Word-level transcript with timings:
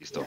Listo. 0.00 0.24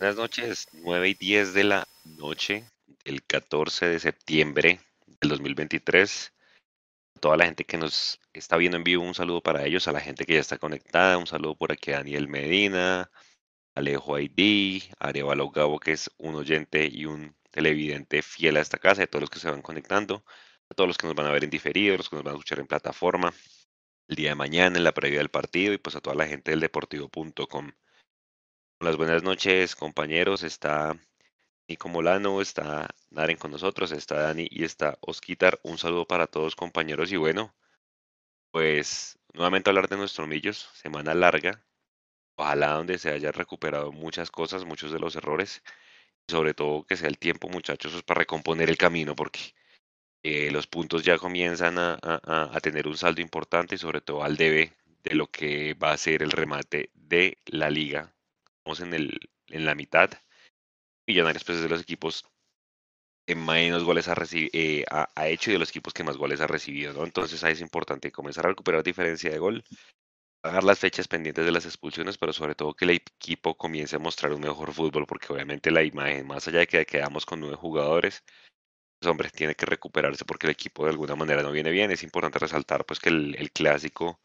Buenas 0.00 0.16
noches, 0.16 0.66
9 0.72 1.10
y 1.10 1.14
10 1.14 1.54
de 1.54 1.62
la 1.62 1.86
noche 2.04 2.64
del 3.04 3.22
14 3.22 3.86
de 3.86 4.00
septiembre 4.00 4.80
del 5.20 5.30
2023. 5.30 6.32
A 7.14 7.20
toda 7.20 7.36
la 7.36 7.44
gente 7.44 7.64
que 7.64 7.78
nos 7.78 8.18
está 8.32 8.56
viendo 8.56 8.76
en 8.76 8.82
vivo, 8.82 9.04
un 9.04 9.14
saludo 9.14 9.40
para 9.40 9.64
ellos, 9.64 9.86
a 9.86 9.92
la 9.92 10.00
gente 10.00 10.24
que 10.24 10.34
ya 10.34 10.40
está 10.40 10.58
conectada, 10.58 11.16
un 11.16 11.28
saludo 11.28 11.54
por 11.54 11.70
aquí 11.70 11.92
a 11.92 11.98
Daniel 11.98 12.26
Medina, 12.26 13.08
Alejo 13.76 14.18
ID, 14.18 14.82
Arevalo 14.98 15.50
Gabo, 15.50 15.78
que 15.78 15.92
es 15.92 16.10
un 16.18 16.34
oyente 16.34 16.88
y 16.90 17.06
un 17.06 17.36
televidente 17.52 18.22
fiel 18.22 18.56
a 18.56 18.62
esta 18.62 18.78
casa, 18.78 19.04
a 19.04 19.06
todos 19.06 19.20
los 19.20 19.30
que 19.30 19.38
se 19.38 19.48
van 19.48 19.62
conectando, 19.62 20.24
a 20.68 20.74
todos 20.74 20.88
los 20.88 20.98
que 20.98 21.06
nos 21.06 21.14
van 21.14 21.26
a 21.26 21.30
ver 21.30 21.44
en 21.44 21.50
diferido, 21.50 21.96
los 21.96 22.10
que 22.10 22.16
nos 22.16 22.24
van 22.24 22.34
a 22.34 22.36
escuchar 22.36 22.58
en 22.58 22.66
plataforma, 22.66 23.32
el 24.08 24.16
día 24.16 24.30
de 24.30 24.34
mañana, 24.34 24.76
en 24.76 24.82
la 24.82 24.92
previa 24.92 25.18
del 25.18 25.28
partido, 25.28 25.72
y 25.72 25.78
pues 25.78 25.94
a 25.94 26.00
toda 26.00 26.16
la 26.16 26.26
gente 26.26 26.50
del 26.50 26.58
deportivo.com. 26.58 27.70
Las 28.82 28.96
buenas 28.96 29.22
noches, 29.22 29.76
compañeros. 29.76 30.42
Está 30.42 30.98
Nico 31.68 31.88
Molano, 31.88 32.40
está 32.40 32.88
Naren 33.10 33.36
con 33.36 33.52
nosotros, 33.52 33.92
está 33.92 34.16
Dani 34.16 34.48
y 34.50 34.64
está 34.64 34.98
Osquitar. 35.02 35.60
Un 35.62 35.78
saludo 35.78 36.04
para 36.04 36.26
todos, 36.26 36.56
compañeros. 36.56 37.12
Y 37.12 37.16
bueno, 37.16 37.54
pues 38.50 39.20
nuevamente 39.34 39.70
hablar 39.70 39.88
de 39.88 39.96
nuestros 39.96 40.26
millos. 40.26 40.68
Semana 40.74 41.14
larga. 41.14 41.64
Ojalá 42.36 42.72
donde 42.72 42.98
se 42.98 43.10
haya 43.10 43.30
recuperado 43.30 43.92
muchas 43.92 44.32
cosas, 44.32 44.64
muchos 44.64 44.90
de 44.92 44.98
los 44.98 45.14
errores. 45.14 45.62
Y 46.26 46.32
sobre 46.32 46.54
todo 46.54 46.84
que 46.84 46.96
sea 46.96 47.08
el 47.08 47.18
tiempo, 47.18 47.48
muchachos, 47.48 47.92
pues, 47.92 48.04
para 48.04 48.20
recomponer 48.20 48.68
el 48.68 48.78
camino, 48.78 49.14
porque 49.14 49.54
eh, 50.24 50.50
los 50.50 50.66
puntos 50.66 51.04
ya 51.04 51.18
comienzan 51.18 51.78
a, 51.78 51.98
a 52.02 52.60
tener 52.60 52.88
un 52.88 52.96
saldo 52.96 53.20
importante 53.20 53.76
y 53.76 53.78
sobre 53.78 54.00
todo 54.00 54.24
al 54.24 54.36
debe 54.36 54.72
de 55.04 55.14
lo 55.14 55.28
que 55.28 55.74
va 55.74 55.92
a 55.92 55.98
ser 55.98 56.22
el 56.22 56.32
remate 56.32 56.90
de 56.94 57.38
la 57.46 57.70
liga 57.70 58.12
en, 58.80 58.94
el, 58.94 59.18
en 59.48 59.64
la 59.64 59.74
mitad. 59.74 60.10
Millonarios 61.06 61.44
pues 61.44 61.58
es 61.58 61.64
de 61.64 61.68
los 61.68 61.82
equipos 61.82 62.24
que 63.26 63.34
menos 63.34 63.84
goles 63.84 64.08
ha, 64.08 64.14
eh, 64.32 64.84
ha, 64.90 65.28
hecho 65.28 65.50
y 65.50 65.54
de 65.54 65.58
los 65.58 65.70
equipos 65.70 65.92
que 65.94 66.04
más 66.04 66.16
goles 66.16 66.40
ha 66.40 66.46
recibido, 66.46 66.92
¿no? 66.92 67.04
Entonces 67.04 67.42
ahí 67.44 67.52
es 67.52 67.60
importante 67.60 68.10
comenzar 68.10 68.46
a 68.46 68.50
recuperar 68.50 68.82
diferencia 68.82 69.30
de 69.30 69.38
gol, 69.38 69.64
pagar 70.40 70.64
las 70.64 70.80
fechas 70.80 71.08
pendientes 71.08 71.44
de 71.44 71.52
las 71.52 71.66
expulsiones, 71.66 72.18
pero 72.18 72.32
sobre 72.32 72.54
todo 72.54 72.74
que 72.74 72.84
el 72.84 72.92
equipo 72.92 73.56
comience 73.56 73.96
a 73.96 73.98
mostrar 74.00 74.32
un 74.32 74.40
mejor 74.40 74.72
fútbol, 74.72 75.06
porque 75.06 75.32
obviamente 75.32 75.70
la 75.70 75.82
imagen, 75.84 76.26
más 76.26 76.48
allá 76.48 76.60
de 76.60 76.66
que 76.66 76.86
quedamos 76.86 77.26
con 77.26 77.40
nueve 77.40 77.56
jugadores, 77.56 78.24
pues 79.00 79.10
hombre, 79.10 79.30
tiene 79.30 79.54
que 79.56 79.66
recuperarse 79.66 80.24
porque 80.24 80.46
el 80.46 80.52
equipo 80.52 80.84
de 80.84 80.90
alguna 80.90 81.16
manera 81.16 81.42
no 81.42 81.52
viene 81.52 81.70
bien. 81.70 81.90
Es 81.90 82.02
importante 82.04 82.38
resaltar 82.38 82.84
pues 82.86 83.00
que 83.00 83.10
el 83.10 83.50
clásico 83.52 84.20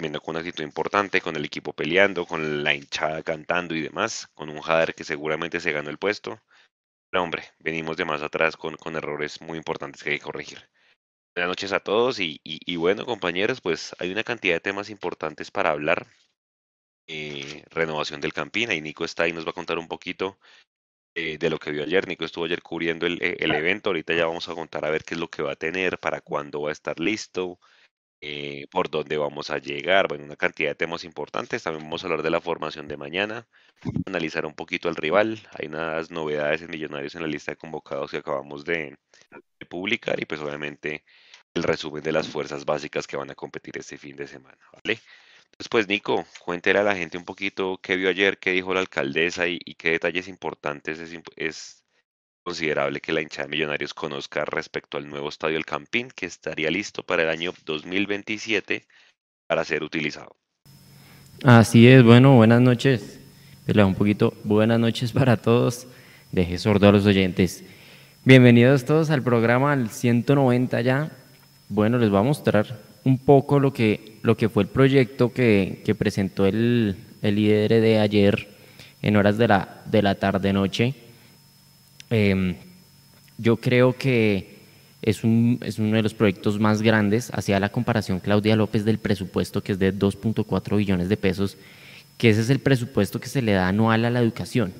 viendo 0.00 0.20
con 0.20 0.32
una 0.32 0.40
actitud 0.40 0.64
importante, 0.64 1.20
con 1.20 1.36
el 1.36 1.44
equipo 1.44 1.72
peleando, 1.72 2.26
con 2.26 2.64
la 2.64 2.74
hinchada 2.74 3.22
cantando 3.22 3.74
y 3.74 3.82
demás, 3.82 4.28
con 4.34 4.50
un 4.50 4.60
Jader 4.60 4.94
que 4.94 5.04
seguramente 5.04 5.60
se 5.60 5.72
ganó 5.72 5.90
el 5.90 5.98
puesto. 5.98 6.40
Pero 7.10 7.22
hombre, 7.24 7.44
venimos 7.58 7.96
de 7.96 8.04
más 8.04 8.22
atrás 8.22 8.56
con, 8.56 8.76
con 8.76 8.96
errores 8.96 9.40
muy 9.40 9.58
importantes 9.58 10.02
que 10.02 10.10
hay 10.10 10.18
que 10.18 10.24
corregir. 10.24 10.68
Buenas 11.34 11.50
noches 11.50 11.72
a 11.72 11.80
todos 11.80 12.18
y, 12.18 12.40
y, 12.44 12.76
bueno, 12.76 13.06
compañeros, 13.06 13.60
pues 13.60 13.94
hay 13.98 14.10
una 14.10 14.24
cantidad 14.24 14.54
de 14.54 14.60
temas 14.60 14.90
importantes 14.90 15.50
para 15.50 15.70
hablar. 15.70 16.06
Eh, 17.06 17.64
renovación 17.70 18.20
del 18.20 18.32
Campina 18.32 18.74
y 18.74 18.80
Nico 18.80 19.04
está 19.04 19.24
ahí, 19.24 19.32
nos 19.32 19.46
va 19.46 19.50
a 19.50 19.54
contar 19.54 19.78
un 19.78 19.88
poquito 19.88 20.38
eh, 21.14 21.38
de 21.38 21.50
lo 21.50 21.58
que 21.58 21.70
vio 21.70 21.84
ayer. 21.84 22.06
Nico 22.08 22.24
estuvo 22.24 22.44
ayer 22.44 22.62
cubriendo 22.62 23.06
el, 23.06 23.18
el, 23.22 23.52
evento, 23.52 23.90
ahorita 23.90 24.14
ya 24.14 24.26
vamos 24.26 24.48
a 24.48 24.54
contar 24.54 24.84
a 24.84 24.90
ver 24.90 25.04
qué 25.04 25.14
es 25.14 25.20
lo 25.20 25.28
que 25.28 25.42
va 25.42 25.52
a 25.52 25.56
tener, 25.56 25.98
para 25.98 26.20
cuándo 26.20 26.62
va 26.62 26.70
a 26.70 26.72
estar 26.72 26.98
listo, 27.00 27.58
eh, 28.22 28.66
por 28.70 28.90
dónde 28.90 29.16
vamos 29.16 29.50
a 29.50 29.58
llegar, 29.58 30.08
bueno, 30.08 30.24
una 30.24 30.36
cantidad 30.36 30.70
de 30.70 30.74
temas 30.74 31.04
importantes. 31.04 31.62
También 31.62 31.84
vamos 31.84 32.02
a 32.04 32.06
hablar 32.06 32.22
de 32.22 32.30
la 32.30 32.40
formación 32.40 32.86
de 32.88 32.96
mañana, 32.96 33.48
analizar 34.06 34.46
un 34.46 34.54
poquito 34.54 34.88
al 34.88 34.96
rival. 34.96 35.40
Hay 35.52 35.68
unas 35.68 36.10
novedades 36.10 36.62
en 36.62 36.70
Millonarios 36.70 37.14
en 37.14 37.22
la 37.22 37.28
lista 37.28 37.52
de 37.52 37.56
convocados 37.56 38.10
que 38.10 38.18
acabamos 38.18 38.64
de, 38.64 38.96
publicar 39.68 40.20
y 40.20 40.26
pues 40.26 40.40
obviamente 40.40 41.04
el 41.54 41.62
resumen 41.62 42.02
de 42.02 42.12
las 42.12 42.28
fuerzas 42.28 42.64
básicas 42.64 43.06
que 43.06 43.16
van 43.16 43.30
a 43.30 43.34
competir 43.34 43.78
este 43.78 43.98
fin 43.98 44.16
de 44.16 44.26
semana, 44.26 44.58
¿vale? 44.72 45.00
Entonces, 45.44 45.68
pues 45.70 45.88
Nico, 45.88 46.26
cuéntele 46.44 46.78
a 46.80 46.82
la 46.84 46.96
gente 46.96 47.18
un 47.18 47.24
poquito 47.24 47.78
qué 47.82 47.96
vio 47.96 48.08
ayer, 48.10 48.38
qué 48.38 48.52
dijo 48.52 48.74
la 48.74 48.80
alcaldesa 48.80 49.48
y, 49.48 49.58
qué 49.76 49.92
detalles 49.92 50.28
importantes 50.28 50.98
es, 51.00 51.12
es 51.36 51.84
considerable 52.42 53.00
que 53.00 53.12
la 53.12 53.20
hinchada 53.20 53.46
de 53.46 53.50
Millonarios 53.50 53.94
conozca 53.94 54.44
respecto 54.44 54.96
al 54.96 55.08
nuevo 55.08 55.28
estadio 55.28 55.56
El 55.56 55.66
Campín, 55.66 56.08
que 56.14 56.26
estaría 56.26 56.70
listo 56.70 57.02
para 57.02 57.22
el 57.22 57.28
año 57.28 57.52
2027 57.64 58.84
para 59.46 59.64
ser 59.64 59.82
utilizado. 59.82 60.36
Así 61.44 61.88
es, 61.88 62.02
bueno, 62.02 62.36
buenas 62.36 62.60
noches. 62.60 63.18
Un 63.66 63.94
poquito, 63.94 64.34
buenas 64.42 64.80
noches 64.80 65.12
para 65.12 65.36
todos. 65.36 65.86
Deje 66.32 66.58
sordo 66.58 66.88
a 66.88 66.92
los 66.92 67.06
oyentes. 67.06 67.62
Bienvenidos 68.24 68.84
todos 68.84 69.10
al 69.10 69.22
programa 69.22 69.72
al 69.72 69.90
190 69.90 70.80
ya. 70.80 71.12
Bueno, 71.68 71.98
les 71.98 72.10
voy 72.10 72.18
a 72.18 72.22
mostrar 72.24 72.80
un 73.04 73.18
poco 73.18 73.60
lo 73.60 73.72
que, 73.72 74.18
lo 74.22 74.36
que 74.36 74.48
fue 74.48 74.64
el 74.64 74.68
proyecto 74.68 75.32
que, 75.32 75.82
que 75.84 75.94
presentó 75.94 76.46
el, 76.46 76.96
el 77.22 77.34
líder 77.36 77.80
de 77.80 78.00
ayer 78.00 78.48
en 79.02 79.16
horas 79.16 79.38
de 79.38 79.48
la, 79.48 79.82
de 79.86 80.02
la 80.02 80.16
tarde-noche 80.16 81.09
Em, 82.10 82.56
yo 83.38 83.56
creo 83.56 83.96
que 83.96 84.58
es, 85.02 85.24
un, 85.24 85.58
es, 85.62 85.78
uno 85.78 85.96
de 85.96 86.02
los 86.02 86.14
proyectos 86.14 86.58
más 86.58 86.82
grandes. 86.82 87.30
Hacía 87.32 87.60
la 87.60 87.70
comparación 87.70 88.20
Claudia 88.20 88.56
López 88.56 88.84
del 88.84 88.98
presupuesto, 88.98 89.62
que 89.62 89.72
es 89.72 89.78
de 89.78 89.94
2.4 89.94 90.76
billones 90.76 91.08
de 91.08 91.16
pesos, 91.16 91.56
que 92.18 92.30
ese 92.30 92.42
es 92.42 92.50
el 92.50 92.58
presupuesto 92.58 93.20
que 93.20 93.28
se 93.28 93.42
le 93.42 93.52
da 93.52 93.68
anual 93.68 94.04
a 94.04 94.10
la 94.10 94.20
educación. 94.20 94.74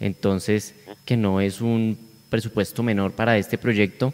Entonces, 0.00 0.74
que 1.04 1.16
no 1.16 1.40
es 1.40 1.60
un 1.60 1.98
presupuesto 2.30 2.82
menor 2.82 3.12
para 3.12 3.38
este 3.38 3.58
proyecto. 3.58 4.12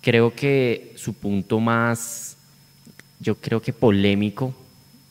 Creo 0.00 0.34
que 0.34 0.92
su 0.96 1.14
punto 1.14 1.60
más, 1.60 2.36
yo 3.20 3.36
creo 3.36 3.62
que 3.62 3.72
polémico, 3.72 4.54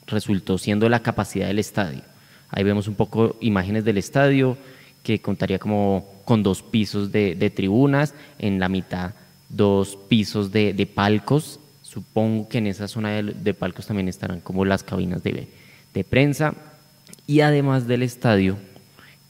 resultó 0.08 0.58
siendo 0.58 0.90
la 0.90 1.02
capacidad 1.02 1.48
del 1.48 1.60
estadio. 1.60 2.02
Ahí 2.50 2.64
vemos 2.64 2.88
un 2.88 2.96
poco 2.96 3.36
imágenes 3.40 3.84
del 3.86 3.98
estadio, 3.98 4.58
que 5.02 5.20
contaría 5.20 5.60
como 5.60 6.15
con 6.26 6.44
dos 6.44 6.62
pisos 6.62 7.12
de, 7.12 7.52
tribunas, 7.56 8.14
en 8.40 8.60
la 8.60 8.68
mitad 8.68 9.14
dos 9.50 9.98
pisos 10.10 10.52
de, 10.52 10.90
palcos. 10.94 11.60
Supongo 11.82 12.50
que 12.50 12.58
en 12.58 12.68
esa 12.68 12.88
zona 12.88 13.22
de, 13.22 13.54
palcos 13.54 13.88
también 13.88 14.10
estarán 14.10 14.42
como 14.42 14.66
las 14.66 14.84
cabinas 14.84 15.24
de, 15.24 15.48
prensa. 16.10 16.54
Y 17.28 17.42
además 17.42 17.88
del 17.88 18.04
estadio, 18.04 18.58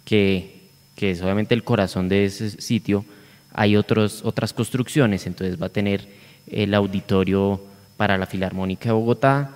que, 0.04 0.56
es 0.98 1.22
obviamente 1.22 1.54
el 1.54 1.64
corazón 1.64 2.10
de 2.10 2.26
ese 2.26 2.50
sitio, 2.62 3.06
hay 3.54 3.76
otros, 3.76 4.22
otras 4.24 4.54
construcciones. 4.54 5.28
Entonces 5.28 5.62
va 5.62 5.68
a 5.68 5.70
tener 5.70 6.08
el 6.48 6.74
auditorio 6.74 7.62
para 7.98 8.18
la 8.18 8.26
Filarmónica 8.26 8.90
de 8.90 8.94
Bogotá, 8.94 9.52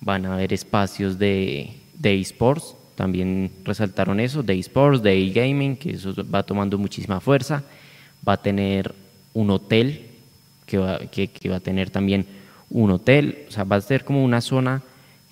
van 0.00 0.26
a 0.26 0.34
haber 0.34 0.52
espacios 0.52 1.18
de, 1.18 1.74
de 1.98 2.20
esports, 2.20 2.76
también 2.94 3.50
resaltaron 3.64 4.20
eso, 4.20 4.42
de 4.42 4.58
esports, 4.58 5.02
de 5.02 5.18
e-gaming, 5.18 5.76
que 5.76 5.90
eso 5.90 6.14
va 6.32 6.42
tomando 6.42 6.78
muchísima 6.78 7.20
fuerza. 7.20 7.64
Va 8.26 8.34
a 8.34 8.42
tener 8.42 8.94
un 9.32 9.50
hotel, 9.50 10.06
que 10.66 10.78
va, 10.78 10.98
que, 10.98 11.28
va 11.48 11.56
a 11.56 11.60
tener 11.60 11.90
también 11.90 12.26
un 12.70 12.90
hotel, 12.90 13.44
o 13.48 13.52
sea, 13.52 13.64
va 13.64 13.76
a 13.76 13.80
ser 13.80 14.04
como 14.04 14.24
una 14.24 14.40
zona 14.40 14.82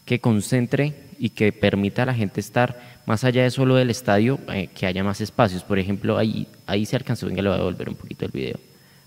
que 0.05 0.21
concentre 0.21 0.95
y 1.19 1.31
que 1.31 1.53
permita 1.53 2.03
a 2.03 2.07
la 2.07 2.15
gente 2.15 2.41
estar 2.41 2.81
más 3.07 3.25
allá 3.25 3.45
de 3.45 3.51
solo 3.51 3.77
del 3.77 3.91
estadio, 3.91 4.39
eh, 4.53 4.69
que 4.75 4.87
haya 4.87 5.05
más 5.05 5.21
espacios. 5.21 5.63
Por 5.63 5.79
ejemplo, 5.79 6.19
ahí, 6.19 6.47
ahí 6.67 6.85
se 6.85 6.97
alcanzó, 6.97 7.27
venga, 7.27 7.43
le 7.43 7.49
voy 7.49 7.55
a 7.55 7.59
devolver 7.59 7.89
un 7.89 7.95
poquito 7.95 8.27
el 8.27 8.33
video. 8.33 8.59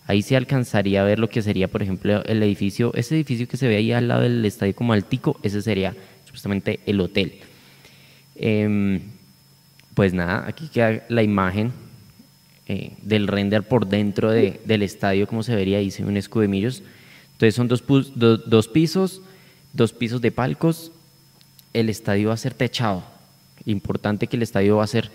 Ahí 0.08 0.22
se 0.22 0.36
alcanzaría 0.36 1.02
a 1.02 1.06
ver 1.06 1.20
lo 1.20 1.30
que 1.30 1.42
sería, 1.42 1.68
por 1.68 1.82
ejemplo, 1.82 2.24
el 2.26 2.42
edificio, 2.44 2.94
ese 2.94 3.16
edificio 3.16 3.48
que 3.48 3.58
se 3.58 3.68
ve 3.68 3.78
ahí 3.78 3.92
al 3.92 4.08
lado 4.08 4.22
del 4.22 4.46
estadio 4.46 4.76
como 4.76 4.94
altico, 4.94 5.40
ese 5.44 5.62
sería 5.62 5.96
supuestamente 6.26 6.80
el 6.86 7.02
hotel. 7.02 7.40
Em, 8.35 9.01
pues 9.93 10.14
nada, 10.14 10.46
aquí 10.47 10.67
queda 10.67 11.03
la 11.09 11.23
imagen 11.23 11.72
eh, 12.67 12.93
del 13.02 13.28
render 13.28 13.64
por 13.64 13.87
dentro 13.87 14.32
del 14.32 14.82
estadio, 14.82 15.28
como 15.28 15.43
se 15.43 15.55
vería, 15.55 15.79
dice 15.79 16.03
un 16.03 16.17
escudo 16.17 16.43
de. 16.43 16.84
Entonces 17.34 17.55
son 17.55 17.67
dos, 17.67 17.84
dos 18.16 18.67
pisos, 18.67 19.22
dos 19.73 19.93
pisos 19.93 20.22
de 20.22 20.32
palcos. 20.32 20.91
El 21.73 21.90
estadio 21.90 22.29
va 22.29 22.34
a 22.34 22.37
ser 22.37 22.53
techado. 22.53 23.03
Importante 23.66 24.28
que 24.28 24.35
el 24.35 24.43
estadio 24.43 24.78
va 24.78 24.84
a 24.84 24.88
ser 24.88 25.11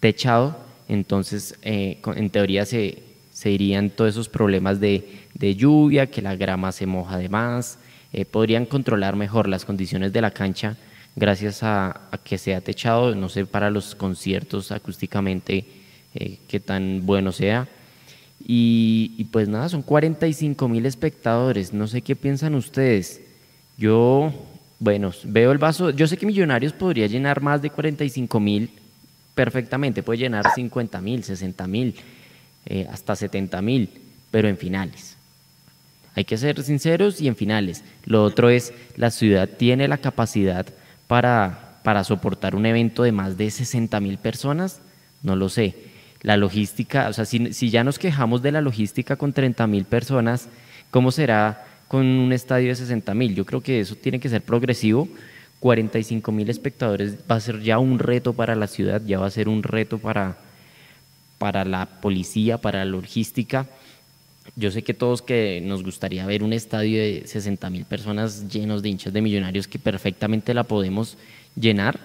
techado. 0.00 0.56
Entonces, 0.88 1.56
eh, 1.62 1.98
en 2.16 2.30
teoría 2.30 2.64
se, 2.64 3.02
se 3.32 3.50
irían 3.50 3.90
todos 3.90 4.10
esos 4.10 4.28
problemas 4.28 4.80
de, 4.80 5.26
de, 5.34 5.56
lluvia, 5.56 6.06
que 6.06 6.22
la 6.22 6.36
grama 6.36 6.72
se 6.72 6.86
moja 6.86 7.18
de 7.18 7.28
más. 7.28 7.78
Eh, 8.12 8.24
podrían 8.24 8.66
controlar 8.66 9.16
mejor 9.16 9.48
las 9.48 9.64
condiciones 9.64 10.12
de 10.12 10.20
la 10.20 10.30
cancha 10.30 10.76
gracias 11.16 11.62
a, 11.62 12.00
que 12.24 12.38
se 12.38 12.54
ha 12.54 12.60
techado, 12.60 13.14
no 13.14 13.28
sé, 13.28 13.46
para 13.46 13.70
los 13.70 13.94
conciertos 13.94 14.72
acústicamente 14.72 15.64
eh, 16.14 16.38
qué 16.48 16.60
tan 16.60 17.04
bueno 17.04 17.32
sea. 17.32 17.68
Y, 18.46 19.24
pues 19.32 19.48
nada, 19.48 19.68
son 19.68 19.82
45 19.82 20.68
mil 20.68 20.84
espectadores, 20.84 21.72
no 21.72 21.86
sé 21.86 22.02
qué 22.02 22.14
piensan 22.14 22.54
ustedes. 22.54 23.22
Yo 23.78 24.32
Bueno, 24.78 25.12
veo 25.24 25.52
el 25.52 25.58
vaso. 25.58 25.90
Yo 25.90 26.06
sé 26.06 26.16
que 26.16 26.26
Millonarios 26.26 26.72
podría 26.72 27.06
llenar 27.06 27.40
más 27.40 27.62
de 27.62 27.70
45 27.70 28.40
mil 28.40 28.70
perfectamente. 29.34 30.02
Puede 30.02 30.18
llenar 30.18 30.44
50 30.54 31.00
mil, 31.00 31.24
60 31.24 31.66
mil, 31.66 31.94
eh, 32.66 32.86
hasta 32.90 33.16
70 33.16 33.62
mil, 33.62 33.88
pero 34.30 34.48
en 34.48 34.58
finales. 34.58 35.16
Hay 36.14 36.24
que 36.24 36.36
ser 36.36 36.62
sinceros 36.62 37.20
y 37.20 37.28
en 37.28 37.36
finales. 37.36 37.82
Lo 38.04 38.22
otro 38.24 38.50
es, 38.50 38.72
la 38.96 39.10
ciudad 39.10 39.48
tiene 39.48 39.88
la 39.88 39.98
capacidad 39.98 40.66
para, 41.06 41.78
para 41.82 42.04
soportar 42.04 42.54
un 42.54 42.66
evento 42.66 43.02
de 43.02 43.12
más 43.12 43.36
de 43.36 43.50
60 43.50 43.98
mil 44.00 44.18
personas. 44.18 44.80
No 45.22 45.36
lo 45.36 45.48
sé. 45.48 45.74
La 46.22 46.36
logística, 46.36 47.08
o 47.08 47.12
sea, 47.12 47.24
si, 47.24 47.52
si 47.52 47.70
ya 47.70 47.84
nos 47.84 47.98
quejamos 47.98 48.42
de 48.42 48.52
la 48.52 48.60
logística 48.60 49.16
con 49.16 49.32
30 49.32 49.66
mil 49.66 49.84
personas, 49.84 50.48
¿cómo 50.90 51.10
será 51.10 51.66
con 51.88 52.06
un 52.06 52.32
estadio 52.32 52.68
de 52.68 52.76
60 52.76 53.14
mil? 53.14 53.34
Yo 53.34 53.44
creo 53.44 53.60
que 53.60 53.80
eso 53.80 53.94
tiene 53.94 54.20
que 54.20 54.28
ser 54.28 54.42
progresivo. 54.42 55.08
45 55.60 56.30
mil 56.32 56.50
espectadores 56.50 57.16
va 57.30 57.36
a 57.36 57.40
ser 57.40 57.62
ya 57.62 57.78
un 57.78 57.98
reto 57.98 58.34
para 58.34 58.54
la 58.54 58.66
ciudad, 58.66 59.00
ya 59.06 59.18
va 59.18 59.26
a 59.26 59.30
ser 59.30 59.48
un 59.48 59.62
reto 59.62 59.98
para, 59.98 60.36
para 61.38 61.64
la 61.64 61.86
policía, 61.86 62.58
para 62.58 62.80
la 62.80 62.90
logística. 62.90 63.66
Yo 64.56 64.70
sé 64.70 64.82
que 64.82 64.94
todos 64.94 65.22
que 65.22 65.60
nos 65.64 65.82
gustaría 65.82 66.26
ver 66.26 66.42
un 66.42 66.52
estadio 66.52 67.00
de 67.00 67.22
60 67.26 67.70
mil 67.70 67.84
personas 67.84 68.48
llenos 68.48 68.82
de 68.82 68.88
hinchas 68.90 69.12
de 69.12 69.20
millonarios 69.20 69.66
que 69.66 69.78
perfectamente 69.78 70.54
la 70.54 70.62
podemos 70.62 71.16
llenar, 71.56 71.98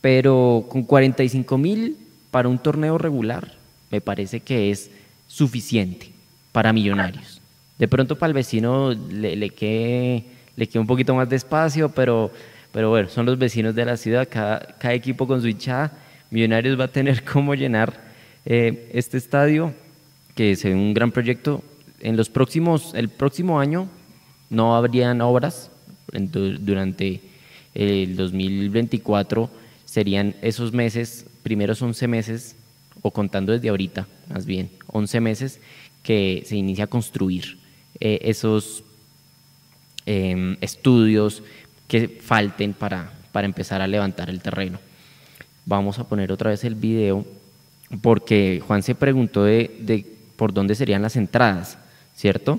pero 0.00 0.66
con 0.68 0.82
45 0.82 1.58
mil 1.58 1.96
para 2.30 2.48
un 2.48 2.58
torneo 2.58 2.98
regular 2.98 3.54
me 3.90 4.00
parece 4.00 4.40
que 4.40 4.70
es 4.70 4.90
suficiente 5.28 6.10
para 6.52 6.72
millonarios. 6.72 7.40
De 7.78 7.86
pronto 7.86 8.18
para 8.18 8.28
el 8.28 8.34
vecino 8.34 8.92
le, 8.92 9.36
le 9.36 9.50
quede, 9.50 10.24
le 10.56 10.68
un 10.78 10.86
poquito 10.86 11.14
más 11.14 11.28
de 11.28 11.36
espacio, 11.36 11.90
pero, 11.90 12.32
pero 12.72 12.90
bueno, 12.90 13.08
son 13.08 13.26
los 13.26 13.38
vecinos 13.38 13.74
de 13.74 13.84
la 13.84 13.96
ciudad, 13.96 14.28
cada, 14.28 14.60
cada 14.78 14.94
equipo 14.94 15.26
con 15.26 15.40
su 15.40 15.48
hinchada, 15.48 15.92
Millonarios 16.30 16.78
va 16.78 16.84
a 16.84 16.88
tener 16.88 17.22
cómo 17.32 17.54
llenar 17.54 17.94
eh, 18.44 18.90
este 18.92 19.16
estadio, 19.16 19.72
que 20.34 20.52
es 20.52 20.64
un 20.64 20.92
gran 20.94 21.12
proyecto. 21.12 21.62
En 22.00 22.16
los 22.16 22.28
próximos, 22.28 22.92
el 22.94 23.08
próximo 23.08 23.60
año 23.60 23.88
no 24.50 24.76
habrían 24.76 25.20
obras 25.20 25.70
durante 26.12 27.20
el 27.74 28.16
2024 28.16 29.50
serían 29.84 30.34
esos 30.42 30.72
meses, 30.72 31.26
primeros 31.42 31.80
11 31.80 32.08
meses, 32.08 32.56
o 33.02 33.10
contando 33.10 33.52
desde 33.52 33.68
ahorita, 33.68 34.06
más 34.28 34.46
bien, 34.46 34.70
11 34.88 35.20
meses 35.20 35.60
que 36.02 36.42
se 36.46 36.56
inicia 36.56 36.84
a 36.84 36.86
construir 36.86 37.58
eh, 38.00 38.18
esos 38.22 38.82
em, 40.06 40.56
estudios 40.60 41.42
que 41.88 42.08
falten 42.08 42.74
para, 42.74 43.12
para 43.32 43.46
empezar 43.46 43.80
a 43.80 43.86
levantar 43.86 44.30
el 44.30 44.40
terreno. 44.40 44.78
Vamos 45.64 45.98
a 45.98 46.04
poner 46.04 46.32
otra 46.32 46.50
vez 46.50 46.64
el 46.64 46.74
video 46.74 47.24
porque 48.02 48.62
Juan 48.66 48.82
se 48.82 48.94
preguntó 48.94 49.44
de, 49.44 49.76
de 49.80 50.04
por 50.36 50.52
dónde 50.52 50.74
serían 50.74 51.02
las 51.02 51.16
entradas, 51.16 51.78
¿cierto? 52.16 52.58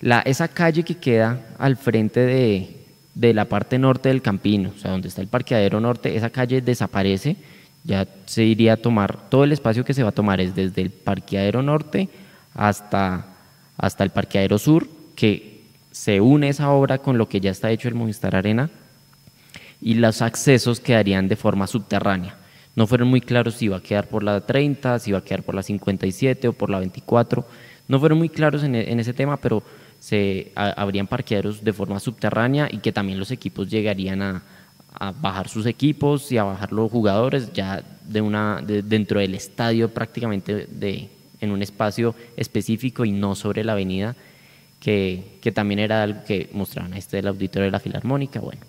La, 0.00 0.20
esa 0.20 0.48
calle 0.48 0.82
que 0.82 0.96
queda 0.96 1.40
al 1.58 1.76
frente 1.76 2.20
de, 2.20 2.76
de 3.14 3.32
la 3.32 3.46
parte 3.46 3.78
norte 3.78 4.10
del 4.10 4.22
Campino, 4.22 4.72
o 4.76 4.78
sea, 4.78 4.90
donde 4.90 5.08
está 5.08 5.22
el 5.22 5.28
parqueadero 5.28 5.80
norte, 5.80 6.16
esa 6.16 6.30
calle 6.30 6.60
desaparece, 6.60 7.36
ya 7.84 8.06
se 8.26 8.44
iría 8.44 8.74
a 8.74 8.76
tomar, 8.76 9.30
todo 9.30 9.44
el 9.44 9.52
espacio 9.52 9.84
que 9.84 9.94
se 9.94 10.02
va 10.02 10.10
a 10.10 10.12
tomar 10.12 10.40
es 10.40 10.54
desde 10.54 10.82
el 10.82 10.90
parqueadero 10.90 11.62
norte 11.62 12.08
hasta 12.54 13.26
hasta 13.76 14.04
el 14.04 14.10
parqueadero 14.10 14.58
sur, 14.58 14.86
que 15.16 15.62
se 15.90 16.20
une 16.20 16.48
esa 16.48 16.70
obra 16.70 16.98
con 16.98 17.18
lo 17.18 17.28
que 17.28 17.40
ya 17.40 17.50
está 17.50 17.70
hecho 17.70 17.88
el 17.88 17.94
Movistar 17.94 18.36
Arena, 18.36 18.70
y 19.80 19.94
los 19.94 20.22
accesos 20.22 20.80
quedarían 20.80 21.28
de 21.28 21.36
forma 21.36 21.66
subterránea. 21.66 22.36
No 22.76 22.86
fueron 22.86 23.08
muy 23.08 23.20
claros 23.20 23.54
si 23.54 23.66
iba 23.66 23.76
a 23.76 23.82
quedar 23.82 24.08
por 24.08 24.22
la 24.22 24.40
30, 24.40 24.98
si 24.98 25.10
iba 25.10 25.18
a 25.18 25.24
quedar 25.24 25.42
por 25.42 25.54
la 25.54 25.62
57 25.62 26.48
o 26.48 26.52
por 26.52 26.70
la 26.70 26.78
24. 26.78 27.46
No 27.88 28.00
fueron 28.00 28.18
muy 28.18 28.28
claros 28.28 28.62
en, 28.62 28.74
ese 28.74 29.12
tema, 29.12 29.36
pero 29.36 29.62
se 29.98 30.52
habrían 30.54 31.06
parqueaderos 31.06 31.62
de 31.62 31.72
forma 31.72 32.00
subterránea 32.00 32.68
y 32.70 32.78
que 32.78 32.92
también 32.92 33.18
los 33.18 33.30
equipos 33.30 33.68
llegarían 33.68 34.22
a, 34.22 34.42
bajar 35.20 35.48
sus 35.48 35.66
equipos 35.66 36.30
y 36.30 36.38
a 36.38 36.44
bajar 36.44 36.72
los 36.72 36.88
jugadores 36.88 37.52
ya 37.52 37.82
de 38.04 38.20
una 38.20 38.62
dentro 38.62 39.18
del 39.18 39.34
estadio 39.34 39.88
prácticamente 39.88 40.68
de, 40.70 41.08
en 41.40 41.50
un 41.50 41.62
espacio 41.62 42.14
específico 42.36 43.04
y 43.04 43.10
no 43.10 43.34
sobre 43.34 43.64
la 43.64 43.72
avenida, 43.72 44.14
que, 44.78 45.38
que 45.40 45.50
también 45.50 45.80
era 45.80 46.04
algo 46.04 46.22
que 46.24 46.48
mostraban 46.52 46.94
este 46.94 47.16
del 47.16 47.26
auditorio 47.26 47.64
de 47.64 47.72
la 47.72 47.80
Filarmónica. 47.80 48.38
Bueno, 48.38 48.60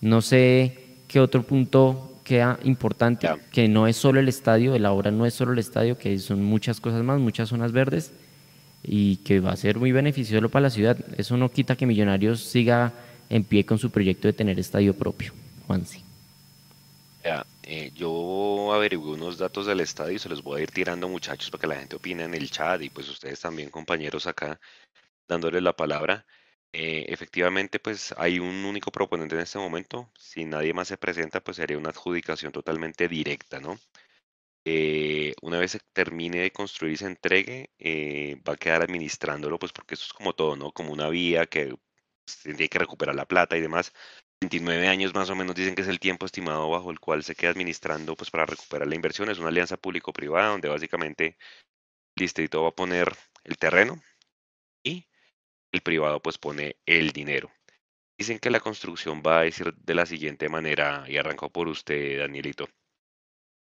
no 0.00 0.22
sé 0.22 0.78
qué 1.08 1.18
otro 1.18 1.42
punto 1.42 2.11
queda 2.24 2.58
importante, 2.64 3.28
que 3.50 3.68
no 3.68 3.86
es 3.86 3.96
solo 3.96 4.20
el 4.20 4.28
estadio, 4.28 4.78
la 4.78 4.92
obra 4.92 5.10
no 5.10 5.26
es 5.26 5.34
solo 5.34 5.52
el 5.52 5.58
estadio, 5.58 5.98
que 5.98 6.18
son 6.18 6.42
muchas 6.42 6.80
cosas 6.80 7.02
más, 7.02 7.20
muchas 7.20 7.48
zonas 7.48 7.72
verdes 7.72 8.12
y 8.82 9.16
que 9.18 9.40
va 9.40 9.52
a 9.52 9.56
ser 9.56 9.78
muy 9.78 9.92
beneficioso 9.92 10.48
para 10.48 10.64
la 10.64 10.70
ciudad. 10.70 10.96
Eso 11.16 11.36
no 11.36 11.48
quita 11.50 11.76
que 11.76 11.86
Millonarios 11.86 12.42
siga 12.42 12.92
en 13.28 13.44
pie 13.44 13.64
con 13.64 13.78
su 13.78 13.90
proyecto 13.90 14.28
de 14.28 14.32
tener 14.32 14.58
estadio 14.58 14.94
propio. 14.94 15.32
Juansi. 15.66 16.02
Eh, 17.64 17.92
yo 17.94 18.72
averigué 18.74 19.04
unos 19.04 19.38
datos 19.38 19.66
del 19.66 19.80
estadio 19.80 20.16
y 20.16 20.18
se 20.18 20.28
los 20.28 20.42
voy 20.42 20.60
a 20.60 20.62
ir 20.64 20.70
tirando 20.70 21.08
muchachos 21.08 21.50
para 21.50 21.60
que 21.60 21.66
la 21.68 21.76
gente 21.76 21.96
opine 21.96 22.24
en 22.24 22.34
el 22.34 22.50
chat 22.50 22.82
y 22.82 22.90
pues 22.90 23.08
ustedes 23.08 23.40
también 23.40 23.70
compañeros 23.70 24.26
acá 24.26 24.60
dándoles 25.28 25.62
la 25.62 25.72
palabra. 25.72 26.26
Eh, 26.74 27.04
efectivamente 27.08 27.78
pues 27.80 28.14
hay 28.16 28.38
un 28.38 28.64
único 28.64 28.90
proponente 28.90 29.34
en 29.34 29.42
este 29.42 29.58
momento, 29.58 30.10
si 30.18 30.46
nadie 30.46 30.72
más 30.72 30.88
se 30.88 30.96
presenta 30.96 31.42
pues 31.42 31.58
sería 31.58 31.76
una 31.76 31.90
adjudicación 31.90 32.50
totalmente 32.50 33.08
directa, 33.08 33.60
¿no? 33.60 33.78
Eh, 34.64 35.34
una 35.42 35.58
vez 35.58 35.72
se 35.72 35.80
termine 35.92 36.40
de 36.40 36.52
construir 36.52 36.94
y 36.94 36.96
se 36.98 37.06
entregue, 37.06 37.70
va 38.48 38.54
a 38.54 38.56
quedar 38.56 38.82
administrándolo, 38.82 39.58
pues 39.58 39.72
porque 39.72 39.94
eso 39.94 40.06
es 40.06 40.12
como 40.12 40.34
todo, 40.34 40.56
¿no? 40.56 40.72
Como 40.72 40.92
una 40.92 41.08
vía 41.08 41.46
que 41.46 41.74
tiene 42.42 42.68
que 42.68 42.78
recuperar 42.78 43.14
la 43.14 43.26
plata 43.26 43.56
y 43.56 43.60
demás. 43.60 43.92
29 44.40 44.88
años 44.88 45.14
más 45.14 45.30
o 45.30 45.36
menos 45.36 45.54
dicen 45.54 45.74
que 45.74 45.82
es 45.82 45.88
el 45.88 46.00
tiempo 46.00 46.26
estimado 46.26 46.68
bajo 46.70 46.90
el 46.90 47.00
cual 47.00 47.22
se 47.24 47.34
queda 47.34 47.50
administrando 47.50 48.16
pues 48.16 48.30
para 48.30 48.46
recuperar 48.46 48.88
la 48.88 48.94
inversión. 48.96 49.30
Es 49.30 49.38
una 49.38 49.48
alianza 49.48 49.76
público-privada 49.76 50.48
donde 50.50 50.68
básicamente 50.68 51.36
el 52.16 52.22
distrito 52.24 52.62
va 52.62 52.70
a 52.70 52.74
poner 52.74 53.12
el 53.44 53.56
terreno 53.58 54.02
el 55.72 55.80
privado 55.82 56.20
pues 56.22 56.38
pone 56.38 56.76
el 56.86 57.12
dinero. 57.12 57.50
Dicen 58.18 58.38
que 58.38 58.50
la 58.50 58.60
construcción 58.60 59.22
va 59.26 59.40
a 59.40 59.42
decir 59.42 59.74
de 59.74 59.94
la 59.94 60.06
siguiente 60.06 60.48
manera 60.48 61.04
y 61.08 61.16
arrancó 61.16 61.50
por 61.50 61.68
usted, 61.68 62.20
Danielito. 62.20 62.68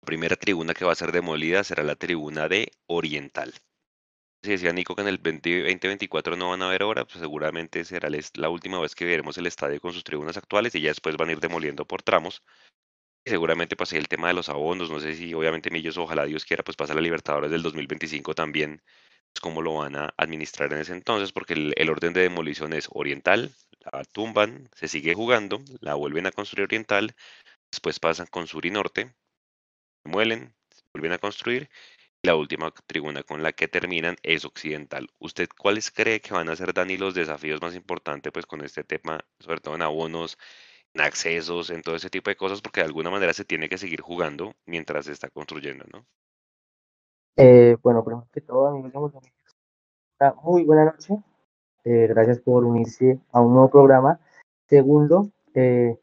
La 0.03 0.07
primera 0.07 0.37
tribuna 0.37 0.75
que 0.75 0.85
va 0.85 0.93
a 0.93 0.97
ser 0.97 1.13
demolida 1.13 1.63
será 1.65 1.85
la 1.85 1.95
tribuna 1.95 2.49
de 2.49 2.73
Oriental 2.87 3.55
si 4.43 4.51
decía 4.53 4.73
Nico 4.73 4.95
que 4.95 5.03
en 5.03 5.09
el 5.09 5.17
2024 5.23 6.37
no 6.37 6.51
van 6.51 6.63
a 6.63 6.69
haber 6.69 6.83
obras, 6.83 7.07
pues 7.07 7.19
seguramente 7.19 7.85
será 7.85 8.09
la 8.35 8.49
última 8.49 8.81
vez 8.81 8.95
que 8.95 9.05
veremos 9.05 9.37
el 9.39 9.47
estadio 9.47 9.81
con 9.81 9.93
sus 9.93 10.05
tribunas 10.05 10.37
actuales 10.37 10.75
y 10.75 10.81
ya 10.81 10.91
después 10.91 11.17
van 11.17 11.29
a 11.29 11.33
ir 11.33 11.41
demoliendo 11.41 11.87
por 11.87 12.03
tramos. 12.03 12.43
Y 13.25 13.31
seguramente 13.31 13.77
pues 13.77 13.93
el 13.93 14.09
tema 14.09 14.29
de 14.29 14.35
los 14.35 14.49
abonos, 14.49 14.91
no 14.91 15.01
sé 15.01 15.15
si 15.17 15.35
obviamente 15.35 15.71
Millos, 15.71 15.99
ojalá 15.99 16.25
Dios 16.25 16.45
quiera, 16.45 16.63
pues 16.65 16.77
pasa 16.77 16.95
la 16.95 17.01
Libertadores 17.01 17.51
del 17.51 17.63
2025 17.63 18.35
también, 18.35 18.83
cómo 19.41 19.63
lo 19.63 19.75
van 19.75 19.97
a 19.97 20.15
administrar 20.17 20.73
en 20.73 20.81
ese 20.81 20.93
entonces, 20.93 21.33
porque 21.33 21.55
el, 21.55 21.91
orden 21.91 22.13
de 22.13 22.23
demolición 22.23 22.73
es 22.73 22.89
oriental, 22.91 23.55
la 23.93 24.05
tumban, 24.05 24.69
se 24.75 24.89
sigue 24.89 25.15
jugando, 25.15 25.61
la 25.81 25.95
vuelven 25.95 26.27
a 26.27 26.33
construir 26.33 26.65
oriental, 26.65 27.15
después 27.71 28.01
pasan 28.01 28.27
con 28.27 28.47
sur 28.47 28.67
y 28.67 28.71
norte, 28.71 29.15
muelen, 30.05 30.55
vuelven 30.93 31.13
a 31.13 31.19
construir 31.19 31.71
la 32.23 32.35
última 32.35 32.73
tribuna 32.87 33.23
con 33.23 33.43
la 33.43 33.53
que 33.53 33.69
terminan 33.69 34.17
es 34.23 34.45
occidental. 34.45 35.09
¿Usted 35.19 35.49
cuáles 35.57 35.91
cree 35.91 36.21
que 36.21 36.35
van 36.35 36.49
a 36.49 36.57
ser, 36.57 36.75
Dani, 36.75 36.97
los 36.97 37.15
desafíos 37.15 37.61
más 37.63 37.75
importantes 37.75 38.33
pues 38.33 38.47
con 38.47 38.63
este 38.65 38.85
tema, 38.85 39.25
sobre 39.41 39.61
todo 39.61 39.77
en 39.77 39.83
abonos, 39.83 40.39
en 40.95 41.03
accesos, 41.03 41.71
en 41.71 41.83
todo 41.83 41.97
ese 41.97 42.11
tipo 42.11 42.31
de 42.31 42.37
cosas, 42.37 42.61
porque 42.61 42.81
de 42.81 42.87
alguna 42.87 43.11
manera 43.11 43.33
se 43.33 43.45
tiene 43.45 43.69
que 43.69 43.79
seguir 43.79 44.01
jugando 44.01 44.57
mientras 44.67 45.07
se 45.07 45.13
está 45.13 45.31
construyendo, 45.31 45.85
¿no? 45.93 46.07
Eh, 47.41 47.77
bueno, 47.85 48.03
primero 48.03 48.27
que 48.33 48.41
todo, 48.41 48.67
amigos 48.67 49.13
muy 50.43 50.65
buena 50.65 50.87
noche. 50.87 51.23
Eh, 51.85 52.09
gracias 52.09 52.41
por 52.41 52.65
unirse 52.65 53.21
a 53.31 53.41
un 53.41 53.53
nuevo 53.53 53.71
programa. 53.71 54.19
Segundo, 54.67 55.31
eh, 55.55 55.97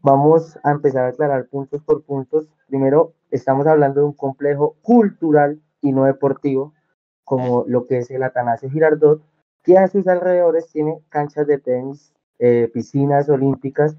vamos 0.00 0.58
a 0.64 0.72
empezar 0.72 1.04
a 1.04 1.08
aclarar 1.10 1.46
puntos 1.46 1.84
por 1.84 2.02
puntos. 2.02 2.48
Primero, 2.66 3.12
estamos 3.30 3.68
hablando 3.68 4.00
de 4.00 4.06
un 4.06 4.12
complejo 4.14 4.74
cultural 4.82 5.62
y 5.82 5.92
no 5.92 6.02
deportivo, 6.02 6.74
como 7.22 7.64
lo 7.68 7.86
que 7.86 7.98
es 7.98 8.10
el 8.10 8.24
Atanasio 8.24 8.68
Girardot, 8.68 9.22
que 9.62 9.78
a 9.78 9.86
sus 9.86 10.08
alrededores 10.08 10.66
tiene 10.72 11.00
canchas 11.10 11.46
de 11.46 11.58
tenis, 11.58 12.12
eh, 12.40 12.68
piscinas 12.74 13.28
olímpicas 13.28 13.96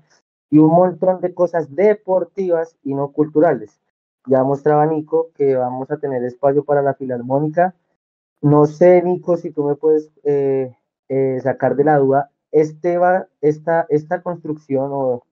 y 0.50 0.58
un 0.58 0.72
montón 0.72 1.22
de 1.22 1.34
cosas 1.34 1.74
deportivas 1.74 2.76
y 2.84 2.94
no 2.94 3.14
culturales. 3.14 3.80
Ya 4.28 4.44
mostraba 4.44 4.86
Nico 4.86 5.30
que 5.36 5.56
vamos 5.56 5.90
a 5.90 5.98
tener 5.98 6.24
espacio 6.24 6.64
para 6.64 6.82
la 6.82 6.94
filarmónica. 6.94 7.74
No 8.42 8.66
sé, 8.66 9.02
Nico, 9.02 9.38
si 9.38 9.52
tú 9.52 9.64
me 9.64 9.76
puedes 9.76 10.12
eh, 10.24 10.76
eh, 11.10 11.40
sacar 11.42 11.76
de 11.76 11.84
la 11.86 11.98
duda 11.98 12.30
este 12.52 12.98
va, 12.98 13.28
esta, 13.42 13.86
esta 13.90 14.22
construcción 14.22 14.90
o 14.92 15.24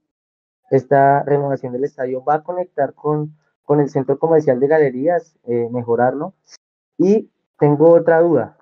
esta 0.70 1.24
renovación 1.24 1.74
del 1.74 1.86
estadio 1.86 2.24
va 2.24 2.36
a 2.36 2.44
conectar 2.44 2.94
con, 2.94 3.36
con 3.64 3.80
el 3.80 3.90
centro 3.90 4.20
comercial 4.20 4.60
de 4.60 4.68
galerías, 4.68 5.38
eh, 5.44 5.70
mejorarlo. 5.72 6.34
Y 6.98 7.30
tengo 7.58 7.92
otra 7.92 8.22
duda. 8.22 8.58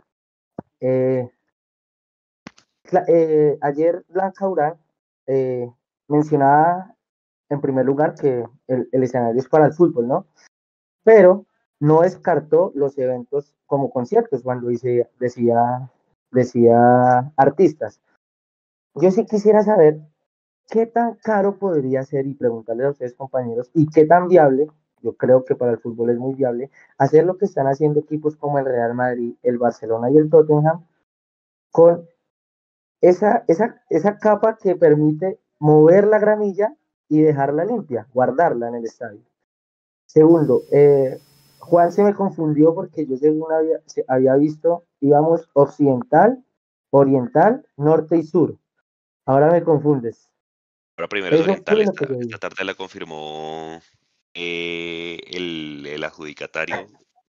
Ayer 3.61 4.03
Blanca 4.09 4.47
Urán 4.47 4.75
mencionaba 6.07 6.92
en 7.53 7.61
primer 7.61 7.85
lugar 7.85 8.15
que 8.15 8.45
el, 8.67 8.89
el, 8.91 9.03
escenario 9.03 9.39
es 9.39 9.47
para 9.47 9.65
el 9.65 9.73
fútbol, 9.73 10.07
¿no? 10.07 10.27
Pero 11.03 11.45
no 11.79 12.01
descartó 12.01 12.71
los 12.75 12.97
eventos 12.97 13.55
como 13.65 13.89
conciertos 13.89 14.43
cuando 14.43 14.67
dice, 14.67 15.09
decía, 15.19 15.89
decía 16.31 17.31
artistas. 17.35 17.99
Yo 18.95 19.11
sí 19.11 19.25
quisiera 19.25 19.63
saber 19.63 19.99
qué 20.69 20.85
tan 20.85 21.15
caro 21.15 21.57
podría 21.57 22.03
ser 22.03 22.25
y 22.27 22.35
preguntarles 22.35 22.87
a 22.87 22.91
ustedes 22.91 23.15
compañeros 23.15 23.69
y 23.73 23.87
qué 23.89 24.05
tan 24.05 24.27
viable, 24.27 24.67
yo 25.01 25.17
creo 25.17 25.43
que 25.43 25.55
para 25.55 25.71
el 25.71 25.79
fútbol 25.79 26.11
es 26.11 26.17
muy 26.17 26.35
viable, 26.35 26.71
hacer 26.97 27.25
lo 27.25 27.37
que 27.37 27.45
están 27.45 27.67
haciendo 27.67 27.99
equipos 27.99 28.35
como 28.37 28.59
el 28.59 28.65
Real 28.65 28.93
Madrid, 28.93 29.35
el 29.43 29.57
Barcelona 29.57 30.09
y 30.09 30.17
el 30.17 30.29
Tottenham 30.29 30.85
con 31.71 32.07
esa, 33.01 33.43
esa, 33.47 33.83
esa 33.89 34.17
capa 34.17 34.57
que 34.57 34.75
permite 34.75 35.39
mover 35.59 36.07
la 36.07 36.19
gramilla 36.19 36.73
y 37.13 37.21
dejarla 37.21 37.63
limpia, 37.63 38.07
guardarla 38.11 38.69
en 38.69 38.75
el 38.75 38.85
estadio. 38.85 39.21
Segundo, 40.07 40.63
eh, 40.71 41.19
Juan 41.59 41.91
se 41.91 42.01
me 42.01 42.15
confundió 42.15 42.73
porque 42.73 43.05
yo 43.05 43.17
según 43.17 43.51
había, 43.51 43.79
había 44.07 44.35
visto, 44.35 44.85
íbamos 44.99 45.47
occidental, 45.53 46.43
oriental, 46.89 47.67
norte 47.77 48.17
y 48.17 48.23
sur. 48.23 48.57
Ahora 49.27 49.51
me 49.51 49.61
confundes. 49.63 50.27
Ahora 50.97 51.07
primero 51.07 51.35
es 51.35 51.43
oriental, 51.43 51.81
esta, 51.81 52.39
tarde 52.39 52.63
la 52.63 52.73
confirmó 52.73 53.79
eh, 54.33 55.19
el, 55.27 55.85
el, 55.85 56.03
adjudicatario, 56.03 56.87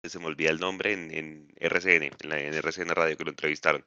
se 0.03 0.19
me 0.19 0.25
olvida 0.25 0.49
el 0.49 0.59
nombre, 0.59 0.95
en, 0.95 1.11
en 1.13 1.49
RCN, 1.57 2.05
en, 2.05 2.31
la, 2.31 2.41
en 2.41 2.55
RCN 2.55 2.89
Radio 2.95 3.15
que 3.15 3.25
lo 3.25 3.31
entrevistaron. 3.31 3.85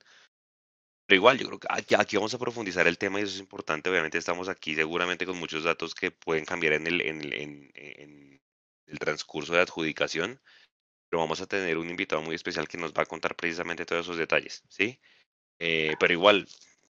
Pero 1.10 1.18
igual, 1.22 1.40
yo 1.40 1.48
creo 1.48 1.60
que 1.60 1.68
aquí, 1.72 1.96
aquí, 1.96 2.18
vamos 2.18 2.36
a 2.36 2.38
profundizar 2.38 2.86
el 2.88 3.00
tema 3.00 3.20
y 3.20 3.24
eso 3.24 3.34
es 3.34 3.40
importante. 3.40 3.90
Obviamente 3.90 4.20
estamos 4.20 4.48
aquí 4.48 4.76
seguramente 4.76 5.26
con 5.26 5.40
muchos 5.40 5.64
datos 5.64 5.96
que 5.96 6.12
pueden 6.12 6.46
cambiar 6.46 6.74
en 6.74 6.86
el, 6.86 7.02
en, 7.02 7.34
en, 7.34 7.72
en 7.74 8.42
el 8.86 9.00
transcurso 9.00 9.54
de 9.54 9.62
adjudicación, 9.62 10.40
pero 11.10 11.22
vamos 11.22 11.42
a 11.42 11.48
tener 11.48 11.80
un 11.80 11.90
invitado 11.90 12.22
muy 12.22 12.36
especial 12.36 12.68
que 12.68 12.78
nos 12.78 12.94
va 12.94 13.04
a 13.04 13.08
contar 13.08 13.36
precisamente 13.36 13.88
todos 13.88 14.06
esos 14.06 14.18
detalles, 14.18 14.64
¿sí? 14.70 15.00
Eh, 15.60 15.96
pero 16.00 16.14
igual, 16.14 16.48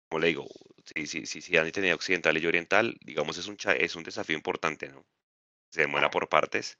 como 0.09 0.21
le 0.21 0.29
digo, 0.29 0.47
si, 0.85 1.07
si, 1.07 1.27
si, 1.27 1.41
si 1.41 1.57
han 1.57 1.71
tenido 1.71 1.95
occidental 1.95 2.37
y 2.37 2.47
oriental, 2.47 2.97
digamos, 3.01 3.37
es 3.37 3.47
un, 3.47 3.57
es 3.79 3.95
un 3.95 4.03
desafío 4.03 4.35
importante, 4.35 4.89
¿no? 4.89 5.05
Se 5.71 5.81
demuestra 5.81 6.09
por 6.09 6.29
partes. 6.29 6.79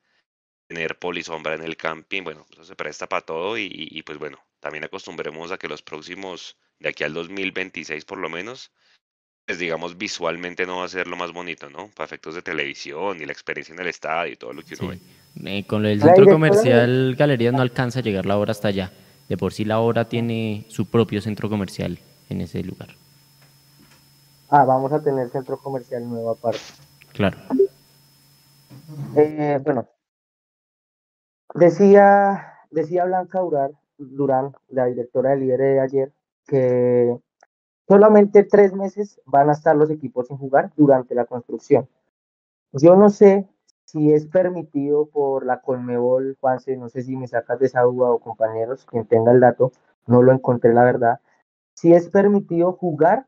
Tener 0.70 1.00
polisombra 1.00 1.56
en 1.56 1.64
el 1.64 1.78
camping, 1.78 2.24
bueno, 2.24 2.48
eso 2.52 2.64
se 2.64 2.76
presta 2.76 3.08
para 3.10 3.26
todo 3.26 3.58
y, 3.60 3.68
y, 3.72 4.04
pues 4.04 4.18
bueno, 4.18 4.47
también 4.60 4.84
acostumbremos 4.84 5.52
a 5.52 5.58
que 5.58 5.68
los 5.68 5.82
próximos, 5.82 6.58
de 6.80 6.90
aquí 6.90 7.04
al 7.04 7.14
2026 7.14 8.06
por 8.06 8.18
lo 8.18 8.30
menos, 8.30 8.72
pues 9.46 9.60
digamos 9.60 9.98
visualmente 9.98 10.66
no 10.66 10.80
va 10.80 10.86
a 10.86 10.90
ser 10.90 11.08
lo 11.08 11.16
más 11.16 11.32
bonito, 11.32 11.70
¿no? 11.70 11.90
Para 11.96 12.06
efectos 12.06 12.36
de 12.36 12.42
televisión 12.42 13.22
y 13.22 13.26
la 13.26 13.32
experiencia 13.32 13.74
en 13.74 13.80
el 13.80 13.88
estadio 13.88 14.34
y 14.34 14.36
todo 14.36 14.54
lo 14.54 14.62
que 14.62 14.76
uno 14.80 14.90
ve. 14.90 15.00
Eh, 15.46 15.66
con 15.66 15.86
el 15.86 16.02
centro 16.02 16.26
comercial 16.26 17.16
Galerías 17.18 17.54
no 17.54 17.62
alcanza 17.62 18.00
a 18.00 18.02
llegar 18.02 18.26
la 18.26 18.38
hora 18.38 18.52
hasta 18.52 18.68
allá. 18.68 18.92
De 19.30 19.38
por 19.38 19.54
sí 19.54 19.66
la 19.66 19.80
hora 19.80 20.10
tiene 20.10 20.66
su 20.70 20.90
propio 20.90 21.22
centro 21.22 21.50
comercial 21.50 22.00
en 22.30 22.42
ese 22.42 22.64
lugar. 22.64 22.90
Ah, 24.50 24.64
vamos 24.64 24.92
a 24.94 25.02
tener 25.02 25.30
centro 25.30 25.58
comercial 25.58 26.08
nuevo 26.10 26.32
aparte. 26.32 26.60
Claro. 27.14 27.38
Eh, 29.18 29.60
bueno, 29.64 29.88
decía, 31.54 32.54
decía 32.72 33.06
Blanca 33.06 33.42
Durán, 33.98 34.54
la 34.70 34.86
directora 34.86 35.32
del 35.32 35.44
IBR 35.44 35.80
ayer, 35.80 36.12
que 36.46 37.18
solamente 37.88 38.44
tres 38.44 38.74
meses 38.74 39.22
van 39.26 39.50
a 39.50 39.54
estar 39.54 39.76
los 39.76 39.90
equipos 39.90 40.28
sin 40.28 40.38
jugar 40.38 40.72
durante 40.76 41.16
la 41.16 41.26
construcción. 41.26 41.88
Yo 42.74 42.96
no 42.96 43.10
sé 43.10 43.48
si 43.86 44.12
es 44.12 44.28
permitido 44.28 45.08
por 45.08 45.46
la 45.46 45.62
Conmebol, 45.62 46.38
Juanse, 46.40 46.76
no 46.76 46.90
sé 46.90 47.04
si 47.04 47.16
me 47.16 47.28
sacas 47.28 47.60
de 47.60 47.68
esa 47.68 47.82
duda 47.82 48.12
o 48.12 48.20
compañeros, 48.20 48.86
quien 48.86 49.06
tenga 49.08 49.32
el 49.32 49.40
dato, 49.40 49.72
no 50.06 50.22
lo 50.22 50.34
encontré 50.34 50.74
la 50.74 50.84
verdad, 50.84 51.22
si 51.74 51.94
es 51.94 52.10
permitido 52.10 52.74
jugar 52.74 53.28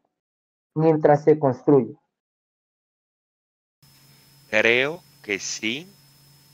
mientras 0.75 1.23
se 1.23 1.39
construye. 1.39 1.95
Creo 4.49 5.01
que 5.23 5.39
sí. 5.39 5.87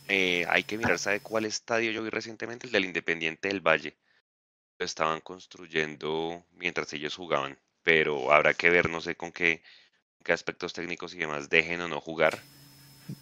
Eh, 0.08 0.46
hay 0.50 0.64
que 0.64 0.78
mirar, 0.78 1.00
¿sabe 1.00 1.20
cuál 1.20 1.46
estadio 1.46 1.92
yo 1.92 2.04
vi 2.04 2.10
recientemente? 2.10 2.68
El 2.68 2.74
del 2.74 2.86
Independiente 2.86 3.48
del 3.48 3.62
Valle. 3.62 3.96
Estaban 4.80 5.22
construyendo 5.22 6.46
mientras 6.52 6.92
ellos 6.94 7.16
jugaban, 7.16 7.60
pero 7.82 8.32
habrá 8.32 8.54
que 8.54 8.70
ver, 8.70 8.90
no 8.90 9.02
sé 9.02 9.16
con 9.16 9.32
qué, 9.32 9.64
qué 10.24 10.34
aspectos 10.34 10.74
técnicos 10.74 11.14
y 11.16 11.20
demás 11.20 11.50
dejen 11.50 11.82
o 11.82 11.88
no 11.88 12.02
jugar. 12.02 12.48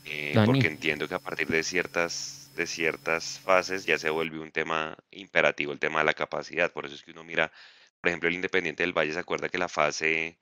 Eh, 0.06 0.42
porque 0.44 0.68
entiendo 0.68 1.08
que 1.08 1.16
a 1.16 1.20
partir 1.20 1.48
de 1.50 1.64
ciertas, 1.64 2.52
de 2.56 2.68
ciertas 2.68 3.40
fases 3.40 3.86
ya 3.86 3.98
se 3.98 4.10
vuelve 4.10 4.40
un 4.40 4.52
tema 4.52 4.98
imperativo 5.12 5.72
el 5.74 5.80
tema 5.80 6.00
de 6.00 6.06
la 6.06 6.14
capacidad. 6.14 6.72
Por 6.74 6.86
eso 6.86 6.96
es 6.96 7.04
que 7.04 7.12
uno 7.12 7.24
mira, 7.24 7.52
por 8.02 8.10
ejemplo, 8.10 8.30
el 8.30 8.36
Independiente 8.36 8.84
del 8.84 8.94
Valle 8.94 9.14
se 9.14 9.20
acuerda 9.20 9.50
que 9.50 9.58
la 9.58 9.70
fase 9.70 10.40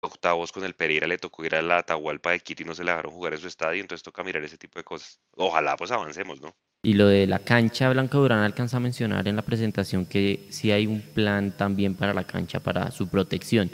octavos 0.00 0.52
con 0.52 0.64
el 0.64 0.74
Pereira 0.74 1.06
le 1.08 1.18
tocó 1.18 1.44
ir 1.44 1.54
a 1.56 1.62
la 1.62 1.78
Atahualpa 1.78 2.32
de 2.32 2.40
Quito 2.40 2.62
y 2.62 2.66
no 2.66 2.74
se 2.74 2.84
le 2.84 2.92
dejaron 2.92 3.12
jugar 3.12 3.34
en 3.34 3.40
su 3.40 3.48
estadio, 3.48 3.80
entonces 3.80 4.02
toca 4.04 4.24
mirar 4.24 4.44
ese 4.44 4.58
tipo 4.58 4.78
de 4.78 4.84
cosas. 4.84 5.20
Ojalá 5.36 5.76
pues 5.76 5.90
avancemos, 5.92 6.40
¿no? 6.40 6.56
Y 6.84 6.94
lo 6.94 7.06
de 7.06 7.28
la 7.28 7.38
cancha, 7.38 7.90
Blanca 7.90 8.18
Durán 8.18 8.40
alcanza 8.40 8.78
a 8.78 8.80
mencionar 8.80 9.28
en 9.28 9.36
la 9.36 9.42
presentación 9.42 10.04
que 10.04 10.48
sí 10.50 10.72
hay 10.72 10.88
un 10.88 11.00
plan 11.00 11.52
también 11.52 11.94
para 11.94 12.12
la 12.12 12.24
cancha, 12.24 12.58
para 12.58 12.90
su 12.90 13.06
protección. 13.06 13.70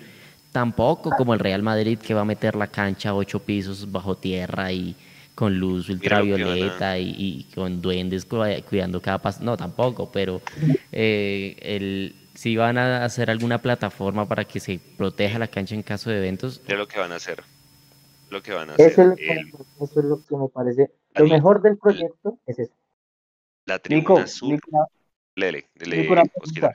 Tampoco 0.52 1.12
como 1.16 1.32
el 1.32 1.40
Real 1.40 1.62
Madrid 1.62 1.98
que 1.98 2.12
va 2.12 2.20
a 2.20 2.26
meter 2.26 2.54
la 2.54 2.66
cancha 2.66 3.08
a 3.08 3.14
ocho 3.14 3.40
pisos 3.40 3.90
bajo 3.90 4.18
tierra 4.18 4.70
y 4.72 4.94
con 5.34 5.58
luz 5.58 5.88
ultravioleta 5.88 6.98
y, 6.98 7.46
con 7.54 7.80
duendes 7.80 8.26
cuidando 8.26 9.00
cada 9.00 9.16
paso. 9.16 9.42
No, 9.42 9.56
tampoco, 9.56 10.12
pero 10.12 10.42
eh, 10.92 11.56
el, 11.62 12.14
si 12.34 12.58
van 12.58 12.76
a 12.76 13.06
hacer 13.06 13.30
alguna 13.30 13.62
plataforma 13.62 14.28
para 14.28 14.44
que 14.44 14.60
se 14.60 14.78
proteja 14.98 15.38
la 15.38 15.48
cancha 15.48 15.74
en 15.74 15.82
caso 15.82 16.10
de 16.10 16.18
eventos. 16.18 16.60
Es 16.68 16.76
lo 16.76 16.86
que 16.86 16.98
van 16.98 17.12
a 17.12 17.16
hacer. 17.16 17.42
Lo 18.28 18.42
que 18.42 18.52
van 18.52 18.68
a 18.68 18.74
hacer. 18.74 18.90
Eso 18.90 19.14
es 19.16 20.04
lo, 20.04 20.22
que 20.26 20.36
me 20.36 20.48
parece. 20.52 20.90
Lo 21.14 21.26
mejor 21.26 21.62
del 21.62 21.78
proyecto 21.78 22.38
es 22.46 22.58
eso. 22.58 22.74
La 23.68 23.78
tribuna 23.78 24.26
sur. 24.26 24.58
Lele, 25.36 25.66
una, 26.08 26.24
pregunta, 26.24 26.72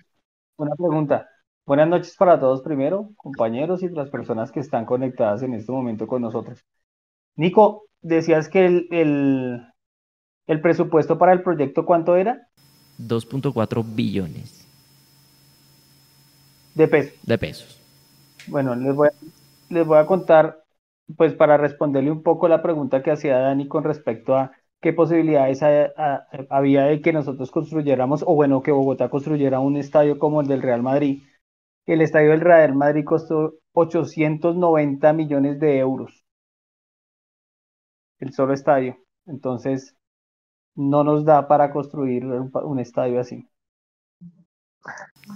una 0.58 0.76
pregunta. 0.76 1.28
Buenas 1.66 1.88
noches 1.88 2.16
para 2.16 2.40
todos 2.40 2.62
primero, 2.62 3.10
compañeros 3.18 3.82
y 3.82 3.90
las 3.90 4.12
personas 4.12 4.52
que 4.52 4.60
están 4.60 4.86
conectadas 4.86 5.42
en 5.42 5.56
este 5.56 5.72
momento 5.72 6.06
con 6.06 6.22
nosotros. 6.22 6.64
Nico, 7.36 7.88
decías 8.04 8.48
que 8.48 8.68
el, 8.68 8.88
el, 8.92 9.66
el 10.46 10.62
presupuesto 10.62 11.18
para 11.18 11.34
el 11.34 11.42
proyecto, 11.42 11.84
¿cuánto 11.84 12.16
era? 12.16 12.48
2.4 13.00 13.84
billones. 13.96 14.68
De 16.76 16.88
pesos. 16.88 17.20
De 17.24 17.40
pesos. 17.40 17.82
Bueno, 18.46 18.76
les 18.76 18.94
voy, 18.94 19.08
a, 19.08 19.14
les 19.74 19.88
voy 19.88 19.98
a 19.98 20.06
contar, 20.06 20.64
pues 21.18 21.34
para 21.34 21.58
responderle 21.58 22.12
un 22.12 22.22
poco 22.22 22.48
la 22.48 22.62
pregunta 22.62 23.02
que 23.02 23.10
hacía 23.10 23.40
Dani 23.40 23.68
con 23.68 23.84
respecto 23.84 24.38
a 24.38 24.52
qué 24.84 24.94
posibilidades 24.94 25.64
había 26.50 26.84
de 26.84 27.02
que 27.02 27.14
nosotros 27.14 27.50
construyéramos, 27.50 28.22
o 28.22 28.36
bueno, 28.36 28.62
que 28.62 28.72
Bogotá 28.72 29.10
construyera 29.10 29.60
un 29.62 29.78
estadio 29.78 30.20
como 30.20 30.42
el 30.42 30.48
del 30.48 30.62
Real 30.62 30.84
Madrid. 30.84 31.24
El 31.86 32.02
estadio 32.02 32.32
del 32.32 32.42
Real 32.42 32.76
Madrid 32.76 33.06
costó 33.06 33.56
890 33.72 35.14
millones 35.14 35.60
de 35.60 35.80
euros. 35.80 36.26
El 38.20 38.34
solo 38.34 38.54
estadio. 38.54 38.98
Entonces, 39.26 39.96
no 40.76 41.04
nos 41.06 41.24
da 41.24 41.48
para 41.48 41.72
construir 41.72 42.26
un 42.26 42.80
estadio 42.80 43.22
así. 43.22 43.48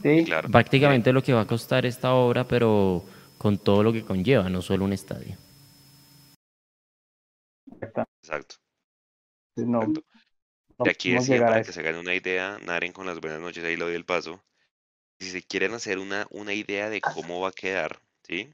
Sí, 0.04 0.26
claro. 0.26 0.50
Prácticamente 0.50 1.14
lo 1.14 1.24
que 1.24 1.34
va 1.34 1.42
a 1.42 1.48
costar 1.48 1.86
esta 1.86 2.14
obra, 2.14 2.44
pero 2.44 3.02
con 3.38 3.58
todo 3.58 3.82
lo 3.82 3.94
que 3.94 4.04
conlleva, 4.04 4.50
no 4.50 4.62
solo 4.62 4.84
un 4.84 4.92
estadio. 4.92 5.38
Exacto. 8.22 8.56
No, 9.66 9.86
y 10.86 10.90
aquí 10.90 11.12
decía, 11.12 11.40
para 11.40 11.64
que 11.64 11.72
se 11.72 11.80
hagan 11.80 11.96
una 11.96 12.14
idea, 12.14 12.60
Naren 12.64 12.94
con 12.94 13.08
las 13.08 13.20
buenas 13.20 13.40
noches, 13.40 13.64
ahí 13.64 13.76
lo 13.76 13.86
doy 13.86 13.96
el 13.96 14.06
paso. 14.06 14.44
Si 15.20 15.32
se 15.32 15.42
quieren 15.42 15.74
hacer 15.74 15.98
una, 15.98 16.28
una 16.30 16.54
idea 16.54 16.90
de 16.90 17.02
cómo 17.02 17.40
va 17.40 17.50
a 17.50 17.54
quedar, 17.54 18.00
¿sí? 18.24 18.54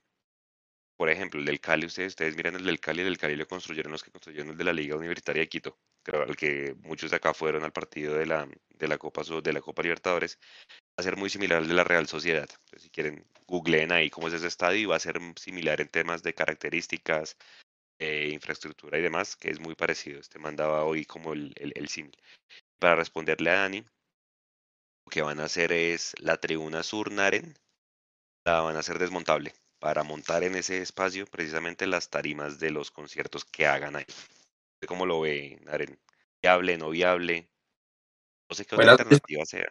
Por 0.95 1.09
ejemplo, 1.09 1.39
el 1.39 1.45
del 1.45 1.59
Cali, 1.59 1.85
ustedes, 1.85 2.09
ustedes 2.09 2.37
miran 2.37 2.55
el 2.55 2.63
del 2.63 2.79
Cali, 2.79 3.01
el 3.01 3.07
del 3.07 3.17
Cali 3.17 3.35
lo 3.35 3.47
construyeron 3.47 3.91
los 3.91 4.03
que 4.03 4.11
construyeron 4.11 4.51
el 4.51 4.57
de 4.57 4.63
la 4.63 4.71
Liga 4.71 4.95
Universitaria 4.95 5.41
de 5.41 5.49
Quito, 5.49 5.77
creo 6.03 6.25
que 6.27 6.75
muchos 6.81 7.11
de 7.11 7.17
acá 7.17 7.33
fueron 7.33 7.63
al 7.63 7.73
partido 7.73 8.15
de 8.15 8.25
la, 8.25 8.47
de 8.69 8.87
la 8.87 8.97
Copa 8.97 9.23
de 9.43 9.53
la 9.53 9.61
Copa 9.61 9.81
Libertadores. 9.81 10.39
a 10.97 11.03
ser 11.03 11.17
muy 11.17 11.29
similar 11.29 11.59
al 11.59 11.67
de 11.67 11.73
la 11.73 11.83
Real 11.83 12.07
Sociedad. 12.07 12.47
si 12.77 12.89
quieren, 12.89 13.25
googleen 13.47 13.91
ahí 13.91 14.09
cómo 14.09 14.27
es 14.27 14.33
ese 14.35 14.47
estadio 14.47 14.79
y 14.79 14.85
va 14.85 14.95
a 14.95 14.99
ser 14.99 15.19
similar 15.37 15.81
en 15.81 15.89
temas 15.89 16.23
de 16.23 16.33
características, 16.33 17.37
eh, 18.03 18.29
infraestructura 18.29 18.97
y 18.97 19.01
demás, 19.01 19.35
que 19.35 19.49
es 19.49 19.59
muy 19.59 19.75
parecido. 19.75 20.19
Este 20.19 20.39
mandaba 20.39 20.83
hoy 20.83 21.05
como 21.05 21.33
el, 21.33 21.53
el, 21.55 21.71
el 21.75 21.87
símil. 21.87 22.17
Para 22.79 22.95
responderle 22.95 23.49
a 23.49 23.59
Dani, 23.59 23.79
lo 23.81 25.09
que 25.09 25.21
van 25.21 25.39
a 25.39 25.45
hacer 25.45 25.71
es 25.71 26.13
la 26.19 26.37
tribuna 26.37 26.83
sur 26.83 27.11
Naren, 27.11 27.55
la 28.45 28.61
van 28.61 28.75
a 28.75 28.79
hacer 28.79 28.99
desmontable 28.99 29.53
para 29.79 30.03
montar 30.03 30.43
en 30.43 30.55
ese 30.55 30.81
espacio 30.81 31.25
precisamente 31.27 31.87
las 31.87 32.09
tarimas 32.09 32.59
de 32.59 32.71
los 32.71 32.91
conciertos 32.91 33.45
que 33.45 33.67
hagan 33.67 33.95
ahí. 33.95 34.05
¿Cómo 34.87 35.05
lo 35.05 35.21
ve, 35.21 35.59
Naren? 35.63 35.99
¿Viable, 36.41 36.77
no 36.77 36.89
viable? 36.89 37.49
No 38.49 38.55
sé 38.55 38.65
qué 38.65 38.75
otra 38.75 38.91
alternativa 38.91 39.45
sea. 39.45 39.69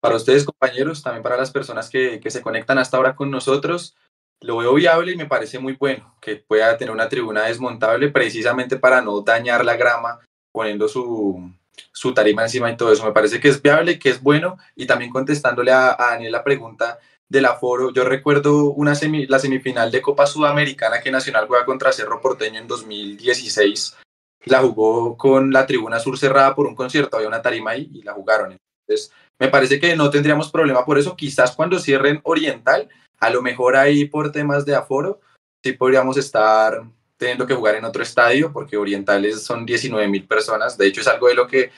Para 0.00 0.16
ustedes, 0.16 0.44
compañeros, 0.44 1.02
también 1.02 1.22
para 1.22 1.36
las 1.36 1.50
personas 1.50 1.88
que, 1.88 2.20
que 2.20 2.30
se 2.30 2.42
conectan 2.42 2.78
hasta 2.78 2.96
ahora 2.96 3.16
con 3.16 3.30
nosotros, 3.30 3.96
lo 4.40 4.58
veo 4.58 4.74
viable 4.74 5.12
y 5.12 5.16
me 5.16 5.26
parece 5.26 5.58
muy 5.58 5.74
bueno 5.74 6.14
que 6.20 6.36
pueda 6.36 6.76
tener 6.76 6.92
una 6.92 7.08
tribuna 7.08 7.44
desmontable 7.44 8.10
precisamente 8.10 8.76
para 8.78 9.00
no 9.00 9.20
dañar 9.20 9.64
la 9.64 9.76
grama 9.76 10.20
poniendo 10.52 10.88
su, 10.88 11.50
su 11.92 12.14
tarima 12.14 12.42
encima 12.42 12.70
y 12.70 12.76
todo 12.76 12.92
eso. 12.92 13.04
Me 13.04 13.12
parece 13.12 13.40
que 13.40 13.48
es 13.48 13.60
viable, 13.60 13.98
que 13.98 14.10
es 14.10 14.22
bueno 14.22 14.56
y 14.76 14.86
también 14.86 15.10
contestándole 15.10 15.72
a, 15.72 15.96
Daniel 15.98 16.32
la 16.32 16.44
pregunta 16.44 16.98
del 17.28 17.46
aforo, 17.46 17.92
yo 17.92 18.04
recuerdo 18.04 18.70
una 18.72 18.94
semi, 18.94 19.26
la 19.26 19.38
semifinal 19.38 19.90
de 19.90 20.02
Copa 20.02 20.26
Sudamericana 20.26 21.00
que 21.00 21.10
Nacional 21.10 21.46
juega 21.48 21.64
contra 21.64 21.92
Cerro 21.92 22.20
Porteño 22.20 22.60
en 22.60 22.68
2016. 22.68 23.96
La 24.44 24.60
jugó 24.60 25.16
con 25.16 25.50
la 25.50 25.66
tribuna 25.66 25.98
sur 25.98 26.18
cerrada 26.18 26.54
por 26.54 26.66
un 26.66 26.74
concierto, 26.74 27.16
había 27.16 27.28
una 27.28 27.40
tarima 27.40 27.70
ahí 27.70 27.90
y 27.92 28.02
la 28.02 28.12
jugaron. 28.12 28.58
Entonces, 28.86 29.10
me 29.38 29.48
parece 29.48 29.80
que 29.80 29.96
no 29.96 30.10
tendríamos 30.10 30.50
problema 30.50 30.84
por 30.84 30.98
eso. 30.98 31.16
Quizás 31.16 31.52
cuando 31.56 31.78
cierren 31.78 32.20
Oriental, 32.24 32.88
a 33.18 33.30
lo 33.30 33.42
mejor 33.42 33.76
ahí 33.76 34.06
por 34.06 34.32
temas 34.32 34.64
de 34.64 34.74
aforo, 34.74 35.20
sí 35.62 35.72
podríamos 35.72 36.16
estar 36.16 36.82
teniendo 37.16 37.46
que 37.46 37.54
jugar 37.54 37.76
en 37.76 37.84
otro 37.84 38.02
estadio, 38.02 38.52
porque 38.52 38.76
Orientales 38.76 39.42
son 39.42 39.64
19 39.64 40.08
mil 40.08 40.26
personas. 40.26 40.76
De 40.76 40.86
hecho, 40.86 41.00
es 41.00 41.08
algo 41.08 41.28
de 41.28 41.34
lo 41.34 41.46
que 41.46 41.70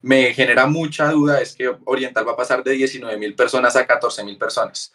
me 0.00 0.32
genera 0.34 0.66
mucha 0.66 1.10
duda, 1.10 1.40
es 1.40 1.54
que 1.54 1.74
Oriental 1.84 2.26
va 2.26 2.32
a 2.32 2.36
pasar 2.36 2.62
de 2.62 2.72
19 2.72 3.16
mil 3.18 3.34
personas 3.34 3.76
a 3.76 3.86
14 3.86 4.24
mil 4.24 4.38
personas. 4.38 4.92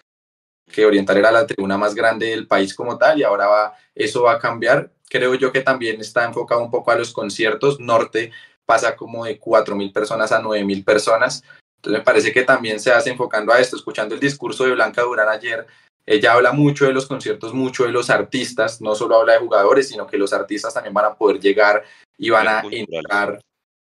Que 0.72 0.86
Oriental 0.86 1.18
era 1.18 1.32
la 1.32 1.48
tribuna 1.48 1.78
más 1.78 1.96
grande 1.96 2.28
del 2.28 2.48
país 2.48 2.74
como 2.74 2.98
tal, 2.98 3.20
y 3.20 3.24
ahora 3.24 3.48
va, 3.48 3.74
eso 3.96 4.24
va 4.24 4.34
a 4.34 4.40
cambiar. 4.40 4.92
Creo 5.10 5.34
yo 5.36 5.52
que 5.52 5.62
también 5.62 6.00
está 6.00 6.26
enfocado 6.26 6.62
un 6.62 6.72
poco 6.72 6.92
a 6.92 6.96
los 6.96 7.12
conciertos. 7.12 7.80
Norte 7.80 8.32
pasa 8.66 8.96
como 8.96 9.26
de 9.26 9.40
4 9.40 9.76
mil 9.76 9.92
personas 9.92 10.32
a 10.32 10.40
9 10.40 10.64
mil 10.64 10.84
personas. 10.84 11.44
Entonces 11.78 12.00
me 12.00 12.06
parece 12.06 12.32
que 12.32 12.44
también 12.44 12.80
se 12.80 12.92
hace 12.92 13.10
enfocando 13.10 13.52
a 13.52 13.60
esto, 13.60 13.76
escuchando 13.76 14.14
el 14.14 14.22
discurso 14.22 14.64
de 14.66 14.74
Blanca 14.74 15.02
Durán 15.02 15.30
ayer, 15.30 15.66
ella 16.10 16.34
habla 16.34 16.54
mucho 16.54 16.86
de 16.86 16.92
los 16.92 17.06
conciertos, 17.06 17.54
mucho 17.54 17.84
de 17.84 17.92
los 17.92 18.10
artistas, 18.10 18.82
no 18.82 18.96
solo 18.96 19.18
habla 19.18 19.34
de 19.34 19.40
jugadores, 19.40 19.90
sino 19.90 20.08
que 20.08 20.18
los 20.18 20.34
artistas 20.34 20.74
también 20.74 20.92
van 20.92 21.06
a 21.06 21.14
poder 21.14 21.40
llegar 21.40 21.84
y 22.18 22.32
van 22.32 22.48
a 22.48 22.64
entrar 22.72 23.40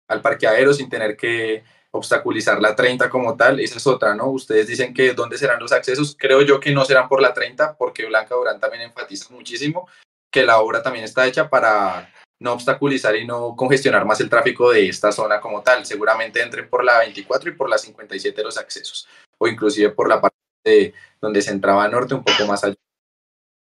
al 0.05 0.21
parqueadero 0.21 0.73
sin 0.73 0.89
tener 0.89 1.15
que 1.15 1.63
obstaculizar 1.91 2.61
la 2.61 2.75
30 2.75 3.09
como 3.09 3.37
tal. 3.37 3.61
Esa 3.61 3.77
es 3.77 3.87
otra, 3.87 4.15
¿no? 4.15 4.27
Ustedes 4.31 4.67
dicen 4.67 4.93
que 4.93 5.13
dónde 5.13 5.37
serán 5.37 5.61
los 5.61 5.71
accesos. 5.71 6.13
Creo 6.19 6.41
yo 6.41 6.59
que 6.59 6.73
no 6.73 6.83
serán 6.83 7.07
por 7.07 7.21
la 7.21 7.33
30, 7.33 7.77
porque 7.77 8.05
Blanca 8.05 8.35
Durán 8.35 8.59
también 8.59 8.83
enfatiza 8.83 9.33
muchísimo 9.33 9.87
que 10.29 10.43
la 10.43 10.59
obra 10.59 10.83
también 10.83 11.05
está 11.05 11.25
hecha 11.25 11.49
para 11.49 12.13
no 12.37 12.51
obstaculizar 12.51 13.15
y 13.15 13.25
no 13.25 13.55
congestionar 13.55 14.03
más 14.03 14.19
el 14.19 14.29
tráfico 14.29 14.71
de 14.71 14.89
esta 14.89 15.13
zona 15.13 15.39
como 15.39 15.61
tal. 15.61 15.85
Seguramente 15.85 16.41
entren 16.41 16.69
por 16.69 16.83
la 16.83 16.99
24 16.99 17.49
y 17.49 17.53
por 17.53 17.69
la 17.69 17.77
57 17.77 18.43
los 18.43 18.57
accesos, 18.57 19.07
o 19.37 19.47
inclusive 19.47 19.91
por 19.91 20.09
la 20.09 20.19
parte 20.19 20.38
de 20.63 20.93
donde 21.21 21.41
se 21.41 21.51
entraba 21.51 21.87
norte 21.87 22.15
un 22.15 22.23
poco 22.23 22.45
más 22.47 22.63
allá. 22.63 22.75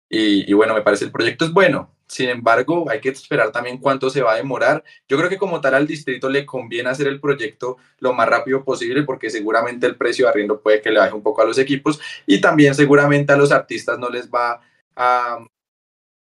Y, 0.10 0.50
y, 0.50 0.54
bueno, 0.54 0.74
me 0.74 0.82
parece 0.82 1.06
el 1.06 1.12
proyecto 1.12 1.46
es 1.46 1.52
bueno. 1.52 1.92
Sin 2.08 2.30
embargo, 2.30 2.86
hay 2.90 3.02
que 3.02 3.10
esperar 3.10 3.52
también 3.52 3.80
cuánto 3.80 4.10
se 4.10 4.22
va 4.22 4.34
a 4.34 4.38
demorar. 4.38 4.84
Yo 5.08 5.18
creo 5.18 5.30
que 5.30 5.38
como 5.38 5.60
tal 5.60 5.74
al 5.74 5.88
distrito 5.88 6.30
le 6.30 6.46
conviene 6.46 6.90
hacer 6.90 7.08
el 7.08 7.20
proyecto 7.20 7.78
lo 8.00 8.14
más 8.14 8.30
rápido 8.30 8.64
posible 8.64 9.04
porque 9.04 9.32
seguramente 9.32 9.88
el 9.88 9.98
precio 9.98 10.26
de 10.26 10.30
arriendo 10.30 10.62
puede 10.62 10.82
que 10.82 10.92
le 10.92 11.00
baje 11.00 11.14
un 11.14 11.24
poco 11.24 11.42
a 11.42 11.46
los 11.46 11.58
equipos 11.58 12.00
y 12.28 12.40
también 12.40 12.76
seguramente 12.76 13.34
a 13.34 13.38
los 13.38 13.52
artistas 13.52 13.98
no 13.98 14.10
les 14.10 14.30
va 14.30 14.62
a, 14.96 15.40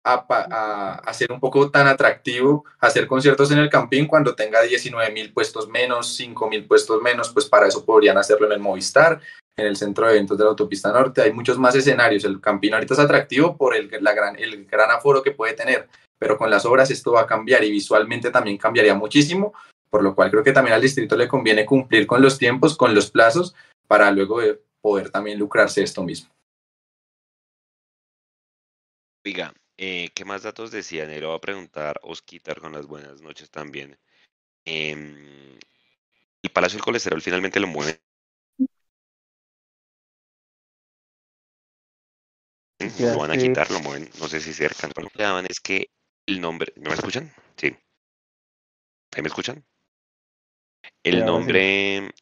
a, 0.03 1.01
hacer 1.05 1.31
un 1.31 1.39
poco 1.39 1.69
tan 1.71 1.87
atractivo 1.87 2.65
hacer 2.79 3.07
conciertos 3.07 3.51
en 3.51 3.59
el 3.59 3.69
Campín 3.69 4.07
cuando 4.07 4.35
tenga 4.35 4.61
19 4.61 5.11
mil 5.11 5.31
puestos 5.31 5.69
menos, 5.69 6.15
5 6.15 6.49
mil 6.49 6.65
puestos 6.65 7.01
menos, 7.01 7.29
pues 7.31 7.45
para 7.45 7.67
eso 7.67 7.85
podrían 7.85 8.17
hacerlo 8.17 8.47
en 8.47 8.53
el 8.53 8.59
Movistar, 8.59 9.21
en 9.57 9.65
el 9.65 9.75
centro 9.75 10.05
de 10.05 10.13
eventos 10.13 10.37
de 10.37 10.43
la 10.43 10.49
autopista 10.49 10.91
norte. 10.91 11.21
Hay 11.21 11.31
muchos 11.31 11.57
más 11.57 11.75
escenarios. 11.75 12.23
El 12.25 12.41
Campín 12.41 12.73
ahorita 12.73 12.93
es 12.95 12.99
atractivo 12.99 13.55
por 13.55 13.75
el, 13.75 13.89
la 14.01 14.13
gran, 14.13 14.35
el 14.37 14.65
gran 14.65 14.91
aforo 14.91 15.23
que 15.23 15.31
puede 15.31 15.53
tener, 15.53 15.87
pero 16.19 16.37
con 16.37 16.49
las 16.49 16.65
obras 16.65 16.91
esto 16.91 17.13
va 17.13 17.21
a 17.21 17.27
cambiar 17.27 17.63
y 17.63 17.71
visualmente 17.71 18.31
también 18.31 18.57
cambiaría 18.57 18.93
muchísimo, 18.93 19.53
por 19.89 20.03
lo 20.03 20.15
cual 20.15 20.31
creo 20.31 20.43
que 20.43 20.53
también 20.53 20.75
al 20.75 20.81
distrito 20.81 21.15
le 21.15 21.27
conviene 21.27 21.65
cumplir 21.65 22.07
con 22.07 22.21
los 22.21 22.37
tiempos, 22.37 22.75
con 22.75 22.93
los 22.93 23.09
plazos, 23.09 23.55
para 23.87 24.11
luego 24.11 24.39
poder 24.81 25.09
también 25.09 25.39
lucrarse 25.39 25.81
esto 25.81 26.03
mismo. 26.03 26.29
Oiga, 29.25 29.53
eh, 29.77 30.09
¿Qué 30.13 30.25
más 30.25 30.43
datos 30.43 30.71
decían? 30.71 31.19
Lo 31.19 31.29
va 31.29 31.35
a 31.35 31.41
preguntar 31.41 31.99
Osquitar 32.03 32.59
con 32.59 32.73
las 32.73 32.85
buenas 32.85 33.21
noches 33.21 33.49
también. 33.49 33.97
Eh, 34.65 35.59
el 36.41 36.49
Palacio 36.51 36.77
del 36.77 36.85
Colesterol 36.85 37.21
finalmente 37.21 37.59
lo 37.59 37.67
mueven. 37.67 37.99
Lo 42.99 43.17
van 43.17 43.31
a 43.31 43.37
quitar, 43.37 43.71
lo 43.71 43.79
mueven, 43.79 44.09
no 44.19 44.27
sé 44.27 44.41
si 44.41 44.53
cerca. 44.53 44.87
Lo 44.87 45.09
que 45.09 45.19
llaman 45.19 45.45
es 45.49 45.59
que 45.59 45.89
el 46.25 46.41
nombre, 46.41 46.73
¿no 46.75 46.89
me 46.89 46.95
escuchan? 46.95 47.33
Sí. 47.55 47.75
¿Ahí 49.15 49.21
me 49.21 49.27
escuchan? 49.27 49.65
El 51.01 51.25
nombre 51.25 52.13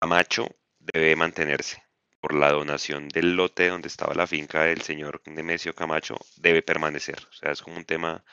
Camacho 0.00 0.46
debe 0.78 1.14
mantenerse 1.16 1.87
por 2.20 2.34
la 2.34 2.50
donación 2.52 3.08
del 3.08 3.36
lote 3.36 3.68
donde 3.68 3.88
estaba 3.88 4.14
la 4.14 4.26
finca 4.26 4.64
del 4.64 4.82
señor 4.82 5.22
Nemesio 5.26 5.74
Camacho 5.74 6.16
debe 6.36 6.62
permanecer. 6.62 7.18
O 7.30 7.32
sea, 7.32 7.52
es 7.52 7.62
como 7.62 7.76
un 7.76 7.84
tema 7.84 8.24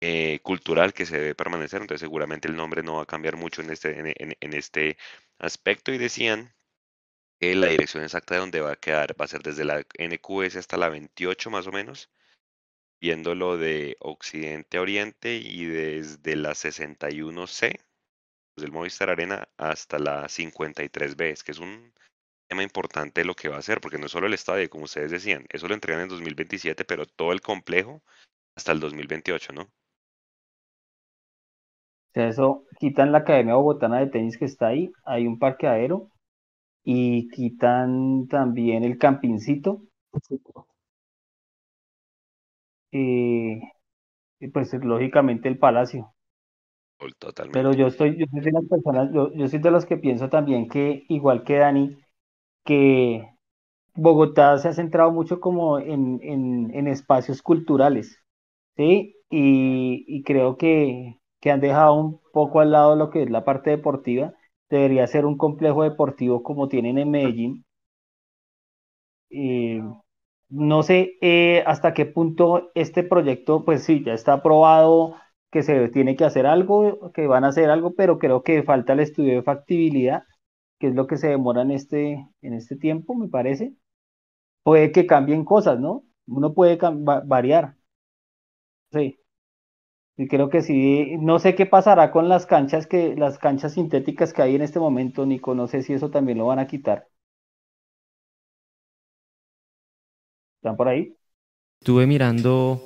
eh, 0.00 0.40
cultural 0.42 0.92
que 0.94 1.06
se 1.06 1.16
debe 1.18 1.34
permanecer, 1.34 1.80
entonces 1.80 2.02
seguramente 2.02 2.48
el 2.48 2.56
nombre 2.56 2.82
no 2.82 2.96
va 2.96 3.02
a 3.02 3.06
cambiar 3.06 3.36
mucho 3.36 3.62
en 3.62 3.70
este, 3.70 3.98
en, 3.98 4.36
en 4.40 4.54
este 4.54 4.98
aspecto 5.38 5.92
y 5.92 5.98
decían 5.98 6.54
que 7.40 7.54
la 7.54 7.68
dirección 7.68 8.02
exacta 8.02 8.34
de 8.34 8.40
donde 8.40 8.60
va 8.60 8.72
a 8.72 8.76
quedar 8.76 9.20
va 9.20 9.24
a 9.24 9.28
ser 9.28 9.42
desde 9.42 9.64
la 9.64 9.84
NQS 9.98 10.56
hasta 10.56 10.76
la 10.76 10.88
28 10.88 11.50
más 11.50 11.66
o 11.66 11.72
menos, 11.72 12.10
viéndolo 13.00 13.56
de 13.58 13.96
occidente 14.00 14.78
a 14.78 14.82
oriente 14.82 15.36
y 15.36 15.66
desde 15.66 16.36
la 16.36 16.54
61C, 16.54 17.78
del 18.56 18.72
Movistar 18.72 19.10
Arena, 19.10 19.48
hasta 19.58 19.98
la 19.98 20.24
53B, 20.28 21.42
que 21.42 21.52
es 21.52 21.58
un 21.58 21.92
tema 22.48 22.62
importante 22.62 23.24
lo 23.24 23.34
que 23.34 23.48
va 23.48 23.56
a 23.56 23.60
hacer, 23.60 23.80
porque 23.80 23.98
no 23.98 24.06
es 24.06 24.12
solo 24.12 24.26
el 24.26 24.34
estadio, 24.34 24.68
como 24.70 24.84
ustedes 24.84 25.10
decían, 25.10 25.44
eso 25.50 25.68
lo 25.68 25.74
entregan 25.74 26.02
en 26.02 26.08
2027, 26.08 26.84
pero 26.84 27.06
todo 27.06 27.32
el 27.32 27.40
complejo 27.40 28.02
hasta 28.56 28.72
el 28.72 28.80
2028, 28.80 29.52
¿no? 29.52 29.62
O 29.62 29.68
sea, 32.14 32.28
eso 32.28 32.64
quitan 32.78 33.12
la 33.12 33.18
Academia 33.18 33.54
Bogotana 33.56 34.00
de 34.00 34.06
Tenis 34.06 34.38
que 34.38 34.46
está 34.46 34.68
ahí, 34.68 34.90
hay 35.04 35.26
un 35.26 35.38
parqueadero 35.38 36.10
y 36.82 37.28
quitan 37.28 38.26
también 38.28 38.84
el 38.84 38.96
campincito. 38.96 39.82
Y, 42.90 43.60
y 44.40 44.48
pues 44.48 44.72
lógicamente 44.72 45.48
el 45.48 45.58
palacio. 45.58 46.14
Totalmente. 47.18 47.58
Pero 47.58 47.74
yo 47.74 47.88
estoy, 47.88 48.16
yo 48.16 48.24
soy 48.30 48.40
de 48.40 48.52
las 48.52 48.64
personas, 48.64 49.10
yo, 49.12 49.32
yo 49.34 49.48
soy 49.48 49.58
de 49.58 49.70
los 49.70 49.84
que 49.84 49.98
pienso 49.98 50.30
también 50.30 50.68
que, 50.68 51.04
igual 51.08 51.44
que 51.44 51.56
Dani, 51.58 51.96
que 52.66 53.30
Bogotá 53.96 54.58
se 54.58 54.68
ha 54.68 54.72
centrado 54.74 55.12
mucho 55.12 55.40
como 55.40 55.78
en, 55.78 56.20
en, 56.22 56.86
espacios 56.88 57.42
culturales, 57.42 58.22
¿sí? 58.76 59.16
Y, 59.30 60.22
creo 60.24 60.56
que, 60.58 61.18
que, 61.40 61.50
han 61.50 61.60
dejado 61.60 61.94
un 61.94 62.20
poco 62.32 62.60
al 62.60 62.72
lado 62.72 62.96
lo 62.96 63.10
que 63.10 63.22
es 63.22 63.30
la 63.30 63.44
parte 63.44 63.70
deportiva. 63.70 64.34
Debería 64.70 65.06
ser 65.06 65.26
un 65.26 65.38
complejo 65.38 65.82
deportivo 65.84 66.42
como 66.42 66.68
tienen 66.68 66.98
en 66.98 67.10
Medellín. 67.10 67.64
no 70.48 70.82
sé 70.82 71.16
eh, 71.20 71.62
hasta 71.66 71.94
qué 71.94 72.06
punto 72.06 72.70
este 72.74 73.02
proyecto, 73.02 73.64
pues 73.64 73.84
sí, 73.84 74.02
ya 74.04 74.14
está 74.14 74.34
aprobado 74.34 75.16
que 75.50 75.62
se 75.62 75.88
tiene 75.88 76.16
que 76.16 76.24
hacer 76.24 76.46
algo, 76.46 77.12
que 77.12 77.26
van 77.26 77.44
a 77.44 77.48
hacer 77.48 77.70
algo, 77.70 77.94
pero 77.94 78.18
creo 78.18 78.42
que 78.42 78.62
falta 78.62 78.92
el 78.92 79.00
estudio 79.00 79.34
de 79.36 79.42
factibilidad 79.42 80.24
que 80.78 80.88
es 80.88 80.94
lo 80.94 81.06
que 81.06 81.16
se 81.16 81.28
demora 81.28 81.62
en 81.62 81.70
este, 81.70 82.28
en 82.42 82.54
este 82.54 82.76
tiempo, 82.76 83.14
me 83.14 83.28
parece. 83.28 83.74
Puede 84.62 84.92
que 84.92 85.06
cambien 85.06 85.44
cosas, 85.44 85.80
¿no? 85.80 86.04
Uno 86.26 86.54
puede 86.54 86.78
variar. 87.24 87.76
Sí. 88.92 89.18
Y 90.16 90.28
creo 90.28 90.48
que 90.50 90.62
sí. 90.62 91.16
No 91.20 91.38
sé 91.38 91.54
qué 91.54 91.66
pasará 91.66 92.10
con 92.10 92.28
las 92.28 92.46
canchas 92.46 92.86
que, 92.86 93.14
las 93.16 93.38
canchas 93.38 93.74
sintéticas 93.74 94.32
que 94.32 94.42
hay 94.42 94.54
en 94.56 94.62
este 94.62 94.78
momento, 94.80 95.26
Nico. 95.26 95.54
No 95.54 95.68
sé 95.68 95.82
si 95.82 95.92
eso 95.92 96.10
también 96.10 96.38
lo 96.38 96.46
van 96.46 96.58
a 96.58 96.66
quitar. 96.66 97.08
¿Están 100.56 100.76
por 100.76 100.88
ahí? 100.88 101.16
Estuve 101.80 102.06
mirando 102.06 102.82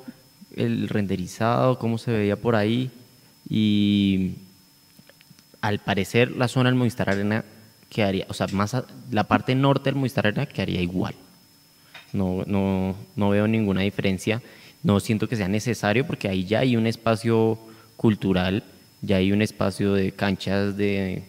el 0.57 0.89
renderizado, 0.89 1.79
cómo 1.79 1.99
se 1.99 2.13
veía 2.13 2.37
por 2.37 2.57
ahí 2.57 2.91
y 3.49 4.35
al 5.61 5.79
parecer 5.79 6.33
la 6.33 6.49
zona 6.49 6.69
del 6.69 6.79
Movistar 6.79 7.11
Arena 7.11 7.45
quedaría, 7.91 8.25
o 8.29 8.35
sea, 8.35 8.47
más 8.53 8.75
la 9.11 9.25
parte 9.25 9.55
norte 9.55 9.91
del 9.91 9.97
Movistar 9.97 10.27
Arena 10.27 10.47
quedaría 10.47 10.81
igual. 10.81 11.15
No, 12.13 12.45
no, 12.47 12.97
no 13.17 13.31
veo 13.31 13.47
ninguna 13.47 13.83
diferencia. 13.83 14.41
No 14.83 15.01
siento 15.01 15.29
que 15.29 15.37
sea 15.37 15.49
necesario 15.49 16.07
porque 16.07 16.29
ahí 16.29 16.45
ya 16.45 16.61
hay 16.61 16.77
un 16.77 16.87
espacio 16.87 17.59
cultural, 17.97 18.65
ya 19.03 19.17
hay 19.17 19.33
un 19.33 19.43
espacio 19.43 19.93
de 19.93 20.13
canchas 20.13 20.77
de, 20.77 21.25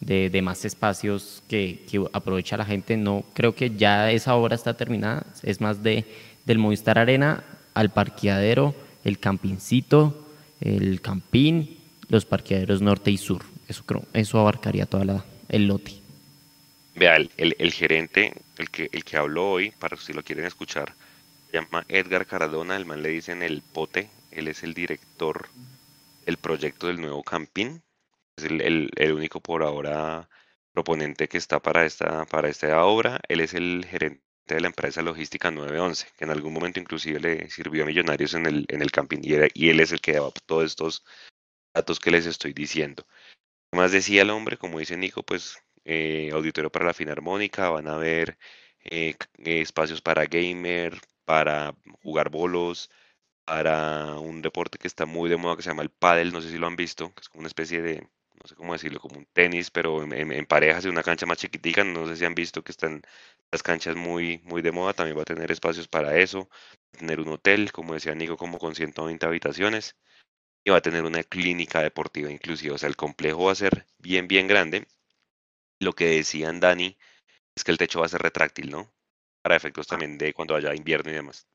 de, 0.00 0.42
más 0.42 0.64
espacios 0.64 1.42
que, 1.48 1.84
que, 1.90 2.02
aprovecha 2.12 2.56
la 2.56 2.64
gente. 2.64 2.96
No 2.96 3.24
creo 3.34 3.54
que 3.54 3.76
ya 3.76 4.10
esa 4.10 4.34
obra 4.34 4.54
está 4.54 4.74
terminada. 4.74 5.26
Es 5.42 5.60
más 5.60 5.82
de 5.82 6.04
del 6.46 6.58
Movistar 6.58 6.98
Arena 6.98 7.42
al 7.74 7.90
parqueadero, 7.90 8.74
el 9.02 9.18
campincito, 9.18 10.26
el 10.60 11.00
campín, 11.00 11.78
los 12.08 12.24
parqueaderos 12.24 12.82
norte 12.82 13.10
y 13.10 13.16
sur. 13.16 13.42
Eso 13.66 13.82
creo, 13.86 14.04
eso 14.12 14.38
abarcaría 14.38 14.86
toda 14.86 15.04
la 15.04 15.24
el 15.48 15.66
lote. 15.66 16.03
Vea, 16.96 17.16
el, 17.16 17.30
el, 17.36 17.72
gerente, 17.72 18.32
el 18.56 18.70
que, 18.70 18.88
el 18.92 19.04
que 19.04 19.16
habló 19.16 19.50
hoy, 19.50 19.72
para 19.72 19.96
si 19.96 20.12
lo 20.12 20.22
quieren 20.22 20.44
escuchar, 20.44 20.94
se 21.50 21.58
llama 21.58 21.84
Edgar 21.88 22.24
Caradona, 22.26 22.76
el 22.76 22.86
man 22.86 23.02
le 23.02 23.08
dicen 23.08 23.42
el 23.42 23.62
pote, 23.62 24.10
él 24.30 24.46
es 24.46 24.62
el 24.62 24.74
director 24.74 25.48
del 26.24 26.36
proyecto 26.36 26.86
del 26.86 27.00
nuevo 27.00 27.24
campín, 27.24 27.82
es 28.36 28.44
el, 28.44 28.90
el, 28.96 29.12
único 29.12 29.40
por 29.40 29.64
ahora 29.64 30.28
proponente 30.72 31.28
que 31.28 31.38
está 31.38 31.60
para 31.60 31.84
esta, 31.84 32.26
para 32.26 32.48
esta 32.48 32.84
obra, 32.84 33.20
él 33.28 33.40
es 33.40 33.54
el 33.54 33.84
gerente 33.88 34.22
de 34.46 34.60
la 34.60 34.68
empresa 34.68 35.02
logística 35.02 35.50
911, 35.50 36.06
que 36.16 36.24
en 36.24 36.30
algún 36.30 36.52
momento 36.52 36.78
inclusive 36.78 37.18
le 37.18 37.50
sirvió 37.50 37.84
a 37.84 37.86
Millonarios 37.86 38.34
en 38.34 38.46
el, 38.46 38.66
en 38.68 38.82
el 38.82 38.92
camping 38.92 39.18
y, 39.22 39.34
él 39.68 39.80
es 39.80 39.92
el 39.92 40.00
que 40.00 40.12
daba 40.12 40.30
todos 40.46 40.64
estos 40.64 41.04
datos 41.74 41.98
que 41.98 42.10
les 42.10 42.26
estoy 42.26 42.52
diciendo. 42.52 43.04
Más 43.72 43.90
decía 43.90 44.22
el 44.22 44.30
hombre, 44.30 44.56
como 44.56 44.78
dice 44.78 44.96
Nico, 44.96 45.22
pues 45.22 45.63
eh, 45.84 46.30
auditorio 46.32 46.70
para 46.70 46.86
la 46.86 46.94
Filarmónica, 46.94 47.70
van 47.70 47.88
a 47.88 47.94
haber 47.94 48.38
eh, 48.84 49.16
eh, 49.38 49.60
espacios 49.60 50.00
para 50.02 50.26
gamer, 50.26 51.00
para 51.24 51.74
jugar 52.02 52.30
bolos, 52.30 52.90
para 53.44 54.16
un 54.18 54.42
deporte 54.42 54.78
que 54.78 54.88
está 54.88 55.06
muy 55.06 55.30
de 55.30 55.36
moda 55.36 55.56
que 55.56 55.62
se 55.62 55.70
llama 55.70 55.82
el 55.82 55.90
pádel, 55.90 56.32
no 56.32 56.40
sé 56.42 56.50
si 56.50 56.58
lo 56.58 56.66
han 56.66 56.76
visto, 56.76 57.14
que 57.14 57.20
es 57.22 57.28
como 57.28 57.40
una 57.40 57.48
especie 57.48 57.82
de, 57.82 58.00
no 58.00 58.48
sé 58.48 58.54
cómo 58.56 58.72
decirlo, 58.72 59.00
como 59.00 59.18
un 59.18 59.26
tenis, 59.32 59.70
pero 59.70 60.02
en, 60.04 60.46
parejas 60.46 60.84
de 60.84 60.90
una 60.90 61.02
cancha 61.02 61.26
más 61.26 61.38
chiquitica, 61.38 61.84
no 61.84 62.06
sé 62.06 62.16
si 62.16 62.24
han 62.24 62.34
visto 62.34 62.62
que 62.64 62.72
están 62.72 63.02
las 63.50 63.62
canchas 63.62 63.96
muy, 63.96 64.40
muy 64.44 64.62
de 64.62 64.72
moda, 64.72 64.94
también 64.94 65.18
va 65.18 65.22
a 65.22 65.24
tener 65.26 65.50
espacios 65.52 65.88
para 65.88 66.18
eso, 66.18 66.48
va 66.50 66.96
a 66.96 66.98
tener 66.98 67.20
un 67.20 67.28
hotel, 67.28 67.72
como 67.72 67.94
decía 67.94 68.14
Nico, 68.14 68.36
como 68.36 68.58
con 68.58 68.74
120 68.74 69.26
habitaciones, 69.26 69.96
y 70.64 70.70
va 70.70 70.78
a 70.78 70.82
tener 70.82 71.04
una 71.04 71.22
clínica 71.24 71.82
deportiva 71.82 72.30
inclusive, 72.30 72.74
o 72.74 72.78
sea, 72.78 72.88
el 72.88 72.96
complejo 72.96 73.44
va 73.44 73.52
a 73.52 73.54
ser 73.56 73.86
bien, 73.98 74.28
bien 74.28 74.48
grande. 74.48 74.86
Lo 75.80 75.92
que 75.92 76.06
decían 76.06 76.60
Dani 76.60 76.96
es 77.54 77.64
que 77.64 77.72
el 77.72 77.78
techo 77.78 78.00
va 78.00 78.06
a 78.06 78.08
ser 78.08 78.22
retráctil, 78.22 78.70
¿no? 78.70 78.88
Para 79.42 79.56
efectos 79.56 79.86
también 79.86 80.18
de 80.18 80.32
cuando 80.32 80.54
haya 80.54 80.74
invierno 80.74 81.10
y 81.10 81.14
demás. 81.14 81.46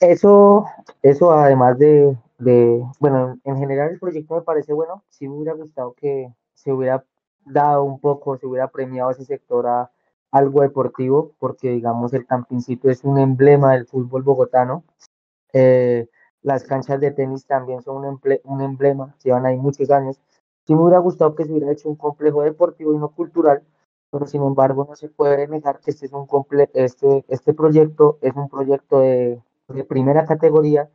Eso, 0.00 0.66
eso 1.02 1.32
además 1.32 1.78
de, 1.78 2.16
de, 2.38 2.84
bueno, 2.98 3.38
en 3.44 3.56
general 3.58 3.90
el 3.90 4.00
proyecto 4.00 4.34
me 4.34 4.42
parece 4.42 4.72
bueno, 4.72 5.04
sí 5.10 5.28
me 5.28 5.36
hubiera 5.36 5.54
gustado 5.54 5.94
que 5.94 6.32
se 6.54 6.72
hubiera 6.72 7.04
dado 7.44 7.84
un 7.84 8.00
poco, 8.00 8.36
se 8.36 8.46
hubiera 8.46 8.68
premiado 8.68 9.10
ese 9.10 9.24
sector 9.24 9.66
a 9.66 9.90
algo 10.32 10.62
deportivo, 10.62 11.34
porque 11.38 11.70
digamos 11.70 12.14
el 12.14 12.26
campincito 12.26 12.90
es 12.90 13.04
un 13.04 13.18
emblema 13.18 13.74
del 13.74 13.86
fútbol 13.86 14.22
bogotano. 14.22 14.84
Eh, 15.52 16.08
las 16.42 16.64
canchas 16.64 17.00
de 17.00 17.12
tenis 17.12 17.46
también 17.46 17.82
son 17.82 18.04
un, 18.04 18.20
un 18.44 18.60
emblema, 18.62 19.14
llevan 19.22 19.46
ahí 19.46 19.56
muchos 19.56 19.90
años. 19.90 20.18
Sí 20.66 20.74
me 20.74 20.82
hubiera 20.82 20.98
gustado 20.98 21.34
que 21.34 21.44
se 21.44 21.52
hubiera 21.52 21.72
hecho 21.72 21.88
un 21.88 21.96
complejo 21.96 22.42
deportivo 22.42 22.94
y 22.94 22.98
no 22.98 23.08
cultural, 23.10 23.62
pero 24.10 24.26
sin 24.26 24.42
embargo 24.42 24.86
no 24.88 24.94
se 24.94 25.08
puede 25.08 25.48
negar 25.48 25.80
que 25.80 25.90
este, 25.90 26.06
es 26.06 26.12
un 26.12 26.26
comple 26.26 26.70
este, 26.74 27.24
este 27.28 27.54
proyecto 27.54 28.18
es 28.20 28.34
un 28.36 28.48
proyecto 28.48 29.00
de, 29.00 29.42
de 29.68 29.84
primera 29.84 30.24
categoría. 30.24 30.90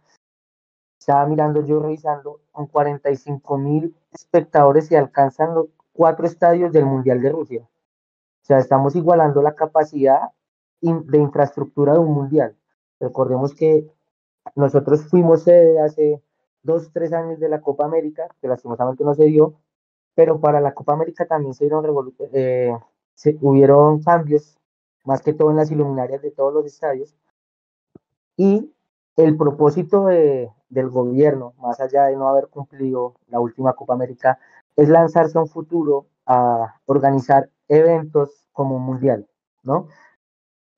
Estaba 0.99 1.25
mirando 1.25 1.63
yo, 1.63 1.79
revisando, 1.79 2.41
con 2.51 2.67
45 2.67 3.57
mil 3.57 3.95
espectadores 4.11 4.91
y 4.91 4.95
alcanzan 4.95 5.55
los 5.55 5.67
cuatro 5.93 6.25
estadios 6.25 6.71
del 6.71 6.85
Mundial 6.85 7.21
de 7.21 7.29
Rusia. 7.29 7.61
O 7.63 8.45
sea, 8.47 8.59
estamos 8.59 8.95
igualando 8.95 9.41
la 9.41 9.55
capacidad 9.55 10.31
de 10.79 11.17
infraestructura 11.17 11.93
de 11.93 11.99
un 11.99 12.13
mundial. 12.13 12.55
Recordemos 12.99 13.53
que 13.53 13.91
nosotros 14.55 15.05
fuimos 15.09 15.43
sede 15.43 15.79
hace 15.81 16.21
dos, 16.67 16.91
tres 16.91 17.13
años 17.13 17.39
de 17.39 17.49
la 17.49 17.61
Copa 17.61 17.85
América, 17.85 18.27
que 18.39 18.47
lastimosamente 18.47 19.03
no 19.03 19.15
se 19.15 19.23
dio, 19.25 19.55
pero 20.13 20.39
para 20.39 20.61
la 20.61 20.73
Copa 20.73 20.93
América 20.93 21.25
también 21.25 21.53
se, 21.53 21.63
dieron 21.65 22.13
eh, 22.33 22.77
se 23.15 23.37
hubieron 23.41 24.03
cambios, 24.03 24.59
más 25.05 25.21
que 25.21 25.33
todo 25.33 25.49
en 25.49 25.55
las 25.55 25.71
iluminarias 25.71 26.21
de 26.21 26.31
todos 26.31 26.53
los 26.53 26.65
estadios, 26.65 27.15
y 28.35 28.71
el 29.15 29.37
propósito 29.37 30.05
de, 30.05 30.51
del 30.69 30.89
gobierno, 30.89 31.53
más 31.57 31.79
allá 31.79 32.05
de 32.05 32.17
no 32.17 32.27
haber 32.27 32.49
cumplido 32.49 33.15
la 33.27 33.39
última 33.39 33.73
Copa 33.73 33.93
América, 33.93 34.37
es 34.75 34.89
lanzarse 34.89 35.37
a 35.37 35.41
un 35.41 35.47
futuro 35.47 36.07
a 36.25 36.79
organizar 36.85 37.49
eventos 37.69 38.47
como 38.51 38.75
un 38.75 38.83
mundial, 38.83 39.25
¿no? 39.63 39.87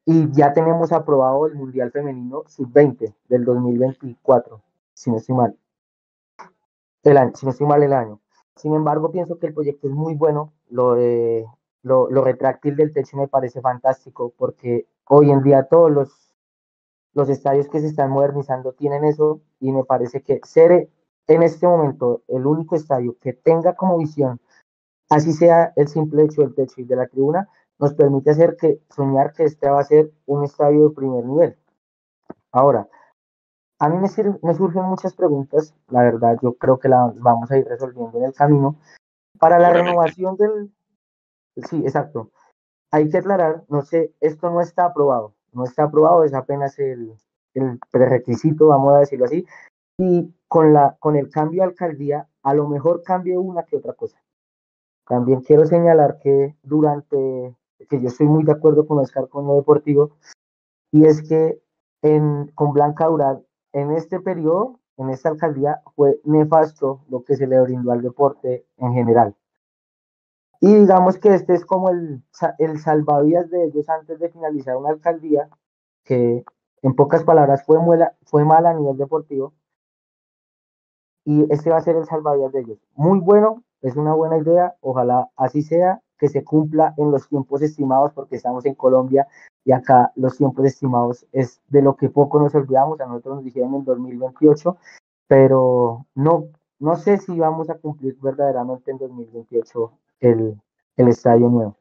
Y 0.05 0.31
ya 0.31 0.53
tenemos 0.53 0.91
aprobado 0.91 1.47
el 1.47 1.55
Mundial 1.55 1.91
Femenino 1.91 2.43
Sub-20 2.47 3.13
del 3.27 3.45
2024, 3.45 4.61
si 4.93 5.11
no 5.11 5.17
estoy 5.17 5.35
mal. 5.35 5.57
El 7.03 7.17
año, 7.17 7.31
si 7.35 7.45
no 7.45 7.51
estoy 7.51 7.67
mal 7.67 7.83
el 7.83 7.93
año. 7.93 8.19
Sin 8.55 8.73
embargo, 8.73 9.11
pienso 9.11 9.39
que 9.39 9.47
el 9.47 9.53
proyecto 9.53 9.87
es 9.87 9.93
muy 9.93 10.15
bueno. 10.15 10.53
Lo, 10.69 10.95
de, 10.95 11.45
lo, 11.81 12.09
lo 12.09 12.23
retráctil 12.23 12.75
del 12.75 12.93
techo 12.93 13.17
me 13.17 13.27
parece 13.27 13.61
fantástico 13.61 14.33
porque 14.37 14.87
hoy 15.05 15.31
en 15.31 15.41
día 15.43 15.63
todos 15.63 15.91
los, 15.91 16.35
los 17.13 17.29
estadios 17.29 17.67
que 17.69 17.79
se 17.79 17.87
están 17.87 18.11
modernizando 18.11 18.73
tienen 18.73 19.03
eso 19.05 19.41
y 19.59 19.71
me 19.71 19.83
parece 19.83 20.21
que 20.21 20.39
ser 20.43 20.89
en 21.27 21.43
este 21.43 21.67
momento 21.67 22.23
el 22.27 22.45
único 22.45 22.75
estadio 22.75 23.15
que 23.21 23.33
tenga 23.33 23.75
como 23.75 23.97
visión, 23.97 24.39
así 25.09 25.31
sea 25.33 25.73
el 25.75 25.87
simple 25.87 26.23
hecho 26.23 26.41
del 26.41 26.55
techo 26.55 26.81
y 26.81 26.85
de 26.85 26.95
la 26.95 27.07
tribuna, 27.07 27.47
nos 27.77 27.93
permite 27.93 28.31
hacer 28.31 28.57
que 28.57 28.81
soñar 28.89 29.33
que 29.33 29.43
este 29.43 29.69
va 29.69 29.79
a 29.79 29.83
ser 29.83 30.11
un 30.25 30.43
estadio 30.43 30.89
de 30.89 30.95
primer 30.95 31.25
nivel. 31.25 31.57
Ahora, 32.51 32.87
a 33.79 33.89
mí 33.89 33.97
me, 33.97 34.09
me 34.43 34.53
surgen 34.53 34.83
muchas 34.83 35.13
preguntas, 35.13 35.73
la 35.87 36.03
verdad 36.03 36.37
yo 36.41 36.53
creo 36.53 36.79
que 36.79 36.89
las 36.89 37.17
vamos 37.19 37.49
a 37.49 37.57
ir 37.57 37.65
resolviendo 37.65 38.17
en 38.17 38.25
el 38.25 38.33
camino. 38.33 38.75
Para 39.39 39.57
la 39.57 39.71
renovación 39.71 40.35
del... 40.35 40.71
Sí, 41.55 41.81
exacto. 41.83 42.31
Hay 42.91 43.09
que 43.09 43.19
aclarar, 43.19 43.63
no 43.69 43.81
sé, 43.81 44.13
esto 44.19 44.49
no 44.49 44.61
está 44.61 44.85
aprobado, 44.85 45.33
no 45.53 45.63
está 45.63 45.83
aprobado, 45.83 46.23
es 46.23 46.33
apenas 46.33 46.77
el, 46.79 47.13
el 47.53 47.79
prerequisito, 47.91 48.67
vamos 48.67 48.95
a 48.95 48.99
decirlo 48.99 49.25
así, 49.25 49.45
y 49.97 50.33
con, 50.47 50.73
la, 50.73 50.97
con 50.99 51.15
el 51.15 51.29
cambio 51.29 51.61
de 51.61 51.69
alcaldía, 51.69 52.27
a 52.43 52.53
lo 52.53 52.67
mejor 52.67 53.03
cambie 53.03 53.37
una 53.37 53.63
que 53.63 53.77
otra 53.77 53.93
cosa. 53.93 54.21
También 55.07 55.41
quiero 55.41 55.65
señalar 55.65 56.19
que 56.19 56.55
durante 56.63 57.55
que 57.87 58.01
yo 58.01 58.09
estoy 58.09 58.27
muy 58.27 58.43
de 58.43 58.51
acuerdo 58.51 58.85
con 58.85 58.99
Oscar 58.99 59.29
con 59.29 59.47
lo 59.47 59.55
deportivo, 59.55 60.17
y 60.91 61.05
es 61.05 61.21
que 61.27 61.61
en, 62.01 62.47
con 62.55 62.73
Blanca 62.73 63.05
Dural, 63.05 63.45
en 63.73 63.91
este 63.91 64.19
periodo, 64.19 64.79
en 64.97 65.09
esta 65.09 65.29
alcaldía, 65.29 65.81
fue 65.95 66.19
nefasto 66.23 67.01
lo 67.09 67.23
que 67.23 67.35
se 67.35 67.47
le 67.47 67.59
brindó 67.61 67.91
al 67.91 68.01
deporte 68.01 68.65
en 68.77 68.93
general. 68.93 69.35
Y 70.61 70.73
digamos 70.73 71.17
que 71.17 71.33
este 71.33 71.53
es 71.53 71.65
como 71.65 71.89
el, 71.89 72.21
el 72.57 72.79
salvavidas 72.79 73.49
de 73.49 73.65
ellos 73.65 73.87
antes 73.89 74.19
de 74.19 74.29
finalizar 74.29 74.75
una 74.75 74.89
alcaldía, 74.89 75.49
que 76.03 76.43
en 76.81 76.95
pocas 76.95 77.23
palabras 77.23 77.63
fue, 77.65 77.79
muela, 77.79 78.15
fue 78.25 78.43
mala 78.43 78.71
a 78.71 78.73
nivel 78.73 78.97
deportivo, 78.97 79.53
y 81.23 81.45
este 81.51 81.69
va 81.69 81.77
a 81.77 81.81
ser 81.81 81.95
el 81.95 82.05
salvavidas 82.05 82.51
de 82.51 82.61
ellos. 82.61 82.79
Muy 82.95 83.19
bueno, 83.19 83.63
es 83.81 83.95
una 83.95 84.13
buena 84.13 84.37
idea, 84.37 84.75
ojalá 84.81 85.29
así 85.35 85.61
sea, 85.61 86.01
que 86.19 86.27
se 86.27 86.43
cumpla 86.43 86.93
en 86.97 87.11
los 87.11 87.27
tiempos 87.27 87.61
estimados, 87.61 88.11
porque 88.13 88.35
estamos 88.35 88.65
en 88.65 88.75
Colombia 88.75 89.27
y 89.63 89.71
acá 89.71 90.11
los 90.15 90.37
tiempos 90.37 90.65
estimados 90.65 91.25
es 91.31 91.61
de 91.69 91.81
lo 91.81 91.95
que 91.95 92.09
poco 92.09 92.39
nos 92.39 92.53
olvidamos, 92.53 92.99
a 92.99 93.05
nosotros 93.05 93.37
nos 93.37 93.45
dijeron 93.45 93.73
en 93.75 93.85
2028, 93.85 94.77
pero 95.27 96.05
no, 96.15 96.49
no 96.79 96.95
sé 96.97 97.17
si 97.17 97.37
vamos 97.39 97.69
a 97.69 97.75
cumplir 97.75 98.17
verdaderamente 98.21 98.91
en 98.91 98.97
2028 98.97 99.91
el, 100.19 100.61
el 100.97 101.07
estadio 101.07 101.47
nuevo. 101.49 101.77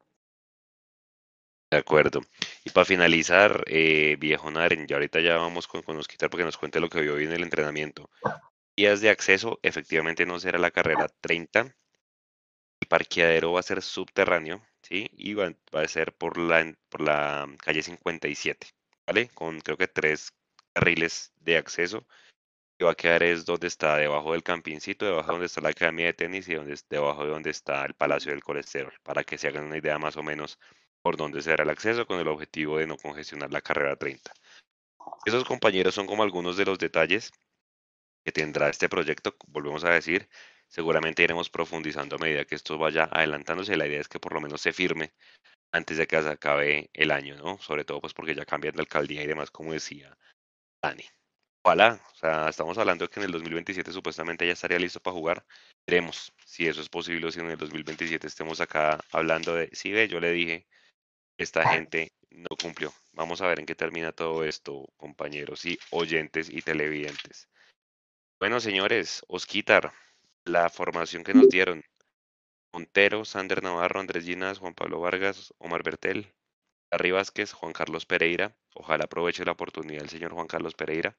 De 1.71 1.77
acuerdo. 1.77 2.21
Y 2.65 2.71
para 2.71 2.85
finalizar, 2.85 3.63
eh, 3.67 4.15
viejo 4.19 4.49
Naren, 4.49 4.87
ya 4.87 4.95
ahorita 4.95 5.19
ya 5.19 5.37
vamos 5.37 5.67
con, 5.67 5.83
con 5.83 5.99
quitar 6.01 6.29
porque 6.29 6.43
nos 6.43 6.57
cuente 6.57 6.79
lo 6.79 6.89
que 6.89 7.01
vio 7.01 7.13
hoy 7.13 7.25
en 7.25 7.31
el 7.31 7.43
entrenamiento. 7.43 8.09
Días 8.75 9.01
de 9.01 9.09
acceso, 9.09 9.59
efectivamente 9.61 10.25
no 10.25 10.39
será 10.39 10.57
la 10.57 10.71
carrera 10.71 11.07
30, 11.21 11.75
parqueadero 12.89 13.53
va 13.53 13.61
a 13.61 13.63
ser 13.63 13.81
subterráneo, 13.81 14.61
¿sí? 14.81 15.09
Y 15.13 15.33
va, 15.35 15.53
a 15.73 15.87
ser 15.87 16.13
por 16.13 16.37
la, 16.37 16.75
por 16.89 17.01
la 17.01 17.47
calle 17.63 17.83
57. 17.83 18.67
¿vale? 19.07 19.29
Con 19.29 19.59
creo 19.61 19.77
que 19.77 19.87
tres 19.87 20.33
carriles 20.73 21.33
de 21.39 21.57
acceso. 21.57 22.05
Y 22.79 22.83
va 22.85 22.91
a 22.91 22.95
quedar 22.95 23.23
es 23.23 23.45
donde 23.45 23.67
está 23.67 23.97
debajo 23.97 24.33
del 24.33 24.43
campincito, 24.43 25.05
debajo 25.05 25.27
de 25.27 25.33
donde 25.33 25.45
está 25.47 25.61
la 25.61 25.69
academia 25.69 26.05
de 26.07 26.13
tenis 26.13 26.47
y 26.47 26.55
donde, 26.55 26.77
debajo 26.89 27.23
de 27.25 27.31
donde 27.31 27.49
está 27.49 27.85
el 27.85 27.93
Palacio 27.93 28.31
del 28.31 28.43
Colesterol, 28.43 28.93
para 29.03 29.23
que 29.23 29.37
se 29.37 29.47
hagan 29.47 29.65
una 29.65 29.77
idea 29.77 29.97
más 29.99 30.15
o 30.17 30.23
menos 30.23 30.59
por 31.01 31.17
dónde 31.17 31.41
será 31.41 31.63
el 31.63 31.69
acceso 31.69 32.05
con 32.05 32.19
el 32.19 32.27
objetivo 32.27 32.77
de 32.77 32.87
no 32.87 32.97
congestionar 32.97 33.51
la 33.51 33.61
carrera 33.61 33.95
30. 33.95 34.31
Esos 35.25 35.43
compañeros 35.45 35.95
son 35.95 36.07
como 36.07 36.23
algunos 36.23 36.57
de 36.57 36.65
los 36.65 36.79
detalles 36.79 37.31
que 38.23 38.31
tendrá 38.31 38.69
este 38.69 38.89
proyecto, 38.89 39.35
volvemos 39.47 39.83
a 39.83 39.91
decir, 39.91 40.29
seguramente 40.69 41.23
iremos 41.23 41.49
profundizando 41.49 42.15
a 42.15 42.19
medida 42.19 42.45
que 42.45 42.55
esto 42.55 42.77
vaya 42.77 43.09
adelantándose. 43.11 43.75
La 43.75 43.87
idea 43.87 43.99
es 43.99 44.07
que 44.07 44.19
por 44.19 44.33
lo 44.33 44.41
menos 44.41 44.61
se 44.61 44.71
firme 44.71 45.11
antes 45.71 45.97
de 45.97 46.07
que 46.07 46.21
se 46.21 46.29
acabe 46.29 46.89
el 46.93 47.11
año, 47.11 47.35
¿no? 47.35 47.57
Sobre 47.59 47.83
todo 47.83 47.99
pues 48.01 48.13
porque 48.13 48.35
ya 48.35 48.45
cambian 48.45 48.75
de 48.75 48.81
alcaldía 48.81 49.23
y 49.23 49.27
demás, 49.27 49.51
como 49.51 49.73
decía 49.73 50.17
Dani. 50.81 51.03
Ojalá, 51.63 52.01
o 52.13 52.15
sea, 52.15 52.49
estamos 52.49 52.77
hablando 52.77 53.05
de 53.05 53.09
que 53.09 53.19
en 53.19 53.25
el 53.25 53.31
2027 53.33 53.91
supuestamente 53.91 54.47
ya 54.47 54.53
estaría 54.53 54.79
listo 54.79 55.01
para 55.01 55.13
jugar. 55.13 55.45
Veremos 55.85 56.33
si 56.45 56.67
eso 56.67 56.81
es 56.81 56.89
posible 56.89 57.27
o 57.27 57.31
si 57.31 57.39
en 57.39 57.49
el 57.49 57.57
2027 57.57 58.25
estemos 58.27 58.61
acá 58.61 58.99
hablando 59.11 59.55
de, 59.55 59.69
sí, 59.73 59.91
ve, 59.91 60.07
yo 60.07 60.19
le 60.19 60.31
dije, 60.31 60.67
esta 61.37 61.67
gente 61.67 62.13
no 62.29 62.49
cumplió. 62.61 62.93
Vamos 63.13 63.41
a 63.41 63.47
ver 63.47 63.59
en 63.59 63.65
qué 63.65 63.75
termina 63.75 64.11
todo 64.11 64.45
esto, 64.45 64.87
compañeros 64.97 65.65
y 65.65 65.77
oyentes 65.91 66.49
y 66.49 66.61
televidentes. 66.61 67.49
Bueno, 68.39 68.59
señores, 68.61 69.21
Osquitar, 69.27 69.93
la 70.45 70.69
formación 70.69 71.23
que 71.23 71.33
nos 71.33 71.49
dieron. 71.49 71.83
Montero, 72.73 73.25
Sander 73.25 73.63
Navarro, 73.63 73.99
Andrés 73.99 74.25
Ginas, 74.25 74.59
Juan 74.59 74.73
Pablo 74.73 74.99
Vargas, 74.99 75.53
Omar 75.57 75.83
Bertel, 75.83 76.33
Larry 76.91 77.11
Vázquez, 77.11 77.53
Juan 77.53 77.73
Carlos 77.73 78.05
Pereira. 78.05 78.55
Ojalá 78.75 79.05
aproveche 79.05 79.45
la 79.45 79.53
oportunidad 79.53 80.03
el 80.03 80.09
señor 80.09 80.33
Juan 80.33 80.47
Carlos 80.47 80.75
Pereira. 80.75 81.17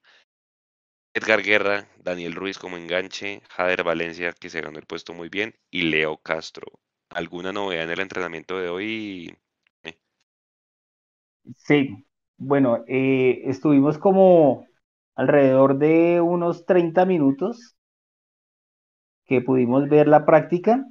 Edgar 1.13 1.41
Guerra, 1.43 1.89
Daniel 1.97 2.35
Ruiz 2.35 2.57
como 2.57 2.77
enganche, 2.77 3.41
Jader 3.49 3.83
Valencia, 3.83 4.33
que 4.33 4.49
se 4.49 4.61
ganó 4.61 4.79
el 4.79 4.85
puesto 4.85 5.13
muy 5.13 5.27
bien, 5.27 5.53
y 5.69 5.83
Leo 5.83 6.17
Castro. 6.17 6.79
¿Alguna 7.09 7.51
novedad 7.51 7.83
en 7.83 7.91
el 7.91 7.99
entrenamiento 7.99 8.57
de 8.57 8.69
hoy? 8.69 9.37
Sí, 11.57 12.05
bueno, 12.37 12.83
eh, 12.87 13.41
estuvimos 13.45 13.97
como 13.97 14.65
alrededor 15.15 15.77
de 15.77 16.21
unos 16.21 16.65
30 16.65 17.05
minutos 17.05 17.75
que 19.31 19.41
pudimos 19.41 19.87
ver 19.89 20.07
la 20.09 20.25
práctica. 20.25 20.85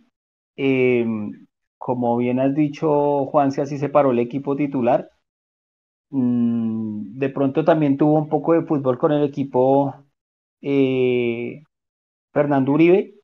Em, 0.56 1.46
como 1.78 2.16
bien 2.16 2.40
has 2.40 2.54
dicho, 2.54 3.26
Juan, 3.26 3.52
si 3.52 3.60
así 3.60 3.78
se 3.78 3.90
paró 3.90 4.12
el 4.12 4.18
equipo 4.20 4.56
titular. 4.56 5.10
Mm, 6.10 7.18
de 7.18 7.28
pronto 7.30 7.64
también 7.64 7.96
tuvo 7.96 8.14
un 8.18 8.28
poco 8.28 8.52
de 8.54 8.62
fútbol 8.62 8.98
con 8.98 9.12
el 9.12 9.22
equipo 9.24 9.94
eh, 10.62 11.62
Fernando 12.32 12.72
Uribe, 12.72 13.14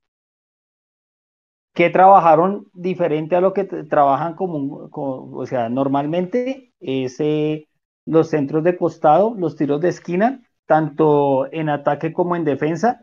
que 1.74 1.90
trabajaron 1.90 2.66
diferente 2.72 3.36
a 3.36 3.40
lo 3.40 3.52
que 3.52 3.64
trabajan 3.64 4.34
como, 4.34 4.88
o 4.92 5.46
sea, 5.46 5.68
normalmente 5.68 6.72
es 6.80 7.20
eh, 7.20 7.68
los 8.06 8.28
centros 8.30 8.64
de 8.64 8.76
costado, 8.78 9.34
los 9.36 9.56
tiros 9.56 9.80
de 9.82 9.90
esquina, 9.90 10.42
tanto 10.66 11.52
en 11.52 11.68
ataque 11.68 12.12
como 12.12 12.34
en 12.36 12.44
defensa. 12.44 13.02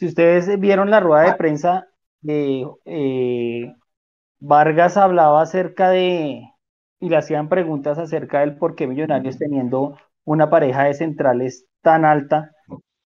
Si 0.00 0.06
ustedes 0.06 0.58
vieron 0.58 0.88
la 0.88 0.98
rueda 1.00 1.24
de 1.24 1.34
prensa, 1.34 1.86
eh, 2.26 3.74
Vargas 4.38 4.96
hablaba 4.96 5.42
acerca 5.42 5.90
de, 5.90 6.42
y 7.00 7.08
le 7.10 7.16
hacían 7.18 7.50
preguntas 7.50 7.98
acerca 7.98 8.40
del 8.40 8.56
por 8.56 8.76
qué 8.76 8.86
Millonarios 8.86 9.36
teniendo 9.36 9.98
una 10.24 10.48
pareja 10.48 10.84
de 10.84 10.94
centrales 10.94 11.66
tan 11.82 12.06
alta, 12.06 12.50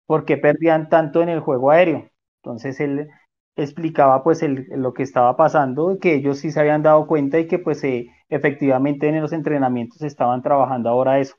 por 0.06 0.24
qué 0.24 0.36
perdían 0.36 0.88
tanto 0.88 1.22
en 1.22 1.28
el 1.28 1.40
juego 1.40 1.72
aéreo. 1.72 2.08
Entonces 2.44 2.78
él 2.78 3.08
explicaba 3.56 4.22
pues 4.22 4.44
lo 4.44 4.94
que 4.94 5.02
estaba 5.02 5.36
pasando, 5.36 5.98
que 6.00 6.14
ellos 6.14 6.38
sí 6.38 6.52
se 6.52 6.60
habían 6.60 6.84
dado 6.84 7.08
cuenta 7.08 7.40
y 7.40 7.48
que 7.48 7.58
pues 7.58 7.82
eh, 7.82 8.06
efectivamente 8.28 9.08
en 9.08 9.20
los 9.20 9.32
entrenamientos 9.32 10.02
estaban 10.02 10.40
trabajando 10.40 10.88
ahora 10.88 11.18
eso. 11.18 11.34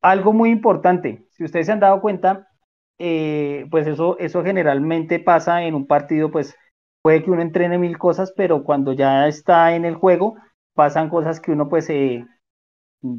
Algo 0.00 0.32
muy 0.32 0.50
importante, 0.50 1.26
si 1.30 1.42
ustedes 1.42 1.66
se 1.66 1.72
han 1.72 1.80
dado 1.80 2.00
cuenta, 2.00 2.51
eh, 2.98 3.66
pues 3.70 3.86
eso, 3.86 4.18
eso 4.18 4.42
generalmente 4.42 5.18
pasa 5.18 5.62
en 5.64 5.74
un 5.74 5.86
partido, 5.86 6.30
pues 6.30 6.56
puede 7.02 7.22
que 7.22 7.30
uno 7.30 7.42
entrene 7.42 7.78
mil 7.78 7.98
cosas, 7.98 8.32
pero 8.36 8.64
cuando 8.64 8.92
ya 8.92 9.26
está 9.28 9.74
en 9.74 9.84
el 9.84 9.96
juego, 9.96 10.36
pasan 10.74 11.08
cosas 11.08 11.40
que 11.40 11.52
uno 11.52 11.68
pues, 11.68 11.90
eh, 11.90 12.24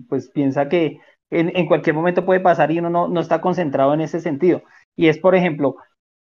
pues 0.09 0.29
piensa 0.29 0.69
que 0.69 0.99
en, 1.29 1.55
en, 1.55 1.67
cualquier 1.67 1.95
momento 1.95 2.25
puede 2.25 2.39
pasar 2.39 2.71
y 2.71 2.79
uno 2.79 2.89
no, 2.89 3.07
no 3.07 3.19
está 3.19 3.41
concentrado 3.41 3.93
en 3.93 4.01
ese 4.01 4.19
sentido. 4.19 4.63
Y 4.95 5.07
es, 5.07 5.17
por 5.17 5.35
ejemplo, 5.35 5.75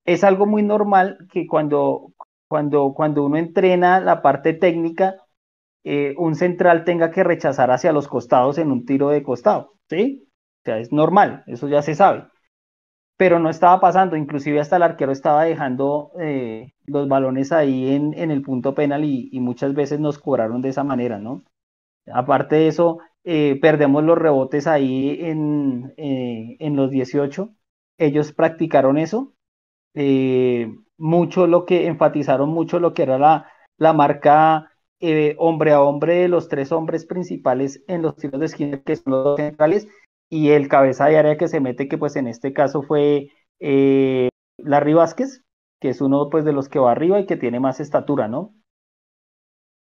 es 0.06 0.24
algo 0.24 0.46
muy 0.46 0.64
normal 0.64 1.18
que 1.32 1.48
cuando, 1.48 2.14
cuando, 2.48 2.94
cuando 2.94 3.26
uno 3.26 3.38
entrena 3.38 4.00
la 4.00 4.22
parte 4.22 4.54
técnica, 4.54 5.16
eh, 5.84 6.16
un 6.18 6.36
central 6.36 6.84
tenga 6.84 7.12
que 7.12 7.24
rechazar 7.24 7.72
hacia 7.72 7.94
los 7.94 8.08
costados 8.08 8.58
en 8.58 8.72
un 8.72 8.86
tiro 8.86 9.10
de 9.10 9.24
costado, 9.24 9.74
¿sí? 9.90 10.28
O 10.62 10.66
sea, 10.66 10.80
es 10.80 10.92
normal, 10.92 11.44
eso 11.48 11.68
ya 11.68 11.82
se 11.84 11.94
sabe. 11.94 12.26
Pero 13.18 13.40
no 13.40 13.50
estaba 13.50 13.80
pasando, 13.80 14.16
inclusive 14.18 14.60
hasta 14.60 14.76
el 14.76 14.84
arquero 14.84 15.12
estaba 15.12 15.44
dejando 15.44 16.12
eh, 16.20 16.74
los 16.86 17.08
balones 17.08 17.52
ahí 17.52 17.94
en, 17.94 18.14
el 18.32 18.42
punto 18.42 18.76
penal 18.76 19.06
y, 19.06 19.40
muchas 19.40 19.74
veces 19.74 20.00
nos 20.00 20.20
cobraron 20.20 20.62
de 20.62 20.70
esa 20.70 20.84
manera, 20.84 21.18
¿no? 21.18 21.44
Aparte 22.14 22.56
de 22.56 22.68
eso, 22.68 23.00
eh, 23.24 23.58
perdemos 23.62 24.04
los 24.04 24.18
rebotes 24.18 24.68
ahí 24.68 25.18
en, 25.22 25.94
en 25.98 26.76
los 26.76 26.92
18. 26.92 27.50
Ellos 27.98 28.34
practicaron 28.34 28.98
eso 28.98 29.36
eh, 29.96 30.76
mucho 30.98 31.48
lo 31.48 31.66
que 31.66 31.88
enfatizaron 31.88 32.50
mucho 32.50 32.80
lo 32.80 32.94
que 32.94 33.04
era 33.04 33.18
la, 33.18 33.50
la 33.78 33.94
marca 33.94 34.72
eh, 35.00 35.36
hombre 35.40 35.72
a 35.72 35.82
hombre 35.82 36.16
de 36.16 36.28
los 36.28 36.50
tres 36.50 36.72
hombres 36.72 37.06
principales 37.06 37.84
en 37.88 38.02
los 38.02 38.16
tiros 38.18 38.40
de 38.40 38.46
esquina, 38.46 38.82
que 38.82 38.96
son 38.96 39.14
los 39.14 39.38
centrales, 39.38 39.88
y 40.30 40.52
el 40.52 40.68
cabeza 40.68 41.06
de 41.08 41.18
área 41.18 41.38
que 41.38 41.48
se 41.48 41.60
mete, 41.60 41.88
que 41.88 41.98
pues 41.98 42.16
en 42.16 42.28
este 42.28 42.54
caso 42.54 42.82
fue 42.84 43.30
eh, 43.60 44.30
Larry 44.58 44.94
Vázquez, 44.94 45.44
que 45.80 45.90
es 45.90 46.02
uno 46.02 46.30
pues 46.30 46.46
de 46.46 46.54
los 46.54 46.70
que 46.70 46.80
va 46.80 46.92
arriba 46.92 47.20
y 47.20 47.26
que 47.26 47.38
tiene 47.38 47.60
más 47.60 47.80
estatura, 47.80 48.28
¿no? 48.28 48.54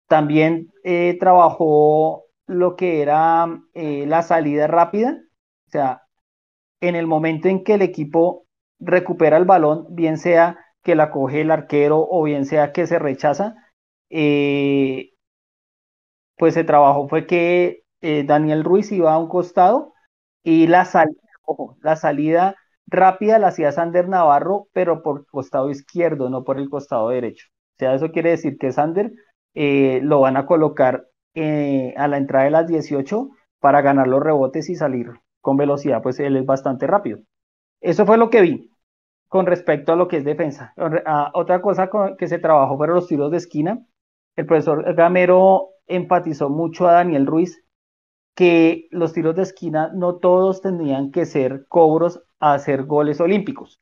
También 0.08 0.72
eh, 0.84 1.16
trabajó 1.20 2.24
lo 2.46 2.76
que 2.76 3.02
era 3.02 3.46
la 3.74 4.22
salida 4.22 4.66
rápida, 4.66 5.20
o 5.66 5.70
sea, 5.70 6.02
en 6.80 6.96
el 6.96 7.06
momento 7.06 7.48
en 7.48 7.64
que 7.64 7.74
el 7.74 7.82
equipo 7.82 8.46
recupera 8.80 9.36
el 9.36 9.44
balón, 9.44 9.86
bien 9.90 10.18
sea 10.18 10.58
que 10.82 10.94
la 10.94 11.10
coge 11.10 11.42
el 11.42 11.50
arquero 11.50 12.06
o 12.08 12.22
bien 12.22 12.46
sea 12.46 12.72
que 12.72 12.86
se 12.86 12.98
rechaza, 12.98 13.54
eh, 14.10 15.10
pues 16.36 16.56
el 16.56 16.66
trabajo 16.66 17.08
fue 17.08 17.26
que 17.26 17.82
eh, 18.00 18.24
Daniel 18.24 18.64
Ruiz 18.64 18.92
iba 18.92 19.12
a 19.12 19.18
un 19.18 19.28
costado 19.28 19.94
y 20.48 20.66
la, 20.66 20.88
la 21.82 21.96
salida 21.96 22.56
rápida 22.86 23.38
la 23.38 23.48
hacía 23.48 23.70
Sander 23.70 24.08
Navarro, 24.08 24.68
pero 24.72 25.02
por 25.02 25.26
costado 25.26 25.68
izquierdo, 25.68 26.30
no 26.30 26.42
por 26.42 26.58
el 26.58 26.70
costado 26.70 27.10
derecho. 27.10 27.48
O 27.50 27.78
sea, 27.78 27.94
eso 27.94 28.10
quiere 28.12 28.30
decir 28.30 28.56
que 28.56 28.72
Sander 28.72 29.12
eh, 29.52 30.00
lo 30.02 30.20
van 30.20 30.38
a 30.38 30.46
colocar 30.46 31.06
a 31.34 32.08
la 32.08 32.16
entrada 32.16 32.46
de 32.46 32.50
las 32.50 32.66
18 32.66 33.28
para 33.60 33.82
ganar 33.82 34.08
los 34.08 34.22
rebotes 34.22 34.70
y 34.70 34.74
salir 34.74 35.12
con 35.40 35.56
velocidad, 35.56 36.02
pues 36.02 36.18
él 36.18 36.36
es 36.36 36.46
bastante 36.46 36.86
rápido. 36.86 37.18
Eso 37.80 38.06
fue 38.06 38.16
lo 38.16 38.30
que 38.30 38.40
vi 38.40 38.72
con 39.28 39.44
respecto 39.44 39.92
a 39.92 39.96
lo 39.96 40.08
que 40.08 40.16
es 40.16 40.24
defensa. 40.24 40.72
otra 41.34 41.60
cosa 41.60 41.90
que 42.16 42.26
se 42.26 42.38
trabajó 42.38 42.78
fueron 42.78 42.96
los 42.96 43.06
tiros 43.06 43.30
de 43.30 43.36
esquina. 43.36 43.86
El 44.34 44.46
profesor 44.46 44.94
Gamero 44.94 45.68
enfatizó 45.86 46.48
mucho 46.48 46.88
a 46.88 46.92
Daniel 46.92 47.26
Ruiz 47.26 47.62
que 48.38 48.86
los 48.92 49.12
tiros 49.12 49.34
de 49.34 49.42
esquina 49.42 49.90
no 49.92 50.18
todos 50.18 50.62
tendrían 50.62 51.10
que 51.10 51.26
ser 51.26 51.66
cobros 51.66 52.22
a 52.38 52.54
hacer 52.54 52.84
goles 52.84 53.20
olímpicos. 53.20 53.80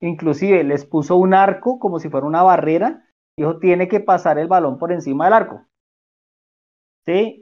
Inclusive 0.00 0.64
les 0.64 0.84
puso 0.84 1.16
un 1.16 1.32
arco 1.32 1.78
como 1.78 2.00
si 2.00 2.08
fuera 2.08 2.26
una 2.26 2.42
barrera. 2.42 3.08
Dijo, 3.36 3.60
tiene 3.60 3.86
que 3.86 4.00
pasar 4.00 4.36
el 4.40 4.48
balón 4.48 4.78
por 4.78 4.90
encima 4.90 5.26
del 5.26 5.34
arco. 5.34 5.68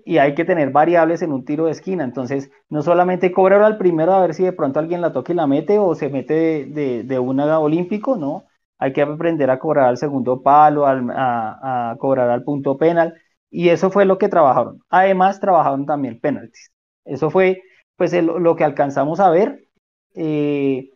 Y 0.05 0.19
hay 0.19 0.35
que 0.35 0.45
tener 0.45 0.71
variables 0.71 1.23
en 1.23 1.33
un 1.33 1.45
tiro 1.45 1.66
de 1.66 1.73
esquina. 1.73 2.05
Entonces, 2.05 2.51
no 2.69 2.83
solamente 2.83 3.33
cobrar 3.33 3.62
al 3.62 3.79
primero 3.79 4.12
a 4.12 4.21
ver 4.21 4.35
si 4.35 4.45
de 4.45 4.53
pronto 4.53 4.79
alguien 4.79 5.01
la 5.01 5.12
toca 5.12 5.33
y 5.33 5.37
la 5.37 5.47
mete 5.49 5.79
o 5.79 5.95
se 5.95 6.09
mete 6.09 6.66
de, 6.66 7.03
de, 7.03 7.19
una 7.19 7.59
olímpico, 7.59 8.16
no. 8.16 8.45
Hay 8.79 8.92
que 8.92 9.03
aprender 9.03 9.51
a 9.51 9.59
cobrar 9.59 9.87
al 9.88 9.97
segundo 9.97 10.42
palo, 10.42 10.87
a, 10.87 11.97
cobrar 11.99 12.31
al 12.31 12.45
punto 12.45 12.77
penal. 12.77 13.14
Y 13.59 13.71
eso 13.71 13.90
fue 13.90 14.05
lo 14.05 14.19
que 14.19 14.29
trabajaron. 14.29 14.83
Además, 14.90 15.40
trabajaron 15.40 15.87
también 15.87 16.21
penaltis. 16.21 16.71
Eso 17.07 17.31
fue 17.31 17.62
pues 17.97 18.12
lo 18.12 18.55
que 18.55 18.64
alcanzamos 18.64 19.19
a 19.19 19.31
ver. 19.31 19.66
Eh, 20.14 20.90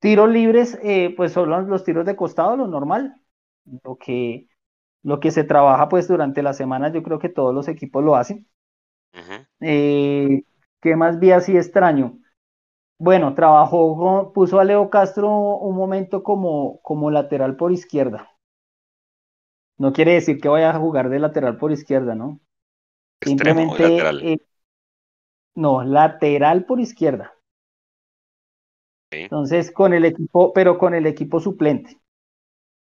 tiros 0.00 0.30
libres, 0.30 0.78
eh, 0.82 1.12
pues 1.14 1.32
son 1.32 1.68
los 1.68 1.84
tiros 1.84 2.06
de 2.06 2.16
costado, 2.16 2.56
lo 2.56 2.68
normal. 2.68 3.20
Lo 3.84 3.96
que 3.96 4.48
lo 5.02 5.20
que 5.20 5.30
se 5.30 5.44
trabaja 5.44 5.90
pues 5.90 6.08
durante 6.08 6.42
la 6.42 6.54
semana, 6.54 6.90
yo 6.90 7.02
creo 7.02 7.18
que 7.18 7.28
todos 7.28 7.54
los 7.54 7.68
equipos 7.68 8.02
lo 8.02 8.16
hacen. 8.16 8.48
Eh, 9.60 10.42
¿Qué 10.80 10.96
más 10.96 11.18
vi 11.18 11.32
así 11.32 11.56
extraño? 11.56 12.18
Bueno, 12.98 13.34
trabajó, 13.34 14.32
puso 14.34 14.60
a 14.60 14.64
Leo 14.64 14.90
Castro 14.90 15.30
un 15.30 15.76
momento 15.76 16.22
como, 16.22 16.80
como 16.82 17.10
lateral 17.10 17.56
por 17.56 17.72
izquierda. 17.72 18.30
No 19.78 19.92
quiere 19.92 20.14
decir 20.14 20.40
que 20.40 20.48
vaya 20.48 20.70
a 20.70 20.78
jugar 20.78 21.08
de 21.08 21.20
lateral 21.20 21.56
por 21.56 21.72
izquierda, 21.72 22.14
¿no? 22.14 22.40
Simplemente. 23.22 23.98
Eh, 24.32 24.38
no, 25.54 25.82
lateral 25.84 26.64
por 26.64 26.80
izquierda. 26.80 27.32
Entonces, 29.10 29.70
con 29.70 29.94
el 29.94 30.04
equipo, 30.04 30.52
pero 30.52 30.78
con 30.78 30.94
el 30.94 31.06
equipo 31.06 31.40
suplente. 31.40 31.98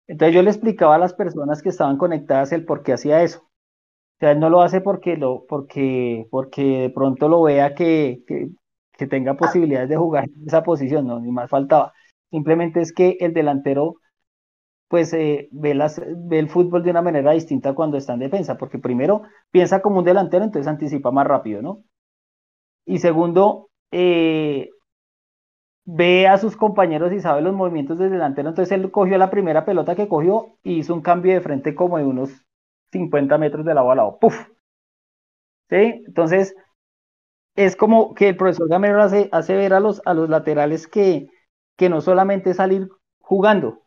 Entonces 0.07 0.35
yo 0.35 0.43
le 0.43 0.51
explicaba 0.51 0.97
a 0.97 0.99
las 0.99 1.15
personas 1.15 1.63
que 1.63 1.69
estaban 1.69 1.97
conectadas 1.97 2.51
el 2.53 2.65
por 2.65 2.83
qué 2.83 2.95
hacía 2.95 3.23
eso. 3.23 3.43
O 3.43 4.19
sea, 4.19 4.33
él 4.33 4.41
no 4.41 4.51
lo 4.51 4.61
hace 4.61 4.81
porque 4.81 5.17
lo, 5.17 5.47
porque, 5.47 6.27
porque 6.31 6.63
de 6.63 6.91
pronto 6.91 7.29
lo 7.29 7.43
vea 7.43 7.75
que, 7.75 8.25
que, 8.27 8.49
que 8.93 9.07
tenga 9.07 9.35
posibilidades 9.35 9.89
de 9.89 9.97
jugar 9.97 10.25
en 10.25 10.49
esa 10.49 10.65
posición, 10.65 11.07
no, 11.07 11.21
ni 11.21 11.31
más 11.31 11.49
faltaba. 11.49 11.93
Simplemente 12.31 12.81
es 12.81 12.93
que 12.93 13.19
el 13.21 13.33
delantero 13.33 14.00
pues 14.91 15.13
eh, 15.15 15.49
ve, 15.53 15.75
las, 15.75 16.03
ve 16.05 16.41
el 16.41 16.49
fútbol 16.51 16.83
de 16.83 16.91
una 16.91 17.01
manera 17.01 17.31
distinta 17.31 17.75
cuando 17.75 17.97
está 17.97 18.15
en 18.15 18.19
defensa, 18.21 18.59
porque 18.59 18.81
primero 18.81 19.23
piensa 19.53 19.81
como 19.83 20.01
un 20.01 20.05
delantero, 20.05 20.45
entonces 20.45 20.67
anticipa 20.67 21.13
más 21.13 21.29
rápido, 21.29 21.63
¿no? 21.63 21.85
Y 22.85 22.99
segundo, 22.99 23.71
eh, 23.93 24.71
ve 25.85 26.27
a 26.27 26.39
sus 26.39 26.57
compañeros 26.57 27.13
y 27.13 27.21
sabe 27.21 27.43
los 27.43 27.55
movimientos 27.55 27.99
del 27.99 28.11
delantero, 28.11 28.49
entonces 28.49 28.73
él 28.73 28.91
cogió 28.91 29.19
la 29.19 29.31
primera 29.31 29.65
pelota 29.67 29.95
que 29.95 30.09
cogió 30.09 30.57
y 30.63 30.79
hizo 30.79 30.95
un 30.95 31.03
cambio 31.03 31.35
de 31.35 31.41
frente 31.43 31.75
como 31.75 31.99
de 31.99 32.05
unos 32.05 32.31
50 32.93 33.37
metros 33.39 33.65
de 33.67 33.75
lado 33.75 33.91
a 33.91 33.95
lado, 33.95 34.19
¡puf! 34.19 34.37
¿Sí? 35.71 35.77
Entonces, 36.07 36.55
es 37.57 37.77
como 37.77 38.15
que 38.15 38.29
el 38.29 38.37
profesor 38.37 38.69
Gamero 38.69 39.03
hace, 39.03 39.29
hace 39.33 39.57
ver 39.57 39.75
a 39.75 39.81
los, 39.81 40.03
a 40.05 40.15
los 40.15 40.29
laterales 40.29 40.87
que, 40.89 41.29
que 41.77 41.89
no 41.89 42.01
solamente 42.01 42.55
salir 42.55 42.89
jugando, 43.21 43.83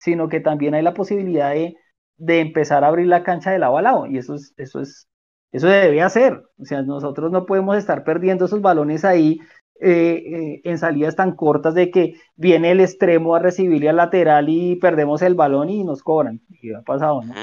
sino 0.00 0.28
que 0.28 0.40
también 0.40 0.74
hay 0.74 0.82
la 0.82 0.94
posibilidad 0.94 1.50
de, 1.52 1.76
de 2.16 2.40
empezar 2.40 2.84
a 2.84 2.88
abrir 2.88 3.06
la 3.06 3.22
cancha 3.22 3.52
de 3.52 3.60
lado 3.60 3.78
a 3.78 3.82
lado, 3.82 4.06
y 4.06 4.18
eso 4.18 4.34
es, 4.34 4.54
eso 4.56 4.80
es, 4.80 5.08
eso 5.52 5.68
debe 5.68 6.02
hacer. 6.02 6.42
O 6.58 6.64
sea, 6.64 6.82
nosotros 6.82 7.30
no 7.30 7.46
podemos 7.46 7.76
estar 7.76 8.04
perdiendo 8.04 8.46
esos 8.46 8.60
balones 8.62 9.04
ahí 9.04 9.38
eh, 9.80 10.22
eh, 10.26 10.60
en 10.64 10.78
salidas 10.78 11.16
tan 11.16 11.34
cortas 11.36 11.74
de 11.74 11.90
que 11.90 12.14
viene 12.36 12.72
el 12.72 12.80
extremo 12.80 13.34
a 13.34 13.38
recibirle 13.40 13.88
al 13.88 13.96
lateral 13.96 14.48
y 14.48 14.76
perdemos 14.76 15.22
el 15.22 15.34
balón 15.34 15.70
y 15.70 15.84
nos 15.84 16.02
cobran. 16.02 16.40
¿Qué 16.60 16.74
ha 16.76 16.82
pasado? 16.82 17.22
¿no? 17.22 17.34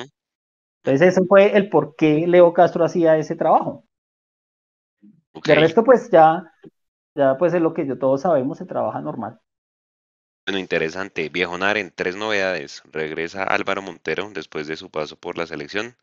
Entonces, 0.84 1.10
ese 1.10 1.26
fue 1.28 1.56
el 1.58 1.70
por 1.70 1.96
qué 1.96 2.26
Leo 2.28 2.54
Castro 2.54 2.86
hacía 2.86 3.18
ese 3.18 3.36
trabajo. 3.36 3.86
De 5.46 5.56
resto, 5.56 5.84
pues 5.84 6.10
ya, 6.12 6.44
ya 7.16 7.38
pues 7.38 7.54
es 7.54 7.62
lo 7.62 7.74
que 7.74 7.86
yo 7.88 7.98
todos 7.98 8.22
sabemos, 8.22 8.58
se 8.58 8.66
trabaja 8.66 9.02
normal. 9.02 9.40
Bueno, 10.48 10.60
interesante. 10.60 11.28
Viejo 11.28 11.58
Naren, 11.58 11.92
tres 11.94 12.16
novedades. 12.16 12.82
Regresa 12.90 13.44
Álvaro 13.44 13.82
Montero 13.82 14.32
después 14.34 14.66
de 14.66 14.78
su 14.78 14.90
paso 14.90 15.18
por 15.18 15.38
la 15.38 15.46
selección. 15.46 15.98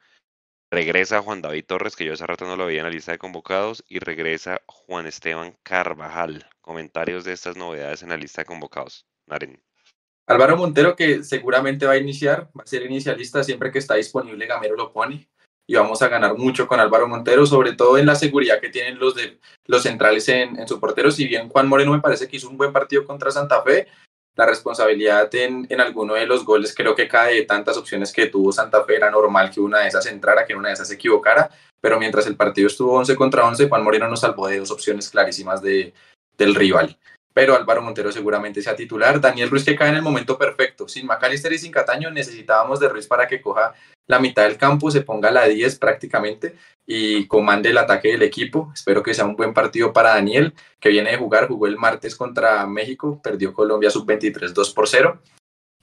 Regresa 0.70 1.22
Juan 1.22 1.40
David 1.40 1.64
Torres, 1.64 1.96
que 1.96 2.04
yo 2.04 2.12
hace 2.12 2.26
rato 2.26 2.44
no 2.44 2.54
lo 2.54 2.66
veía 2.66 2.80
en 2.80 2.84
la 2.84 2.90
lista 2.90 3.12
de 3.12 3.16
convocados. 3.16 3.82
Y 3.88 4.00
regresa 4.00 4.60
Juan 4.66 5.06
Esteban 5.06 5.56
Carvajal. 5.62 6.46
Comentarios 6.60 7.24
de 7.24 7.32
estas 7.32 7.56
novedades 7.56 8.02
en 8.02 8.10
la 8.10 8.18
lista 8.18 8.42
de 8.42 8.44
convocados. 8.44 9.06
Naren. 9.26 9.62
Álvaro 10.26 10.58
Montero, 10.58 10.94
que 10.94 11.24
seguramente 11.24 11.86
va 11.86 11.92
a 11.92 11.96
iniciar, 11.96 12.50
va 12.54 12.64
a 12.64 12.66
ser 12.66 12.82
inicialista 12.82 13.42
siempre 13.42 13.72
que 13.72 13.78
está 13.78 13.94
disponible, 13.94 14.46
Gamero 14.46 14.76
lo 14.76 14.92
pone. 14.92 15.26
Y 15.66 15.74
vamos 15.76 16.02
a 16.02 16.08
ganar 16.08 16.36
mucho 16.36 16.68
con 16.68 16.80
Álvaro 16.80 17.08
Montero, 17.08 17.46
sobre 17.46 17.72
todo 17.72 17.96
en 17.96 18.04
la 18.04 18.14
seguridad 18.14 18.60
que 18.60 18.68
tienen 18.68 18.98
los, 18.98 19.14
de, 19.14 19.40
los 19.64 19.82
centrales 19.82 20.28
en, 20.28 20.58
en 20.58 20.68
su 20.68 20.78
portero. 20.78 21.10
Si 21.10 21.26
bien 21.26 21.48
Juan 21.48 21.66
Moreno 21.66 21.92
me 21.92 22.02
parece 22.02 22.28
que 22.28 22.36
hizo 22.36 22.50
un 22.50 22.58
buen 22.58 22.74
partido 22.74 23.06
contra 23.06 23.30
Santa 23.30 23.62
Fe, 23.62 23.88
la 24.36 24.46
responsabilidad 24.46 25.32
en, 25.34 25.66
en, 25.68 25.80
alguno 25.80 26.14
de 26.14 26.26
los 26.26 26.44
goles 26.44 26.74
creo 26.74 26.94
que 26.94 27.06
cae 27.06 27.34
de 27.34 27.42
tantas 27.42 27.76
opciones 27.76 28.12
que 28.12 28.26
tuvo 28.26 28.52
Santa 28.52 28.82
Fe. 28.84 28.96
Era 28.96 29.10
normal 29.10 29.50
que 29.50 29.60
una 29.60 29.80
de 29.80 29.88
esas 29.88 30.06
entrara, 30.06 30.44
que 30.44 30.54
una 30.54 30.68
de 30.68 30.74
esas 30.74 30.88
se 30.88 30.94
equivocara, 30.94 31.50
pero 31.80 31.98
mientras 31.98 32.26
el 32.26 32.36
partido 32.36 32.66
estuvo 32.66 32.94
11 32.94 33.14
contra 33.14 33.46
11, 33.46 33.68
Juan 33.68 33.84
Moreno 33.84 34.08
nos 34.08 34.20
salvó 34.20 34.48
de 34.48 34.58
dos 34.58 34.70
opciones 34.70 35.08
clarísimas 35.10 35.62
de, 35.62 35.92
del 36.36 36.54
rival. 36.54 36.96
Pero 37.34 37.56
Álvaro 37.56 37.82
Montero 37.82 38.12
seguramente 38.12 38.62
sea 38.62 38.76
titular. 38.76 39.20
Daniel 39.20 39.50
Ruiz 39.50 39.64
que 39.64 39.76
cae 39.76 39.90
en 39.90 39.96
el 39.96 40.02
momento 40.02 40.38
perfecto. 40.38 40.88
Sin 40.88 41.06
Macalister 41.06 41.52
y 41.52 41.58
sin 41.58 41.72
Cataño 41.72 42.10
necesitábamos 42.10 42.80
de 42.80 42.88
Ruiz 42.88 43.06
para 43.06 43.26
que 43.26 43.42
coja 43.42 43.74
la 44.06 44.18
mitad 44.18 44.44
del 44.44 44.58
campo, 44.58 44.90
se 44.90 45.00
ponga 45.00 45.30
la 45.30 45.46
10 45.46 45.78
prácticamente 45.78 46.56
y 46.86 47.26
comande 47.26 47.70
el 47.70 47.78
ataque 47.78 48.08
del 48.08 48.22
equipo. 48.22 48.70
Espero 48.74 49.02
que 49.02 49.14
sea 49.14 49.24
un 49.24 49.36
buen 49.36 49.54
partido 49.54 49.92
para 49.92 50.10
Daniel, 50.10 50.54
que 50.78 50.90
viene 50.90 51.10
de 51.10 51.16
jugar, 51.16 51.48
jugó 51.48 51.66
el 51.66 51.78
martes 51.78 52.14
contra 52.14 52.66
México, 52.66 53.20
perdió 53.22 53.52
Colombia 53.52 53.90
sub-23 53.90 54.52
2 54.52 54.74
por 54.74 54.88
0. 54.88 55.20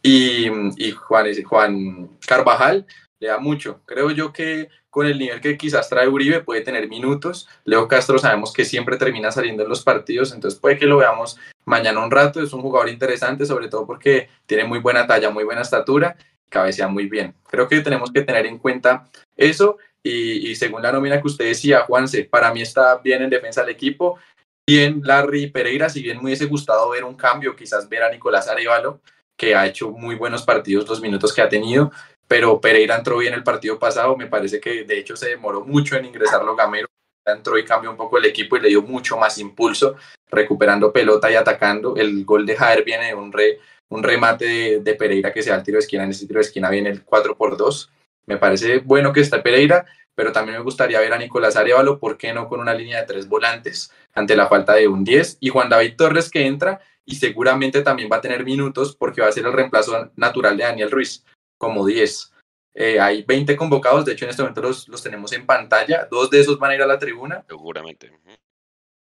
Y, 0.04 0.48
y 0.78 0.92
Juan, 0.92 1.28
Juan 1.44 2.10
Carvajal 2.26 2.86
le 3.22 3.30
da 3.30 3.40
mucho. 3.40 3.80
Creo 3.86 4.12
yo 4.12 4.34
que 4.34 4.68
con 4.90 5.06
el 5.06 5.18
nivel 5.18 5.40
que 5.40 5.58
quizás 5.58 5.88
trae 5.88 6.10
Uribe 6.10 6.42
puede 6.42 6.60
tener 6.60 6.90
minutos. 6.90 7.48
Leo 7.64 7.88
Castro 7.88 8.20
sabemos 8.20 8.52
que 8.52 8.66
siempre 8.66 8.98
termina 8.98 9.32
saliendo 9.32 9.64
en 9.64 9.70
los 9.70 9.84
partidos, 9.84 10.34
entonces 10.34 10.60
puede 10.60 10.78
que 10.78 10.86
lo 10.86 10.98
veamos 10.98 11.40
mañana 11.64 12.04
un 12.04 12.12
rato. 12.12 12.42
Es 12.42 12.52
un 12.52 12.62
jugador 12.62 12.90
interesante, 12.90 13.46
sobre 13.46 13.70
todo 13.70 13.88
porque 13.88 14.28
tiene 14.46 14.66
muy 14.66 14.80
buena 14.80 15.08
talla, 15.08 15.30
muy 15.30 15.46
buena 15.46 15.62
estatura 15.62 16.18
cabecea 16.52 16.88
muy 16.88 17.08
bien. 17.08 17.34
Creo 17.50 17.68
que 17.68 17.80
tenemos 17.80 18.12
que 18.12 18.22
tener 18.22 18.46
en 18.46 18.60
cuenta 18.60 19.10
eso 19.36 19.78
y, 20.04 20.54
según 20.56 20.84
la 20.84 20.92
nómina 20.92 21.20
que 21.20 21.28
usted 21.28 21.46
decía, 21.46 21.82
Juanse, 21.82 22.26
para 22.26 22.54
mí 22.54 22.62
está 22.62 22.98
bien 22.98 23.24
en 23.24 23.30
defensa 23.30 23.62
del 23.62 23.72
equipo, 23.72 24.20
bien 24.68 25.02
Larry 25.04 25.48
Pereira, 25.48 25.90
si 25.90 26.04
bien 26.04 26.18
me 26.18 26.26
hubiese 26.26 26.46
gustado 26.46 26.90
ver 26.90 27.04
un 27.04 27.16
cambio, 27.16 27.56
quizás 27.56 27.88
ver 27.88 28.04
a 28.04 28.12
Nicolás 28.12 28.48
Arevalo, 28.48 29.00
que 29.38 29.56
ha 29.56 29.66
hecho 29.66 29.90
muy 29.92 30.16
buenos 30.16 30.44
partidos 30.44 30.88
los 30.88 31.02
minutos 31.02 31.34
que 31.34 31.42
ha 31.42 31.50
tenido, 31.50 31.92
pero 32.32 32.62
Pereira 32.62 32.96
entró 32.96 33.18
bien 33.18 33.34
el 33.34 33.44
partido 33.44 33.78
pasado, 33.78 34.16
me 34.16 34.26
parece 34.26 34.62
que 34.62 34.86
de 34.86 34.98
hecho 34.98 35.18
se 35.18 35.28
demoró 35.28 35.66
mucho 35.66 35.98
en 35.98 36.06
ingresarlo 36.06 36.56
Gamero, 36.56 36.88
entró 37.26 37.58
y 37.58 37.66
cambió 37.66 37.92
un 37.92 37.98
poco 37.98 38.18
el 38.18 38.24
equipo 38.24 38.56
y 38.56 38.62
le 38.62 38.70
dio 38.70 38.82
mucho 38.82 39.18
más 39.18 39.38
impulso, 39.38 39.98
recuperando 40.30 40.94
pelota 40.94 41.30
y 41.30 41.36
atacando. 41.36 41.94
El 41.98 42.24
gol 42.24 42.46
de 42.46 42.56
Jaer 42.56 42.86
viene 42.86 43.08
de 43.08 43.16
un, 43.16 43.34
re, 43.34 43.60
un 43.90 44.02
remate 44.02 44.80
de, 44.80 44.96
Pereira 44.96 45.34
que 45.34 45.44
sea 45.44 45.58
el 45.58 45.64
tiro 45.64 45.76
de 45.76 45.82
esquina. 45.82 46.06
En 46.06 46.12
ese 46.12 46.26
tiro 46.26 46.38
de 46.38 46.46
esquina 46.46 46.70
viene 46.70 46.90
el 46.92 47.04
4 47.04 47.36
por 47.36 47.58
2 47.58 47.92
Me 48.28 48.38
parece 48.38 48.78
bueno 48.78 49.12
que 49.12 49.20
está 49.20 49.44
Pereira, 49.44 49.86
pero 50.16 50.32
también 50.32 50.58
me 50.58 50.64
gustaría 50.64 51.02
ver 51.02 51.12
a 51.12 51.18
Nicolás 51.18 51.58
Arevalo, 51.58 52.00
¿por 52.00 52.18
qué 52.18 52.34
no 52.34 52.48
con 52.48 52.62
una 52.62 52.74
línea 52.74 53.02
de 53.02 53.08
tres 53.08 53.28
volantes 53.28 53.92
ante 54.14 54.38
la 54.38 54.48
falta 54.48 54.76
de 54.76 54.88
un 54.88 55.04
10? 55.04 55.40
Y 55.42 55.50
Juan 55.50 55.68
David 55.68 55.98
Torres 55.98 56.32
que 56.32 56.48
entra 56.48 56.80
y 57.04 57.16
seguramente 57.16 57.82
también 57.82 58.08
va 58.10 58.16
a 58.16 58.22
tener 58.22 58.46
minutos 58.46 58.96
porque 58.96 59.20
va 59.20 59.28
a 59.28 59.34
ser 59.34 59.46
el 59.46 59.52
reemplazo 59.52 60.12
natural 60.16 60.56
de 60.56 60.64
Daniel 60.64 60.92
Ruiz 60.92 61.26
como 61.62 61.86
10. 61.86 62.34
Eh, 62.74 63.00
hay 63.00 63.24
20 63.24 63.56
convocados, 63.56 64.06
de 64.06 64.14
hecho 64.14 64.26
en 64.26 64.32
este 64.32 64.42
momento 64.42 64.62
los, 64.62 64.88
los, 64.88 65.04
tenemos 65.04 65.32
en 65.34 65.46
pantalla, 65.46 66.08
dos 66.10 66.30
de 66.30 66.40
esos 66.42 66.58
van 66.58 66.72
a 66.72 66.76
ir 66.76 66.82
a 66.82 66.88
la 66.88 66.98
tribuna. 66.98 67.44
Seguramente 67.48 68.12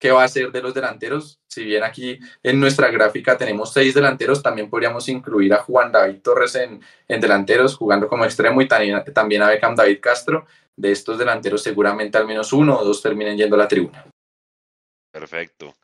qué 0.05 0.13
va 0.13 0.23
a 0.23 0.29
ser 0.29 0.53
de 0.53 0.61
los 0.61 0.75
delanteros. 0.75 1.41
Si 1.49 1.65
bien 1.65 1.83
aquí 1.83 2.19
en 2.43 2.61
nuestra 2.61 2.91
gráfica 2.91 3.39
tenemos 3.39 3.73
seis 3.73 3.95
delanteros, 3.95 4.43
también 4.43 4.69
podríamos 4.69 5.09
incluir 5.09 5.55
a 5.55 5.63
Juan 5.63 5.91
David 5.91 6.21
Torres 6.21 6.57
en, 6.57 6.83
en 7.09 7.21
delanteros, 7.23 7.75
jugando 7.75 8.07
como 8.07 8.27
extremo, 8.27 8.61
y 8.61 8.69
también, 8.69 9.43
a 9.43 9.49
Beckham 9.49 9.75
David 9.75 10.01
Castro. 10.03 10.45
De 10.77 10.93
estos 10.93 11.17
delanteros, 11.17 11.63
seguramente 11.63 12.19
al 12.19 12.27
menos 12.27 12.53
uno 12.53 12.79
o 12.79 12.85
dos 12.85 13.01
terminen 13.01 13.39
yendo 13.39 13.57
a 13.57 13.61
la 13.61 13.69
tribuna. 13.69 14.05
Perfecto. 15.11 15.75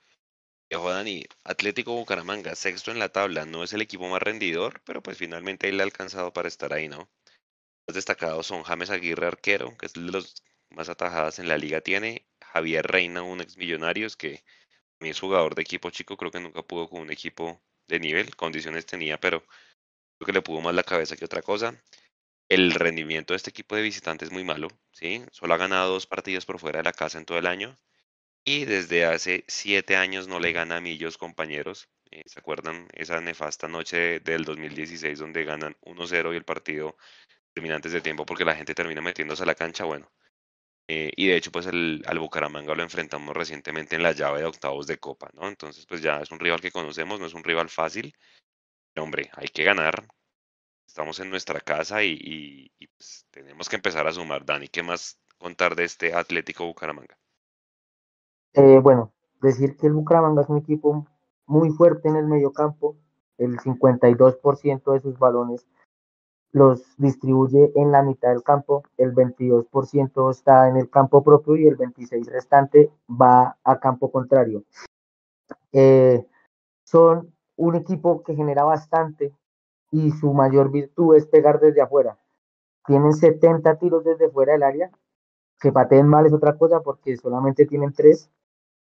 Ojo, 0.72 0.90
Dani, 0.90 1.24
Atlético 1.44 1.92
Bucaramanga, 1.94 2.54
sexto 2.54 2.90
en 2.90 2.98
la 2.98 3.08
tabla, 3.08 3.44
no 3.44 3.62
es 3.64 3.72
el 3.72 3.82
equipo 3.82 4.08
más 4.08 4.22
rendidor, 4.22 4.80
pero 4.84 5.02
pues 5.02 5.18
finalmente 5.18 5.68
él 5.68 5.80
ha 5.80 5.82
alcanzado 5.82 6.32
para 6.32 6.48
estar 6.48 6.72
ahí, 6.72 6.88
¿no? 6.88 7.10
Los 7.86 7.96
destacados 7.96 8.46
son 8.46 8.62
James 8.64 8.90
Aguirre, 8.90 9.26
arquero, 9.26 9.76
que 9.78 9.86
es 9.86 9.94
de 9.94 10.02
los 10.02 10.42
más 10.70 10.88
atajadas 10.88 11.38
en 11.40 11.48
la 11.48 11.58
liga 11.58 11.80
tiene, 11.82 12.26
Javier 12.42 12.86
Reina, 12.86 13.22
un 13.22 13.40
ex 13.40 13.56
Millonarios, 13.56 14.16
que 14.16 14.44
mi 15.00 15.10
es 15.10 15.20
jugador 15.20 15.54
de 15.54 15.62
equipo 15.62 15.90
chico, 15.90 16.16
creo 16.16 16.30
que 16.32 16.40
nunca 16.40 16.62
pudo 16.62 16.88
con 16.88 17.02
un 17.02 17.12
equipo 17.12 17.62
de 17.88 18.00
nivel, 18.00 18.36
condiciones 18.36 18.86
tenía, 18.86 19.20
pero 19.20 19.42
creo 20.18 20.26
que 20.26 20.32
le 20.32 20.42
pudo 20.42 20.60
más 20.62 20.74
la 20.74 20.84
cabeza 20.84 21.16
que 21.16 21.26
otra 21.26 21.42
cosa. 21.42 21.74
El 22.48 22.72
rendimiento 22.72 23.34
de 23.34 23.38
este 23.38 23.50
equipo 23.50 23.76
de 23.76 23.82
visitantes 23.82 24.28
es 24.28 24.32
muy 24.32 24.44
malo, 24.44 24.68
¿sí? 24.92 25.24
Solo 25.32 25.54
ha 25.54 25.58
ganado 25.58 25.92
dos 25.94 26.06
partidos 26.06 26.46
por 26.46 26.58
fuera 26.60 26.78
de 26.78 26.84
la 26.84 26.92
casa 26.92 27.18
en 27.18 27.26
todo 27.26 27.38
el 27.38 27.46
año. 27.46 27.76
Y 28.44 28.64
desde 28.64 29.04
hace 29.04 29.44
siete 29.48 29.96
años 29.96 30.28
no 30.28 30.40
le 30.40 30.52
gana 30.52 30.76
a 30.76 30.80
Millos, 30.80 31.18
compañeros. 31.18 31.88
Eh, 32.10 32.22
¿Se 32.26 32.38
acuerdan 32.40 32.88
esa 32.92 33.20
nefasta 33.20 33.68
noche 33.68 34.20
del 34.20 34.44
2016 34.44 35.18
donde 35.18 35.44
ganan 35.44 35.76
1-0 35.82 36.32
y 36.32 36.36
el 36.36 36.44
partido 36.44 36.96
termina 37.54 37.76
antes 37.76 37.92
de 37.92 38.00
tiempo 38.02 38.26
porque 38.26 38.44
la 38.44 38.56
gente 38.56 38.74
termina 38.74 39.00
metiéndose 39.02 39.42
a 39.44 39.46
la 39.46 39.54
cancha? 39.54 39.84
Bueno, 39.84 40.10
eh, 40.88 41.12
y 41.16 41.28
de 41.28 41.36
hecho, 41.36 41.52
pues 41.52 41.66
el, 41.66 42.02
al 42.06 42.18
Bucaramanga 42.18 42.74
lo 42.74 42.82
enfrentamos 42.82 43.36
recientemente 43.36 43.96
en 43.96 44.02
la 44.02 44.12
llave 44.12 44.40
de 44.40 44.46
octavos 44.46 44.86
de 44.88 44.98
Copa, 44.98 45.30
¿no? 45.34 45.48
Entonces, 45.48 45.86
pues 45.86 46.02
ya 46.02 46.20
es 46.20 46.30
un 46.32 46.40
rival 46.40 46.60
que 46.60 46.72
conocemos, 46.72 47.20
no 47.20 47.26
es 47.26 47.34
un 47.34 47.44
rival 47.44 47.68
fácil. 47.70 48.14
Pero, 48.94 49.04
hombre, 49.04 49.30
hay 49.34 49.48
que 49.48 49.64
ganar. 49.64 50.06
Estamos 50.86 51.20
en 51.20 51.30
nuestra 51.30 51.60
casa 51.60 52.04
y, 52.04 52.72
pues, 52.96 53.26
tenemos 53.30 53.68
que 53.68 53.76
empezar 53.76 54.06
a 54.06 54.12
sumar. 54.12 54.44
Dani, 54.44 54.68
¿qué 54.68 54.82
más 54.82 55.20
contar 55.38 55.76
de 55.76 55.84
este 55.84 56.14
Atlético 56.14 56.66
Bucaramanga? 56.66 57.18
Eh, 58.54 58.80
bueno, 58.82 59.12
decir 59.40 59.76
que 59.76 59.86
el 59.86 59.92
Bucaramanga 59.92 60.42
es 60.42 60.48
un 60.48 60.58
equipo 60.58 61.06
muy 61.46 61.70
fuerte 61.70 62.08
en 62.08 62.16
el 62.16 62.26
mediocampo, 62.26 62.96
el 63.38 63.58
52% 63.58 64.92
de 64.92 65.00
sus 65.00 65.18
balones 65.18 65.66
los 66.52 66.96
distribuye 66.96 67.72
en 67.76 67.92
la 67.92 68.02
mitad 68.02 68.30
del 68.30 68.42
campo, 68.42 68.82
el 68.96 69.14
22% 69.14 70.30
está 70.30 70.68
en 70.68 70.76
el 70.76 70.90
campo 70.90 71.22
propio 71.22 71.56
y 71.56 71.66
el 71.66 71.76
26% 71.76 72.26
restante 72.26 72.90
va 73.08 73.56
a 73.62 73.78
campo 73.78 74.10
contrario. 74.10 74.64
Eh, 75.72 76.26
son 76.84 77.32
un 77.56 77.76
equipo 77.76 78.22
que 78.24 78.34
genera 78.34 78.64
bastante 78.64 79.32
y 79.92 80.10
su 80.12 80.32
mayor 80.32 80.70
virtud 80.70 81.16
es 81.16 81.26
pegar 81.26 81.60
desde 81.60 81.82
afuera. 81.82 82.18
Tienen 82.86 83.12
70 83.12 83.76
tiros 83.76 84.04
desde 84.04 84.30
fuera 84.30 84.54
del 84.54 84.62
área, 84.62 84.90
que 85.60 85.70
pateen 85.70 86.08
mal 86.08 86.26
es 86.26 86.32
otra 86.32 86.56
cosa 86.56 86.80
porque 86.80 87.16
solamente 87.16 87.66
tienen 87.66 87.92
3. 87.92 88.28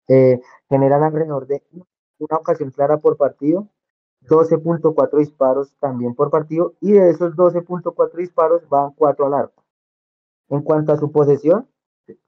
Eh, 0.07 0.39
generan 0.69 1.03
alrededor 1.03 1.47
de 1.47 1.63
una 2.19 2.37
ocasión 2.37 2.71
clara 2.71 2.97
por 2.97 3.17
partido 3.17 3.67
12.4 4.27 5.17
disparos 5.19 5.73
también 5.79 6.15
por 6.15 6.29
partido 6.29 6.73
y 6.81 6.93
de 6.93 7.09
esos 7.09 7.35
12.4 7.35 8.17
disparos 8.17 8.67
van 8.69 8.91
4 8.93 9.25
al 9.25 9.33
arco. 9.33 9.63
En 10.49 10.61
cuanto 10.61 10.93
a 10.93 10.97
su 10.97 11.11
posesión, 11.11 11.67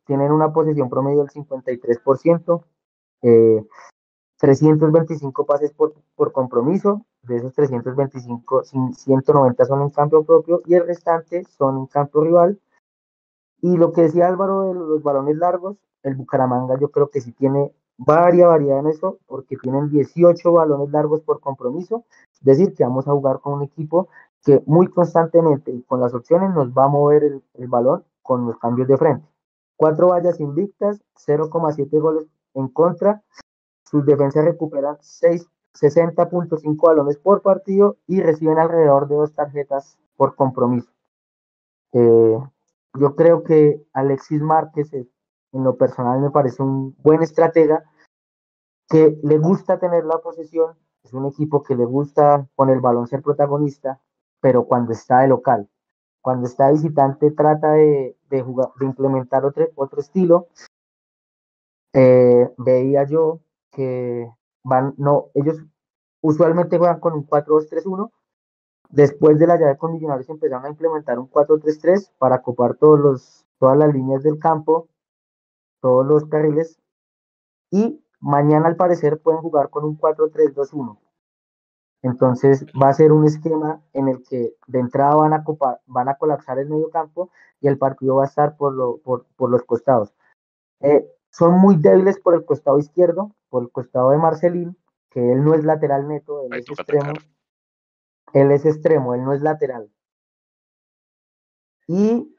tienen 0.06 0.32
una 0.32 0.54
posesión 0.54 0.90
promedio 0.90 1.20
del 1.20 1.30
53%, 1.30 2.64
eh, 3.24 3.64
325 4.40 5.46
pases 5.46 5.72
por, 5.74 5.94
por, 6.16 6.32
compromiso, 6.32 7.06
de 7.24 7.38
esos 7.38 7.54
325, 7.54 8.64
190 8.64 9.66
son 9.66 9.82
en 9.82 9.90
campo 9.90 10.24
propio 10.24 10.62
y 10.66 10.76
el 10.76 10.86
restante 10.86 11.44
son 11.46 11.78
en 11.80 11.86
campo 11.88 12.22
rival. 12.22 12.60
Y 13.62 13.78
lo 13.78 13.92
que 13.92 14.04
decía 14.04 14.28
Álvaro 14.28 14.64
de 14.64 14.74
los 14.74 15.04
balones 15.04 15.36
largos, 15.38 15.78
el 16.04 16.16
Bucaramanga 16.16 16.78
yo 16.80 16.90
creo 16.90 17.10
que 17.10 17.22
sí 17.22 17.32
tiene 17.32 17.74
varia 17.98 18.48
variedad 18.48 18.80
en 18.80 18.88
eso, 18.88 19.20
porque 19.26 19.58
tienen 19.58 19.90
18 19.90 20.52
balones 20.52 20.90
largos 20.92 21.22
por 21.22 21.40
compromiso, 21.40 22.06
es 22.34 22.44
decir, 22.44 22.74
que 22.76 22.84
vamos 22.84 23.08
a 23.08 23.12
jugar 23.12 23.40
con 23.40 23.54
un 23.54 23.64
equipo 23.64 24.08
que 24.44 24.62
muy 24.66 24.88
constantemente 24.88 25.72
y 25.72 25.82
con 25.84 26.00
las 26.00 26.14
opciones 26.14 26.54
nos 26.54 26.70
va 26.70 26.86
a 26.86 26.90
mover 26.90 27.24
el, 27.24 27.68
balón 27.68 28.04
con 28.22 28.46
los 28.46 28.58
cambios 28.60 28.88
de 28.88 28.98
frente. 28.98 29.28
Cuatro 29.76 30.10
vallas 30.10 30.40
invictas, 30.40 31.02
0,7 31.26 32.00
goles 32.00 32.28
en 32.54 32.68
contra, 32.70 33.24
sus 33.84 34.06
defensas 34.06 34.46
recuperan 34.46 34.98
60.5 34.98 36.78
balones 36.82 37.18
por 37.18 37.42
partido 37.42 37.98
y 38.06 38.22
reciben 38.22 38.60
alrededor 38.60 39.08
de 39.08 39.16
dos 39.16 39.34
tarjetas 39.34 39.98
por 40.16 40.36
compromiso. 40.36 40.90
Eh, 41.94 42.40
yo 42.94 43.16
creo 43.16 43.44
que 43.44 43.84
Alexis 43.94 44.42
Márquez 44.42 44.94
es 44.94 45.08
en 45.54 45.64
lo 45.64 45.78
personal 45.78 46.20
me 46.20 46.32
parece 46.32 46.62
un 46.62 46.96
buen 47.00 47.22
estratega 47.24 47.84
que 48.90 49.18
le 49.24 49.38
gusta 49.38 49.80
tener 49.80 50.06
la 50.06 50.20
posesión, 50.20 50.78
es 51.04 51.14
un 51.14 51.26
equipo 51.26 51.64
que 51.64 51.76
le 51.76 51.86
gusta 51.86 52.48
con 52.56 52.70
el 52.70 52.80
balón 52.80 53.08
ser 53.08 53.22
protagonista, 53.22 54.02
pero 54.40 54.66
cuando 54.66 54.94
está 54.94 55.20
de 55.20 55.28
local, 55.28 55.70
cuando 56.22 56.48
está 56.48 56.72
visitante 56.72 57.32
trata 57.32 57.72
de, 57.72 58.18
de 58.30 58.42
jugar, 58.42 58.70
de 58.80 58.86
implementar 58.86 59.46
otro, 59.46 59.68
otro 59.76 60.02
estilo. 60.02 60.48
Eh, 61.94 62.54
veía 62.58 63.06
yo 63.06 63.40
que 63.72 64.30
van, 64.64 64.94
no, 64.98 65.28
ellos 65.34 65.58
usualmente 66.22 66.78
juegan 66.78 67.00
con 67.00 67.14
un 67.14 67.26
4-2-3-1. 67.26 68.12
Después 68.90 69.38
de 69.40 69.48
la 69.48 69.58
llave 69.58 69.78
con 69.78 69.94
Millonarios 69.94 70.30
empezaron 70.30 70.66
a 70.66 70.70
implementar 70.70 71.20
un 71.20 71.30
4-3-3 71.30 72.12
para 72.18 72.42
copar 72.42 72.76
todos 72.76 73.00
los, 73.00 73.46
todas 73.60 73.78
las 73.78 73.94
líneas 73.94 74.24
del 74.24 74.40
campo 74.40 74.88
todos 75.82 76.06
los 76.06 76.26
carriles 76.26 76.80
y 77.72 78.04
mañana 78.20 78.68
al 78.68 78.76
parecer 78.76 79.20
pueden 79.20 79.42
jugar 79.42 79.70
con 79.70 79.86
un 79.86 79.98
4-3-2-1. 79.98 80.98
Entonces 82.04 82.66
va 82.82 82.90
a 82.90 82.94
ser 82.94 83.12
un 83.12 83.26
esquema 83.26 83.82
en 83.94 84.08
el 84.08 84.24
que 84.24 84.54
de 84.68 84.80
entrada 84.80 85.16
van 85.16 85.34
a, 85.34 85.44
copar, 85.44 85.82
van 85.86 86.10
a 86.10 86.16
colapsar 86.16 86.60
el 86.60 86.70
medio 86.70 86.90
campo 86.90 87.32
y 87.60 87.68
el 87.68 87.78
partido 87.78 88.16
va 88.16 88.24
a 88.24 88.28
estar 88.28 88.56
por, 88.56 88.74
lo, 88.74 88.98
por, 88.98 89.26
por 89.36 89.50
los 89.50 89.64
costados. 89.64 90.14
Eh, 90.80 91.08
son 91.32 91.54
muy 91.60 91.76
débiles 91.76 92.20
por 92.20 92.36
el 92.36 92.46
costado 92.46 92.78
izquierdo, 92.78 93.32
por 93.50 93.64
el 93.64 93.72
costado 93.72 94.12
de 94.12 94.18
Marcelín, 94.18 94.78
que 95.10 95.32
él 95.32 95.44
no 95.44 95.54
es 95.54 95.64
lateral 95.64 96.08
neto, 96.08 96.44
él 96.44 96.54
Ahí 96.54 96.60
es 96.60 96.70
extremo. 96.70 97.12
atacar. 97.12 97.24
Él 98.34 98.52
es 98.52 98.66
extremo, 98.66 99.16
él 99.16 99.24
no 99.24 99.34
es 99.34 99.42
lateral. 99.42 99.90
Y, 101.88 102.36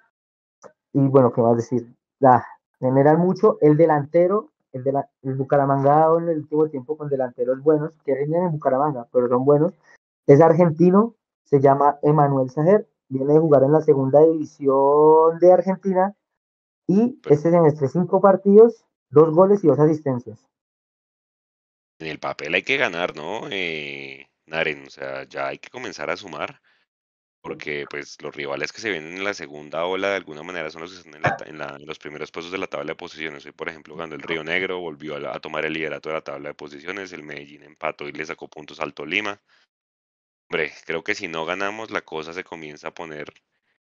y 0.93 1.01
bueno, 1.09 1.32
¿qué 1.32 1.41
más 1.41 1.57
decir? 1.57 1.95
Ah, 2.22 2.45
generan 2.78 3.18
mucho. 3.18 3.59
El 3.61 3.76
delantero, 3.76 4.53
el, 4.72 4.84
de 4.84 4.93
la, 4.93 5.09
el 5.22 5.34
Bucaramanga 5.34 6.09
en 6.18 6.28
el 6.28 6.39
último 6.39 6.68
tiempo 6.68 6.97
con 6.97 7.09
delanteros 7.09 7.62
buenos, 7.62 7.93
que 8.05 8.14
rinden 8.14 8.45
en 8.45 8.53
Bucaramanga, 8.53 9.09
pero 9.12 9.28
son 9.28 9.45
buenos. 9.45 9.72
Es 10.26 10.41
argentino, 10.41 11.14
se 11.45 11.61
llama 11.61 11.99
Emanuel 12.03 12.51
Sajer, 12.51 12.86
viene 13.09 13.32
de 13.32 13.41
jugar 13.41 13.62
en 13.62 13.72
la 13.72 13.80
segunda 13.80 14.20
división 14.20 15.39
de 15.39 15.53
Argentina 15.53 16.14
y 16.86 17.18
este 17.28 17.51
semestre 17.51 17.89
cinco 17.89 18.20
partidos, 18.20 18.84
dos 19.11 19.34
goles 19.34 19.64
y 19.64 19.68
dos 19.68 19.78
asistencias. 19.78 20.47
En 21.99 22.09
el 22.09 22.18
papel 22.18 22.55
hay 22.55 22.62
que 22.62 22.76
ganar, 22.76 23.16
¿no? 23.16 23.49
Eh, 23.51 24.26
Naren, 24.49 24.86
o 24.86 24.90
sea, 24.90 25.24
ya 25.24 25.49
hay 25.49 25.59
que 25.59 25.70
comenzar 25.70 26.11
a 26.11 26.16
sumar, 26.16 26.61
porque 27.40 27.86
pues 27.88 28.20
los 28.22 28.34
rivales 28.34 28.72
que 28.72 28.80
se 28.80 28.90
vienen 28.90 29.16
en 29.16 29.24
la 29.24 29.34
segunda 29.34 29.84
ola 29.84 30.11
de 30.11 30.16
alguna 30.16 30.42
manera 30.42 30.70
son 30.70 30.82
los 30.82 30.92
que 30.92 30.99
están 30.99 31.14
en, 31.14 31.22
la, 31.22 31.36
en, 31.46 31.59
la, 31.59 31.76
en 31.78 31.86
los 31.86 31.99
primeros 31.99 32.30
puestos 32.30 32.53
de 32.53 32.59
la 32.59 32.66
tabla 32.66 32.92
de 32.92 32.96
posiciones. 32.96 33.46
Hoy, 33.46 33.53
por 33.53 33.68
ejemplo, 33.68 33.94
cuando 33.94 34.16
el 34.16 34.22
Río 34.22 34.44
Negro 34.44 34.80
volvió 34.80 35.16
a, 35.16 35.20
la, 35.20 35.34
a, 35.34 35.40
tomar 35.40 35.64
el 35.64 35.72
liderato 35.72 36.09
de 36.09 36.16
la 36.16 36.22
tabla 36.22 36.49
de 36.51 36.55
posiciones, 36.55 37.12
el 37.12 37.22
Medellín 37.22 37.62
empató 37.62 38.09
y 38.09 38.12
le 38.12 38.26
sacó 38.26 38.49
puntos 38.49 38.80
al 38.80 38.94
Tolima. 38.94 39.40
Hombre, 40.51 40.72
creo 40.86 41.05
que 41.05 41.14
si 41.14 41.28
no 41.28 41.44
ganamos, 41.44 41.90
la 41.90 42.03
cosa 42.03 42.32
se 42.32 42.44
comienza 42.44 42.88
a 42.88 42.94
poner 42.94 43.32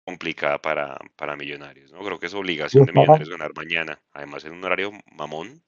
complicada 0.04 0.62
para, 0.62 0.98
para 1.16 1.36
Millonarios, 1.36 1.92
¿no? 1.92 2.00
Creo 2.00 2.20
que 2.20 2.26
es 2.26 2.34
obligación 2.34 2.86
de 2.86 2.94
Millonarios 2.94 3.30
ganar 3.30 3.54
mañana, 3.56 4.02
además 4.12 4.44
en 4.46 4.54
un 4.54 4.64
horario 4.64 4.92
mamón, 5.12 5.64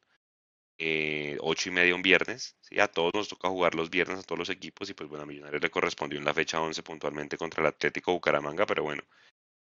eh, 0.84 1.38
ocho 1.41 1.69
y 1.69 1.71
media 1.71 1.93
un 1.93 2.01
viernes, 2.01 2.57
¿sí? 2.59 2.79
a 2.79 2.88
todos 2.88 3.13
nos 3.13 3.27
toca 3.27 3.49
jugar 3.49 3.75
los 3.75 3.91
viernes 3.91 4.17
a 4.17 4.23
todos 4.23 4.39
los 4.39 4.49
equipos 4.49 4.89
y 4.89 4.95
pues 4.95 5.07
bueno, 5.07 5.23
a 5.23 5.27
Millonarios 5.27 5.61
le 5.61 5.69
correspondió 5.69 6.17
en 6.17 6.25
la 6.25 6.34
fecha 6.34 6.59
11 6.59 6.82
puntualmente 6.82 7.38
contra 7.38 7.61
el 7.61 7.67
Atlético 7.67 8.13
Bucaramanga, 8.13 8.65
pero 8.65 8.82
bueno, 8.82 9.03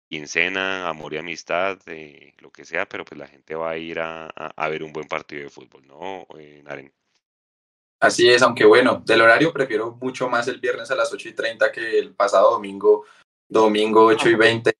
quincena, 0.07 0.87
amor 0.87 1.13
y 1.13 1.17
amistad, 1.17 1.79
eh, 1.87 2.33
lo 2.39 2.49
que 2.49 2.63
sea, 2.63 2.87
pero 2.87 3.03
pues 3.03 3.19
la 3.19 3.27
gente 3.27 3.55
va 3.55 3.71
a 3.71 3.77
ir 3.77 3.99
a, 3.99 4.27
a, 4.27 4.53
a 4.55 4.69
ver 4.69 4.83
un 4.83 4.93
buen 4.93 5.09
partido 5.09 5.43
de 5.43 5.49
fútbol, 5.49 5.85
¿no, 5.85 6.25
eh, 6.39 6.61
Naren? 6.63 6.93
Así 7.99 8.29
es, 8.29 8.41
aunque 8.41 8.63
bueno, 8.63 9.03
del 9.05 9.21
horario 9.21 9.51
prefiero 9.51 9.97
mucho 9.99 10.29
más 10.29 10.47
el 10.47 10.61
viernes 10.61 10.89
a 10.91 10.95
las 10.95 11.11
8 11.11 11.27
y 11.27 11.33
30 11.33 11.73
que 11.73 11.99
el 11.99 12.15
pasado 12.15 12.51
domingo, 12.51 13.03
domingo 13.49 14.05
8 14.05 14.29
y 14.29 14.35
20, 14.35 14.73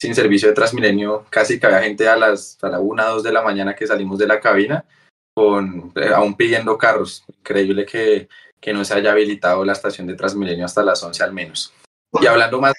sin 0.00 0.14
servicio 0.14 0.48
de 0.48 0.54
Transmilenio, 0.54 1.26
casi 1.28 1.58
que 1.58 1.66
había 1.66 1.82
gente 1.82 2.06
a 2.08 2.16
las 2.16 2.56
a 2.62 2.68
la 2.68 2.78
1, 2.78 3.04
2 3.14 3.22
de 3.24 3.32
la 3.32 3.42
mañana 3.42 3.74
que 3.74 3.88
salimos 3.88 4.16
de 4.18 4.28
la 4.28 4.38
cabina, 4.38 4.86
con, 5.34 5.92
eh, 5.96 6.12
aún 6.14 6.36
pidiendo 6.36 6.78
carros. 6.78 7.24
Increíble 7.28 7.84
que, 7.84 8.28
que 8.60 8.72
no 8.72 8.84
se 8.84 8.94
haya 8.94 9.12
habilitado 9.12 9.64
la 9.64 9.72
estación 9.72 10.06
de 10.06 10.14
Transmilenio 10.14 10.64
hasta 10.64 10.82
las 10.82 11.02
11 11.02 11.22
al 11.22 11.32
menos. 11.32 11.72
Y 12.20 12.26
hablando 12.26 12.60
más 12.60 12.74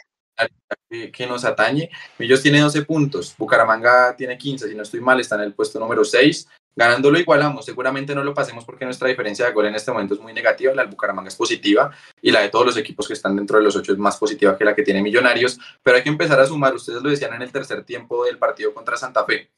que, 1.11 1.27
nos 1.27 1.45
atañe, 1.45 1.89
Millos 2.17 2.41
tiene 2.41 2.59
12 2.61 2.83
puntos, 2.83 3.35
Bucaramanga 3.37 4.15
tiene 4.15 4.37
15, 4.37 4.67
si 4.67 4.75
no 4.75 4.83
estoy 4.83 5.01
mal, 5.01 5.19
está 5.19 5.35
en 5.35 5.41
el 5.41 5.53
puesto 5.53 5.79
número 5.79 6.03
6, 6.03 6.47
ganándolo 6.75 7.19
igualamos, 7.19 7.65
seguramente 7.65 8.15
no 8.15 8.23
lo 8.23 8.33
pasemos 8.33 8.65
porque 8.65 8.85
nuestra 8.85 9.07
diferencia 9.07 9.45
de 9.45 9.51
gol 9.51 9.65
en 9.65 9.75
este 9.75 9.91
momento 9.91 10.13
es 10.13 10.19
muy 10.19 10.33
negativa, 10.33 10.73
la 10.73 10.83
del 10.83 10.91
Bucaramanga 10.91 11.29
es 11.29 11.35
positiva 11.35 11.91
y 12.21 12.31
la 12.31 12.41
de 12.41 12.49
todos 12.49 12.65
los 12.65 12.77
equipos 12.77 13.07
que 13.07 13.13
están 13.13 13.35
dentro 13.35 13.57
de 13.57 13.63
los 13.63 13.75
ocho 13.75 13.93
es 13.93 13.97
más 13.97 14.17
positiva 14.17 14.57
que 14.57 14.65
la 14.65 14.75
que 14.75 14.83
tiene 14.83 15.01
Millonarios, 15.01 15.59
pero 15.83 15.97
hay 15.97 16.03
que 16.03 16.09
empezar 16.09 16.39
a 16.39 16.45
sumar, 16.45 16.73
ustedes 16.73 17.01
lo 17.01 17.09
decían 17.09 17.33
en 17.33 17.41
el 17.41 17.51
tercer 17.51 17.83
tiempo 17.83 18.25
del 18.25 18.37
partido 18.37 18.73
contra 18.73 18.97
Santa 18.97 19.25
Fe, 19.25 19.49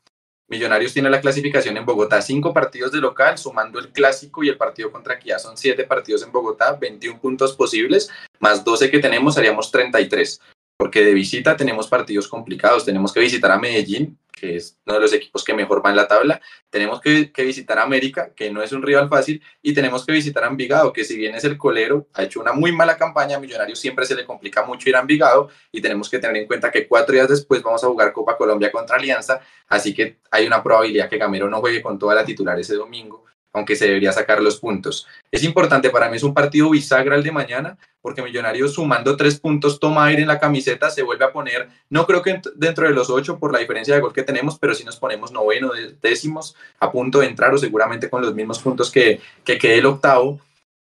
Millonarios 0.49 0.93
tiene 0.93 1.09
la 1.09 1.19
clasificación 1.19 1.75
en 1.75 1.85
Bogotá, 1.85 2.21
cinco 2.21 2.53
partidos 2.53 2.91
de 2.91 2.99
local, 2.99 3.37
sumando 3.37 3.79
el 3.79 3.89
clásico 3.89 4.43
y 4.43 4.49
el 4.49 4.57
partido 4.57 4.91
contra 4.91 5.19
Kia, 5.19 5.39
son 5.39 5.57
siete 5.57 5.83
partidos 5.83 6.23
en 6.23 6.31
Bogotá, 6.31 6.73
21 6.73 7.19
puntos 7.19 7.53
posibles, 7.53 8.09
más 8.39 8.63
12 8.63 8.89
que 8.89 8.99
tenemos, 8.99 9.37
haríamos 9.37 9.71
33 9.71 10.39
porque 10.77 11.03
de 11.03 11.13
visita 11.13 11.57
tenemos 11.57 11.87
partidos 11.87 12.27
complicados, 12.27 12.85
tenemos 12.85 13.11
que 13.11 13.19
visitar 13.19 13.51
a 13.51 13.57
Medellín, 13.57 14.17
que 14.39 14.55
es 14.55 14.77
uno 14.85 14.95
de 14.95 15.01
los 15.01 15.13
equipos 15.13 15.43
que 15.43 15.53
mejor 15.53 15.85
va 15.85 15.89
en 15.89 15.95
la 15.95 16.07
tabla, 16.07 16.39
tenemos 16.69 17.01
que, 17.01 17.31
visitar 17.37 17.79
a 17.79 17.83
América, 17.83 18.33
que 18.35 18.51
no 18.51 18.61
es 18.61 18.71
un 18.71 18.81
rival 18.81 19.09
fácil, 19.09 19.41
y 19.61 19.73
tenemos 19.73 20.05
que 20.05 20.11
visitar 20.11 20.43
a 20.43 20.47
Envigado, 20.47 20.93
que 20.93 21.03
si 21.03 21.17
bien 21.17 21.35
es 21.35 21.43
el 21.43 21.57
colero, 21.57 22.07
ha 22.13 22.23
hecho 22.23 22.39
una 22.39 22.53
muy 22.53 22.71
mala 22.71 22.97
campaña, 22.97 23.37
a 23.37 23.39
Millonarios 23.39 23.79
siempre 23.79 24.05
se 24.05 24.15
le 24.15 24.25
complica 24.25 24.63
mucho 24.63 24.89
ir 24.89 24.95
a 24.95 24.99
Envigado, 24.99 25.49
y 25.71 25.81
tenemos 25.81 26.09
que 26.09 26.19
tener 26.19 26.37
en 26.37 26.47
cuenta 26.47 26.71
que 26.71 26.87
cuatro 26.87 27.13
días 27.13 27.29
después 27.29 27.61
vamos 27.63 27.83
a 27.83 27.87
jugar 27.87 28.13
Copa 28.13 28.37
Colombia 28.37 28.71
contra 28.71 28.97
Alianza, 28.97 29.41
así 29.67 29.93
que 29.93 30.19
hay 30.31 30.45
una 30.45 30.61
probabilidad 30.61 31.09
que 31.09 31.17
Gamero 31.17 31.49
no 31.49 31.59
juegue 31.59 31.81
con 31.81 31.97
toda 31.97 32.15
la 32.15 32.25
titular 32.25 32.59
ese 32.59 32.75
domingo, 32.75 33.26
aunque 33.57 33.75
se 33.75 33.87
debería 33.87 34.11
sacar 34.11 34.41
los 34.41 34.59
puntos. 34.59 35.07
Es 35.31 35.43
importante 35.43 35.89
para 35.89 36.09
mí, 36.09 36.17
es 36.17 36.23
un 36.23 36.33
partido 36.33 36.69
bisagra 36.69 37.15
el 37.15 37.23
de 37.23 37.31
mañana, 37.31 37.77
porque 38.01 38.21
Millonarios 38.21 38.73
sumando 38.73 39.17
tres 39.17 39.39
puntos 39.39 39.79
toma 39.79 40.05
aire 40.05 40.21
en 40.21 40.27
la 40.27 40.39
camiseta, 40.39 40.89
se 40.89 41.03
vuelve 41.03 41.25
a 41.25 41.31
poner, 41.31 41.67
no 41.89 42.05
creo 42.05 42.21
que 42.21 42.41
dentro 42.55 42.87
de 42.87 42.93
los 42.93 43.09
ocho 43.09 43.37
por 43.39 43.51
la 43.51 43.59
diferencia 43.59 43.95
de 43.95 44.01
gol 44.01 44.13
que 44.13 44.23
tenemos, 44.23 44.57
pero 44.57 44.73
si 44.73 44.83
nos 44.83 44.97
ponemos 44.97 45.31
noveno, 45.31 45.71
décimos, 46.01 46.55
a 46.79 46.91
punto 46.91 47.19
de 47.19 47.27
entrar 47.27 47.53
o 47.53 47.57
seguramente 47.57 48.09
con 48.09 48.21
los 48.21 48.33
mismos 48.33 48.59
puntos 48.59 48.91
que, 48.91 49.19
que 49.43 49.57
quede 49.57 49.79
el 49.79 49.85
octavo. 49.85 50.39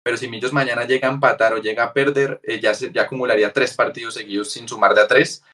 Pero 0.04 0.16
si 0.16 0.26
Millos 0.26 0.52
mañana 0.52 0.84
llega 0.84 1.08
a 1.08 1.12
empatar 1.12 1.52
o 1.54 1.58
llega 1.58 1.84
a 1.84 1.92
perder, 1.92 2.40
eh, 2.42 2.58
ya, 2.60 2.74
se, 2.74 2.90
ya 2.90 3.02
acumularía 3.02 3.52
tres 3.52 3.74
partidos 3.74 4.14
seguidos 4.14 4.50
sin 4.50 4.66
sumar 4.66 4.94
de 4.94 5.02
a 5.02 5.06
tres 5.06 5.44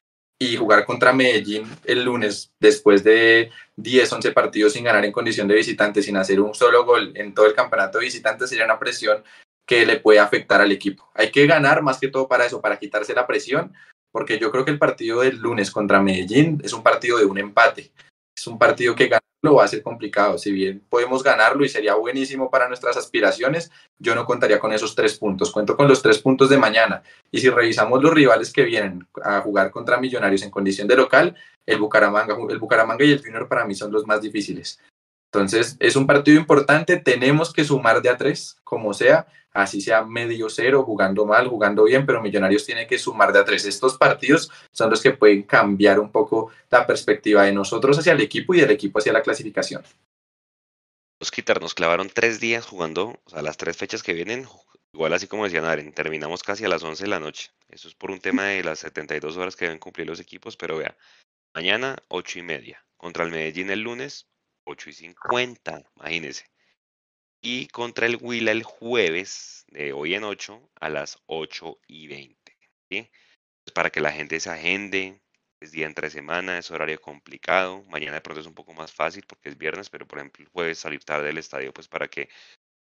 y 0.41 0.55
jugar 0.55 0.85
contra 0.85 1.11
Medellín 1.11 1.65
el 1.83 2.03
lunes 2.05 2.53
después 2.59 3.03
de 3.03 3.51
10, 3.75 4.13
11 4.13 4.31
partidos 4.31 4.73
sin 4.73 4.85
ganar 4.85 5.03
en 5.03 5.11
condición 5.11 5.47
de 5.49 5.55
visitante, 5.55 6.01
sin 6.01 6.15
hacer 6.15 6.39
un 6.39 6.55
solo 6.55 6.85
gol 6.85 7.11
en 7.15 7.33
todo 7.33 7.45
el 7.45 7.53
campeonato 7.53 7.99
de 7.99 8.05
visitante, 8.05 8.47
sería 8.47 8.63
una 8.63 8.79
presión 8.79 9.21
que 9.67 9.85
le 9.85 9.99
puede 9.99 10.19
afectar 10.19 10.61
al 10.61 10.71
equipo. 10.71 11.11
Hay 11.13 11.29
que 11.29 11.45
ganar 11.45 11.83
más 11.83 11.99
que 11.99 12.07
todo 12.07 12.27
para 12.27 12.45
eso, 12.45 12.61
para 12.61 12.79
quitarse 12.79 13.13
la 13.13 13.27
presión, 13.27 13.73
porque 14.11 14.39
yo 14.39 14.49
creo 14.49 14.63
que 14.63 14.71
el 14.71 14.79
partido 14.79 15.21
del 15.21 15.37
lunes 15.37 15.69
contra 15.71 16.01
Medellín 16.01 16.59
es 16.63 16.73
un 16.73 16.81
partido 16.81 17.17
de 17.17 17.25
un 17.25 17.37
empate. 17.37 17.91
Es 18.35 18.47
un 18.47 18.57
partido 18.57 18.95
que 18.95 19.09
ganarlo 19.41 19.55
va 19.55 19.65
a 19.65 19.67
ser 19.67 19.81
complicado. 19.81 20.37
Si 20.37 20.51
bien 20.51 20.83
podemos 20.89 21.23
ganarlo 21.23 21.63
y 21.63 21.69
sería 21.69 21.95
buenísimo 21.95 22.49
para 22.49 22.67
nuestras 22.67 22.97
aspiraciones, 22.97 23.71
yo 23.97 24.15
no 24.15 24.25
contaría 24.25 24.59
con 24.59 24.73
esos 24.73 24.95
tres 24.95 25.17
puntos. 25.17 25.51
Cuento 25.51 25.75
con 25.75 25.87
los 25.87 26.01
tres 26.01 26.19
puntos 26.19 26.49
de 26.49 26.57
mañana. 26.57 27.03
Y 27.31 27.39
si 27.39 27.49
revisamos 27.49 28.01
los 28.01 28.13
rivales 28.13 28.51
que 28.51 28.63
vienen 28.63 29.07
a 29.23 29.41
jugar 29.41 29.71
contra 29.71 29.99
Millonarios 29.99 30.43
en 30.43 30.51
condición 30.51 30.87
de 30.87 30.95
local, 30.95 31.35
el 31.65 31.79
Bucaramanga, 31.79 32.35
el 32.49 32.59
Bucaramanga 32.59 33.05
y 33.05 33.11
el 33.11 33.21
Junior 33.21 33.47
para 33.47 33.65
mí 33.65 33.75
son 33.75 33.91
los 33.91 34.05
más 34.05 34.21
difíciles. 34.21 34.79
Entonces, 35.31 35.77
es 35.79 35.95
un 35.95 36.07
partido 36.07 36.39
importante, 36.39 36.97
tenemos 36.97 37.53
que 37.53 37.63
sumar 37.63 38.01
de 38.01 38.09
a 38.09 38.17
tres, 38.17 38.57
como 38.63 38.93
sea, 38.95 39.27
así 39.53 39.79
sea 39.79 40.03
medio 40.03 40.49
cero, 40.49 40.83
jugando 40.83 41.25
mal, 41.25 41.47
jugando 41.47 41.83
bien, 41.83 42.05
pero 42.05 42.21
Millonarios 42.21 42.65
tiene 42.65 42.87
que 42.87 42.97
sumar 42.97 43.31
de 43.31 43.39
a 43.39 43.45
tres. 43.45 43.65
Estos 43.65 43.95
partidos 43.95 44.51
son 44.71 44.89
los 44.89 45.01
que 45.01 45.11
pueden 45.11 45.43
cambiar 45.43 45.99
un 45.99 46.11
poco 46.11 46.51
la 46.71 46.87
perspectiva 46.87 47.43
de 47.43 47.51
nosotros 47.51 47.99
hacia 47.99 48.13
el 48.13 48.21
equipo 48.21 48.55
y 48.55 48.61
del 48.61 48.71
equipo 48.71 48.97
hacia 48.97 49.13
la 49.13 49.21
clasificación. 49.21 49.83
Los 51.19 51.29
quitar 51.29 51.61
nos 51.61 51.75
clavaron 51.75 52.09
tres 52.11 52.39
días 52.39 52.65
jugando, 52.65 53.19
o 53.23 53.29
sea, 53.29 53.43
las 53.43 53.57
tres 53.57 53.77
fechas 53.77 54.01
que 54.01 54.13
vienen, 54.13 54.47
igual 54.93 55.13
así 55.13 55.27
como 55.27 55.43
decían 55.43 55.65
Aren, 55.65 55.93
terminamos 55.93 56.41
casi 56.41 56.65
a 56.65 56.69
las 56.69 56.81
11 56.81 57.03
de 57.03 57.09
la 57.09 57.19
noche. 57.19 57.51
Eso 57.67 57.87
es 57.87 57.93
por 57.93 58.09
un 58.09 58.19
tema 58.19 58.45
de 58.45 58.63
las 58.63 58.79
72 58.79 59.37
horas 59.37 59.55
que 59.55 59.65
deben 59.65 59.79
cumplir 59.79 60.07
los 60.07 60.19
equipos, 60.19 60.57
pero 60.57 60.77
vea, 60.77 60.97
mañana 61.53 61.97
8 62.07 62.39
y 62.39 62.41
media, 62.41 62.83
contra 62.97 63.25
el 63.25 63.31
Medellín 63.31 63.69
el 63.69 63.81
lunes 63.81 64.27
8 64.69 64.89
y 64.89 64.93
50, 64.93 65.83
imagínense 65.95 66.45
y 67.41 67.67
contra 67.67 68.05
el 68.05 68.17
Huila 68.21 68.51
el 68.51 68.63
jueves 68.63 69.65
de 69.69 69.93
hoy 69.93 70.13
en 70.15 70.23
8 70.23 70.71
a 70.79 70.89
las 70.89 71.21
8 71.27 71.79
y 71.87 72.07
20. 72.07 72.57
¿sí? 72.89 73.09
para 73.73 73.91
que 73.91 74.01
la 74.01 74.11
gente 74.11 74.39
se 74.39 74.49
agende, 74.49 75.21
es 75.61 75.71
día 75.71 75.85
entre 75.85 76.09
semana, 76.09 76.57
es 76.57 76.71
horario 76.71 76.99
complicado. 76.99 77.83
Mañana 77.83 78.15
de 78.15 78.21
pronto 78.21 78.41
es 78.41 78.47
un 78.47 78.55
poco 78.55 78.73
más 78.73 78.91
fácil 78.91 79.23
porque 79.27 79.49
es 79.49 79.57
viernes, 79.57 79.89
pero 79.89 80.07
por 80.07 80.17
ejemplo 80.19 80.43
el 80.43 80.49
jueves 80.49 80.79
salir 80.79 81.03
tarde 81.03 81.27
del 81.27 81.37
estadio 81.37 81.71
pues 81.71 81.87
para 81.87 82.07
que 82.07 82.29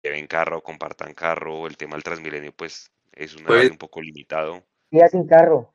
lleven 0.02 0.26
carro, 0.26 0.62
compartan 0.62 1.14
carro. 1.14 1.66
El 1.66 1.76
tema 1.76 1.96
del 1.96 2.04
Transmilenio 2.04 2.52
pues 2.52 2.92
es 3.12 3.34
un 3.34 3.46
horario 3.46 3.70
un 3.70 3.78
poco 3.78 4.02
limitado. 4.02 4.66
Día 4.90 5.08
sin 5.08 5.26
carro. 5.26 5.74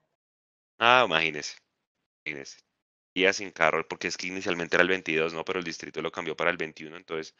Ah, 0.77 1.03
imagínese. 1.05 1.57
Imagínese. 2.23 2.59
Día 3.13 3.33
sin 3.33 3.51
carro, 3.51 3.85
porque 3.87 4.07
es 4.07 4.17
que 4.17 4.27
inicialmente 4.27 4.75
era 4.75 4.83
el 4.83 4.89
22, 4.89 5.33
¿no? 5.33 5.43
Pero 5.43 5.59
el 5.59 5.65
distrito 5.65 6.01
lo 6.01 6.11
cambió 6.11 6.35
para 6.35 6.49
el 6.49 6.57
21, 6.57 6.95
entonces 6.95 7.35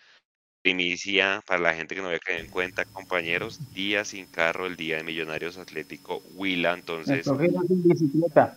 Primicia 0.62 1.44
para 1.48 1.60
la 1.60 1.74
gente 1.74 1.96
que 1.96 2.02
no 2.02 2.08
había 2.08 2.20
caído 2.20 2.44
en 2.44 2.52
cuenta, 2.52 2.86
compañeros, 2.86 3.60
día 3.74 4.06
sin 4.06 4.28
carro, 4.28 4.68
el 4.68 4.76
día 4.76 4.98
de 4.98 5.04
Millonarios 5.04 5.58
Atlético 5.58 6.22
Huila, 6.36 6.74
entonces. 6.74 7.26
bicicleta. 7.84 8.56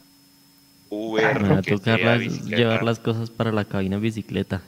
Uber, 0.91 1.41
Me 1.41 1.49
va 1.49 1.59
a 1.59 1.63
tocar 1.63 2.21
llevar 2.21 2.83
las 2.83 2.99
cosas 2.99 3.31
para 3.31 3.53
la 3.53 3.65
cabina 3.65 3.97
en 3.97 4.03
bicicleta. 4.03 4.63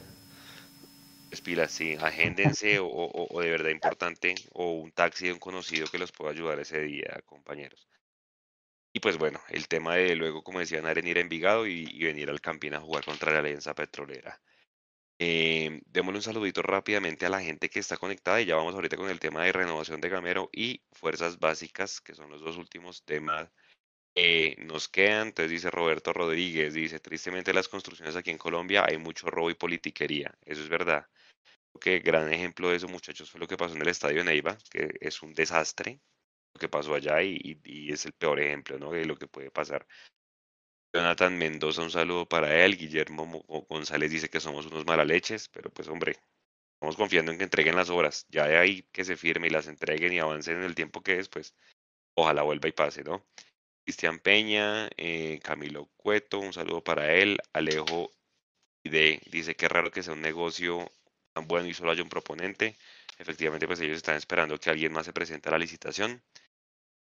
Pues 1.29 1.71
sí, 1.71 1.95
agéndense 2.01 2.79
o, 2.79 2.89
o, 2.89 3.41
de 3.43 3.51
verdad 3.51 3.69
importante, 3.69 4.35
o 4.55 4.73
un 4.73 4.91
taxi 4.93 5.27
de 5.27 5.35
un 5.35 5.39
conocido 5.39 5.87
que 5.89 5.99
los 5.99 6.11
pueda 6.13 6.31
ayudar 6.31 6.59
ese 6.59 6.81
día, 6.81 7.21
compañeros. 7.27 7.87
Y 8.97 9.01
pues 9.01 9.19
bueno, 9.19 9.43
el 9.51 9.69
tema 9.69 9.97
de 9.97 10.17
luego, 10.17 10.43
como 10.43 10.59
decían, 10.59 10.87
era 10.87 11.07
ir 11.07 11.19
a 11.19 11.21
Envigado 11.21 11.67
y, 11.67 11.85
venir 12.03 12.31
al 12.31 12.41
Campín 12.41 12.73
a 12.73 12.81
jugar 12.81 13.05
contra 13.05 13.31
la 13.31 13.41
Alianza 13.41 13.75
Petrolera. 13.75 14.41
Eh, 15.19 15.83
démosle 15.85 16.21
un 16.21 16.23
saludito 16.23 16.63
rápidamente 16.63 17.27
a 17.27 17.29
la 17.29 17.43
gente 17.43 17.69
que 17.69 17.79
está 17.79 17.99
conectada 17.99 18.41
y 18.41 18.47
ya 18.47 18.57
vamos 18.57 18.75
ahorita 18.75 18.97
con 18.97 19.11
el 19.11 19.21
tema 19.21 19.45
de 19.45 19.53
renovación 19.53 20.01
de 20.01 20.09
Gamero 20.09 20.49
y 20.51 20.81
fuerzas 20.93 21.39
básicas, 21.39 22.01
que 22.01 22.15
son 22.15 22.31
los 22.31 22.41
dos 22.41 22.57
últimos 22.57 23.05
temas 23.05 23.51
que 24.15 24.57
nos 24.61 24.89
quedan. 24.89 25.29
Entonces 25.29 25.51
dice 25.51 25.71
Roberto 25.71 26.15
Rodríguez, 26.15 26.73
dice, 26.73 26.99
tristemente 26.99 27.53
las 27.53 27.69
construcciones 27.69 28.17
aquí 28.17 28.31
en 28.31 28.39
Colombia 28.39 28.87
hay 28.89 28.97
mucho 28.97 29.27
robo 29.29 29.51
y 29.51 29.55
politiquería. 29.55 30.35
Eso 30.47 30.63
es 30.63 30.71
verdad. 30.71 31.07
Creo 31.79 32.01
gran 32.03 32.33
ejemplo 32.33 32.71
de 32.71 32.77
eso, 32.77 32.89
muchachos, 32.89 33.31
fue 33.31 33.41
lo 33.41 33.47
que 33.47 33.59
pasó 33.59 33.75
en 33.75 33.83
el 33.83 33.89
estadio 33.89 34.25
Neiva, 34.25 34.57
que 34.71 34.89
es 35.03 35.23
un 35.23 35.35
desastre 35.35 36.01
que 36.59 36.69
pasó 36.69 36.95
allá 36.95 37.23
y, 37.23 37.61
es 37.91 38.07
el 38.07 38.13
peor 38.13 38.41
ejemplo 38.41 38.79
¿no? 38.79 38.93
de 38.93 39.05
lo 39.05 39.17
que 39.17 39.27
puede 39.27 39.51
pasar. 39.51 39.87
Jonathan 40.95 41.37
Mendoza, 41.37 41.83
un 41.83 41.91
saludo 41.91 42.27
para 42.27 42.65
él. 42.65 42.77
Guillermo 42.77 43.45
González 43.69 44.11
dice 44.11 44.29
que 44.31 44.41
somos 44.41 44.67
unos 44.67 44.87
malaleches, 44.87 45.49
pero 45.49 45.71
pues 45.71 45.89
hombre, 45.89 46.17
estamos 46.75 46.97
confiando 46.97 47.33
en 47.33 47.39
que 47.39 47.45
entreguen 47.45 47.77
las 47.77 47.91
obras. 47.91 48.27
Ya 48.31 48.47
de 48.47 48.57
ahí 48.57 48.83
que 48.93 49.05
se 49.05 49.17
firme 49.17 49.49
y 49.49 49.51
las 49.51 49.67
entreguen 49.67 50.13
y 50.13 50.19
avancen 50.21 50.59
en 50.59 50.65
el 50.65 50.75
tiempo 50.75 51.03
que 51.03 51.19
es, 51.19 51.29
pues 51.29 51.55
ojalá 52.15 52.43
vuelva 52.43 52.69
y 52.69 52.73
pase, 52.73 53.05
¿no? 53.05 53.27
Cristian 53.85 54.19
Peña, 54.19 54.89
eh, 54.97 55.39
Camilo 55.43 55.91
Cueto, 55.97 56.41
un 56.41 56.53
saludo 56.53 56.83
para 56.83 57.15
él. 57.15 57.39
Alejo 57.53 58.11
de 58.85 59.21
dice 59.31 59.55
que 59.55 59.69
raro 59.69 59.91
que 59.91 60.03
sea 60.03 60.15
un 60.15 60.23
negocio 60.23 60.91
tan 61.33 61.47
bueno 61.47 61.69
y 61.69 61.75
solo 61.75 61.93
haya 61.93 62.03
un 62.03 62.09
proponente. 62.09 62.77
Efectivamente, 63.19 63.67
pues 63.67 63.81
ellos 63.81 63.97
están 63.99 64.17
esperando 64.17 64.59
que 64.59 64.71
alguien 64.71 64.93
más 64.93 65.07
se 65.07 65.13
presente 65.13 65.49
a 65.49 65.53
la 65.53 65.59
licitación. 65.59 66.23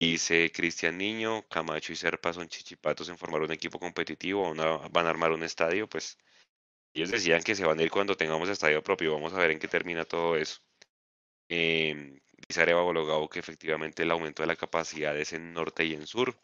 Dice 0.03 0.51
Cristian 0.51 0.99
Niño, 0.99 1.47
Camacho 1.49 1.93
y 1.93 1.97
Serpa 1.97 2.33
son 2.33 2.49
chichipatos 2.49 3.09
en 3.09 3.17
formar 3.17 3.43
un 3.43 3.53
equipo 3.53 3.79
competitivo, 3.79 4.53
van 4.53 5.07
a 5.07 5.09
armar 5.09 5.31
un 5.31 5.45
estadio, 5.45 5.89
pues 5.89 6.19
ellos 6.93 7.13
decían 7.13 7.41
que 7.41 7.55
se 7.55 7.65
van 7.65 7.79
a 7.79 7.85
ir 7.85 7.91
cuando 7.93 8.17
tengamos 8.17 8.49
estadio 8.49 8.83
propio, 8.83 9.13
vamos 9.13 9.33
a 9.33 9.39
ver 9.39 9.53
en 9.53 9.61
qué 9.61 9.69
termina 9.69 10.05
todo 10.05 10.37
eso. 10.37 10.61
Eh, 11.49 12.19
dice 12.49 12.61
Areva 12.61 12.83
Bologao 12.83 13.29
que 13.29 13.39
efectivamente 13.39 14.03
el 14.03 14.11
aumento 14.11 14.43
de 14.43 14.49
la 14.49 14.57
capacidad 14.57 15.17
es 15.17 15.35
en 15.35 15.53
norte 15.53 15.85
y 15.85 15.95
en 15.95 16.09
sur. 16.09 16.37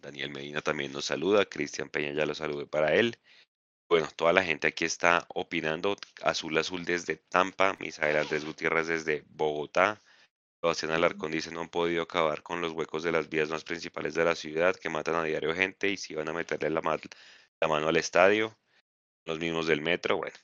Daniel 0.00 0.30
Medina 0.30 0.60
también 0.60 0.92
nos 0.92 1.06
saluda, 1.06 1.46
Cristian 1.46 1.88
Peña 1.88 2.12
ya 2.12 2.24
lo 2.24 2.36
saludé 2.36 2.66
para 2.66 2.94
él. 2.94 3.18
Bueno, 3.88 4.06
toda 4.14 4.32
la 4.32 4.44
gente 4.44 4.68
aquí 4.68 4.84
está 4.84 5.26
opinando. 5.34 5.96
Azul 6.22 6.56
Azul 6.56 6.84
desde 6.84 7.16
Tampa, 7.16 7.76
Misael 7.80 8.16
Andrés 8.16 8.44
Gutiérrez 8.44 8.86
desde 8.86 9.24
Bogotá, 9.26 10.00
Sebastián 10.60 10.92
Alarcón 10.92 11.32
dice 11.32 11.50
no 11.50 11.60
han 11.60 11.68
podido 11.70 12.02
acabar 12.02 12.42
con 12.42 12.60
los 12.60 12.72
huecos 12.72 13.02
de 13.02 13.12
las 13.12 13.28
vías 13.28 13.48
más 13.48 13.64
principales 13.64 14.14
de 14.14 14.24
la 14.24 14.34
ciudad 14.34 14.76
que 14.76 14.90
matan 14.90 15.14
a 15.14 15.24
diario 15.24 15.54
gente 15.54 15.88
y 15.88 15.96
si 15.96 16.14
van 16.14 16.28
a 16.28 16.32
meterle 16.34 16.70
la, 16.70 16.82
mano 17.68 17.88
al 17.88 17.96
estadio, 17.96 18.56
los 19.24 19.38
mismos 19.38 19.66
del 19.66 19.80
metro, 19.82 20.18
bueno, 20.18 20.36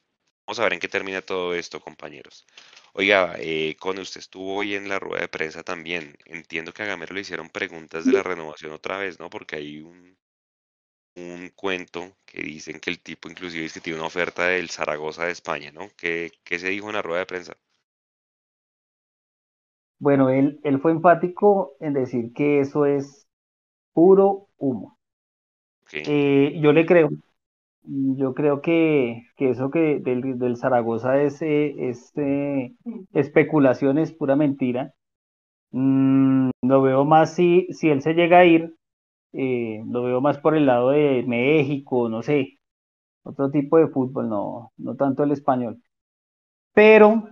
vamos 0.47 0.59
a 0.61 0.65
ver 0.65 0.75
en 0.75 0.81
qué 0.81 0.89
termina 0.89 1.23
todo 1.23 1.55
esto, 1.55 1.81
compañeros. 1.81 2.47
Oiga, 2.95 3.37
eh, 3.39 3.77
con 3.79 3.99
usted 3.99 4.21
estuvo 4.21 4.57
hoy 4.57 4.75
en 4.75 4.89
la 4.89 4.99
rueda 4.99 5.23
de 5.23 5.29
prensa 5.29 5.63
también. 5.63 6.17
Entiendo 6.25 6.73
que 6.73 6.83
a 6.83 6.87
Gamero 6.87 7.15
le 7.15 7.21
hicieron 7.23 7.51
preguntas 7.51 8.07
de 8.07 8.13
la 8.13 8.23
renovación 8.23 8.73
otra 8.73 8.99
vez, 8.99 9.21
¿no? 9.21 9.29
Porque 9.31 9.57
hay 9.57 9.81
un, 9.81 10.17
un 11.17 11.51
cuento 11.51 12.17
que 12.25 12.43
dicen 12.43 12.81
que 12.81 12.91
el 12.91 13.01
tipo 13.01 13.29
inclusive 13.29 13.65
dice 13.65 13.81
que 13.81 13.85
tiene 13.85 13.99
una 13.99 14.09
oferta 14.09 14.47
del 14.49 14.71
Zaragoza 14.71 15.27
de 15.27 15.33
España, 15.33 15.73
¿no? 15.73 15.91
¿Qué, 15.97 16.33
qué 16.45 16.59
se 16.59 16.69
dijo 16.71 16.89
en 16.89 16.95
la 16.95 17.03
rueda 17.03 17.21
de 17.21 17.27
prensa? 17.27 17.57
Bueno, 19.99 20.31
él, 20.31 20.59
él 20.65 20.81
fue 20.81 20.93
enfático 20.93 21.75
en 21.81 21.93
decir 21.93 22.33
que 22.33 22.61
eso 22.61 22.87
es 22.87 23.27
puro 23.95 24.49
humo. 24.59 24.99
Eh, 26.05 26.59
yo 26.63 26.73
le 26.73 26.87
creo, 26.87 27.11
yo 27.85 28.35
creo 28.35 28.63
que, 28.63 29.25
que 29.37 29.51
eso 29.51 29.71
que 29.71 30.01
del, 30.01 30.39
del 30.39 30.57
Zaragoza 30.57 31.21
es, 31.23 31.43
eh, 31.43 31.75
es 31.91 32.13
eh, 32.17 32.75
especulación, 33.13 33.99
es 33.99 34.13
pura 34.13 34.37
mentira. 34.37 34.95
Mm, 35.73 36.51
lo 36.63 36.83
veo 36.83 37.05
más 37.05 37.35
si, 37.35 37.69
si 37.73 37.91
él 37.91 38.03
se 38.03 38.15
llega 38.15 38.41
a 38.41 38.47
ir, 38.47 38.75
lo 39.33 40.05
veo 40.05 40.21
más 40.21 40.39
por 40.39 40.57
el 40.57 40.67
lado 40.67 40.91
de 40.91 41.25
México, 41.27 42.09
no 42.09 42.23
sé, 42.23 42.59
otro 43.25 43.51
tipo 43.51 43.79
de 43.79 43.89
fútbol, 43.89 44.29
no, 44.31 44.73
no 44.79 44.97
tanto 44.97 45.25
el 45.25 45.33
español. 45.33 45.83
Pero, 46.75 47.25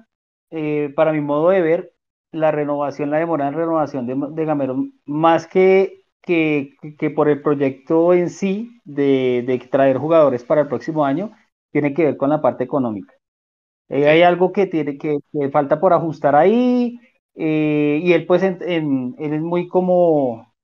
para 0.97 1.13
mi 1.15 1.23
modo 1.23 1.51
de 1.51 1.63
ver, 1.63 1.94
la 2.35 2.51
renovación, 2.51 3.11
la 3.11 3.19
demora 3.19 3.49
en 3.49 3.55
renovación 3.55 4.07
de, 4.07 4.17
de 4.31 4.45
Gamero, 4.45 4.77
más 5.07 5.47
que, 5.47 6.05
que, 6.23 6.75
que, 6.99 7.11
por 7.11 7.29
el 7.29 7.43
proyecto 7.43 8.13
en 8.15 8.31
sí 8.31 8.81
de, 8.85 9.45
de, 9.47 9.59
traer 9.71 9.99
jugadores 9.99 10.45
para 10.45 10.63
el 10.63 10.69
próximo 10.69 11.05
año, 11.05 11.33
tiene 11.73 11.95
que 11.95 12.05
ver 12.05 12.17
con 12.17 12.31
la 12.31 12.43
parte 12.43 12.65
económica. 12.65 13.15
Eh, 13.89 14.09
hay 14.09 14.23
algo 14.23 14.53
que 14.53 14.67
tiene 14.67 14.99
que, 14.99 15.19
falta 15.53 15.81
por 15.81 15.93
ajustar 15.93 16.37
ahí, 16.37 17.01
eh, 17.37 18.01
y 18.03 18.13
él 18.13 18.27
pues 18.27 18.43
él 18.43 19.15
es 19.19 19.41
muy 19.43 19.69
como, 19.69 20.55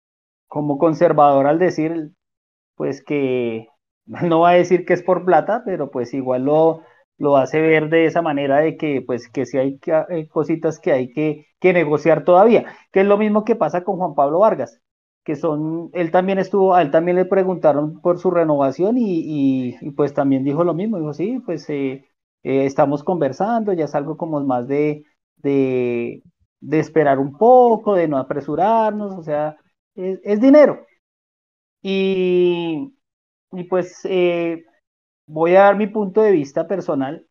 como 0.49 0.79
conservador 0.79 1.47
al 1.47 1.59
decir 1.59 2.13
pues 2.77 3.05
que 3.05 3.69
no 4.07 4.41
va 4.41 4.51
a 4.51 4.55
decir 4.55 4.87
que 4.87 4.95
es 4.95 5.03
por 5.03 5.25
plata, 5.25 5.63
pero 5.67 5.91
pues 5.91 6.15
igual 6.15 6.45
lo, 6.45 6.83
lo 7.21 7.37
hace 7.37 7.61
ver 7.61 7.91
de 7.91 8.07
esa 8.07 8.23
manera 8.23 8.61
de 8.61 8.77
que 8.79 9.03
pues 9.07 9.29
que 9.29 9.45
si 9.47 9.59
hay, 9.59 9.79
cositas 10.31 10.81
que 10.81 10.93
hay 10.93 11.13
que, 11.13 11.47
que, 11.61 11.73
negociar 11.75 12.25
todavía, 12.25 12.75
que 12.93 13.01
es 13.01 13.07
lo 13.07 13.19
mismo 13.19 13.45
que 13.45 13.57
pasa 13.57 13.85
con 13.85 13.99
Juan 13.99 14.15
Pablo 14.15 14.39
Vargas, 14.41 14.81
que 15.23 15.37
son, 15.37 15.91
él 15.93 16.11
también 16.11 16.39
estuvo, 16.39 16.75
a 16.75 16.81
él 16.83 16.91
también 16.91 17.17
le 17.19 17.27
preguntaron 17.27 18.01
por 18.01 18.19
su 18.19 18.31
renovación 18.31 18.97
y, 18.99 19.77
y, 19.81 19.91
pues 19.93 20.15
también 20.15 20.45
dijo 20.45 20.65
lo 20.65 20.73
mismo, 20.75 20.99
dijo 20.99 21.13
sí, 21.13 21.41
pues 21.45 21.69
eh, 21.69 22.07
eh, 22.43 22.65
estamos 22.65 23.05
conversando, 23.05 23.75
ya 23.75 23.85
es 23.85 23.95
algo 23.95 24.17
como 24.17 24.41
más 24.41 24.67
de, 24.67 25.05
de, 25.37 26.23
de, 26.61 26.79
esperar 26.81 27.19
un 27.19 27.37
poco, 27.37 27.95
de 27.97 28.09
no 28.09 28.17
apresurarnos, 28.19 29.13
o 29.13 29.23
sea, 29.23 29.57
es, 29.95 30.21
es 30.25 30.41
dinero. 30.41 30.87
Y, 31.83 32.95
y 33.53 33.65
pues 33.65 34.01
eh, 34.05 34.65
voy 35.31 35.55
a 35.55 35.61
dar 35.61 35.77
mi 35.77 35.87
punto 35.87 36.23
de 36.23 36.33
vista 36.33 36.67
personal 36.67 37.27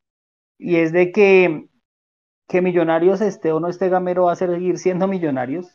y 0.58 0.78
es 0.78 0.92
de 0.92 1.12
que, 1.12 1.68
que 2.48 2.62
Millonarios 2.62 3.22
esté 3.22 3.52
o 3.52 3.60
no 3.60 3.68
esté 3.68 3.90
Gamero 3.90 4.26
va 4.26 4.34
a 4.34 4.38
seguir 4.38 4.78
siendo 4.78 5.08
Millonarios. 5.08 5.68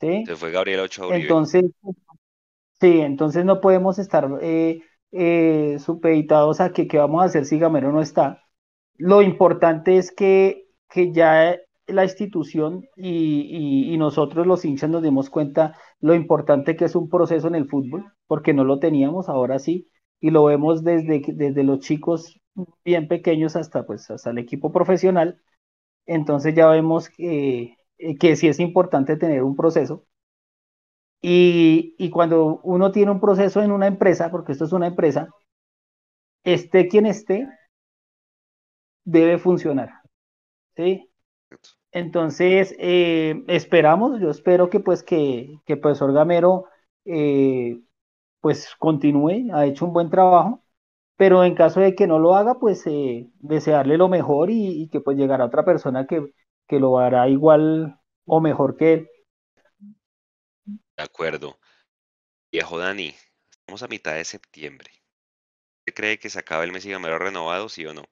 ¿sí? 0.00 0.24
Se 0.26 0.36
fue 0.36 0.52
Gabriel 0.52 0.80
Ochoa 0.80 1.16
Entonces, 1.16 1.64
sí, 2.80 3.00
entonces 3.00 3.44
no 3.44 3.60
podemos 3.60 3.98
estar 3.98 4.30
eh, 4.40 4.82
eh, 5.10 5.76
supeditados 5.80 6.60
a 6.60 6.72
que 6.72 6.86
qué 6.86 6.98
vamos 6.98 7.22
a 7.22 7.26
hacer 7.26 7.44
si 7.44 7.58
Gamero 7.58 7.92
no 7.92 8.00
está. 8.00 8.44
Lo 8.96 9.20
importante 9.20 9.96
es 9.96 10.12
que, 10.12 10.66
que 10.88 11.12
ya 11.12 11.56
la 11.86 12.04
institución 12.04 12.84
y, 12.96 13.92
y, 13.92 13.96
nosotros 13.98 14.46
los 14.46 14.64
hinchas 14.64 14.88
nos 14.88 15.02
dimos 15.02 15.28
cuenta 15.28 15.76
lo 15.98 16.14
importante 16.14 16.76
que 16.76 16.84
es 16.84 16.94
un 16.94 17.08
proceso 17.08 17.48
en 17.48 17.56
el 17.56 17.68
fútbol, 17.68 18.04
porque 18.28 18.54
no 18.54 18.62
lo 18.62 18.78
teníamos, 18.78 19.28
ahora 19.28 19.58
sí, 19.58 19.88
y 20.20 20.30
lo 20.30 20.44
vemos 20.44 20.84
desde, 20.84 21.22
desde 21.28 21.64
los 21.64 21.80
chicos 21.80 22.40
bien 22.84 23.08
pequeños 23.08 23.56
hasta, 23.56 23.86
pues, 23.86 24.10
hasta 24.10 24.30
el 24.30 24.38
equipo 24.38 24.72
profesional. 24.72 25.40
Entonces 26.06 26.54
ya 26.54 26.68
vemos 26.68 27.10
que, 27.10 27.76
que 28.20 28.36
sí 28.36 28.48
es 28.48 28.60
importante 28.60 29.16
tener 29.16 29.42
un 29.42 29.56
proceso. 29.56 30.06
Y, 31.22 31.94
y 31.98 32.10
cuando 32.10 32.60
uno 32.62 32.92
tiene 32.92 33.10
un 33.12 33.20
proceso 33.20 33.62
en 33.62 33.72
una 33.72 33.86
empresa, 33.86 34.30
porque 34.30 34.52
esto 34.52 34.64
es 34.64 34.72
una 34.72 34.86
empresa, 34.86 35.28
esté 36.44 36.86
quien 36.88 37.06
esté, 37.06 37.48
debe 39.04 39.38
funcionar. 39.38 39.90
¿sí? 40.76 41.10
Entonces, 41.92 42.74
eh, 42.78 43.44
esperamos, 43.48 44.20
yo 44.20 44.30
espero 44.30 44.70
que 44.70 44.80
pues 44.80 45.02
que, 45.02 45.60
que 45.66 45.76
profesor 45.76 46.12
Gamero 46.12 46.66
eh, 47.04 47.80
pues 48.40 48.74
continúe, 48.78 49.52
ha 49.52 49.66
hecho 49.66 49.86
un 49.86 49.92
buen 49.92 50.10
trabajo, 50.10 50.64
pero 51.16 51.44
en 51.44 51.54
caso 51.54 51.80
de 51.80 51.94
que 51.94 52.06
no 52.06 52.18
lo 52.18 52.34
haga, 52.34 52.58
pues 52.58 52.86
eh, 52.86 53.28
desearle 53.40 53.98
lo 53.98 54.08
mejor 54.08 54.50
y, 54.50 54.88
que 54.88 55.00
pues 55.00 55.16
llegará 55.16 55.44
otra 55.44 55.64
persona 55.64 56.06
que, 56.06 56.32
que 56.66 56.80
lo 56.80 56.98
hará 56.98 57.28
igual 57.28 58.00
o 58.24 58.40
mejor 58.40 58.76
que 58.76 58.92
él. 58.94 59.10
De 60.96 61.04
acuerdo. 61.04 61.58
Viejo 62.52 62.78
Dani, 62.78 63.14
estamos 63.50 63.82
a 63.82 63.88
mitad 63.88 64.14
de 64.14 64.24
septiembre. 64.24 64.90
¿Usted 65.80 65.94
cree 65.94 66.18
que 66.18 66.30
se 66.30 66.38
acaba 66.38 66.64
el 66.64 66.72
mes 66.72 66.84
y 66.84 66.90
Gamero 66.90 67.18
renovado, 67.18 67.68
sí 67.68 67.86
o 67.86 67.94
no? 67.94 68.02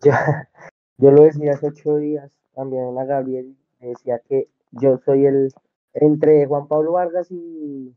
Ya, 0.00 0.10
yo 0.98 1.10
lo 1.10 1.22
decía 1.22 1.52
hace 1.52 1.68
ocho 1.68 1.96
días 1.96 2.30
también 2.54 2.96
a 2.98 3.04
Gabriel, 3.04 3.56
decía 3.80 4.20
que 4.28 4.48
yo 4.70 4.98
soy 5.04 5.26
el, 5.26 5.52
entre 5.94 6.46
Juan 6.46 6.68
Pablo 6.68 6.92
Vargas 6.92 7.28
y, 7.30 7.94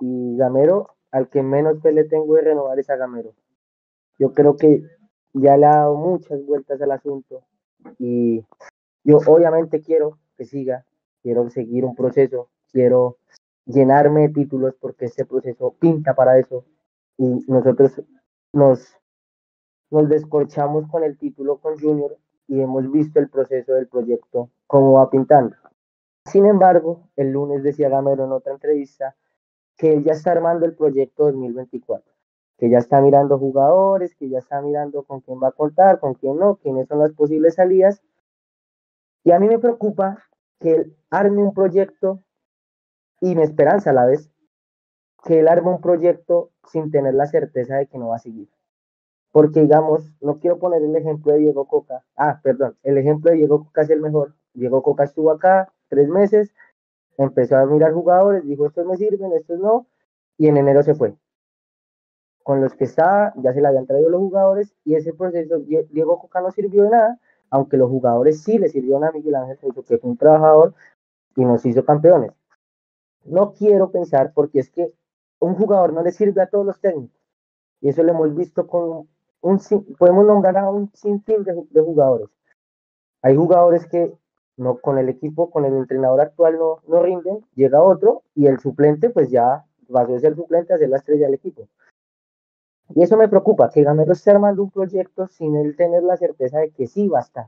y 0.00 0.36
Gamero, 0.36 0.96
al 1.10 1.28
que 1.28 1.42
menos 1.42 1.80
que 1.80 1.92
le 1.92 2.04
tengo 2.04 2.34
de 2.34 2.42
renovar 2.42 2.78
es 2.78 2.90
a 2.90 2.96
Gamero. 2.96 3.34
Yo 4.18 4.32
creo 4.32 4.56
que 4.56 4.82
ya 5.32 5.56
le 5.56 5.66
ha 5.66 5.76
dado 5.76 5.96
muchas 5.96 6.44
vueltas 6.44 6.80
al 6.82 6.92
asunto 6.92 7.42
y 7.98 8.44
yo 9.04 9.18
obviamente 9.26 9.80
quiero 9.80 10.18
que 10.36 10.44
siga, 10.44 10.84
quiero 11.22 11.48
seguir 11.50 11.84
un 11.84 11.94
proceso, 11.94 12.48
quiero 12.72 13.18
llenarme 13.66 14.22
de 14.22 14.28
títulos 14.30 14.74
porque 14.80 15.06
este 15.06 15.24
proceso 15.24 15.74
pinta 15.78 16.14
para 16.14 16.38
eso 16.38 16.64
y 17.16 17.44
nosotros 17.46 18.02
nos 18.52 18.96
nos 19.90 20.08
descorchamos 20.08 20.88
con 20.88 21.02
el 21.02 21.18
título 21.18 21.58
con 21.58 21.78
Junior 21.78 22.16
y 22.46 22.60
hemos 22.60 22.90
visto 22.90 23.18
el 23.18 23.28
proceso 23.28 23.72
del 23.74 23.88
proyecto, 23.88 24.50
cómo 24.66 24.92
va 24.92 25.10
pintando. 25.10 25.56
Sin 26.26 26.46
embargo, 26.46 27.08
el 27.16 27.32
lunes 27.32 27.62
decía 27.62 27.88
Gamero 27.88 28.24
en 28.24 28.32
otra 28.32 28.52
entrevista 28.52 29.16
que 29.80 29.94
él 29.94 30.04
ya 30.04 30.12
está 30.12 30.32
armando 30.32 30.66
el 30.66 30.74
proyecto 30.74 31.24
2024, 31.24 32.12
que 32.58 32.68
ya 32.68 32.76
está 32.76 33.00
mirando 33.00 33.38
jugadores, 33.38 34.14
que 34.14 34.28
ya 34.28 34.36
está 34.36 34.60
mirando 34.60 35.04
con 35.04 35.22
quién 35.22 35.42
va 35.42 35.48
a 35.48 35.52
contar, 35.52 36.00
con 36.00 36.12
quién 36.12 36.36
no, 36.36 36.56
quiénes 36.56 36.86
son 36.86 36.98
las 36.98 37.12
posibles 37.12 37.54
salidas. 37.54 38.02
Y 39.24 39.30
a 39.30 39.38
mí 39.38 39.48
me 39.48 39.58
preocupa 39.58 40.22
que 40.58 40.72
él 40.72 40.96
arme 41.08 41.42
un 41.42 41.54
proyecto 41.54 42.22
y 43.22 43.34
me 43.34 43.42
esperanza 43.42 43.88
a 43.88 43.94
la 43.94 44.04
vez 44.04 44.30
que 45.24 45.40
él 45.40 45.48
arme 45.48 45.70
un 45.70 45.80
proyecto 45.80 46.50
sin 46.70 46.90
tener 46.90 47.14
la 47.14 47.24
certeza 47.24 47.76
de 47.76 47.86
que 47.86 47.96
no 47.96 48.08
va 48.08 48.16
a 48.16 48.18
seguir. 48.18 48.50
Porque, 49.32 49.62
digamos, 49.62 50.12
no 50.20 50.36
quiero 50.40 50.58
poner 50.58 50.82
el 50.82 50.94
ejemplo 50.94 51.32
de 51.32 51.38
Diego 51.38 51.66
Coca. 51.66 52.04
Ah, 52.16 52.38
perdón, 52.42 52.76
el 52.82 52.98
ejemplo 52.98 53.30
de 53.30 53.38
Diego 53.38 53.64
Coca 53.64 53.80
es 53.80 53.88
el 53.88 54.02
mejor. 54.02 54.34
Diego 54.52 54.82
Coca 54.82 55.04
estuvo 55.04 55.30
acá 55.30 55.72
tres 55.88 56.08
meses, 56.08 56.52
empezó 57.24 57.56
a 57.56 57.66
mirar 57.66 57.92
jugadores, 57.92 58.44
dijo, 58.44 58.66
estos 58.66 58.86
me 58.86 58.96
sirven, 58.96 59.32
estos 59.32 59.58
no, 59.58 59.86
y 60.38 60.48
en 60.48 60.56
enero 60.56 60.82
se 60.82 60.94
fue. 60.94 61.14
Con 62.42 62.60
los 62.60 62.74
que 62.74 62.84
estaba, 62.84 63.32
ya 63.36 63.52
se 63.52 63.60
le 63.60 63.68
habían 63.68 63.86
traído 63.86 64.08
los 64.08 64.20
jugadores, 64.20 64.74
y 64.84 64.94
ese 64.94 65.12
proceso, 65.12 65.58
Diego 65.58 66.18
Coca 66.18 66.40
no 66.40 66.50
sirvió 66.50 66.84
de 66.84 66.90
nada, 66.90 67.20
aunque 67.50 67.76
los 67.76 67.90
jugadores 67.90 68.42
sí 68.42 68.58
le 68.58 68.68
sirvieron 68.68 69.04
a 69.04 69.12
Miguel 69.12 69.34
Ángel 69.34 69.58
que 69.74 69.82
fue 69.82 69.98
un 70.02 70.16
trabajador 70.16 70.74
y 71.36 71.44
nos 71.44 71.64
hizo 71.66 71.84
campeones. 71.84 72.32
No 73.24 73.52
quiero 73.52 73.90
pensar, 73.90 74.32
porque 74.34 74.60
es 74.60 74.70
que 74.70 74.92
un 75.40 75.54
jugador 75.54 75.92
no 75.92 76.02
le 76.02 76.12
sirve 76.12 76.42
a 76.42 76.46
todos 76.46 76.64
los 76.64 76.80
técnicos. 76.80 77.20
Y 77.80 77.88
eso 77.88 78.02
lo 78.02 78.12
hemos 78.12 78.34
visto 78.34 78.66
con 78.66 79.08
podemos 79.98 80.26
nombrar 80.26 80.58
a 80.58 80.70
un 80.70 80.90
sinfín 80.94 81.44
de, 81.44 81.66
de, 81.70 81.80
jugadores. 81.80 82.28
Hay 83.22 83.36
jugadores 83.36 83.86
que 83.86 84.12
no 84.60 84.78
con 84.78 84.98
el 84.98 85.08
equipo, 85.08 85.50
con 85.50 85.64
el 85.64 85.74
entrenador 85.74 86.20
actual 86.20 86.58
no, 86.58 86.80
no 86.86 87.02
rinden, 87.02 87.44
llega 87.54 87.82
otro 87.82 88.22
y 88.34 88.46
el 88.46 88.60
suplente 88.60 89.08
pues 89.08 89.30
ya 89.30 89.64
va 89.94 90.02
a 90.02 90.06
ser 90.06 90.26
el 90.26 90.36
suplente 90.36 90.74
a 90.74 90.78
ser 90.78 90.90
la 90.90 90.98
estrella 90.98 91.26
del 91.26 91.34
equipo. 91.34 91.66
Y 92.94 93.02
eso 93.02 93.16
me 93.16 93.28
preocupa, 93.28 93.70
que 93.70 93.82
Gamero 93.82 94.12
esté 94.12 94.30
armando 94.30 94.62
un 94.62 94.70
proyecto 94.70 95.26
sin 95.28 95.56
él 95.56 95.76
tener 95.76 96.02
la 96.02 96.16
certeza 96.16 96.58
de 96.58 96.70
que 96.70 96.86
sí 96.86 97.08
va 97.08 97.20
a 97.20 97.22
estar. 97.22 97.46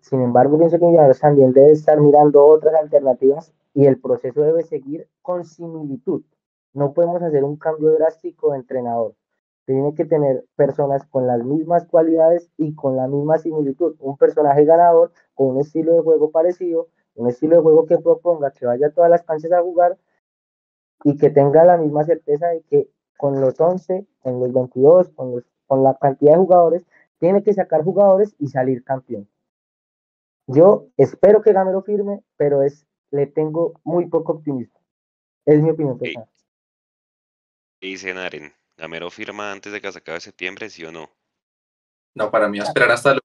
Sin 0.00 0.20
embargo, 0.20 0.58
pienso 0.58 0.78
que 0.78 0.84
Millonarios 0.84 1.20
también 1.20 1.52
debe 1.52 1.72
estar 1.72 2.00
mirando 2.00 2.44
otras 2.44 2.74
alternativas 2.74 3.52
y 3.72 3.86
el 3.86 4.00
proceso 4.00 4.40
debe 4.40 4.64
seguir 4.64 5.08
con 5.22 5.44
similitud. 5.44 6.22
No 6.72 6.92
podemos 6.92 7.22
hacer 7.22 7.44
un 7.44 7.56
cambio 7.56 7.92
drástico 7.92 8.50
de 8.50 8.58
entrenador 8.58 9.14
tiene 9.66 9.94
que 9.94 10.04
tener 10.04 10.44
personas 10.56 11.06
con 11.06 11.26
las 11.26 11.42
mismas 11.42 11.86
cualidades 11.86 12.50
y 12.56 12.74
con 12.74 12.96
la 12.96 13.08
misma 13.08 13.38
similitud. 13.38 13.96
Un 14.00 14.16
personaje 14.16 14.64
ganador 14.64 15.12
con 15.34 15.48
un 15.48 15.60
estilo 15.60 15.94
de 15.94 16.00
juego 16.00 16.30
parecido, 16.30 16.88
un 17.14 17.28
estilo 17.28 17.56
de 17.56 17.62
juego 17.62 17.86
que 17.86 17.98
proponga 17.98 18.50
que 18.50 18.66
vaya 18.66 18.88
a 18.88 18.90
todas 18.90 19.10
las 19.10 19.22
canchas 19.22 19.52
a 19.52 19.62
jugar 19.62 19.98
y 21.04 21.16
que 21.16 21.30
tenga 21.30 21.64
la 21.64 21.76
misma 21.76 22.04
certeza 22.04 22.48
de 22.48 22.62
que 22.62 22.88
con 23.16 23.40
los 23.40 23.58
11, 23.60 24.06
con 24.20 24.40
los 24.40 24.52
22, 24.52 25.10
con, 25.10 25.32
los, 25.32 25.44
con 25.66 25.82
la 25.82 25.96
cantidad 25.98 26.32
de 26.32 26.38
jugadores, 26.38 26.86
tiene 27.18 27.42
que 27.42 27.54
sacar 27.54 27.82
jugadores 27.82 28.34
y 28.38 28.48
salir 28.48 28.84
campeón. 28.84 29.28
Yo 30.46 30.88
espero 30.96 31.42
que 31.42 31.52
Gamero 31.52 31.82
firme, 31.82 32.22
pero 32.36 32.62
es, 32.62 32.86
le 33.10 33.26
tengo 33.26 33.80
muy 33.82 34.06
poco 34.06 34.32
optimismo. 34.32 34.78
Es 35.46 35.62
mi 35.62 35.70
opinión 35.70 35.98
personal. 35.98 36.28
dice 37.80 38.12
Naren? 38.12 38.52
¿Gamero 38.76 39.08
firma 39.10 39.52
antes 39.52 39.72
de 39.72 39.80
que 39.80 39.92
se 39.92 39.98
acabe 39.98 40.20
septiembre, 40.20 40.68
sí 40.68 40.84
o 40.84 40.90
no? 40.90 41.08
No, 42.14 42.30
para 42.30 42.48
mí, 42.48 42.58
esperar 42.58 42.90
hasta 42.90 43.16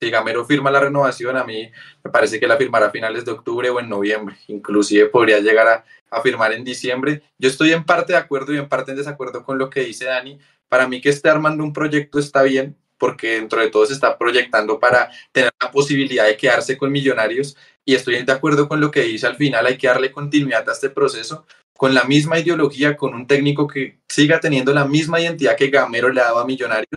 si 0.00 0.10
Gamero 0.10 0.44
firma 0.44 0.70
la 0.70 0.80
renovación, 0.80 1.36
a 1.36 1.44
mí 1.44 1.70
me 2.04 2.10
parece 2.10 2.38
que 2.38 2.46
la 2.46 2.56
firmará 2.56 2.86
a 2.86 2.90
finales 2.90 3.24
de 3.24 3.32
octubre 3.32 3.68
o 3.70 3.80
en 3.80 3.88
noviembre. 3.88 4.36
Inclusive 4.46 5.06
podría 5.06 5.40
llegar 5.40 5.84
a, 6.10 6.22
firmar 6.22 6.52
en 6.52 6.64
diciembre. 6.64 7.22
Yo 7.38 7.50
estoy 7.50 7.72
en 7.72 7.84
parte 7.84 8.12
de 8.12 8.18
acuerdo 8.18 8.54
y 8.54 8.58
en 8.58 8.68
parte 8.68 8.92
en 8.92 8.96
desacuerdo 8.96 9.44
con 9.44 9.58
lo 9.58 9.68
que 9.68 9.80
dice 9.80 10.06
Dani. 10.06 10.38
Para 10.68 10.88
mí 10.88 11.00
que 11.00 11.10
esté 11.10 11.28
armando 11.28 11.62
un 11.62 11.72
proyecto 11.72 12.18
está 12.18 12.42
bien, 12.42 12.76
porque 12.96 13.34
dentro 13.34 13.60
de 13.60 13.68
todo 13.68 13.84
se 13.84 13.92
está 13.92 14.16
proyectando 14.16 14.80
para 14.80 15.10
tener 15.32 15.50
la 15.60 15.70
posibilidad 15.70 16.26
de 16.26 16.36
quedarse 16.36 16.78
con 16.78 16.90
millonarios. 16.90 17.56
Y 17.84 17.94
estoy 17.94 18.22
de 18.22 18.32
acuerdo 18.32 18.68
con 18.68 18.80
lo 18.80 18.90
que 18.90 19.02
dice 19.02 19.26
al 19.26 19.36
final, 19.36 19.66
hay 19.66 19.76
que 19.76 19.88
darle 19.88 20.12
continuidad 20.12 20.68
a 20.68 20.72
este 20.72 20.90
proceso, 20.90 21.46
con 21.76 21.94
la 21.94 22.04
misma 22.04 22.38
ideología, 22.38 22.96
con 22.96 23.14
un 23.14 23.26
técnico 23.26 23.66
que 23.66 23.98
siga 24.08 24.40
teniendo 24.40 24.72
la 24.72 24.86
misma 24.86 25.20
identidad 25.20 25.56
que 25.56 25.68
Gamero 25.68 26.08
le 26.10 26.20
ha 26.20 26.24
dado 26.24 26.38
a 26.40 26.46
Millonarios, 26.46 26.88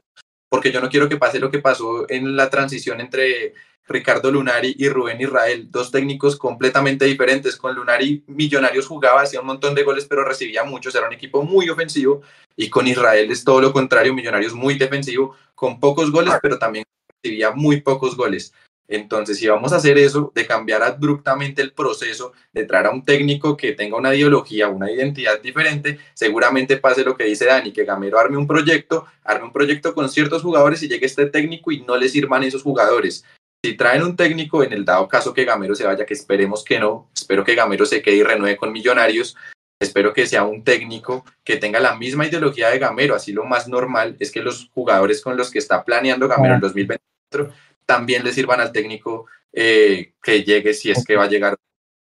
porque 0.51 0.73
yo 0.73 0.81
no 0.81 0.89
quiero 0.89 1.07
que 1.07 1.15
pase 1.15 1.39
lo 1.39 1.49
que 1.49 1.59
pasó 1.59 2.05
en 2.09 2.35
la 2.35 2.49
transición 2.49 2.99
entre 2.99 3.53
Ricardo 3.87 4.29
Lunari 4.29 4.75
y 4.77 4.89
Rubén 4.89 5.21
Israel, 5.21 5.71
dos 5.71 5.91
técnicos 5.91 6.35
completamente 6.35 7.05
diferentes. 7.05 7.55
Con 7.55 7.73
Lunari, 7.73 8.25
Millonarios 8.27 8.85
jugaba, 8.85 9.21
hacía 9.21 9.39
un 9.39 9.47
montón 9.47 9.73
de 9.73 9.83
goles, 9.83 10.05
pero 10.09 10.25
recibía 10.25 10.65
muchos, 10.65 10.93
era 10.93 11.07
un 11.07 11.13
equipo 11.13 11.41
muy 11.43 11.69
ofensivo, 11.69 12.21
y 12.57 12.69
con 12.69 12.85
Israel 12.85 13.31
es 13.31 13.45
todo 13.45 13.61
lo 13.61 13.71
contrario, 13.71 14.13
Millonarios 14.13 14.53
muy 14.53 14.77
defensivo, 14.77 15.37
con 15.55 15.79
pocos 15.79 16.11
goles, 16.11 16.33
pero 16.41 16.59
también 16.59 16.83
recibía 17.23 17.51
muy 17.51 17.79
pocos 17.79 18.17
goles. 18.17 18.53
Entonces, 18.91 19.37
si 19.37 19.47
vamos 19.47 19.71
a 19.71 19.77
hacer 19.77 19.97
eso, 19.97 20.33
de 20.35 20.45
cambiar 20.45 20.83
abruptamente 20.83 21.61
el 21.61 21.71
proceso, 21.71 22.33
de 22.51 22.65
traer 22.65 22.87
a 22.87 22.91
un 22.91 23.05
técnico 23.05 23.55
que 23.55 23.71
tenga 23.71 23.95
una 23.95 24.13
ideología, 24.13 24.67
una 24.67 24.91
identidad 24.91 25.41
diferente, 25.41 25.97
seguramente 26.13 26.75
pase 26.75 27.05
lo 27.05 27.15
que 27.15 27.23
dice 27.23 27.45
Dani, 27.45 27.71
que 27.71 27.85
Gamero 27.85 28.19
arme 28.19 28.35
un 28.35 28.45
proyecto, 28.45 29.05
arme 29.23 29.45
un 29.45 29.53
proyecto 29.53 29.95
con 29.95 30.09
ciertos 30.09 30.41
jugadores 30.41 30.83
y 30.83 30.89
llegue 30.89 31.05
este 31.05 31.25
técnico 31.27 31.71
y 31.71 31.79
no 31.79 31.95
les 31.95 32.11
sirvan 32.11 32.43
esos 32.43 32.63
jugadores. 32.63 33.23
Si 33.63 33.77
traen 33.77 34.03
un 34.03 34.17
técnico, 34.17 34.61
en 34.61 34.73
el 34.73 34.83
dado 34.83 35.07
caso 35.07 35.33
que 35.33 35.45
Gamero 35.45 35.73
se 35.73 35.85
vaya, 35.85 36.05
que 36.05 36.13
esperemos 36.13 36.65
que 36.65 36.77
no, 36.77 37.09
espero 37.15 37.45
que 37.45 37.55
Gamero 37.55 37.85
se 37.85 38.01
quede 38.01 38.17
y 38.17 38.23
renueve 38.23 38.57
con 38.57 38.73
Millonarios, 38.73 39.37
espero 39.79 40.11
que 40.11 40.27
sea 40.27 40.43
un 40.43 40.65
técnico 40.65 41.23
que 41.45 41.55
tenga 41.55 41.79
la 41.79 41.95
misma 41.95 42.27
ideología 42.27 42.69
de 42.69 42.79
Gamero, 42.79 43.15
así 43.15 43.31
lo 43.31 43.45
más 43.45 43.69
normal 43.69 44.17
es 44.19 44.31
que 44.31 44.41
los 44.41 44.69
jugadores 44.73 45.21
con 45.21 45.37
los 45.37 45.49
que 45.49 45.59
está 45.59 45.85
planeando 45.85 46.27
Gamero 46.27 46.55
en 46.55 46.59
2024 46.59 47.53
también 47.91 48.23
le 48.23 48.31
sirvan 48.31 48.61
al 48.61 48.71
técnico 48.71 49.25
eh, 49.51 50.13
que 50.23 50.43
llegue 50.43 50.73
si 50.73 50.89
es 50.91 51.03
que 51.05 51.17
va 51.17 51.25
a 51.25 51.29
llegar. 51.29 51.57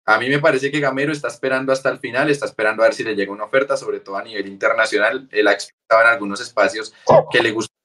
A 0.08 0.18
mí 0.18 0.28
me 0.28 0.40
parece 0.40 0.72
que 0.72 0.80
Gamero 0.80 1.12
está 1.12 1.28
esperando 1.28 1.72
hasta 1.72 1.90
el 1.90 2.00
final, 2.00 2.32
está 2.32 2.48
esperando 2.48 2.82
a 2.82 2.88
ver 2.88 2.96
si 2.96 3.04
le 3.04 3.14
llega 3.14 3.32
una 3.32 3.44
oferta, 3.44 3.78
sobre 3.78 4.00
todo 4.00 4.18
a 4.18 4.24
nivel 4.24 4.48
internacional. 4.48 5.28
Él 5.32 5.48
ha 5.48 5.54
explicado 5.54 6.02
en 6.02 6.08
algunos 6.08 6.42
espacios 6.42 6.96
que 7.32 7.44
le 7.44 7.52
gusta 7.52 7.76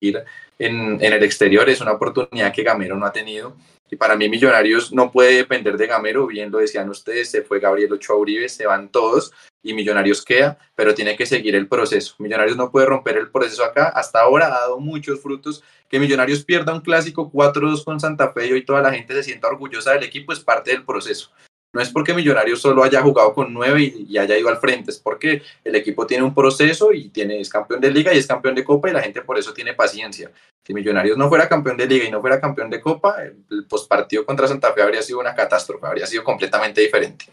ir 0.00 0.22
en, 0.58 1.02
en 1.02 1.12
el 1.14 1.22
exterior, 1.22 1.66
es 1.70 1.80
una 1.80 1.92
oportunidad 1.92 2.52
que 2.52 2.64
Gamero 2.64 2.96
no 2.96 3.06
ha 3.06 3.12
tenido. 3.12 3.56
Y 3.90 3.96
para 3.96 4.16
mí 4.16 4.28
Millonarios 4.28 4.92
no 4.92 5.10
puede 5.10 5.36
depender 5.36 5.76
de 5.76 5.86
Gamero, 5.86 6.26
bien 6.26 6.50
lo 6.50 6.58
decían 6.58 6.88
ustedes, 6.88 7.30
se 7.30 7.42
fue 7.42 7.60
Gabriel 7.60 7.92
Ochoa 7.92 8.16
Uribe, 8.16 8.48
se 8.48 8.66
van 8.66 8.90
todos 8.90 9.32
y 9.62 9.74
Millonarios 9.74 10.24
queda, 10.24 10.58
pero 10.74 10.94
tiene 10.94 11.16
que 11.16 11.26
seguir 11.26 11.54
el 11.54 11.68
proceso. 11.68 12.14
Millonarios 12.18 12.56
no 12.56 12.70
puede 12.70 12.86
romper 12.86 13.16
el 13.16 13.30
proceso 13.30 13.64
acá, 13.64 13.88
hasta 13.88 14.20
ahora 14.20 14.46
ha 14.46 14.60
dado 14.60 14.80
muchos 14.80 15.20
frutos. 15.20 15.62
Que 15.88 15.98
Millonarios 15.98 16.44
pierda 16.44 16.72
un 16.72 16.80
clásico 16.80 17.30
4-2 17.32 17.84
con 17.84 17.98
Santa 17.98 18.32
Fe 18.32 18.46
y 18.46 18.52
hoy 18.52 18.64
toda 18.64 18.82
la 18.82 18.92
gente 18.92 19.14
se 19.14 19.22
sienta 19.22 19.48
orgullosa 19.48 19.92
del 19.92 20.04
equipo, 20.04 20.32
es 20.32 20.40
parte 20.40 20.70
del 20.70 20.84
proceso. 20.84 21.30
No 21.74 21.82
es 21.82 21.90
porque 21.90 22.14
Millonarios 22.14 22.60
solo 22.60 22.82
haya 22.82 23.02
jugado 23.02 23.34
con 23.34 23.52
nueve 23.52 23.82
y, 23.82 24.16
haya 24.16 24.38
ido 24.38 24.48
al 24.48 24.56
frente, 24.56 24.90
es 24.90 24.98
porque 24.98 25.42
el 25.62 25.74
equipo 25.74 26.06
tiene 26.06 26.24
un 26.24 26.34
proceso 26.34 26.92
y 26.92 27.10
tiene, 27.10 27.40
es 27.40 27.50
campeón 27.50 27.80
de 27.80 27.90
liga 27.90 28.12
y 28.14 28.18
es 28.18 28.26
campeón 28.26 28.54
de 28.54 28.64
copa 28.64 28.88
y 28.88 28.92
la 28.92 29.02
gente 29.02 29.20
por 29.20 29.38
eso 29.38 29.52
tiene 29.52 29.74
paciencia. 29.74 30.30
Si 30.64 30.72
Millonarios 30.72 31.18
no 31.18 31.28
fuera 31.28 31.48
campeón 31.48 31.76
de 31.76 31.86
liga 31.86 32.06
y 32.06 32.10
no 32.10 32.20
fuera 32.20 32.40
campeón 32.40 32.70
de 32.70 32.80
copa, 32.80 33.22
el, 33.22 33.44
el 33.50 33.66
postpartido 33.66 34.24
contra 34.24 34.48
Santa 34.48 34.72
Fe 34.72 34.82
habría 34.82 35.02
sido 35.02 35.20
una 35.20 35.34
catástrofe, 35.34 35.86
habría 35.86 36.06
sido 36.06 36.24
completamente 36.24 36.80
diferente. 36.80 37.26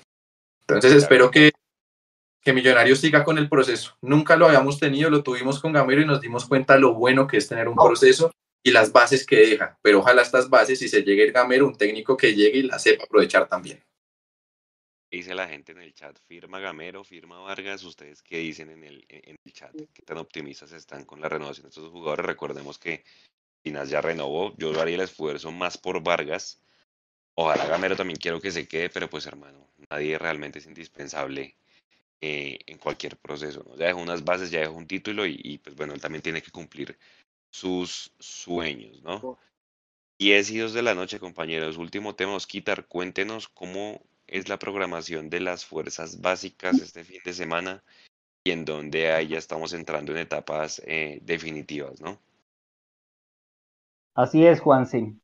Entonces 0.67 0.93
espero 0.93 1.31
que 1.31 1.51
que 2.45 2.53
Millonarios 2.53 2.99
siga 2.99 3.23
con 3.23 3.39
el 3.39 3.49
proceso. 3.49 3.97
Nunca 4.01 4.35
lo 4.35 4.45
habíamos 4.45 4.79
tenido, 4.79 5.09
lo 5.09 5.23
tuvimos 5.23 5.59
con 5.59 5.73
Gamero 5.73 6.01
y 6.01 6.05
nos 6.05 6.21
dimos 6.21 6.45
cuenta 6.45 6.77
lo 6.77 6.93
bueno 6.93 7.25
que 7.25 7.37
es 7.37 7.47
tener 7.47 7.67
un 7.67 7.75
proceso 7.75 8.31
y 8.63 8.69
las 8.69 8.91
bases 8.91 9.25
que 9.25 9.37
deja. 9.37 9.79
Pero 9.81 9.99
ojalá 9.99 10.21
estas 10.21 10.47
bases, 10.47 10.77
si 10.77 10.87
se 10.87 11.01
llegue 11.01 11.23
el 11.23 11.31
Gamero, 11.31 11.65
un 11.65 11.75
técnico 11.75 12.15
que 12.15 12.35
llegue 12.35 12.59
y 12.59 12.63
la 12.63 12.77
sepa 12.77 13.05
aprovechar 13.05 13.47
también. 13.47 13.81
Dice 15.11 15.35
la 15.35 15.47
gente 15.47 15.71
en 15.71 15.79
el 15.79 15.93
chat, 15.93 16.17
firma 16.27 16.59
Gamero, 16.59 17.03
firma 17.03 17.39
Vargas, 17.39 17.83
ustedes 17.83 18.21
qué 18.21 18.39
dicen 18.39 18.69
en 18.69 18.83
el, 18.83 19.05
en 19.07 19.37
el 19.43 19.53
chat, 19.53 19.73
qué 19.93 20.01
tan 20.01 20.17
optimistas 20.17 20.71
están 20.71 21.05
con 21.05 21.21
la 21.21 21.29
renovación 21.29 21.63
de 21.63 21.69
estos 21.69 21.91
jugadores. 21.91 22.25
Recordemos 22.25 22.79
que 22.79 23.03
Pinas 23.61 23.89
ya 23.89 24.01
renovó, 24.01 24.55
yo 24.57 24.79
haría 24.79 24.95
el 24.95 25.01
esfuerzo 25.01 25.51
más 25.51 25.77
por 25.77 26.03
Vargas. 26.03 26.61
Ojalá 27.35 27.65
Gamero 27.65 27.95
también 27.95 28.19
quiero 28.19 28.39
que 28.39 28.51
se 28.51 28.67
quede, 28.67 28.89
pero 28.89 29.09
pues 29.09 29.25
hermano, 29.25 29.67
nadie 29.89 30.17
realmente 30.17 30.59
es 30.59 30.65
indispensable 30.65 31.55
eh, 32.21 32.59
en 32.65 32.77
cualquier 32.77 33.17
proceso. 33.17 33.63
¿no? 33.67 33.75
Ya 33.75 33.87
dejó 33.87 33.99
unas 33.99 34.23
bases, 34.23 34.51
ya 34.51 34.59
dejó 34.59 34.73
un 34.73 34.87
título 34.87 35.25
y, 35.25 35.59
pues 35.63 35.75
bueno, 35.75 35.93
él 35.93 36.01
también 36.01 36.21
tiene 36.21 36.41
que 36.41 36.51
cumplir 36.51 36.97
sus 37.51 38.11
sueños, 38.19 39.01
¿no? 39.01 39.37
Diez 40.17 40.49
y 40.51 40.59
dos 40.59 40.73
de 40.73 40.81
la 40.81 40.95
noche, 40.95 41.19
compañeros. 41.19 41.77
Último 41.77 42.15
tema, 42.15 42.35
Osquitar, 42.35 42.87
cuéntenos 42.87 43.47
cómo 43.49 44.01
es 44.27 44.49
la 44.49 44.57
programación 44.57 45.29
de 45.29 45.39
las 45.39 45.65
fuerzas 45.65 46.21
básicas 46.21 46.81
este 46.81 47.03
fin 47.03 47.19
de 47.23 47.33
semana 47.33 47.83
y 48.43 48.51
en 48.51 48.65
donde 48.65 49.11
ahí 49.11 49.29
ya 49.29 49.37
estamos 49.37 49.73
entrando 49.73 50.11
en 50.11 50.19
etapas 50.19 50.81
eh, 50.85 51.19
definitivas, 51.23 51.99
¿no? 52.01 52.19
Así 54.13 54.45
es, 54.45 54.61
Juanse. 54.61 55.15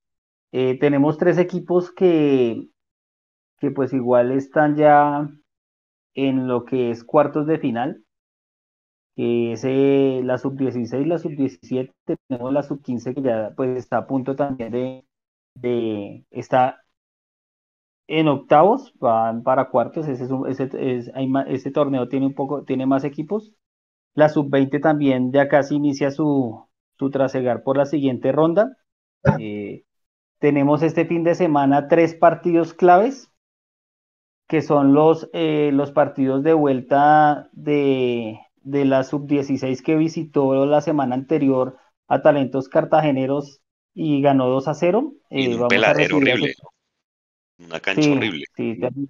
Eh, 0.52 0.78
tenemos 0.80 1.18
tres 1.18 1.38
equipos 1.38 1.92
que, 1.92 2.68
que 3.60 3.72
pues 3.72 3.94
igual 3.94 4.32
están 4.32 4.76
ya 4.76 5.30
en 6.14 6.48
lo 6.48 6.66
que 6.66 6.92
es 6.92 7.04
cuartos 7.04 7.48
de 7.48 7.60
final, 7.60 8.04
que 9.16 9.54
eh, 9.54 10.22
la 10.24 10.38
sub-16, 10.38 11.06
la 11.06 11.20
sub-17, 11.20 11.94
tenemos 12.28 12.52
la 12.52 12.64
sub-15 12.64 13.16
que 13.16 13.22
ya 13.22 13.54
pues 13.56 13.78
está 13.78 13.98
a 13.98 14.08
punto 14.08 14.36
también 14.36 14.72
de, 14.72 15.06
de 15.56 16.26
está 16.32 16.84
en 18.12 18.28
octavos, 18.28 18.94
van 19.00 19.42
para 19.42 19.70
cuartos, 19.70 20.06
ese, 20.08 20.26
es 20.26 20.60
ese, 20.60 20.98
es, 20.98 21.12
hay 21.16 21.32
ese 21.48 21.72
torneo 21.72 22.10
tiene 22.10 22.26
un 22.28 22.36
poco, 22.36 22.64
tiene 22.66 22.86
más 22.86 23.06
equipos. 23.06 23.54
La 24.14 24.28
sub-20 24.28 24.82
también 24.82 25.32
ya 25.32 25.48
casi 25.48 25.76
inicia 25.76 26.12
su, 26.12 26.68
su 27.00 27.10
trasegar 27.10 27.64
por 27.64 27.78
la 27.78 27.86
siguiente 27.86 28.34
ronda. 28.34 28.78
Eh, 29.40 29.86
tenemos 30.40 30.84
este 30.84 31.06
fin 31.06 31.24
de 31.24 31.36
semana 31.36 31.88
tres 31.88 32.14
partidos 32.14 32.74
claves 32.74 33.32
que 34.48 34.62
son 34.62 34.94
los, 34.94 35.30
eh, 35.32 35.70
los 35.72 35.94
partidos 35.94 36.44
de 36.44 36.52
vuelta 36.54 37.50
de, 37.54 38.42
de 38.58 38.84
la 38.84 39.04
sub-16 39.04 39.82
que 39.82 39.96
visitó 39.96 40.66
la 40.66 40.82
semana 40.82 41.16
anterior 41.16 41.78
a 42.10 42.22
Talentos 42.22 42.68
Cartageneros 42.68 43.62
y 43.94 44.22
ganó 44.22 44.50
2 44.50 44.68
a 44.68 44.74
0. 44.74 45.14
Eh, 45.30 45.56
un 45.56 45.70
peladero 45.70 46.18
horrible. 46.18 46.54
Una 47.64 47.80
cancha 47.80 48.12
horrible. 48.12 48.46
Sí, 48.56 48.80
terrible, 48.80 49.08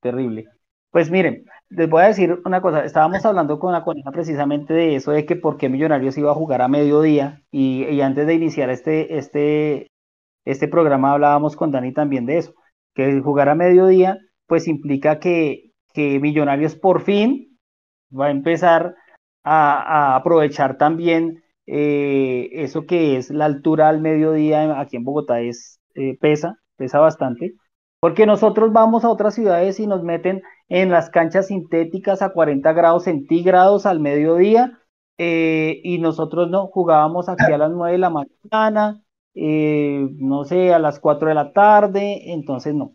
terrible. 0.00 0.48
Pues 0.90 1.10
miren, 1.10 1.44
les 1.68 1.88
voy 1.88 2.02
a 2.02 2.06
decir 2.06 2.40
una 2.44 2.60
cosa. 2.60 2.84
Estábamos 2.84 3.24
hablando 3.24 3.58
con 3.58 3.72
la 3.72 3.84
coneja 3.84 4.10
precisamente 4.10 4.74
de 4.74 4.96
eso, 4.96 5.12
de 5.12 5.24
que 5.24 5.36
por 5.36 5.56
qué 5.56 5.68
Millonarios 5.68 6.18
iba 6.18 6.32
a 6.32 6.34
jugar 6.34 6.62
a 6.62 6.68
mediodía. 6.68 7.42
Y, 7.50 7.84
y 7.84 8.00
antes 8.00 8.26
de 8.26 8.34
iniciar 8.34 8.70
este, 8.70 9.18
este, 9.18 9.90
este 10.44 10.68
programa 10.68 11.12
hablábamos 11.12 11.56
con 11.56 11.70
Dani 11.70 11.92
también 11.92 12.26
de 12.26 12.38
eso, 12.38 12.54
que 12.94 13.20
jugar 13.20 13.48
a 13.48 13.54
mediodía 13.54 14.18
pues 14.46 14.66
implica 14.66 15.20
que, 15.20 15.70
que 15.94 16.18
Millonarios 16.18 16.74
por 16.74 17.02
fin 17.02 17.56
va 18.12 18.26
a 18.26 18.30
empezar 18.30 18.96
a, 19.44 20.16
aprovechar 20.16 20.76
también 20.76 21.42
eh, 21.66 22.48
eso 22.52 22.84
que 22.84 23.16
es 23.16 23.30
la 23.30 23.44
altura 23.44 23.88
al 23.88 24.00
mediodía 24.00 24.80
aquí 24.80 24.96
en 24.96 25.04
Bogotá 25.04 25.40
es 25.40 25.78
eh, 25.94 26.18
pesa, 26.20 26.56
pesa 26.76 26.98
bastante, 26.98 27.54
porque 28.00 28.26
nosotros 28.26 28.72
vamos 28.72 29.04
a 29.04 29.10
otras 29.10 29.34
ciudades 29.34 29.78
y 29.80 29.86
nos 29.86 30.02
meten 30.02 30.42
en 30.68 30.90
las 30.90 31.10
canchas 31.10 31.48
sintéticas 31.48 32.22
a 32.22 32.30
40 32.30 32.72
grados 32.72 33.04
centígrados 33.04 33.86
al 33.86 34.00
mediodía 34.00 34.78
eh, 35.18 35.80
y 35.84 35.98
nosotros 35.98 36.50
no 36.50 36.66
jugábamos 36.68 37.28
aquí 37.28 37.52
a 37.52 37.58
las 37.58 37.70
9 37.70 37.92
de 37.92 37.98
la 37.98 38.10
mañana, 38.10 39.02
no 39.34 40.44
sé, 40.44 40.72
a 40.72 40.78
las 40.78 40.98
4 40.98 41.28
de 41.28 41.34
la 41.34 41.52
tarde, 41.52 42.32
entonces 42.32 42.74
no 42.74 42.94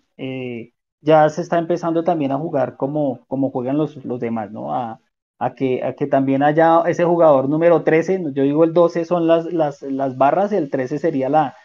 ya 1.06 1.30
se 1.30 1.42
está 1.42 1.60
empezando 1.60 2.04
también 2.04 2.32
a 2.32 2.38
jugar 2.38 2.78
como, 2.78 3.26
como 3.28 3.52
juegan 3.52 3.78
los, 3.78 4.04
los 4.06 4.20
demás, 4.20 4.52
¿no? 4.52 4.74
A, 4.76 5.00
a, 5.38 5.54
que, 5.54 5.84
a 5.84 5.94
que 5.94 6.08
también 6.08 6.42
haya 6.44 6.82
ese 6.88 7.06
jugador 7.06 7.48
número 7.48 7.84
13, 7.84 8.24
yo 8.34 8.44
digo 8.44 8.64
el 8.64 8.74
12 8.74 9.06
son 9.06 9.28
las, 9.28 9.46
las, 9.54 9.84
las 9.84 10.18
barras, 10.18 10.52
el 10.52 10.70
13 10.72 10.98
sería 10.98 11.30
la, 11.30 11.56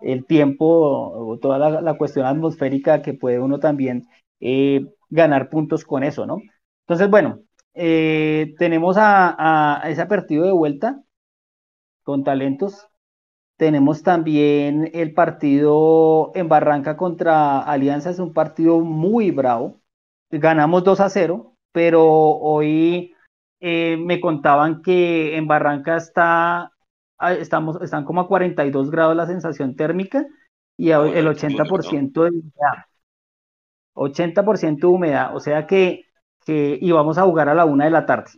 el 0.00 0.26
tiempo 0.26 0.66
o 0.66 1.38
toda 1.38 1.80
la, 1.80 1.94
cuestión 1.98 2.26
atmosférica 2.26 3.02
que 3.02 3.14
puede 3.14 3.40
uno 3.40 3.58
también 3.58 4.08
eh, 4.40 4.86
ganar 5.10 5.50
puntos 5.50 5.84
con 5.84 6.04
eso, 6.04 6.26
¿no? 6.26 6.38
Entonces, 6.86 7.10
bueno, 7.10 7.40
eh, 7.74 8.54
tenemos 8.58 8.96
a, 8.98 9.82
ese 9.86 10.06
partido 10.06 10.44
de 10.44 10.52
vuelta 10.52 11.02
con 12.02 12.24
talentos 12.24 12.90
tenemos 13.60 14.02
también 14.02 14.90
el 14.94 15.12
partido 15.12 16.32
en 16.34 16.48
Barranca 16.48 16.96
contra 16.96 17.60
Alianza, 17.60 18.08
es 18.08 18.18
un 18.18 18.32
partido 18.32 18.80
muy 18.80 19.30
bravo. 19.32 19.82
Ganamos 20.30 20.82
2 20.82 20.98
a 21.00 21.10
0, 21.10 21.58
pero 21.70 22.02
hoy 22.08 23.12
eh, 23.60 23.98
me 23.98 24.18
contaban 24.18 24.80
que 24.80 25.36
en 25.36 25.46
Barranca 25.46 25.98
está, 25.98 26.69
estamos, 27.38 27.80
están 27.82 28.04
como 28.04 28.20
a 28.22 28.28
42 28.28 28.90
grados 28.90 29.16
la 29.16 29.26
sensación 29.26 29.76
térmica 29.76 30.26
y 30.76 30.90
el 30.90 31.26
80% 31.26 32.24
de 32.24 32.30
humedad. 32.30 32.84
80% 33.94 34.80
de 34.80 34.86
humedad, 34.86 35.36
o 35.36 35.40
sea 35.40 35.66
que, 35.66 36.04
que 36.44 36.78
íbamos 36.80 37.18
a 37.18 37.24
jugar 37.24 37.48
a 37.48 37.54
la 37.54 37.64
una 37.64 37.84
de 37.84 37.90
la 37.90 38.06
tarde. 38.06 38.30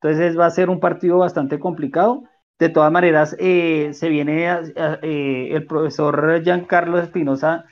Entonces 0.00 0.38
va 0.38 0.46
a 0.46 0.50
ser 0.50 0.68
un 0.68 0.80
partido 0.80 1.18
bastante 1.18 1.58
complicado 1.58 2.24
de 2.58 2.70
todas 2.70 2.90
maneras, 2.90 3.36
eh, 3.38 3.90
se 3.92 4.08
viene 4.08 4.46
eh, 4.46 5.48
el 5.52 5.66
profesor 5.66 6.42
Giancarlo 6.42 6.98
Espinosa 6.98 7.66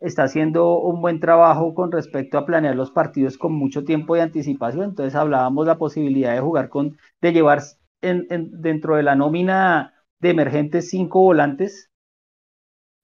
está 0.00 0.22
haciendo 0.24 0.78
un 0.78 1.02
buen 1.02 1.20
trabajo 1.20 1.74
con 1.74 1.92
respecto 1.92 2.38
a 2.38 2.46
planear 2.46 2.74
los 2.74 2.90
partidos 2.90 3.36
con 3.36 3.52
mucho 3.52 3.84
tiempo 3.84 4.14
de 4.14 4.22
anticipación. 4.22 4.84
Entonces 4.84 5.14
hablábamos 5.14 5.66
la 5.66 5.76
posibilidad 5.76 6.32
de 6.34 6.40
jugar 6.40 6.70
con, 6.70 6.96
de 7.20 7.32
llevar 7.32 7.60
en, 8.02 8.26
dentro 8.62 8.96
de 8.96 9.02
la 9.02 9.14
nómina 9.16 9.94
de 10.20 10.30
emergentes 10.30 10.90
cinco 10.90 11.20
volantes 11.20 11.90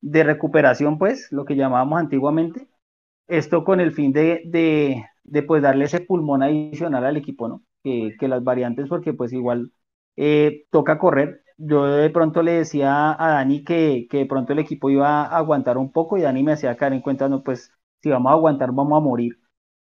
de 0.00 0.24
recuperación, 0.24 0.98
pues, 0.98 1.28
lo 1.32 1.44
que 1.44 1.56
llamábamos 1.56 1.98
antiguamente. 2.00 2.68
Esto 3.28 3.64
con 3.64 3.80
el 3.80 3.92
fin 3.92 4.12
de, 4.12 4.42
de, 5.24 5.42
pues 5.44 5.62
darle 5.62 5.86
ese 5.86 6.00
pulmón 6.00 6.42
adicional 6.42 7.04
al 7.04 7.16
equipo, 7.16 7.48
¿no? 7.48 7.64
Que, 7.84 8.16
que 8.18 8.28
las 8.28 8.44
variantes, 8.44 8.88
porque 8.88 9.14
pues 9.14 9.32
igual 9.32 9.72
eh, 10.16 10.66
toca 10.70 10.98
correr. 10.98 11.42
Yo 11.58 11.86
de 11.86 12.10
pronto 12.10 12.42
le 12.42 12.52
decía 12.52 13.12
a 13.22 13.30
Dani 13.34 13.64
que, 13.64 14.08
que, 14.10 14.18
de 14.18 14.26
pronto 14.26 14.52
el 14.52 14.60
equipo 14.60 14.90
iba 14.90 15.24
a 15.26 15.38
aguantar 15.38 15.78
un 15.78 15.92
poco 15.92 16.18
y 16.18 16.22
Dani 16.22 16.42
me 16.44 16.52
hacía 16.52 16.76
caer 16.76 16.94
en 16.94 17.02
cuenta, 17.02 17.28
no, 17.28 17.42
pues 17.42 17.72
si 18.02 18.10
vamos 18.10 18.30
a 18.30 18.34
aguantar 18.34 18.72
vamos 18.72 18.96
a 18.98 19.00
morir. 19.04 19.38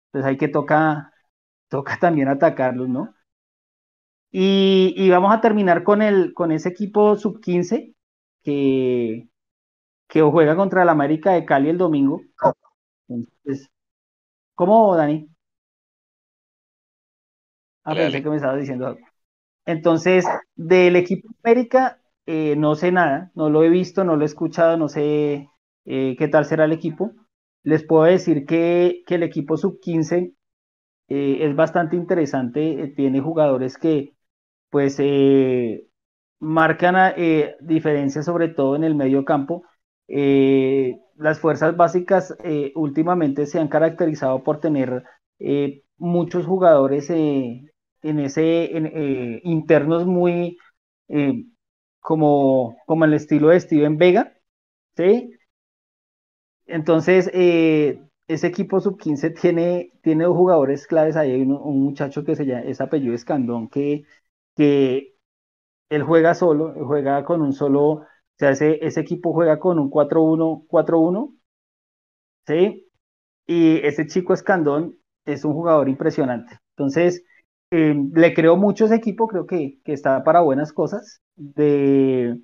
Entonces 0.08 0.30
hay 0.30 0.38
que 0.38 0.48
toca, 0.48 1.12
toca 1.68 1.98
también 1.98 2.28
atacarlos, 2.28 2.88
¿no? 2.88 3.14
Y, 4.32 4.94
y 4.96 5.10
vamos 5.10 5.32
a 5.34 5.40
terminar 5.40 5.82
con, 5.84 6.02
el, 6.02 6.34
con 6.34 6.52
ese 6.52 6.68
equipo 6.70 7.16
sub-15 7.16 7.94
que, 8.42 9.28
que 10.08 10.22
juega 10.22 10.56
contra 10.56 10.82
el 10.84 10.88
América 10.90 11.32
de 11.32 11.44
Cali 11.46 11.70
el 11.70 11.78
domingo. 11.78 12.22
Entonces, 13.08 13.70
¿cómo, 14.56 14.96
Dani? 14.96 15.28
Ah, 17.84 17.96
pensé 17.96 18.22
que 18.22 18.28
me 18.30 18.36
estaba 18.36 18.56
diciendo 18.56 18.86
algo. 18.86 19.00
Entonces, 19.66 20.26
del 20.56 20.96
equipo 20.96 21.28
América, 21.44 22.00
eh, 22.26 22.56
no 22.56 22.74
sé 22.74 22.92
nada, 22.92 23.30
no 23.34 23.50
lo 23.50 23.62
he 23.64 23.70
visto, 23.70 24.04
no 24.04 24.16
lo 24.16 24.22
he 24.22 24.26
escuchado, 24.26 24.76
no 24.76 24.88
sé 24.88 25.48
eh, 25.86 26.16
qué 26.18 26.28
tal 26.28 26.44
será 26.44 26.64
el 26.66 26.72
equipo. 26.72 27.12
Les 27.62 27.84
puedo 27.84 28.04
decir 28.04 28.46
que, 28.46 29.02
que 29.06 29.16
el 29.16 29.22
equipo 29.22 29.56
sub-15 29.56 30.34
eh, 31.08 31.38
es 31.42 31.56
bastante 31.56 31.96
interesante, 31.96 32.92
tiene 32.96 33.20
jugadores 33.20 33.78
que 33.78 34.14
pues 34.70 34.98
marcan 36.38 37.14
diferencias 37.60 38.24
sobre 38.24 38.48
todo 38.48 38.76
en 38.76 38.84
el 38.84 38.94
medio 38.94 39.24
campo. 39.24 39.64
las 40.08 41.38
fuerzas 41.40 41.76
básicas 41.76 42.36
últimamente 42.74 43.46
se 43.46 43.58
han 43.60 43.68
caracterizado 43.68 44.42
por 44.42 44.60
tener 44.60 45.04
muchos 45.98 46.46
jugadores 46.46 47.10
en 47.10 48.18
ese 48.20 48.64
eh, 48.76 49.40
internos 49.44 50.06
muy 50.06 50.56
eh, 51.08 51.44
como, 52.00 52.76
como 52.86 53.04
el 53.04 53.14
estilo 53.14 53.48
de 53.48 53.60
Steven 53.60 53.98
Vega, 53.98 54.32
¿sí? 54.96 55.32
Entonces, 56.66 57.30
eh, 57.34 58.00
ese 58.28 58.46
equipo 58.46 58.80
sub-15 58.80 59.38
tiene, 59.40 59.92
tiene 60.02 60.24
dos 60.24 60.36
jugadores 60.36 60.86
claves 60.86 61.16
ahí, 61.16 61.32
hay 61.32 61.42
un, 61.42 61.82
muchacho 61.82 62.24
que 62.24 62.36
se 62.36 62.46
llama, 62.46 62.62
es 62.62 62.80
apellido 62.80 63.14
Escandón, 63.14 63.68
que, 63.68 64.04
que 64.56 65.14
él 65.90 66.02
juega 66.04 66.34
solo, 66.34 66.74
juega 66.86 67.24
con 67.24 67.42
un 67.42 67.52
solo, 67.52 67.82
o 67.90 68.06
sea, 68.38 68.50
ese, 68.50 68.84
ese 68.84 69.00
equipo 69.00 69.32
juega 69.32 69.58
con 69.58 69.78
un 69.78 69.90
4-1, 69.90 70.66
4-1, 70.68 71.36
¿sí? 72.46 72.88
Y 73.46 73.78
ese 73.86 74.06
chico 74.06 74.34
Escandón 74.34 74.96
es 75.24 75.44
un 75.44 75.54
jugador 75.54 75.88
impresionante. 75.88 76.58
Entonces, 76.76 77.24
eh, 77.70 77.94
le 78.14 78.34
creo 78.34 78.56
mucho 78.56 78.86
ese 78.86 78.96
equipo, 78.96 79.28
creo 79.28 79.46
que, 79.46 79.80
que, 79.84 79.92
está 79.92 80.24
para 80.24 80.40
buenas 80.40 80.72
cosas. 80.72 81.22
De 81.36 82.40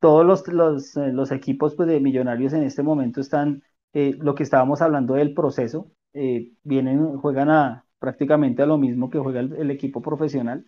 todos 0.00 0.24
los, 0.26 0.46
los, 0.48 0.96
eh, 0.96 1.12
los 1.12 1.32
equipos 1.32 1.74
pues, 1.76 1.88
de 1.88 2.00
millonarios 2.00 2.52
en 2.52 2.62
este 2.62 2.82
momento 2.82 3.20
están, 3.20 3.62
eh, 3.92 4.14
lo 4.18 4.34
que 4.34 4.42
estábamos 4.44 4.82
hablando 4.82 5.14
del 5.14 5.34
proceso, 5.34 5.90
vienen, 6.62 7.18
juegan 7.18 7.50
a 7.50 7.84
prácticamente 7.98 8.62
a 8.62 8.66
lo 8.66 8.78
mismo 8.78 9.10
que 9.10 9.18
juega 9.18 9.40
el, 9.40 9.70
equipo 9.70 10.00
profesional 10.00 10.64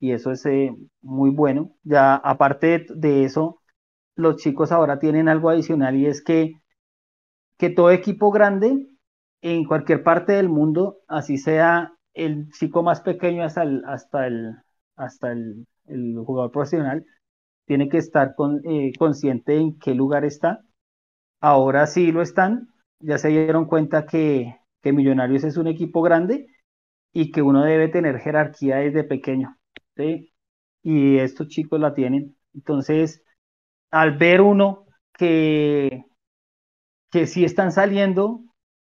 y 0.00 0.12
eso 0.12 0.32
es 0.32 0.44
muy 1.02 1.30
bueno. 1.30 1.76
Ya 1.82 2.14
aparte 2.16 2.86
de, 2.94 3.24
eso, 3.24 3.60
los 4.16 4.36
chicos 4.36 4.72
ahora 4.72 4.98
tienen 4.98 5.28
algo 5.28 5.50
adicional 5.50 5.96
y 5.96 6.06
es 6.06 6.22
que, 6.22 6.52
que 7.58 7.70
todo 7.70 7.90
equipo 7.90 8.30
grande 8.30 8.88
en 9.42 9.64
cualquier 9.64 10.02
parte 10.02 10.32
del 10.32 10.48
mundo, 10.48 10.98
así 11.08 11.38
sea 11.38 11.92
el 12.14 12.50
chico 12.52 12.82
más 12.82 13.00
pequeño 13.00 13.44
hasta 13.44 13.62
el, 13.62 13.84
hasta 13.86 14.26
el, 14.26 14.56
hasta 14.96 15.32
el, 15.32 15.66
jugador 16.24 16.50
profesional 16.50 17.04
tiene 17.66 17.88
que 17.88 17.98
estar 17.98 18.34
con, 18.34 18.60
eh, 18.64 18.92
consciente 18.98 19.56
en 19.56 19.78
qué 19.78 19.94
lugar 19.94 20.24
está. 20.24 20.60
Ahora 21.40 21.86
sí 21.86 22.12
lo 22.12 22.22
están, 22.22 22.68
ya 23.00 23.18
se 23.18 23.28
dieron 23.28 23.66
cuenta 23.66 24.06
que, 24.06 24.56
que 24.82 24.92
Millonarios 24.92 25.44
es 25.44 25.56
un 25.56 25.66
equipo 25.66 26.02
grande 26.02 26.46
y 27.12 27.30
que 27.32 27.42
uno 27.42 27.64
debe 27.64 27.88
tener 27.88 28.18
jerarquía 28.18 28.76
desde 28.76 29.04
pequeño. 29.04 29.56
Y 30.82 31.18
estos 31.18 31.48
chicos 31.48 31.80
la 31.80 31.94
tienen. 31.94 32.36
Entonces, 32.54 33.22
al 33.90 34.16
ver 34.18 34.40
uno 34.40 34.86
que, 35.16 36.04
que 37.10 37.26
sí 37.26 37.44
están 37.44 37.72
saliendo, 37.72 38.42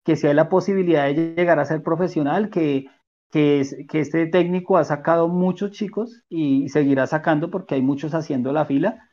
que 0.04 0.16
sí 0.16 0.28
hay 0.28 0.34
la 0.34 0.50
posibilidad 0.50 1.06
de 1.06 1.36
llegar 1.36 1.60
a 1.60 1.66
ser 1.66 1.84
profesional, 1.84 2.50
que 2.50 2.88
que, 3.36 4.00
este 4.00 4.28
técnico 4.28 4.78
ha 4.78 4.86
sacado 4.86 5.28
muchos 5.28 5.72
chicos 5.72 6.24
y 6.30 6.70
seguirá 6.70 7.06
sacando 7.06 7.52
porque 7.52 7.76
hay 7.76 7.82
muchos 7.82 8.14
haciendo 8.14 8.54
la 8.54 8.66
fila. 8.66 9.10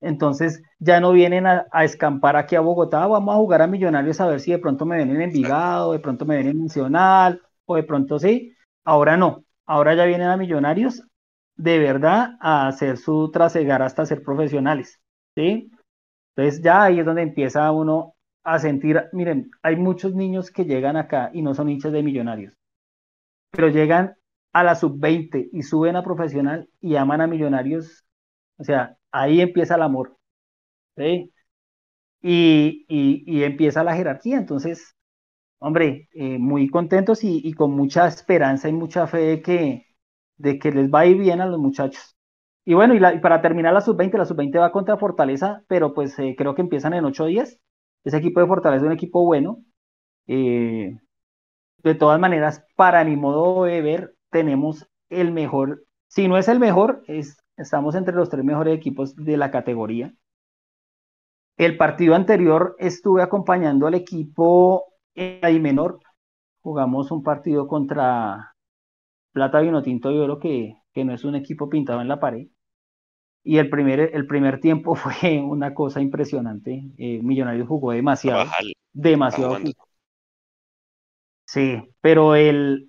Entonces 0.00 0.62
ya 0.78 1.00
no 1.00 1.12
vienen 1.12 1.46
a, 1.46 1.66
escampar 1.82 2.36
aquí 2.36 2.56
a 2.56 2.60
Bogotá, 2.60 3.06
vamos 3.06 3.34
a 3.34 3.38
jugar 3.38 3.62
a 3.62 3.66
Millonarios 3.66 4.20
a 4.20 4.26
ver 4.28 4.40
si 4.40 4.52
de 4.52 4.58
pronto 4.58 4.86
me 4.86 4.96
ven 4.96 5.10
en 5.10 5.20
Envigado, 5.20 5.92
de 5.92 5.98
pronto 5.98 6.24
me 6.24 6.36
ven 6.36 6.48
en 6.48 6.62
Nacional, 6.62 7.42
o 7.66 7.76
de 7.76 7.82
pronto 7.82 8.18
sí. 8.18 8.54
Ahora 8.84 9.16
no, 9.16 9.44
ahora 9.66 9.94
ya 9.94 10.06
vienen 10.06 10.28
a 10.28 10.36
Millonarios 10.36 11.02
de 11.58 11.78
verdad 11.78 12.36
a 12.40 12.68
hacer 12.68 12.96
su 12.96 13.30
trasegar 13.30 13.82
hasta 13.82 14.06
ser 14.06 14.22
profesionales, 14.22 15.00
¿sí? 15.36 15.70
Entonces 16.36 16.62
ya 16.62 16.84
ahí 16.84 17.00
es 17.00 17.06
donde 17.06 17.22
empieza 17.22 17.70
uno 17.72 18.14
a 18.44 18.58
sentir, 18.58 19.04
miren, 19.12 19.50
hay 19.62 19.76
muchos 19.76 20.14
niños 20.14 20.50
que 20.50 20.64
llegan 20.64 20.96
acá 20.96 21.30
y 21.34 21.42
no 21.42 21.54
son 21.54 21.68
hinchas 21.68 21.92
de 21.92 22.02
Millonarios 22.02 22.58
pero 23.50 23.68
llegan 23.68 24.16
a 24.52 24.64
la 24.64 24.74
sub-20 24.74 25.50
y 25.52 25.62
suben 25.62 25.96
a 25.96 26.02
profesional 26.02 26.68
y 26.80 26.96
aman 26.96 27.20
a 27.20 27.26
millonarios, 27.26 28.04
o 28.58 28.64
sea, 28.64 28.96
ahí 29.10 29.40
empieza 29.40 29.76
el 29.76 29.82
amor. 29.82 30.16
¿sí? 30.96 31.32
Y, 32.22 32.86
y, 32.88 33.42
empieza 33.44 33.84
la 33.84 33.94
jerarquía. 33.96 34.38
Entonces, 34.38 34.96
hombre, 35.60 36.08
eh, 36.12 36.38
muy 36.38 36.68
contentos 36.68 37.24
y, 37.24 37.52
con 37.54 37.72
mucha 37.72 38.08
esperanza 38.08 38.68
y 38.68 38.72
mucha 38.72 39.06
fe 39.06 39.42
que, 39.42 39.86
de 40.38 40.58
que 40.58 40.72
les 40.72 40.90
va 40.90 41.00
a 41.00 41.06
ir 41.06 41.18
bien 41.18 41.40
a 41.40 41.46
los 41.46 41.58
muchachos. 41.58 42.16
Y 42.64 42.74
bueno, 42.74 42.94
y, 42.94 43.20
para 43.20 43.40
terminar 43.42 43.72
la 43.74 43.80
sub-20, 43.80 44.18
la 44.18 44.26
sub-20 44.26 44.60
va 44.60 44.72
contra 44.72 44.98
Fortaleza, 44.98 45.62
pero 45.68 45.94
pues 45.94 46.18
eh, 46.18 46.34
creo 46.36 46.54
que 46.54 46.62
empiezan 46.62 46.94
en 46.94 47.04
ocho 47.04 47.26
días. 47.26 47.58
Ese 48.04 48.18
equipo 48.18 48.40
de 48.40 48.46
Fortaleza 48.46 48.84
es 48.84 48.86
un 48.86 48.92
equipo 48.92 49.24
bueno. 49.24 49.64
Eh, 50.26 50.98
de 51.82 51.94
todas 51.94 52.20
maneras, 52.20 52.64
para 52.76 53.04
mi 53.04 53.16
modo 53.16 53.64
de 53.64 53.80
ver, 53.82 54.14
tenemos 54.30 54.86
el 55.08 55.32
mejor, 55.32 55.84
si 56.08 56.28
no 56.28 56.36
es 56.38 56.48
el 56.48 56.58
mejor, 56.58 57.02
es, 57.06 57.36
estamos 57.56 57.94
entre 57.94 58.14
los 58.14 58.28
tres 58.28 58.44
mejores 58.44 58.76
equipos 58.76 59.16
de 59.16 59.36
la 59.36 59.50
categoría. 59.50 60.12
El 61.56 61.76
partido 61.76 62.14
anterior 62.14 62.76
estuve 62.78 63.22
acompañando 63.22 63.86
al 63.86 63.94
equipo 63.94 64.84
en 65.14 65.62
menor. 65.62 66.00
Jugamos 66.60 67.10
un 67.10 67.22
partido 67.22 67.66
contra 67.66 68.54
Plata 69.38 69.60
Vinotinto 69.60 70.10
y 70.10 70.18
Oro, 70.18 70.40
que, 70.40 70.74
que 70.92 71.04
no 71.04 71.14
es 71.14 71.22
un 71.22 71.36
equipo 71.36 71.68
pintado 71.68 72.00
en 72.00 72.08
la 72.08 72.18
pared. 72.18 72.48
Y 73.44 73.58
el 73.58 73.70
primer, 73.70 74.00
el 74.00 74.26
primer 74.26 74.58
tiempo 74.58 74.94
fue 74.96 75.40
una 75.40 75.74
cosa 75.74 76.00
impresionante. 76.00 76.82
Eh, 76.98 77.20
Millonarios 77.22 77.68
jugó 77.68 77.92
demasiado. 77.92 78.50
demasiado. 78.92 79.58
Sí, 81.46 81.80
pero 82.00 82.34
el, 82.34 82.84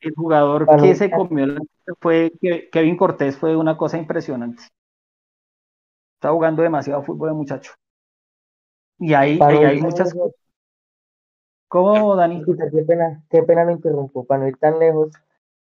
el 0.00 0.12
jugador 0.16 0.66
que 0.80 0.96
se 0.96 1.08
comió 1.08 1.46
fue 2.00 2.32
Kevin 2.72 2.96
Cortés, 2.96 3.38
fue 3.38 3.56
una 3.56 3.76
cosa 3.76 3.96
impresionante. 3.96 4.64
Está 6.16 6.32
jugando 6.32 6.62
demasiado 6.64 7.04
fútbol 7.04 7.28
el 7.28 7.34
muchacho. 7.36 7.72
Y 8.98 9.14
ahí, 9.14 9.38
hay 9.40 9.80
muchas 9.80 10.12
cosas. 10.12 10.34
¿Cómo, 11.68 12.16
Dani? 12.16 12.44
Qué 12.44 12.82
pena, 12.84 13.22
qué 13.30 13.42
pena 13.44 13.64
me 13.64 13.72
interrumpo. 13.72 14.26
Para 14.26 14.42
no 14.42 14.48
ir 14.48 14.56
tan 14.56 14.80
lejos 14.80 15.10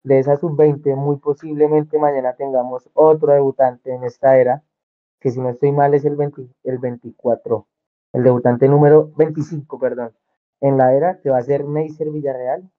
de 0.06 0.20
esa 0.20 0.36
sub-20, 0.36 0.96
muy 0.96 1.16
posiblemente 1.16 1.98
mañana 1.98 2.34
tengamos 2.34 2.88
otro 2.94 3.32
debutante 3.32 3.92
en 3.92 4.04
esta 4.04 4.38
era, 4.38 4.62
que 5.20 5.30
si 5.30 5.40
no 5.40 5.50
estoy 5.50 5.72
mal 5.72 5.94
es 5.94 6.04
el, 6.04 6.16
20, 6.16 6.48
el 6.64 6.78
24, 6.78 7.66
el 8.12 8.22
debutante 8.24 8.68
número 8.68 9.10
25, 9.16 9.78
perdón 9.78 10.12
en 10.60 10.76
la 10.78 10.94
era 10.94 11.20
que 11.20 11.30
va 11.30 11.38
a 11.38 11.42
ser 11.42 11.64
Neisser 11.64 12.10
Villarreal. 12.10 12.70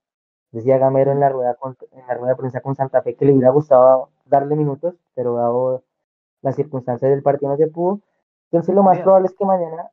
Decía 0.51 0.77
Gamero 0.77 1.11
en 1.11 1.19
la 1.19 1.29
rueda 1.29 1.57
en 1.91 2.07
la 2.07 2.13
rueda 2.13 2.31
de 2.33 2.37
prensa 2.37 2.61
con 2.61 2.75
Santa 2.75 3.01
Fe 3.01 3.15
que 3.15 3.25
le 3.25 3.33
hubiera 3.33 3.49
gustado 3.51 4.09
darle 4.25 4.55
minutos, 4.55 4.95
pero 5.13 5.35
dado 5.35 5.83
las 6.41 6.55
circunstancias 6.55 7.11
del 7.11 7.21
partido 7.23 7.51
no 7.51 7.57
se 7.57 7.67
pudo. 7.67 8.01
Entonces 8.51 8.73
lo 8.73 8.83
más 8.83 8.99
probable 8.99 9.27
es 9.27 9.35
que 9.35 9.45
mañana 9.45 9.91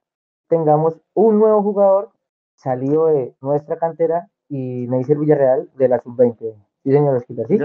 tengamos 0.49 1.01
un 1.15 1.41
nuevo 1.41 1.63
jugador 1.63 2.13
salido 2.55 3.07
de 3.07 3.35
nuestra 3.41 3.79
cantera 3.79 4.29
y 4.49 4.87
Neisser 4.89 5.19
Villarreal 5.19 5.69
de 5.75 5.89
la 5.89 5.99
sub-20. 6.01 6.55
Señor 6.85 7.25
¿sí? 7.49 7.59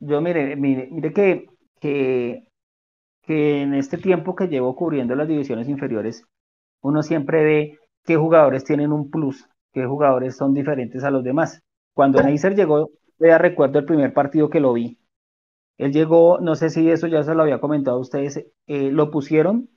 Yo, 0.00 0.20
mire, 0.20 0.56
mire, 0.56 0.88
mire 0.90 1.12
que, 1.12 1.46
que, 1.80 2.44
que 3.22 3.62
en 3.62 3.74
este 3.74 3.98
tiempo 3.98 4.36
que 4.36 4.48
llevo 4.48 4.76
cubriendo 4.76 5.14
las 5.16 5.28
divisiones 5.28 5.68
inferiores, 5.68 6.24
uno 6.82 7.02
siempre 7.02 7.44
ve 7.44 7.78
qué 8.04 8.16
jugadores 8.16 8.64
tienen 8.64 8.92
un 8.92 9.10
plus, 9.10 9.48
qué 9.72 9.86
jugadores 9.86 10.36
son 10.36 10.54
diferentes 10.54 11.04
a 11.04 11.10
los 11.10 11.24
demás. 11.24 11.62
Cuando 11.94 12.22
Neisser 12.22 12.56
llegó, 12.56 12.90
ya 13.18 13.38
recuerdo 13.38 13.78
el 13.80 13.86
primer 13.86 14.14
partido 14.14 14.50
que 14.50 14.60
lo 14.60 14.72
vi. 14.74 14.98
Él 15.78 15.92
llegó, 15.92 16.38
no 16.40 16.56
sé 16.56 16.70
si 16.70 16.90
eso 16.90 17.06
ya 17.08 17.22
se 17.24 17.34
lo 17.34 17.42
había 17.42 17.60
comentado 17.60 17.98
a 17.98 18.00
ustedes, 18.00 18.38
eh, 18.66 18.90
lo 18.92 19.10
pusieron 19.10 19.70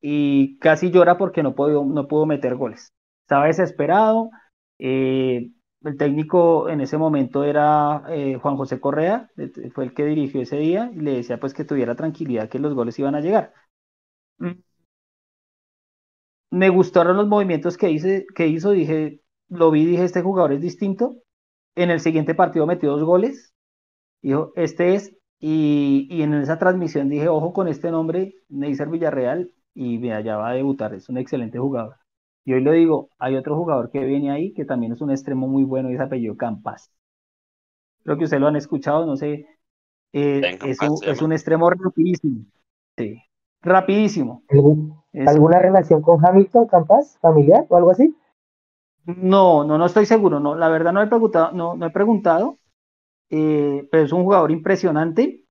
y 0.00 0.58
casi 0.58 0.90
llora 0.90 1.18
porque 1.18 1.42
no 1.42 1.54
pudo, 1.54 1.84
no 1.84 2.08
pudo 2.08 2.26
meter 2.26 2.56
goles. 2.56 2.92
Estaba 3.22 3.46
desesperado. 3.46 4.30
Eh, 4.78 5.50
el 5.86 5.96
técnico 5.96 6.68
en 6.68 6.80
ese 6.80 6.98
momento 6.98 7.44
era 7.44 8.04
eh, 8.08 8.38
Juan 8.40 8.56
José 8.56 8.80
Correa, 8.80 9.30
fue 9.74 9.84
el 9.84 9.94
que 9.94 10.04
dirigió 10.04 10.40
ese 10.42 10.56
día 10.58 10.90
y 10.94 11.00
le 11.00 11.16
decía 11.16 11.38
pues 11.40 11.54
que 11.54 11.64
tuviera 11.64 11.96
tranquilidad 11.96 12.48
que 12.48 12.58
los 12.58 12.74
goles 12.74 12.98
iban 12.98 13.14
a 13.14 13.20
llegar. 13.20 13.52
Mm. 14.38 14.62
Me 16.50 16.68
gustaron 16.70 17.16
los 17.16 17.28
movimientos 17.28 17.76
que, 17.76 17.90
hizo, 17.90 18.70
dije, 18.70 19.20
lo 19.48 19.70
vi, 19.70 19.84
dije, 19.84 20.04
este 20.04 20.22
jugador 20.22 20.52
es 20.52 20.60
distinto. 20.60 21.16
En 21.74 21.90
el 21.90 22.00
siguiente 22.00 22.34
partido 22.34 22.66
metió 22.66 22.90
dos 22.92 23.04
goles, 23.04 23.52
dijo, 24.22 24.52
este 24.56 24.94
es, 24.94 25.16
y, 25.38 26.08
y 26.10 26.22
en 26.22 26.34
esa 26.34 26.58
transmisión 26.58 27.08
dije, 27.10 27.28
ojo 27.28 27.52
con 27.52 27.68
este 27.68 27.90
nombre, 27.90 28.34
Neisser 28.48 28.88
Villarreal, 28.88 29.52
y 29.74 29.98
mira, 29.98 30.20
ya 30.22 30.36
va 30.38 30.50
a 30.50 30.54
debutar, 30.54 30.94
es 30.94 31.08
un 31.08 31.18
excelente 31.18 31.58
jugador. 31.58 31.96
Y 32.46 32.54
hoy 32.54 32.62
lo 32.62 32.70
digo, 32.70 33.10
hay 33.18 33.34
otro 33.34 33.56
jugador 33.56 33.90
que 33.90 34.04
viene 34.04 34.30
ahí 34.30 34.54
que 34.54 34.64
también 34.64 34.92
es 34.92 35.00
un 35.00 35.10
extremo 35.10 35.48
muy 35.48 35.64
bueno 35.64 35.90
y 35.90 35.94
es 35.94 36.00
apellido 36.00 36.36
Campas. 36.36 36.92
Creo 38.04 38.16
que 38.16 38.24
ustedes 38.24 38.40
lo 38.40 38.46
han 38.46 38.54
escuchado, 38.54 39.04
no 39.04 39.16
sé. 39.16 39.46
Eh, 40.12 40.56
es, 40.64 41.20
un, 41.20 41.32
extremo 41.32 41.68
rapidísimo. 41.68 42.44
Sí, 42.96 43.20
rapidísimo. 43.62 44.44
¿Alguna 45.26 45.58
relación 45.58 46.00
con 46.02 46.24
Hamilton 46.24 46.68
Campas, 46.68 47.18
familiar 47.20 47.66
o 47.68 47.76
algo 47.76 47.90
así? 47.90 48.16
No, 49.04 49.64
no, 49.64 49.76
no 49.76 49.86
estoy 49.86 50.06
seguro. 50.06 50.38
No, 50.38 50.54
la 50.54 50.68
verdad 50.68 50.92
no 50.92 51.02
he 51.02 51.08
preguntado, 51.08 51.50
no, 51.50 51.74
no 51.74 51.86
he 51.86 51.90
preguntado. 51.90 52.58
Eh, 53.28 53.88
pero 53.90 54.04
es 54.04 54.12
un 54.12 54.22
jugador 54.22 54.52
impresionante. 54.52 55.44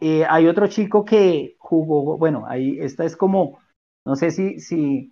Eh, 0.00 0.26
hay 0.28 0.48
otro 0.48 0.66
chico 0.66 1.04
que 1.04 1.54
jugó, 1.60 2.18
bueno, 2.18 2.44
ahí 2.48 2.76
esta 2.80 3.04
es 3.04 3.16
como, 3.16 3.60
no 4.04 4.16
sé 4.16 4.32
si, 4.32 4.58
si, 4.58 5.10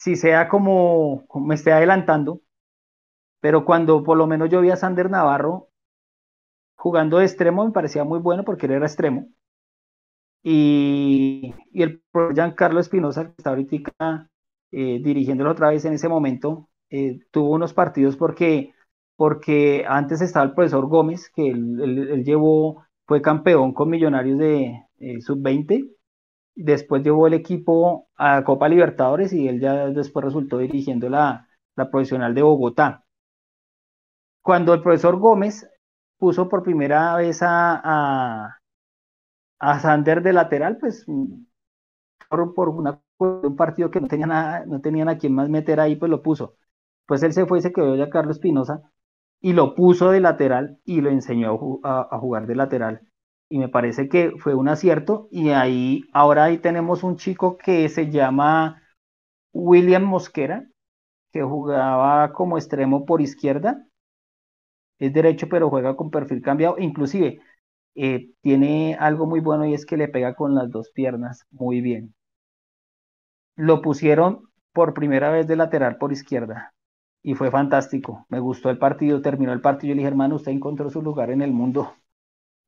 si 0.00 0.16
sea 0.16 0.48
como, 0.48 1.24
me 1.46 1.54
esté 1.54 1.72
adelantando, 1.72 2.40
pero 3.40 3.64
cuando 3.64 4.02
por 4.02 4.16
lo 4.18 4.26
menos 4.26 4.50
yo 4.50 4.60
vi 4.62 4.70
a 4.70 4.76
Sander 4.76 5.10
Navarro 5.10 5.68
jugando 6.74 7.18
de 7.18 7.26
extremo 7.26 7.64
me 7.66 7.72
parecía 7.72 8.04
muy 8.04 8.18
bueno 8.18 8.44
porque 8.44 8.66
él 8.66 8.72
era 8.72 8.86
extremo. 8.86 9.28
Y, 10.42 11.54
y 11.72 11.82
el 11.82 12.02
Giancarlo 12.34 12.80
Espinosa, 12.80 13.26
que 13.26 13.34
está 13.36 13.50
ahorita 13.50 14.30
eh, 14.72 15.00
dirigiéndolo 15.02 15.50
otra 15.50 15.68
vez 15.70 15.84
en 15.84 15.92
ese 15.92 16.08
momento, 16.08 16.70
eh, 16.88 17.20
tuvo 17.30 17.50
unos 17.52 17.74
partidos 17.74 18.16
porque, 18.16 18.72
porque 19.16 19.84
antes 19.86 20.22
estaba 20.22 20.46
el 20.46 20.54
profesor 20.54 20.86
Gómez, 20.86 21.30
que 21.34 21.48
él 21.50 22.24
llevó 22.24 22.84
fue 23.06 23.20
campeón 23.20 23.74
con 23.74 23.90
Millonarios 23.90 24.38
de 24.38 24.82
eh, 24.98 25.20
sub-20. 25.20 25.90
Después 26.54 27.02
llevó 27.02 27.26
el 27.26 27.34
equipo 27.34 28.08
a 28.16 28.44
Copa 28.44 28.68
Libertadores 28.68 29.32
y 29.32 29.48
él 29.48 29.60
ya 29.60 29.86
después 29.88 30.24
resultó 30.24 30.58
dirigiendo 30.58 31.08
la, 31.08 31.46
profesional 31.74 32.34
de 32.34 32.42
Bogotá. 32.42 33.04
Cuando 34.42 34.74
el 34.74 34.82
profesor 34.82 35.16
Gómez 35.18 35.68
puso 36.18 36.48
por 36.48 36.62
primera 36.62 37.16
vez 37.16 37.42
a, 37.42 37.80
a, 37.82 38.60
a 39.58 39.80
Sander 39.80 40.22
de 40.22 40.32
lateral, 40.32 40.78
pues 40.78 41.06
por, 42.28 42.68
una, 42.68 43.00
un 43.18 43.56
partido 43.56 43.90
que 43.90 44.00
no 44.00 44.08
tenía 44.08 44.26
nada, 44.26 44.66
no 44.66 44.80
tenían 44.80 45.08
a 45.08 45.18
quien 45.18 45.34
más 45.34 45.48
meter 45.48 45.80
ahí, 45.80 45.96
pues 45.96 46.10
lo 46.10 46.22
puso. 46.22 46.56
Pues 47.06 47.22
él 47.22 47.32
se 47.32 47.46
fue 47.46 47.58
y 47.58 47.62
se 47.62 47.72
quedó 47.72 47.96
ya 47.96 48.10
Carlos 48.10 48.36
Espinosa 48.36 48.82
y 49.40 49.52
lo 49.52 49.74
puso 49.74 50.10
de 50.10 50.20
lateral 50.20 50.78
y 50.84 51.00
lo 51.00 51.10
enseñó 51.10 51.80
a, 51.82 52.18
jugar 52.18 52.46
de 52.46 52.56
lateral. 52.56 53.09
Y 53.50 53.58
me 53.58 53.68
parece 53.68 54.08
que 54.08 54.32
fue 54.38 54.54
un 54.54 54.68
acierto. 54.68 55.28
Y 55.30 55.50
ahí, 55.50 56.04
ahora 56.12 56.44
ahí 56.44 56.58
tenemos 56.58 57.02
un 57.02 57.16
chico 57.16 57.58
que 57.58 57.88
se 57.90 58.10
llama 58.10 58.82
William 59.52 60.04
Mosquera, 60.04 60.66
que 61.32 61.42
jugaba 61.42 62.32
como 62.32 62.58
extremo 62.58 63.06
por 63.06 63.20
izquierda. 63.22 63.86
Es 65.00 65.12
derecho, 65.12 65.48
pero 65.48 65.68
juega 65.68 65.96
con 65.96 66.10
perfil 66.12 66.42
cambiado. 66.42 66.76
Inclusive, 66.78 67.40
eh, 67.96 68.30
tiene 68.42 68.96
algo 69.00 69.26
muy 69.26 69.40
bueno 69.40 69.66
y 69.66 69.74
es 69.74 69.86
que 69.86 69.96
le 69.96 70.08
pega 70.08 70.34
con 70.34 70.54
las 70.54 70.70
dos 70.70 70.90
piernas 70.90 71.46
muy 71.50 71.80
bien. 71.80 72.14
Lo 73.56 73.80
pusieron 73.82 74.48
por 74.72 74.92
primera 74.94 75.30
vez 75.30 75.46
de 75.46 75.54
lateral 75.56 75.98
por 75.98 76.12
izquierda 76.12 76.74
y 77.22 77.34
fue 77.34 77.50
fantástico. 77.50 78.26
Me 78.28 78.40
gustó 78.40 78.70
el 78.70 78.78
partido, 78.78 79.22
terminó 79.22 79.52
el 79.52 79.60
partido 79.60 79.92
y 79.92 79.96
le 79.96 80.00
dije, 80.00 80.08
hermano, 80.08 80.36
usted 80.36 80.52
encontró 80.52 80.90
su 80.90 81.02
lugar 81.02 81.30
en 81.30 81.42
el 81.42 81.52
mundo, 81.52 81.94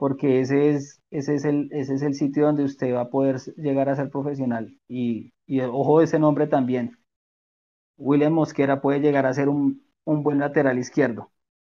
porque 0.03 0.41
ese 0.41 0.71
es, 0.71 1.01
ese 1.13 1.37
es, 1.37 1.45
el, 1.45 1.69
ese 1.71 1.95
es 1.95 2.03
el 2.03 2.15
sitio 2.15 2.47
donde 2.47 2.65
usted 2.65 2.93
va 2.93 3.03
a 3.03 3.09
poder 3.09 3.39
llegar 3.57 3.89
a 3.89 3.95
ser 3.95 4.11
profesional. 4.11 4.77
Y, 4.89 5.33
y 5.47 5.61
ojo 5.61 6.01
ese 6.01 6.19
nombre 6.19 6.49
también. 6.49 6.99
William 7.97 8.33
Mosquera 8.33 8.81
puede 8.81 8.99
llegar 8.99 9.27
a 9.27 9.33
ser 9.33 9.49
un, 9.49 9.87
un 10.03 10.25
buen 10.25 10.41
lateral 10.41 10.77
izquierdo. 10.77 11.31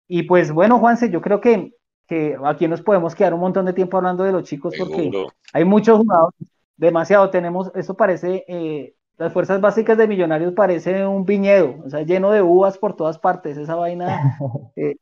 Y 0.08 0.24
pues 0.24 0.52
bueno, 0.52 0.80
Juanse, 0.80 1.12
yo 1.12 1.22
creo 1.22 1.40
que, 1.40 1.76
que 2.08 2.36
aquí 2.44 2.68
nos 2.68 2.82
podemos 2.82 3.14
quedar 3.14 3.36
un 3.36 3.42
montón 3.42 3.68
de 3.68 3.74
tiempo 3.74 3.98
hablando 3.98 4.24
de 4.24 4.32
los 4.32 4.46
chicos 4.46 4.74
porque 4.76 5.12
hay 5.54 5.64
muchos 5.64 6.00
jugadores, 6.00 6.50
demasiado 6.78 7.30
tenemos, 7.30 7.72
eso 7.76 7.96
parece 7.96 8.44
eh, 8.48 8.96
las 9.20 9.34
fuerzas 9.34 9.62
básicas 9.62 10.00
de 10.00 10.08
Millonarios 10.08 10.56
parece 10.56 11.06
un 11.06 11.26
viñedo, 11.26 11.76
o 11.86 11.92
sea, 11.92 12.02
lleno 12.02 12.32
de 12.32 12.42
uvas 12.42 12.80
por 12.80 12.96
todas 12.96 13.20
partes, 13.20 13.56
esa 13.56 13.76
vaina 13.76 14.40
eh, 14.76 14.96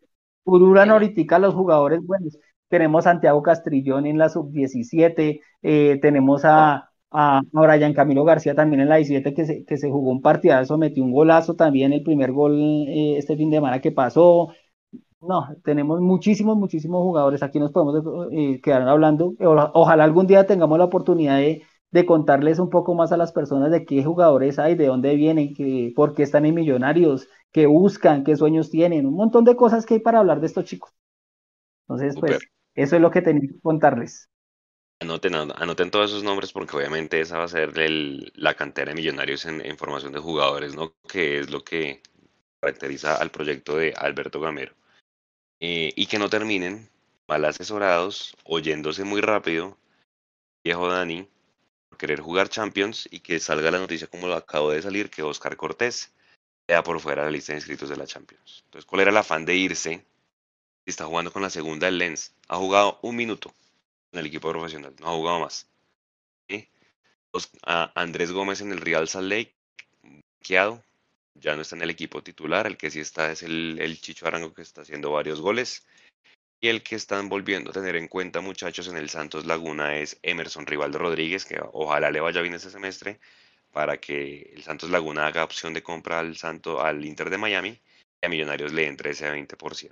pururan 0.44 0.92
ahorita 0.92 1.40
los 1.40 1.54
jugadores 1.54 2.06
buenos. 2.06 2.38
Tenemos 2.70 3.06
a 3.06 3.12
Santiago 3.12 3.42
Castrillón 3.44 4.06
en 4.06 4.18
la 4.18 4.30
sub-17, 4.30 5.42
eh, 5.62 6.00
tenemos 6.02 6.44
a, 6.46 6.90
a, 7.12 7.42
Brian 7.52 7.94
Camilo 7.94 8.24
García 8.26 8.56
también 8.56 8.82
en 8.82 8.90
la 8.90 8.96
17 8.98 9.34
que 9.34 9.46
se, 9.46 9.66
que 9.66 9.78
se 9.78 9.90
jugó 9.92 10.12
un 10.12 10.22
partidazo, 10.22 10.78
metió 10.78 11.04
un 11.04 11.12
golazo 11.12 11.56
también, 11.56 11.94
el 11.94 12.04
primer 12.04 12.32
gol 12.32 12.54
eh, 12.88 13.18
este 13.18 13.38
fin 13.38 13.50
de 13.50 13.58
semana 13.58 13.80
que 13.82 13.92
pasó. 13.92 14.50
No, 15.22 15.48
tenemos 15.64 16.02
muchísimos, 16.02 16.58
muchísimos 16.58 17.02
jugadores. 17.02 17.44
Aquí 17.44 17.58
nos 17.58 17.72
podemos 17.72 18.30
eh, 18.34 18.60
quedar 18.62 18.82
hablando. 18.90 19.34
Ojalá 19.40 20.04
algún 20.04 20.28
día 20.28 20.46
tengamos 20.46 20.78
la 20.78 20.84
oportunidad 20.86 21.38
de, 21.38 21.64
de 21.94 22.06
contarles 22.08 22.58
un 22.60 22.70
poco 22.72 22.96
más 22.96 23.12
a 23.12 23.18
las 23.18 23.32
personas 23.32 23.72
de 23.72 23.86
qué 23.86 24.04
jugadores 24.04 24.58
hay, 24.58 24.76
de 24.76 24.88
dónde 24.88 25.16
vienen, 25.16 25.54
que, 25.54 25.94
por 25.96 26.16
qué 26.16 26.24
están 26.24 26.46
en 26.46 26.56
Millonarios, 26.56 27.30
qué 27.52 27.68
buscan, 27.68 28.24
qué 28.24 28.36
sueños 28.36 28.72
tienen, 28.72 29.06
un 29.06 29.14
montón 29.14 29.46
de 29.46 29.56
cosas 29.56 29.86
que 29.86 29.94
hay 29.94 30.00
para 30.00 30.20
hablar 30.20 30.40
de 30.42 30.48
estos 30.48 30.66
chicos. 30.66 30.92
Entonces, 31.88 32.16
pues, 32.20 32.40
eso 32.76 32.96
es 32.96 33.02
lo 33.02 33.12
que 33.12 33.22
tenía 33.22 33.48
que 33.48 33.60
contarles. 33.62 34.30
Anoten, 35.00 35.36
anoten 35.36 35.92
todos 35.92 36.12
esos 36.12 36.24
nombres 36.24 36.54
porque 36.54 36.78
obviamente 36.78 37.20
esa 37.20 37.38
va 37.38 37.44
a 37.44 37.50
ser 37.50 37.74
la 38.36 38.54
cantera 38.54 38.92
de 38.92 38.96
millonarios 38.96 39.46
en, 39.46 39.78
formación 39.78 40.14
de 40.14 40.20
jugadores, 40.20 40.76
¿no? 40.76 40.96
Que 41.08 41.40
es 41.40 41.50
lo 41.50 41.64
que 41.64 42.02
caracteriza 42.62 43.16
al 43.16 43.30
proyecto 43.30 43.76
de 43.76 43.94
Alberto 43.98 44.40
Gamero. 44.40 44.74
Eh, 45.60 45.92
y 45.96 46.06
que 46.06 46.20
no 46.20 46.30
terminen 46.30 46.90
mal 47.28 47.44
asesorados, 47.46 48.36
oyéndose 48.46 49.04
muy 49.04 49.22
rápido, 49.22 49.78
viejo 50.64 50.88
Dani, 50.88 51.28
querer 51.98 52.22
jugar 52.22 52.50
Champions 52.50 53.08
y 53.12 53.20
que 53.20 53.40
salga 53.40 53.72
la 53.72 53.80
noticia 53.80 54.08
como 54.08 54.28
lo 54.28 54.36
acabo 54.36 54.72
de 54.72 54.82
salir, 54.82 55.10
que 55.10 55.24
Oscar 55.24 55.58
Cortés 55.58 56.14
queda 56.68 56.84
por 56.84 57.00
fuera 57.00 57.24
de 57.24 57.28
la 57.28 57.32
lista 57.32 57.54
de 57.54 57.60
inscritos 57.60 57.90
de 57.90 57.98
la 57.98 58.08
Champions. 58.08 58.64
Entonces, 58.66 58.86
¿cuál 58.86 59.02
era 59.02 59.12
el 59.12 59.18
afán 59.18 59.46
de 59.46 59.56
irse? 59.56 60.06
Está 60.86 61.06
jugando 61.06 61.32
con 61.32 61.42
la 61.42 61.50
segunda 61.50 61.88
del 61.88 61.98
Lens. 61.98 62.34
Ha 62.48 62.58
jugado 62.58 63.00
un 63.02 63.16
minuto 63.16 63.54
en 64.12 64.20
el 64.20 64.26
equipo 64.26 64.50
profesional, 64.50 64.94
no 65.00 65.08
ha 65.08 65.12
jugado 65.12 65.40
más. 65.40 65.68
Andrés 67.64 68.32
Gómez 68.32 68.62
en 68.62 68.72
el 68.72 68.82
Real 68.82 69.08
Salt 69.08 69.28
Lake, 69.28 69.56
quedado, 70.42 70.84
ya 71.34 71.56
no 71.56 71.62
está 71.62 71.76
en 71.76 71.82
el 71.82 71.90
equipo 71.90 72.22
titular, 72.22 72.68
el 72.68 72.78
que 72.78 72.92
sí 72.92 73.00
está 73.00 73.32
es 73.32 73.42
el, 73.42 73.80
el 73.82 74.00
Chicho 74.00 74.28
Arango 74.28 74.54
que 74.54 74.62
está 74.62 74.82
haciendo 74.82 75.12
varios 75.12 75.42
goles. 75.42 75.86
Y 76.62 76.70
el 76.70 76.84
que 76.84 76.96
están 76.96 77.28
volviendo 77.28 77.72
a 77.72 77.74
tener 77.74 77.96
en 77.96 78.08
cuenta, 78.08 78.40
muchachos, 78.40 78.88
en 78.88 78.96
el 78.96 79.10
Santos 79.10 79.46
Laguna 79.46 79.98
es 79.98 80.18
Emerson 80.22 80.66
Rivaldo 80.66 81.00
Rodríguez, 81.00 81.44
que 81.44 81.60
ojalá 81.74 82.10
le 82.10 82.22
vaya 82.22 82.42
bien 82.42 82.54
este 82.54 82.70
semestre, 82.70 83.20
para 83.72 83.98
que 83.98 84.54
el 84.56 84.64
Santos 84.64 84.90
Laguna 84.90 85.28
haga 85.28 85.44
opción 85.44 85.74
de 85.74 85.84
compra 85.84 86.20
al, 86.20 86.38
Santo, 86.38 86.82
al 86.82 87.04
Inter 87.04 87.30
de 87.30 87.38
Miami 87.38 87.80
y 88.22 88.26
a 88.26 88.30
Millonarios 88.30 88.72
le 88.72 88.88
entre 88.88 89.12
ese 89.12 89.30
20%. 89.30 89.92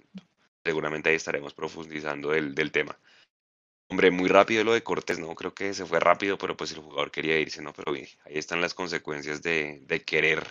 Seguramente 0.63 1.09
ahí 1.09 1.15
estaremos 1.15 1.53
profundizando 1.53 2.31
del, 2.31 2.53
del 2.53 2.71
tema. 2.71 2.97
Hombre, 3.91 4.09
muy 4.09 4.29
rápido 4.29 4.63
lo 4.63 4.71
de 4.71 4.83
Cortés, 4.83 5.19
¿no? 5.19 5.35
Creo 5.35 5.53
que 5.53 5.73
se 5.73 5.85
fue 5.85 5.99
rápido, 5.99 6.37
pero 6.37 6.55
pues 6.55 6.71
el 6.71 6.79
jugador 6.79 7.11
quería 7.11 7.37
irse, 7.37 7.61
¿no? 7.61 7.73
Pero 7.73 7.91
ahí 7.91 8.07
están 8.25 8.61
las 8.61 8.73
consecuencias 8.73 9.41
de, 9.41 9.85
querer 10.07 10.43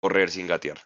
correr 0.00 0.30
sin 0.30 0.46
gatear. 0.46 0.78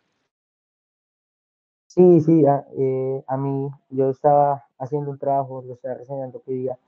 Sí, 1.87 2.21
sí, 2.23 2.45
a, 2.45 2.67
eh, 2.77 3.23
a, 3.29 3.37
mí 3.37 3.71
yo 3.91 4.11
estaba 4.11 4.65
haciendo 4.81 5.13
un 5.13 5.19
trabajo, 5.19 5.63
lo 5.65 5.75
estaba 5.75 5.95
reseñando 5.95 6.43
que 6.43 6.53
día, 6.53 6.79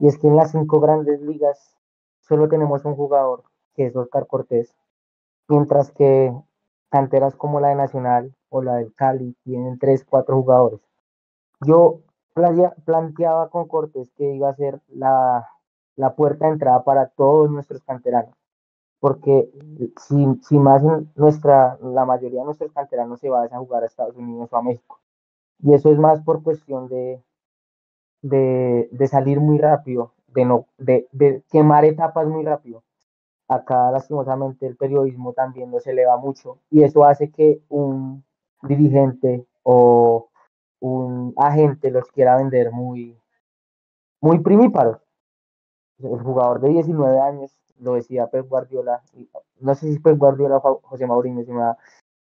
y 0.00 0.08
es 0.08 0.18
que 0.18 0.26
en 0.26 0.34
las 0.34 0.50
cinco 0.50 0.80
grandes 0.80 1.20
ligas 1.20 1.76
solo 2.18 2.48
tenemos 2.48 2.84
un 2.84 2.96
jugador, 2.96 3.44
que 3.76 3.86
es 3.86 3.94
Oscar 3.94 4.26
Cortés, 4.26 4.74
mientras 5.46 5.92
que 5.92 6.32
canteras 6.90 7.36
como 7.36 7.60
la 7.60 7.68
de 7.68 7.76
Nacional 7.76 8.34
o 8.48 8.60
la 8.60 8.74
del 8.74 8.92
Cali 8.92 9.36
tienen 9.44 9.78
tres, 9.78 10.04
cuatro 10.04 10.34
jugadores. 10.34 10.87
Yo 11.60 12.00
planteaba 12.84 13.48
con 13.50 13.66
Cortés 13.66 14.10
que 14.16 14.34
iba 14.34 14.48
a 14.48 14.54
ser 14.54 14.80
la, 14.88 15.48
la 15.96 16.14
puerta 16.14 16.46
de 16.46 16.52
entrada 16.52 16.84
para 16.84 17.08
todos 17.08 17.50
nuestros 17.50 17.82
canteranos, 17.82 18.34
porque 19.00 19.50
si, 19.96 20.58
más 20.58 20.82
nuestra, 21.16 21.78
la 21.82 22.04
mayoría 22.04 22.40
de 22.40 22.46
nuestros 22.46 22.72
canteranos 22.72 23.20
se 23.20 23.28
va 23.28 23.44
a 23.44 23.58
jugar 23.58 23.82
a 23.82 23.86
Estados 23.86 24.16
Unidos 24.16 24.52
o 24.52 24.56
a 24.56 24.62
México, 24.62 25.00
y 25.60 25.74
eso 25.74 25.90
es 25.90 25.98
más 25.98 26.20
por 26.22 26.42
cuestión 26.42 26.88
de, 26.88 27.22
de, 28.22 28.88
de 28.92 29.08
salir 29.08 29.40
muy 29.40 29.58
rápido, 29.58 30.12
de, 30.28 30.44
no, 30.44 30.66
de, 30.78 31.08
de 31.12 31.42
quemar 31.50 31.84
etapas 31.84 32.26
muy 32.28 32.44
rápido. 32.44 32.82
Acá 33.48 33.90
lastimosamente 33.90 34.66
el 34.66 34.76
periodismo 34.76 35.32
también 35.32 35.70
no 35.70 35.80
se 35.80 35.92
eleva 35.92 36.18
mucho 36.18 36.58
y 36.70 36.82
eso 36.82 37.04
hace 37.06 37.30
que 37.30 37.62
un 37.70 38.22
dirigente 38.62 39.46
o 39.62 40.28
un 40.80 41.34
agente 41.36 41.90
los 41.90 42.08
quiera 42.10 42.36
vender 42.36 42.70
muy, 42.72 43.18
muy 44.20 44.38
primíparos. 44.40 44.98
El 45.98 46.20
jugador 46.20 46.60
de 46.60 46.70
19 46.70 47.20
años, 47.20 47.52
lo 47.80 47.94
decía 47.94 48.28
Pep 48.28 48.48
Guardiola, 48.48 49.02
no 49.60 49.74
sé 49.74 49.92
si 49.92 49.98
Pep 49.98 50.16
Guardiola 50.18 50.58
o 50.58 50.80
José 50.82 51.06
Mourinho, 51.06 51.44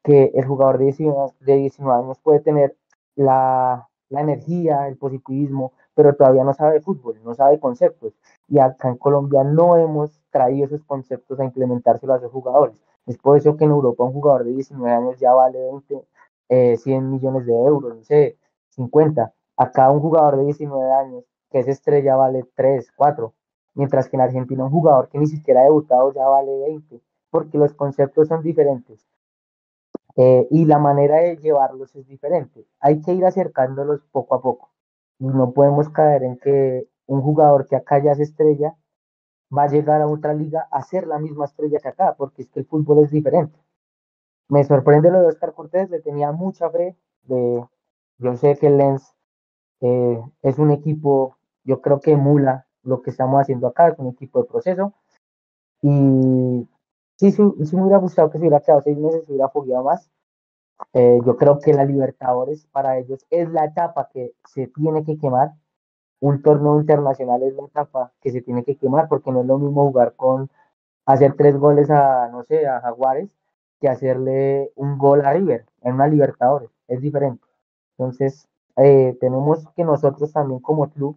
que 0.03 0.33
el 0.35 0.45
jugador 0.47 0.79
de 0.79 0.85
19, 0.87 1.33
de 1.41 1.57
19 1.57 2.05
años 2.05 2.19
puede 2.21 2.41
tener 2.41 2.77
la, 3.15 3.89
la 4.09 4.21
energía, 4.21 4.89
el 4.89 4.97
positivismo, 4.97 5.73
pero 5.95 6.15
todavía 6.15 6.45
no 6.45 6.55
sabe 6.55 6.75
de 6.75 6.81
fútbol, 6.81 7.21
no 7.25 7.35
sabe 7.35 7.61
conceptos. 7.61 8.13
Y 8.49 8.59
acá 8.59 8.89
en 8.89 8.97
Colombia 8.97 9.45
no 9.45 9.77
hemos 9.77 10.21
traído 10.31 10.67
esos 10.67 10.85
conceptos 10.85 11.39
a 11.41 11.45
implementárselo 11.45 12.15
a 12.15 12.17
esos 12.19 12.33
jugadores. 12.33 12.77
Es 13.07 13.19
por 13.19 13.37
eso 13.37 13.57
que 13.57 13.65
en 13.65 13.71
Europa 13.71 14.05
un 14.05 14.13
jugador 14.13 14.45
de 14.45 14.53
19 14.53 14.93
años 14.93 15.19
ya 15.19 15.33
vale 15.33 15.59
20, 15.59 16.05
100 16.53 16.79
eh, 16.87 17.01
millones 17.01 17.47
de 17.47 17.53
euros, 17.53 17.97
no 17.97 18.05
sé, 18.05 18.37
50. 18.71 19.33
Acá 19.57 19.91
un 19.91 20.01
jugador 20.01 20.37
de 20.37 20.45
19 20.45 20.93
años 20.93 21.25
que 21.51 21.61
es 21.61 21.69
estrella 21.69 22.17
vale 22.17 22.45
3, 22.55 22.93
4. 22.97 23.33
Mientras 23.75 24.09
que 24.09 24.17
en 24.17 24.23
Argentina 24.23 24.65
un 24.65 24.71
jugador 24.71 25.09
que 25.09 25.19
ni 25.19 25.27
siquiera 25.27 25.61
ha 25.61 25.65
debutado 25.65 26.13
ya 26.13 26.27
vale 26.27 26.59
20, 26.59 27.01
porque 27.31 27.59
los 27.59 27.73
conceptos 27.75 28.29
son 28.29 28.43
diferentes. 28.43 29.07
Eh, 30.17 30.47
y 30.51 30.67
la 30.67 30.79
manera 30.79 31.17
de 31.17 31.37
llevarlos 31.39 31.95
es 31.97 32.07
diferente. 32.07 32.67
Hay 32.81 33.01
que 33.01 33.15
ir 33.15 33.25
acercándolos 33.25 34.03
poco 34.11 34.35
a 34.35 34.43
poco. 34.43 34.71
Y 35.19 35.27
no 35.27 35.53
podemos 35.53 35.89
caer 35.89 36.23
en 36.25 36.37
que 36.39 36.87
un 37.07 37.23
jugador 37.23 37.67
que 37.67 37.77
acá 37.77 38.03
ya 38.03 38.13
es 38.13 38.21
estrella 38.21 38.77
va 39.57 39.65
a 39.65 39.69
llegar 39.69 40.03
a 40.03 40.09
otra 40.09 40.35
liga 40.35 40.69
a 40.71 40.83
ser 40.83 41.07
la 41.07 41.19
misma 41.19 41.47
estrella 41.47 41.79
que 41.81 41.89
acá, 41.89 42.15
porque 42.17 42.43
es 42.43 42.51
que 42.51 42.61
el 42.61 42.67
fútbol 42.67 43.05
es 43.05 43.11
diferente. 43.11 43.59
Me 44.49 44.65
sorprende 44.65 45.11
lo 45.11 45.21
de 45.21 45.29
Oscar 45.29 45.55
Cortés, 45.55 45.91
le 45.91 46.01
tenía 46.01 46.33
mucha 46.33 46.71
fe. 46.71 46.97
De, 47.23 47.65
yo 48.19 48.37
sé 48.37 48.57
que 48.57 48.71
Lens 48.71 49.15
eh, 49.81 50.23
es 50.43 50.59
un 50.59 50.71
equipo, 50.71 51.37
yo 51.65 51.81
creo 51.81 52.01
que 52.01 52.13
emula 52.13 52.67
lo 52.83 53.03
que 53.03 53.11
estamos 53.11 53.41
haciendo 53.41 53.67
acá, 53.67 53.89
es 53.89 53.99
un 53.99 54.09
equipo 54.09 54.43
de 54.43 54.49
proceso. 54.49 54.95
Y 55.83 56.69
sí, 57.17 57.33
sí, 57.33 57.43
me 57.43 57.83
hubiera 57.83 57.99
gustado 57.99 58.31
que 58.31 58.39
se 58.39 58.43
hubiera 58.43 58.61
quedado 58.61 58.83
seis 58.83 58.99
meses, 58.99 59.25
se 59.25 59.33
hubiera 59.33 59.49
fogueado 59.49 59.85
más. 59.85 60.11
Eh, 60.93 61.21
yo 61.25 61.37
creo 61.37 61.59
que 61.61 61.73
la 61.73 61.85
Libertadores 61.85 62.67
para 62.67 62.99
ellos 62.99 63.25
es 63.31 63.49
la 63.51 63.65
etapa 63.67 64.09
que 64.13 64.35
se 64.49 64.69
tiene 64.69 65.05
que 65.05 65.19
quemar. 65.19 65.53
Un 66.21 66.43
torneo 66.43 66.81
internacional 66.81 67.43
es 67.43 67.55
la 67.55 67.65
etapa 67.65 68.13
que 68.21 68.31
se 68.31 68.43
tiene 68.43 68.65
que 68.65 68.77
quemar 68.77 69.09
porque 69.09 69.33
no 69.33 69.41
es 69.43 69.47
lo 69.47 69.59
mismo 69.59 69.87
jugar 69.89 70.15
con 70.17 70.51
hacer 71.07 71.35
tres 71.37 71.57
goles 71.57 71.91
a, 71.91 72.29
no 72.29 72.45
sé, 72.45 72.67
a 72.67 72.81
Jaguares 72.81 73.31
que 73.83 73.89
hacerle 73.89 74.71
un 74.77 74.97
gol 74.97 75.25
a 75.27 75.33
River 75.33 75.67
en 75.83 75.95
una 75.95 76.07
Libertadores. 76.07 76.71
Es 76.87 77.01
diferente. 77.01 77.45
Entonces, 77.99 78.49
eh, 78.77 79.17
tenemos 79.21 79.67
que 79.75 79.83
nosotros 79.83 80.33
también 80.33 80.61
como 80.61 80.89
club 80.89 81.17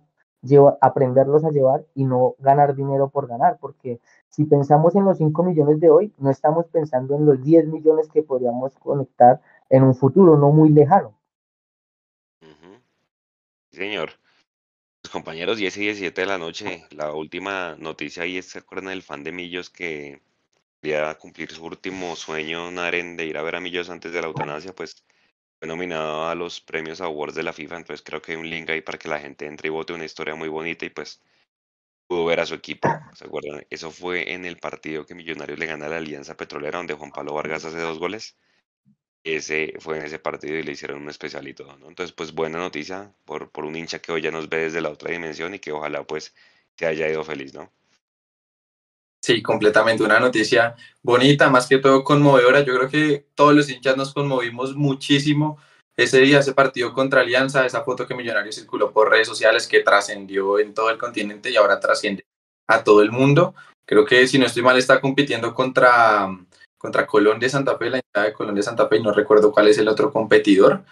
aprenderlos 0.81 1.43
a 1.43 1.49
llevar 1.49 1.85
y 1.95 2.05
no 2.05 2.35
ganar 2.39 2.75
dinero 2.75 3.09
por 3.09 3.27
ganar, 3.27 3.57
porque 3.59 3.99
si 4.29 4.45
pensamos 4.45 4.95
en 4.95 5.05
los 5.05 5.17
5 5.17 5.43
millones 5.43 5.79
de 5.79 5.89
hoy, 5.89 6.13
no 6.17 6.29
estamos 6.29 6.65
pensando 6.67 7.15
en 7.15 7.25
los 7.25 7.41
10 7.43 7.67
millones 7.67 8.09
que 8.09 8.23
podríamos 8.23 8.75
conectar 8.77 9.41
en 9.69 9.83
un 9.83 9.95
futuro 9.95 10.37
no 10.37 10.51
muy 10.51 10.69
lejano. 10.69 11.17
señor. 13.71 14.11
Los 15.03 15.11
compañeros, 15.11 15.57
10 15.57 15.77
y 15.77 15.81
17 15.81 16.21
de 16.21 16.27
la 16.27 16.37
noche, 16.37 16.85
la 16.91 17.13
última 17.13 17.75
noticia 17.77 18.23
ahí 18.23 18.37
es, 18.37 18.47
¿se 18.47 18.59
acuerdan 18.59 18.89
del 18.89 19.03
fan 19.03 19.23
de 19.23 19.31
Millos 19.31 19.69
que 19.69 20.21
a 20.93 21.15
cumplir 21.17 21.51
su 21.51 21.63
último 21.65 22.15
sueño, 22.15 22.71
Naren, 22.71 23.17
de 23.17 23.25
ir 23.25 23.37
a 23.37 23.43
ver 23.43 23.55
a 23.55 23.59
Millos 23.61 23.89
antes 23.89 24.11
de 24.13 24.21
la 24.21 24.27
eutanasia, 24.27 24.73
pues 24.73 25.03
fue 25.59 25.67
nominado 25.67 26.27
a 26.27 26.35
los 26.35 26.61
premios 26.61 27.01
Awards 27.01 27.35
de 27.35 27.43
la 27.43 27.53
FIFA, 27.53 27.77
entonces 27.77 28.03
creo 28.03 28.21
que 28.21 28.33
hay 28.33 28.37
un 28.37 28.49
link 28.49 28.69
ahí 28.69 28.81
para 28.81 28.97
que 28.97 29.09
la 29.09 29.19
gente 29.19 29.45
entre 29.47 29.67
y 29.67 29.71
vote 29.71 29.93
una 29.93 30.05
historia 30.05 30.35
muy 30.35 30.49
bonita 30.49 30.85
y 30.85 30.89
pues 30.89 31.21
pudo 32.07 32.25
ver 32.25 32.39
a 32.39 32.45
su 32.45 32.55
equipo, 32.55 32.89
¿se 33.13 33.25
acuerdan? 33.25 33.65
Eso 33.69 33.91
fue 33.91 34.33
en 34.33 34.45
el 34.45 34.57
partido 34.57 35.05
que 35.05 35.15
Millonarios 35.15 35.59
le 35.59 35.65
gana 35.65 35.87
a 35.87 35.89
la 35.89 35.97
Alianza 35.97 36.37
Petrolera, 36.37 36.77
donde 36.77 36.93
Juan 36.95 37.11
Pablo 37.11 37.33
Vargas 37.33 37.65
hace 37.65 37.79
dos 37.79 37.99
goles. 37.99 38.37
Ese 39.23 39.73
fue 39.79 39.97
en 39.97 40.05
ese 40.05 40.19
partido 40.19 40.57
y 40.57 40.63
le 40.63 40.73
hicieron 40.73 41.01
un 41.01 41.09
especial 41.09 41.47
y 41.47 41.53
todo. 41.53 41.73
Entonces, 41.87 42.13
pues 42.13 42.33
buena 42.33 42.59
noticia 42.59 43.13
por, 43.25 43.51
por 43.51 43.65
un 43.65 43.75
hincha 43.75 43.99
que 43.99 44.11
hoy 44.11 44.21
ya 44.21 44.31
nos 44.31 44.49
ve 44.49 44.59
desde 44.59 44.81
la 44.81 44.89
otra 44.91 45.11
dimensión 45.11 45.53
y 45.55 45.59
que 45.59 45.71
ojalá 45.71 46.05
pues 46.05 46.33
se 46.77 46.85
haya 46.87 47.09
ido 47.09 47.23
feliz, 47.23 47.53
¿no? 47.53 47.71
Sí, 49.25 49.41
completamente. 49.41 50.03
Una 50.03 50.19
noticia 50.19 50.75
bonita, 51.01 51.49
más 51.49 51.65
que 51.65 51.79
todo 51.79 52.03
conmovedora. 52.03 52.59
Yo 52.59 52.75
creo 52.75 52.87
que 52.87 53.25
todos 53.33 53.55
los 53.55 53.67
hinchas 53.67 53.97
nos 53.97 54.13
conmovimos 54.13 54.75
muchísimo 54.75 55.57
ese 55.97 56.19
día, 56.19 56.37
ese 56.37 56.53
partido 56.53 56.93
contra 56.93 57.21
Alianza, 57.21 57.65
esa 57.65 57.83
foto 57.83 58.05
que 58.05 58.13
Millonario 58.13 58.51
circuló 58.51 58.91
por 58.91 59.09
redes 59.09 59.27
sociales 59.27 59.67
que 59.67 59.79
trascendió 59.79 60.59
en 60.59 60.75
todo 60.75 60.91
el 60.91 60.99
continente 60.99 61.49
y 61.49 61.55
ahora 61.55 61.79
trasciende 61.79 62.23
a 62.67 62.83
todo 62.83 63.01
el 63.01 63.11
mundo. 63.11 63.55
Creo 63.87 64.05
que 64.05 64.27
si 64.27 64.37
no 64.37 64.45
estoy 64.45 64.61
mal 64.61 64.77
está 64.77 65.01
compitiendo 65.01 65.55
contra, 65.55 66.27
contra 66.77 67.07
Colón 67.07 67.39
de 67.39 67.49
Santa 67.49 67.79
Fe, 67.79 67.89
la 67.89 67.97
hinchada 67.97 68.27
de 68.27 68.33
Colón 68.33 68.53
de 68.53 68.61
Santa 68.61 68.87
Fe, 68.87 68.97
y 68.97 69.01
no 69.01 69.11
recuerdo 69.11 69.51
cuál 69.51 69.69
es 69.69 69.79
el 69.79 69.87
otro 69.87 70.13
competidor, 70.13 70.83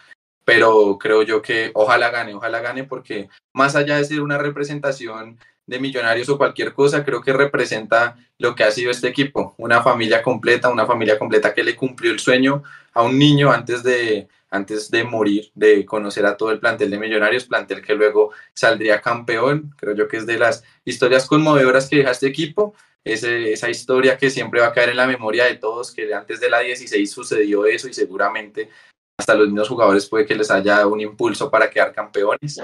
pero 0.43 0.97
creo 0.97 1.22
yo 1.22 1.43
que 1.43 1.69
ojalá 1.76 2.10
gane, 2.10 2.34
ojalá 2.34 2.61
gane 2.61 2.84
porque 2.84 3.30
más 3.53 3.76
allá 3.76 3.97
de 3.97 4.05
ser 4.05 4.22
una 4.22 4.39
representación 4.39 5.38
de 5.65 5.80
Millonarios 5.80 6.30
o 6.30 6.38
cualquier 6.38 6.73
cosa, 6.73 7.03
creo 7.03 7.22
que 7.22 7.34
representa 7.34 8.18
lo 8.38 8.53
que 8.56 8.64
ha 8.64 8.72
sido 8.72 8.91
este 8.91 9.07
equipo, 9.07 9.56
una 9.57 9.81
familia 9.81 10.22
completa, 10.22 10.69
una 10.69 10.85
familia 10.85 11.18
completa 11.18 11.53
que 11.53 11.64
le 11.64 11.76
cumplió 11.76 12.11
el 12.11 12.19
sueño 12.19 12.64
a 12.94 13.03
un 13.03 13.18
niño 13.18 13.52
antes 13.52 13.81
de, 13.84 14.27
antes 14.49 14.91
de 14.91 15.03
morir, 15.03 15.52
de 15.56 15.85
conocer 15.85 16.26
a 16.26 16.38
todo 16.38 16.52
el 16.52 16.60
plantel 16.60 16.91
de 16.91 16.99
Millonarios, 16.99 17.45
plantel 17.45 17.81
que 17.81 17.95
luego 17.95 18.31
saldría 18.53 19.02
campeón, 19.02 19.73
creo 19.77 19.95
yo 19.95 20.07
que 20.07 20.18
es 20.18 20.26
de 20.26 20.38
las 20.38 20.64
historias 20.85 21.26
conmovedoras 21.26 21.90
que 21.90 21.98
deja 21.98 22.11
este 22.11 22.27
equipo, 22.27 22.76
esa 23.03 23.69
historia 23.69 24.18
que 24.18 24.30
siempre 24.30 24.61
va 24.61 24.68
a 24.68 24.73
caer 24.73 24.90
en 24.90 24.98
la 24.98 25.07
memoria 25.07 25.45
de 25.45 25.56
todos, 25.56 25.91
que 25.91 26.14
antes 26.14 26.40
de 26.40 26.49
la 26.49 26.60
16 26.60 27.11
sucedió 27.11 27.65
eso 27.65 27.88
y 27.88 27.94
seguramente 27.94 28.69
hasta 29.18 29.35
los 29.35 29.48
mismos 29.48 29.69
jugadores 29.69 30.07
puede 30.07 30.26
que 30.26 30.35
les 30.35 30.49
haya 30.49 30.77
dado 30.77 30.90
un 30.90 31.02
impulso 31.02 31.49
para 31.49 31.69
quedar 31.69 31.94
campeones 31.94 32.61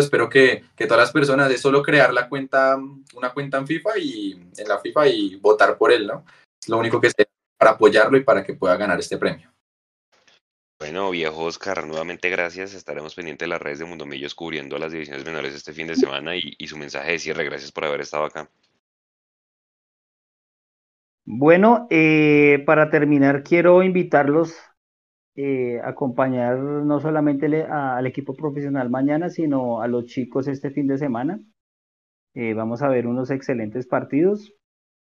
espero 0.00 0.28
que, 0.28 0.64
que, 0.74 0.86
todas 0.86 1.04
las 1.04 1.12
personas 1.12 1.48
de 1.48 1.58
solo 1.58 1.82
crear 1.82 2.12
la 2.12 2.28
cuenta, 2.28 2.76
una 3.14 3.32
cuenta 3.32 3.58
en 3.58 3.66
FIFA 3.66 3.98
y 3.98 4.32
en 4.56 4.68
la 4.68 4.78
FIFA 4.78 5.08
y 5.08 5.36
votar 5.36 5.76
por 5.76 5.92
él, 5.92 6.06
¿no? 6.06 6.24
Es 6.60 6.68
lo 6.68 6.78
único 6.78 7.00
que 7.00 7.10
sé 7.10 7.28
para 7.58 7.72
apoyarlo 7.72 8.16
y 8.16 8.24
para 8.24 8.44
que 8.44 8.54
pueda 8.54 8.76
ganar 8.76 8.98
este 8.98 9.18
premio. 9.18 9.52
Bueno, 10.78 11.10
viejo 11.10 11.44
Oscar, 11.44 11.86
nuevamente 11.86 12.28
gracias. 12.28 12.74
Estaremos 12.74 13.14
pendientes 13.14 13.46
de 13.46 13.50
las 13.50 13.62
redes 13.62 13.78
de 13.78 13.84
Mundo 13.84 14.04
Millos 14.04 14.34
cubriendo 14.34 14.78
las 14.78 14.90
divisiones 14.90 15.24
menores 15.24 15.54
este 15.54 15.72
fin 15.72 15.86
de 15.86 15.94
semana 15.94 16.34
y, 16.34 16.54
y 16.58 16.66
su 16.66 16.76
mensaje 16.76 17.12
de 17.12 17.18
cierre. 17.20 17.44
Gracias 17.44 17.70
por 17.70 17.84
haber 17.84 18.00
estado 18.00 18.24
acá. 18.24 18.50
Bueno, 21.24 21.86
eh, 21.90 22.64
para 22.66 22.90
terminar, 22.90 23.44
quiero 23.44 23.82
invitarlos 23.82 24.56
eh, 25.36 25.80
acompañar 25.84 26.58
no 26.58 27.00
solamente 27.00 27.46
al 27.64 28.06
equipo 28.06 28.34
profesional 28.34 28.90
mañana, 28.90 29.30
sino 29.30 29.80
a 29.82 29.88
los 29.88 30.06
chicos 30.06 30.48
este 30.48 30.70
fin 30.70 30.86
de 30.86 30.98
semana. 30.98 31.40
Eh, 32.34 32.54
vamos 32.54 32.82
a 32.82 32.88
ver 32.88 33.06
unos 33.06 33.30
excelentes 33.30 33.86
partidos. 33.86 34.52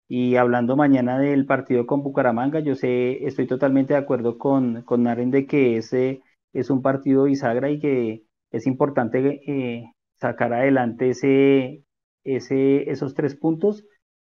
Y 0.07 0.35
hablando 0.35 0.75
mañana 0.75 1.19
del 1.19 1.45
partido 1.45 1.85
con 1.87 2.03
Bucaramanga, 2.03 2.59
yo 2.59 2.75
sé, 2.75 3.25
estoy 3.25 3.47
totalmente 3.47 3.93
de 3.93 3.99
acuerdo 3.99 4.37
con, 4.37 4.83
con 4.83 5.03
Naren 5.03 5.31
de 5.31 5.47
que 5.47 5.77
ese 5.77 6.21
es 6.53 6.69
un 6.69 6.81
partido 6.81 7.23
bisagra 7.25 7.69
y 7.71 7.79
que 7.79 8.25
es 8.51 8.67
importante 8.67 9.41
eh, 9.47 9.93
sacar 10.19 10.53
adelante 10.53 11.09
ese, 11.09 11.83
ese, 12.23 12.91
esos 12.91 13.15
tres 13.15 13.35
puntos. 13.35 13.85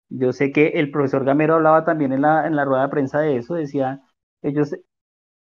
Yo 0.09 0.33
sé 0.33 0.51
que 0.51 0.67
el 0.69 0.91
profesor 0.91 1.25
Gamero 1.25 1.55
hablaba 1.55 1.85
también 1.85 2.13
en 2.13 2.21
la, 2.21 2.47
en 2.47 2.55
la 2.55 2.65
rueda 2.65 2.83
de 2.83 2.89
prensa 2.89 3.19
de 3.19 3.37
eso, 3.37 3.55
decía, 3.55 4.01
ellos 4.41 4.75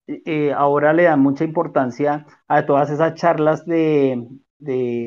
eh, 0.07 0.53
ahora 0.53 0.93
le 0.93 1.03
dan 1.03 1.19
mucha 1.21 1.43
importancia 1.43 2.25
a 2.47 2.65
todas 2.65 2.89
esas 2.89 3.15
charlas 3.15 3.65
de, 3.65 4.27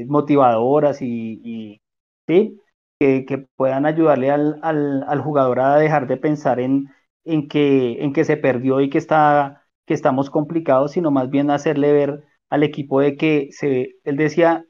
motivadoras 0.09 1.01
y, 1.03 1.81
¿sí? 2.27 2.61
que, 2.99 3.49
puedan 3.57 3.87
ayudarle 3.87 4.31
al, 4.31 4.59
al, 4.63 5.05
al, 5.09 5.21
jugador 5.23 5.61
a 5.61 5.77
dejar 5.77 6.07
de 6.07 6.17
pensar 6.19 6.61
en, 6.61 6.89
en, 7.25 7.49
que, 7.49 8.03
en 8.03 8.13
que 8.13 8.25
se 8.25 8.37
perdió 8.37 8.81
y 8.81 8.91
que, 8.91 8.99
está, 8.99 9.67
que 9.87 9.95
estamos 9.95 10.31
complicados, 10.31 10.93
sino 10.93 11.11
más 11.11 11.31
bien 11.31 11.51
hacerle 11.51 11.93
ver 11.93 12.25
al 12.51 12.63
equipo 12.63 13.01
de 13.01 13.17
que 13.17 13.49
se, 13.53 13.97
él 14.05 14.17
decía 14.17 14.67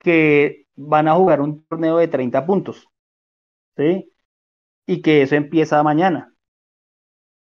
que 0.00 0.66
van 0.76 1.08
a 1.08 1.14
jugar 1.16 1.40
un 1.40 1.64
torneo 1.66 1.98
de 1.98 2.08
30 2.08 2.46
puntos, 2.46 2.88
¿sí? 3.76 4.12
Y 4.86 5.02
que 5.02 5.22
eso 5.22 5.36
empieza 5.36 5.82
mañana. 5.82 6.34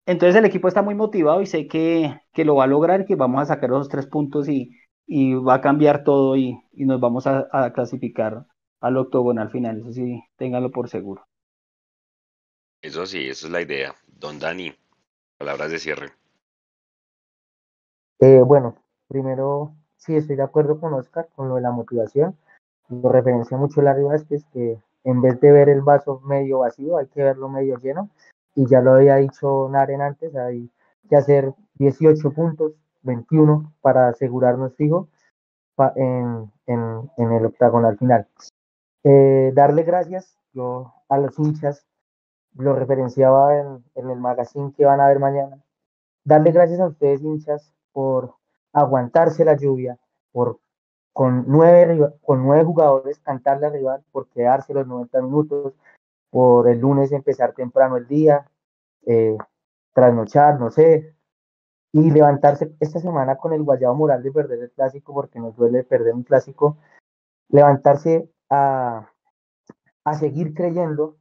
Entonces 0.06 0.36
el 0.36 0.46
equipo 0.46 0.68
está 0.68 0.82
muy 0.82 0.96
motivado 0.96 1.42
y 1.42 1.46
sé 1.46 1.68
que, 1.68 2.22
que 2.34 2.44
lo 2.44 2.56
va 2.56 2.66
a 2.66 2.68
lograr 2.68 3.02
y 3.02 3.06
que 3.06 3.16
vamos 3.16 3.42
a 3.42 3.46
sacar 3.46 3.70
esos 3.70 3.90
tres 3.90 4.06
puntos 4.06 4.50
y, 4.50 4.78
y 5.08 5.34
va 5.36 5.56
a 5.56 5.62
cambiar 5.62 6.04
todo 6.04 6.36
y, 6.36 6.60
y 6.74 6.86
nos 6.86 7.00
vamos 7.00 7.26
a, 7.26 7.48
a, 7.52 7.72
clasificar 7.72 8.46
al 8.82 8.98
octogonal 8.98 9.50
final. 9.50 9.80
Eso 9.80 9.94
sí, 9.94 10.22
ténganlo 10.36 10.72
por 10.72 10.90
seguro. 10.90 11.26
Eso 12.82 13.06
sí, 13.06 13.30
esa 13.30 13.48
es 13.48 13.52
la 13.52 13.62
idea. 13.62 13.96
Don 14.08 14.40
Dani, 14.40 14.74
palabras 15.38 15.72
de 15.72 15.80
cierre. 15.80 16.12
Eh, 18.20 18.42
bueno, 18.42 18.76
primero, 19.08 19.74
sí 19.96 20.16
estoy 20.16 20.36
de 20.36 20.44
acuerdo 20.44 20.80
con 20.80 20.94
Oscar 20.94 21.30
con 21.36 21.48
lo 21.48 21.56
de 21.56 21.62
la 21.62 21.72
motivación. 21.72 22.38
Lo 22.90 23.10
referencia 23.10 23.58
mucho 23.58 23.82
Larry 23.82 24.04
Vázquez, 24.04 24.44
que 24.52 24.78
en 25.06 25.22
vez 25.22 25.40
de 25.40 25.52
ver 25.52 25.70
el 25.70 25.82
vaso 25.82 26.20
medio 26.22 26.60
vacío, 26.60 26.98
hay 26.98 27.08
que 27.08 27.24
verlo 27.24 27.48
medio 27.48 27.78
lleno. 27.78 28.10
Y 28.56 28.68
ya 28.68 28.82
lo 28.82 28.94
había 28.94 29.16
dicho 29.18 29.68
Naren 29.70 30.02
antes, 30.02 30.36
hay 30.36 30.70
que 31.10 31.16
hacer 31.16 31.54
18 31.76 32.32
puntos, 32.32 32.74
21 33.02 33.74
para 33.82 34.10
asegurarnos 34.10 34.76
fijo 34.76 35.10
en, 35.96 36.52
en, 36.68 37.12
en 37.18 37.32
el 37.32 37.46
octagonal 37.46 37.98
final. 37.98 38.28
Eh, 39.04 39.52
darle 39.54 39.84
gracias 39.84 40.38
yo 40.54 40.94
a 41.10 41.18
los 41.18 41.38
hinchas, 41.40 41.86
lo 42.56 42.76
referenciaba 42.76 43.58
en, 43.60 43.84
el 43.96 44.20
magazine 44.20 44.72
que 44.76 44.86
van 44.86 45.02
a 45.02 45.08
ver 45.08 45.20
mañana. 45.20 45.62
Darle 46.24 46.52
gracias 46.52 46.80
a 46.80 46.88
ustedes, 46.88 47.22
hinchas, 47.22 47.74
por 47.92 48.36
aguantarse 48.72 49.44
la 49.44 49.58
lluvia, 49.58 49.98
por 50.32 50.60
con 51.12 51.46
nueve, 51.48 52.12
con 52.24 52.44
nueve 52.44 52.64
jugadores 52.64 53.20
cantarle 53.20 53.68
al 53.68 53.74
rival, 53.74 54.04
por 54.12 54.28
quedarse 54.30 54.74
los 54.74 54.88
90 54.88 55.22
minutos, 55.22 55.74
por 56.34 56.68
el 56.68 56.80
lunes 56.80 57.12
empezar 57.12 57.54
temprano 57.54 57.96
el 57.96 58.08
día, 58.08 58.50
eh, 59.06 59.38
trasnochar, 59.94 60.60
no 60.60 60.72
sé, 60.72 61.14
y 61.92 62.10
levantarse 62.10 62.76
esta 62.80 63.00
semana 63.00 63.36
con 63.36 63.54
el 63.54 63.62
guayabo 63.62 63.94
moral 63.94 64.24
de 64.24 64.32
perder 64.32 64.60
el 64.60 64.72
clásico, 64.72 65.14
porque 65.14 65.40
nos 65.40 65.56
duele 65.56 65.84
perder 65.84 66.16
un 66.16 66.24
clásico, 66.24 66.78
levantarse 67.50 68.32
a, 68.50 69.08
a 70.04 70.14
seguir 70.16 70.56
creyendo, 70.56 71.18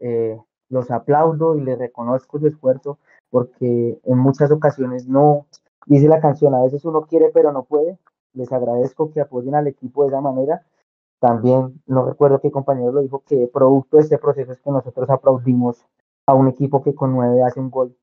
eh, 0.00 0.36
los 0.70 0.90
aplaudo 0.90 1.54
y 1.54 1.60
les 1.60 1.78
reconozco 1.78 2.40
su 2.40 2.48
esfuerzo, 2.48 2.98
porque 3.30 4.00
en 4.02 4.18
muchas 4.18 4.50
ocasiones 4.50 5.06
no, 5.06 5.46
dice 5.86 6.08
la 6.08 6.20
canción, 6.20 6.52
a 6.56 6.64
veces 6.64 6.84
uno 6.84 7.02
quiere 7.02 7.30
pero 7.32 7.52
no 7.52 7.62
puede, 7.62 7.96
les 8.32 8.50
agradezco 8.50 9.12
que 9.12 9.20
apoyen 9.20 9.54
al 9.54 9.68
equipo 9.68 10.02
de 10.02 10.08
esa 10.08 10.20
manera. 10.20 10.64
También, 11.20 11.82
no 11.86 12.04
recuerdo 12.06 12.40
qué 12.40 12.50
compañero 12.50 12.92
lo 12.92 13.02
dijo, 13.02 13.22
que 13.26 13.48
producto 13.52 13.96
de 13.96 14.04
este 14.04 14.18
proceso 14.18 14.52
es 14.52 14.60
que 14.60 14.70
nosotros 14.70 15.10
aplaudimos 15.10 15.84
a 16.26 16.34
un 16.34 16.48
equipo 16.48 16.82
que 16.82 16.94
con 16.94 17.12
nueve 17.12 17.42
hace 17.42 17.58
un 17.58 17.70
gol. 17.70 17.96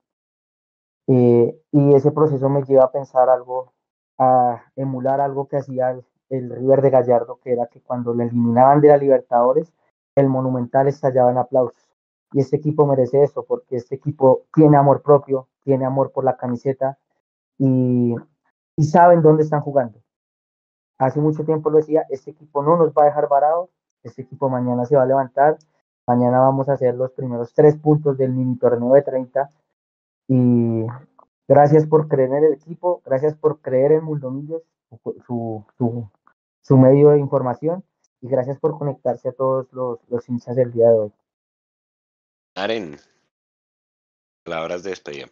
Eh, 1.08 1.58
y 1.72 1.94
ese 1.94 2.12
proceso 2.12 2.50
me 2.50 2.64
lleva 2.64 2.86
a 2.86 2.92
pensar 2.92 3.30
algo, 3.30 3.74
a 4.18 4.64
emular 4.76 5.22
algo 5.22 5.48
que 5.48 5.58
hacía 5.58 5.92
el, 6.30 6.50
River 6.50 6.82
de 6.82 6.90
Gallardo, 6.90 7.40
que 7.42 7.54
era 7.54 7.68
que 7.68 7.82
cuando 7.82 8.14
le 8.14 8.26
eliminaban 8.26 8.82
de 8.82 8.90
la 8.90 8.98
Libertadores, 8.98 9.72
el 10.16 10.28
Monumental 10.28 10.88
estallaba 10.88 11.32
en 11.32 11.38
aplausos. 11.38 11.90
Y 12.34 12.42
este 12.42 12.58
equipo 12.58 12.86
merece 12.86 13.24
eso, 13.24 13.46
porque 13.46 13.78
este 13.78 13.96
equipo 13.96 14.44
tiene 14.54 14.78
amor 14.78 15.02
propio, 15.02 15.48
tiene 15.64 15.86
amor 15.86 16.12
por 16.12 16.26
la 16.26 16.36
camiseta 16.36 16.98
y, 17.58 18.16
y 18.76 18.84
saben 18.84 19.22
dónde 19.22 19.44
están 19.44 19.62
jugando 19.62 20.00
hace 20.98 21.20
mucho 21.20 21.44
tiempo 21.44 21.70
lo 21.70 21.78
decía, 21.78 22.06
este 22.10 22.32
equipo 22.32 22.64
no 22.64 22.78
nos 22.78 22.92
va 22.94 23.04
a 23.04 23.06
dejar 23.06 23.28
varados, 23.28 23.70
este 24.04 24.24
equipo 24.24 24.50
mañana 24.50 24.86
se 24.86 24.96
va 24.96 25.04
a 25.04 25.08
levantar, 25.08 25.58
mañana 26.08 26.40
vamos 26.40 26.70
a 26.70 26.74
hacer 26.74 26.96
los 26.96 27.12
primeros 27.12 27.54
tres 27.54 27.78
puntos 27.78 28.18
del 28.18 28.32
mini 28.32 28.58
torneo 28.58 28.94
de 28.94 29.02
30 29.02 29.50
y 30.28 30.86
gracias 31.48 31.86
por 31.88 32.08
creer 32.08 32.30
en 32.30 32.44
el 32.46 32.54
equipo, 32.54 33.02
gracias 33.06 33.36
por 33.36 33.62
creer 33.62 33.94
en 33.94 34.04
Mundomillos, 34.04 34.64
su, 35.26 35.66
su, 35.78 36.10
su 36.62 36.78
medio 36.78 37.10
de 37.10 37.20
información 37.20 37.84
y 38.22 38.28
gracias 38.28 38.60
por 38.60 38.78
conectarse 38.78 39.30
a 39.30 39.34
todos 39.34 39.72
los, 39.72 40.00
los 40.10 40.28
hinchas 40.30 40.56
del 40.56 40.72
día 40.72 40.90
de 40.90 41.00
hoy. 41.00 41.12
Aren, 42.56 42.98
palabras 44.44 44.84
de 44.84 44.92
despedida. 44.92 45.28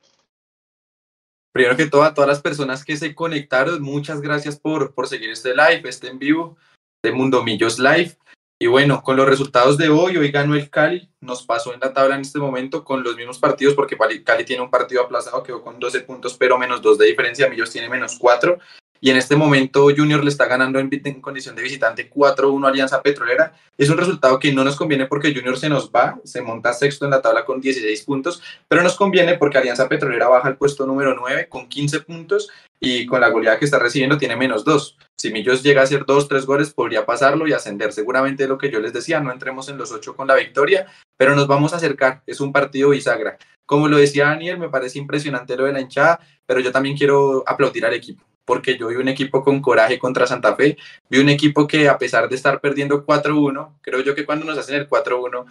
Primero 1.54 1.78
que 1.78 1.86
todo, 1.86 2.04
a 2.04 2.16
todas 2.16 2.28
las 2.28 2.42
personas 2.42 2.84
que 2.84 2.98
se 2.98 3.14
conectaron, 3.14 3.82
muchas 3.82 4.22
gracias 4.22 4.60
por, 4.60 4.96
por 4.96 5.08
seguir 5.08 5.30
este 5.30 5.52
live, 5.52 5.84
este 5.86 6.08
en 6.08 6.18
vivo 6.18 6.58
de 7.04 7.12
Mundo 7.12 7.44
Millos 7.44 7.78
Live. 7.78 8.18
Y 8.60 8.68
bueno, 8.68 9.04
con 9.04 9.18
los 9.18 9.28
resultados 9.28 9.78
de 9.78 9.90
hoy, 9.90 10.18
hoy 10.18 10.32
ganó 10.32 10.56
el 10.56 10.70
Cali, 10.70 11.12
nos 11.22 11.44
pasó 11.44 11.74
en 11.74 11.80
la 11.80 11.94
tabla 11.94 12.16
en 12.16 12.22
este 12.22 12.40
momento 12.40 12.84
con 12.84 13.04
los 13.04 13.16
mismos 13.16 13.38
partidos, 13.38 13.76
porque 13.76 13.98
Cali 14.24 14.46
tiene 14.46 14.64
un 14.64 14.72
partido 14.72 15.04
aplazado, 15.04 15.44
quedó 15.44 15.62
con 15.62 15.80
12 15.80 16.02
puntos, 16.02 16.36
pero 16.38 16.58
menos 16.58 16.82
2 16.82 16.98
de 16.98 17.06
diferencia, 17.06 17.50
Millos 17.50 17.72
tiene 17.72 17.90
menos 17.90 18.18
4. 18.18 18.58
Y 19.04 19.10
en 19.10 19.18
este 19.18 19.36
momento 19.36 19.90
Junior 19.94 20.24
le 20.24 20.30
está 20.30 20.46
ganando 20.46 20.80
en, 20.80 20.90
condición 21.20 21.58
de 21.58 21.62
visitante 21.62 22.10
4-1 22.10 22.66
Alianza 22.66 23.02
Petrolera. 23.02 23.52
Es 23.78 23.90
un 23.90 23.98
resultado 23.98 24.40
que 24.40 24.54
no 24.54 24.64
nos 24.64 24.78
conviene 24.78 25.08
porque 25.08 25.36
Junior 25.36 25.58
se 25.58 25.68
nos 25.68 25.92
va, 25.92 26.22
se 26.24 26.42
monta 26.42 26.72
sexto 26.72 27.04
en 27.04 27.12
la 27.12 27.22
tabla 27.22 27.44
con 27.44 27.60
16 27.60 28.02
puntos, 28.04 28.42
pero 28.66 28.82
nos 28.82 28.96
conviene 28.96 29.38
porque 29.38 29.58
Alianza 29.58 29.90
Petrolera 29.90 30.30
baja 30.30 30.48
al 30.48 30.56
puesto 30.56 30.86
número 30.86 31.16
9 31.20 31.50
con 31.50 31.68
15 31.68 32.00
puntos 32.00 32.50
y 32.80 33.06
con 33.06 33.20
la 33.20 33.28
goleada 33.28 33.60
que 33.60 33.66
está 33.66 33.78
recibiendo 33.78 34.18
tiene 34.18 34.38
menos 34.38 34.64
2. 34.64 34.98
Si 35.18 35.34
Millos 35.34 35.64
llega 35.64 35.82
a 35.82 35.84
hacer 35.84 36.06
2, 36.06 36.30
3 36.30 36.46
goles, 36.46 36.74
podría 36.74 37.06
pasarlo 37.06 37.46
y 37.46 37.52
ascender. 37.52 37.92
Seguramente 37.92 38.48
lo 38.48 38.58
que 38.58 38.72
yo 38.72 38.80
les 38.80 38.94
decía, 38.94 39.20
no 39.20 39.34
entremos 39.34 39.68
en 39.68 39.78
los 39.78 39.92
8 39.92 40.16
con 40.16 40.30
la 40.30 40.36
victoria, 40.36 40.88
pero 41.18 41.36
nos 41.36 41.48
vamos 41.48 41.74
a 41.74 41.76
acercar. 41.76 42.24
Es 42.26 42.40
un 42.40 42.54
partido 42.54 42.92
bisagra. 42.92 43.38
Como 43.66 43.90
lo 43.90 43.98
decía 43.98 44.28
Daniel, 44.28 44.60
me 44.60 44.70
parece 44.70 44.98
impresionante 44.98 45.58
lo 45.58 45.66
de 45.66 45.74
la 45.74 45.82
hinchada, 45.82 46.22
pero 46.46 46.62
yo 46.62 46.72
también 46.72 46.96
quiero 46.96 47.44
aplaudir 47.46 47.86
al 47.86 47.96
equipo 47.96 48.24
porque 48.46 48.78
yo 48.78 48.88
vi 48.88 48.96
un 48.96 49.08
equipo 49.08 49.44
con 49.44 49.62
coraje 49.62 50.00
contra 50.00 50.28
Santa 50.28 50.56
Fe, 50.56 50.78
vi 51.10 51.20
un 51.20 51.30
equipo 51.30 51.68
que 51.68 51.88
a 51.88 51.98
pesar 51.98 52.30
de 52.30 52.36
estar 52.36 52.60
perdiendo 52.60 53.06
4-1, 53.06 53.74
creo 53.82 54.02
yo 54.02 54.16
que 54.16 54.26
cuando 54.26 54.46
nos 54.46 54.58
hacen 54.58 54.76
el 54.76 54.90
4-1 54.90 55.46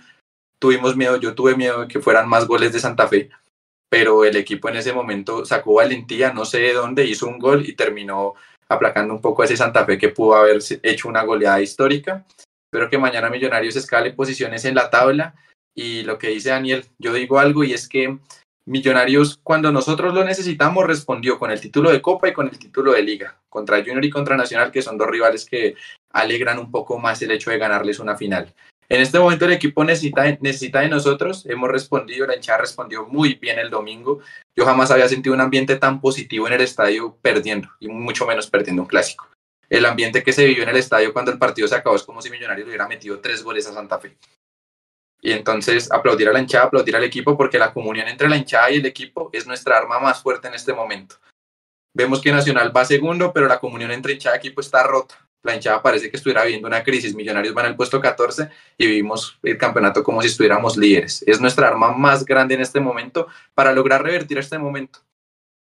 tuvimos 0.59 0.97
miedo, 0.97 1.17
yo 1.17 1.35
tuve 1.35 1.57
miedo 1.57 1.83
de 1.83 1.89
que 1.89 2.01
fueran 2.01 2.29
más 2.29 2.47
goles 2.47 2.73
de 2.73 2.81
Santa 2.81 3.09
Fe, 3.09 3.31
pero 3.89 4.25
el 4.25 4.37
equipo 4.37 4.69
en 4.69 4.77
ese 4.77 4.93
momento 4.93 5.45
sacó 5.45 5.75
valentía, 5.75 6.33
no 6.33 6.45
sé 6.45 6.61
de 6.61 6.73
dónde, 6.75 7.05
hizo 7.05 7.27
un 7.27 7.39
gol 7.39 7.67
y 7.67 7.75
terminó 7.75 8.35
aplacando 8.69 9.13
un 9.13 9.21
poco 9.21 9.43
a 9.43 9.45
ese 9.45 9.57
Santa 9.57 9.85
Fe 9.85 9.99
que 9.99 10.09
pudo 10.09 10.35
haber 10.35 10.61
hecho 10.83 11.09
una 11.09 11.23
goleada 11.25 11.61
histórica. 11.61 12.25
Espero 12.67 12.89
que 12.89 12.97
mañana 12.97 13.29
Millonarios 13.29 13.77
escale 13.77 14.13
posiciones 14.13 14.65
en 14.65 14.75
la 14.75 14.89
tabla 14.89 15.35
y 15.75 16.03
lo 16.05 16.19
que 16.19 16.29
dice 16.29 16.51
Daniel, 16.51 16.87
yo 16.99 17.13
digo 17.13 17.39
algo 17.39 17.65
y 17.65 17.73
es 17.73 17.89
que 17.89 18.19
Millonarios, 18.65 19.41
cuando 19.43 19.73
nosotros 19.73 20.15
lo 20.15 20.25
necesitamos, 20.25 20.87
respondió 20.87 21.39
con 21.39 21.51
el 21.51 21.61
título 21.61 21.91
de 21.91 22.01
Copa 22.01 22.29
y 22.29 22.33
con 22.33 22.49
el 22.49 22.59
título 22.59 22.93
de 22.93 23.03
Liga, 23.03 23.37
contra 23.49 23.79
Junior 23.79 24.05
y 24.05 24.11
contra 24.11 24.37
Nacional, 24.37 24.71
que 24.71 24.83
son 24.83 24.97
dos 24.97 25.09
rivales 25.09 25.45
que 25.45 25.75
alegran 26.13 26.61
un 26.61 26.71
poco 26.71 26.99
más 26.99 27.21
el 27.23 27.33
hecho 27.33 27.51
de 27.51 27.59
ganarles 27.59 27.99
una 27.99 28.17
final. 28.17 28.55
En 28.89 29.01
este 29.01 29.19
momento 29.19 29.47
el 29.47 29.53
equipo 29.53 29.83
necesita, 29.83 30.25
necesita 30.41 30.81
de 30.81 30.89
nosotros, 30.91 31.45
hemos 31.47 31.71
respondido, 31.71 32.27
la 32.27 32.37
hinchada 32.37 32.59
respondió 32.59 33.07
muy 33.07 33.35
bien 33.35 33.59
el 33.59 33.71
domingo. 33.71 34.21
Yo 34.55 34.65
jamás 34.65 34.91
había 34.91 35.09
sentido 35.09 35.35
un 35.35 35.41
ambiente 35.41 35.77
tan 35.77 36.01
positivo 36.01 36.47
en 36.47 36.53
el 36.53 36.61
estadio 36.61 37.17
perdiendo, 37.21 37.69
y 37.81 37.89
mucho 37.89 38.27
menos 38.27 38.49
perdiendo 38.49 38.83
un 38.83 38.89
clásico. 38.89 39.29
El 39.69 39.87
ambiente 39.87 40.23
que 40.23 40.35
se 40.35 40.45
vivió 40.45 40.63
en 40.63 40.69
el 40.69 40.77
estadio 40.77 41.13
cuando 41.13 41.33
el 41.33 41.39
partido 41.39 41.67
se 41.67 41.75
acabó 41.75 41.97
es 41.97 42.03
como 42.03 42.21
si 42.21 42.31
Millonarios 42.31 42.69
hubiera 42.69 42.87
metido 42.87 43.19
tres 43.21 43.43
goles 43.43 43.67
a 43.67 43.73
Santa 43.73 43.99
Fe. 43.99 44.17
Y 45.23 45.33
entonces 45.33 45.91
aplaudir 45.93 46.29
a 46.29 46.33
la 46.33 46.41
hinchada, 46.41 46.65
aplaudir 46.65 46.97
al 46.97 47.05
equipo, 47.05 47.37
porque 47.37 47.59
la 47.59 47.73
comunión 47.73 48.09
entre 48.09 48.29
la 48.29 48.37
hinchada 48.37 48.71
y 48.73 48.79
el 48.79 48.87
equipo 48.87 49.31
es 49.33 49.47
nuestra 49.47 49.79
arma 49.79 50.01
más 50.01 50.21
fuerte 50.21 50.49
en 50.49 50.55
este 50.55 50.73
momento. 50.73 51.17
Vemos 51.95 52.21
que 52.21 52.33
Nacional 52.33 52.77
va 52.77 52.85
segundo, 52.85 53.33
pero 53.33 53.47
la 53.47 53.61
comunión 53.61 53.93
entre 53.93 54.15
hinchada 54.15 54.37
y 54.37 54.39
equipo 54.39 54.61
está 54.61 54.83
rota. 54.83 55.15
La 55.45 55.55
hinchada 55.55 55.83
parece 55.83 56.11
que 56.11 56.17
estuviera 56.17 56.45
viviendo 56.45 56.67
una 56.67 56.83
crisis. 56.83 57.15
Millonarios 57.15 57.55
van 57.55 57.67
al 57.67 57.77
puesto 57.77 58.01
14 58.01 58.49
y 58.79 58.87
vivimos 58.87 59.39
el 59.43 59.59
campeonato 59.59 60.03
como 60.03 60.23
si 60.23 60.29
estuviéramos 60.29 60.77
líderes. 60.77 61.23
Es 61.27 61.41
nuestra 61.41 61.69
arma 61.69 61.93
más 61.93 62.25
grande 62.25 62.55
en 62.55 62.61
este 62.61 62.81
momento 62.81 63.29
para 63.55 63.73
lograr 63.73 64.03
revertir 64.03 64.39
este 64.39 64.59
momento. 64.59 65.01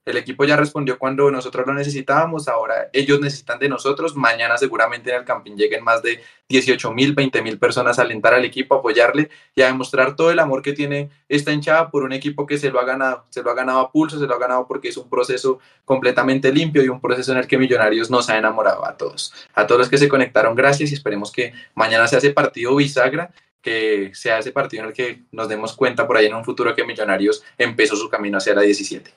El 0.07 0.17
equipo 0.17 0.45
ya 0.45 0.57
respondió 0.57 0.99
cuando 0.99 1.31
nosotros 1.31 1.67
lo 1.67 1.75
necesitábamos, 1.75 2.49
ahora 2.49 2.89
ellos 2.93 3.21
necesitan 3.21 3.59
de 3.59 3.69
nosotros. 3.69 4.17
Mañana 4.17 4.57
seguramente 4.57 5.11
en 5.11 5.17
el 5.17 5.25
camping 5.25 5.57
lleguen 5.57 5.85
más 5.85 6.03
de 6.03 6.23
18 6.49 6.91
mil, 6.93 7.15
20 7.15 7.43
mil 7.43 7.59
personas 7.59 7.99
a 7.99 8.03
alentar 8.03 8.33
al 8.33 8.45
equipo, 8.45 8.75
a 8.75 8.79
apoyarle 8.79 9.29
y 9.55 9.61
a 9.61 9.67
demostrar 9.67 10.17
todo 10.17 10.31
el 10.31 10.39
amor 10.39 10.63
que 10.63 10.73
tiene 10.73 11.11
esta 11.29 11.53
hinchada 11.53 11.91
por 11.91 12.03
un 12.03 12.13
equipo 12.13 12.47
que 12.47 12.57
se 12.57 12.71
lo 12.71 12.81
ha 12.81 12.85
ganado. 12.85 13.27
Se 13.29 13.43
lo 13.43 13.51
ha 13.51 13.55
ganado 13.55 13.81
a 13.81 13.93
pulso, 13.93 14.19
se 14.19 14.27
lo 14.27 14.35
ha 14.35 14.39
ganado 14.39 14.67
porque 14.67 14.89
es 14.89 14.97
un 14.97 15.09
proceso 15.11 15.59
completamente 15.85 16.51
limpio 16.51 16.83
y 16.83 16.89
un 16.89 17.01
proceso 17.01 17.33
en 17.33 17.39
el 17.39 17.47
que 17.47 17.59
Millonarios 17.59 18.11
nos 18.11 18.31
ha 18.31 18.39
enamorado 18.39 18.87
a 18.87 18.97
todos. 18.97 19.35
A 19.55 19.67
todos 19.67 19.81
los 19.81 19.89
que 19.91 19.99
se 19.99 20.09
conectaron, 20.09 20.55
gracias 20.55 20.91
y 20.91 20.95
esperemos 20.95 21.31
que 21.31 21.53
mañana 21.75 22.09
se 22.09 22.17
hace 22.17 22.31
partido 22.31 22.75
bisagra 22.75 23.31
que 23.63 24.13
sea 24.15 24.39
ese 24.39 24.53
partido 24.53 24.83
en 24.83 24.89
el 24.89 24.95
que 24.95 25.23
nos 25.33 25.49
demos 25.49 25.77
cuenta 25.77 26.07
por 26.07 26.17
ahí 26.17 26.25
en 26.25 26.35
un 26.35 26.45
futuro 26.45 26.75
que 26.75 26.85
Millonarios 26.85 27.45
empezó 27.59 27.95
su 27.97 28.09
camino 28.09 28.39
hacia 28.39 28.55
la 28.55 28.63
17. 28.63 29.11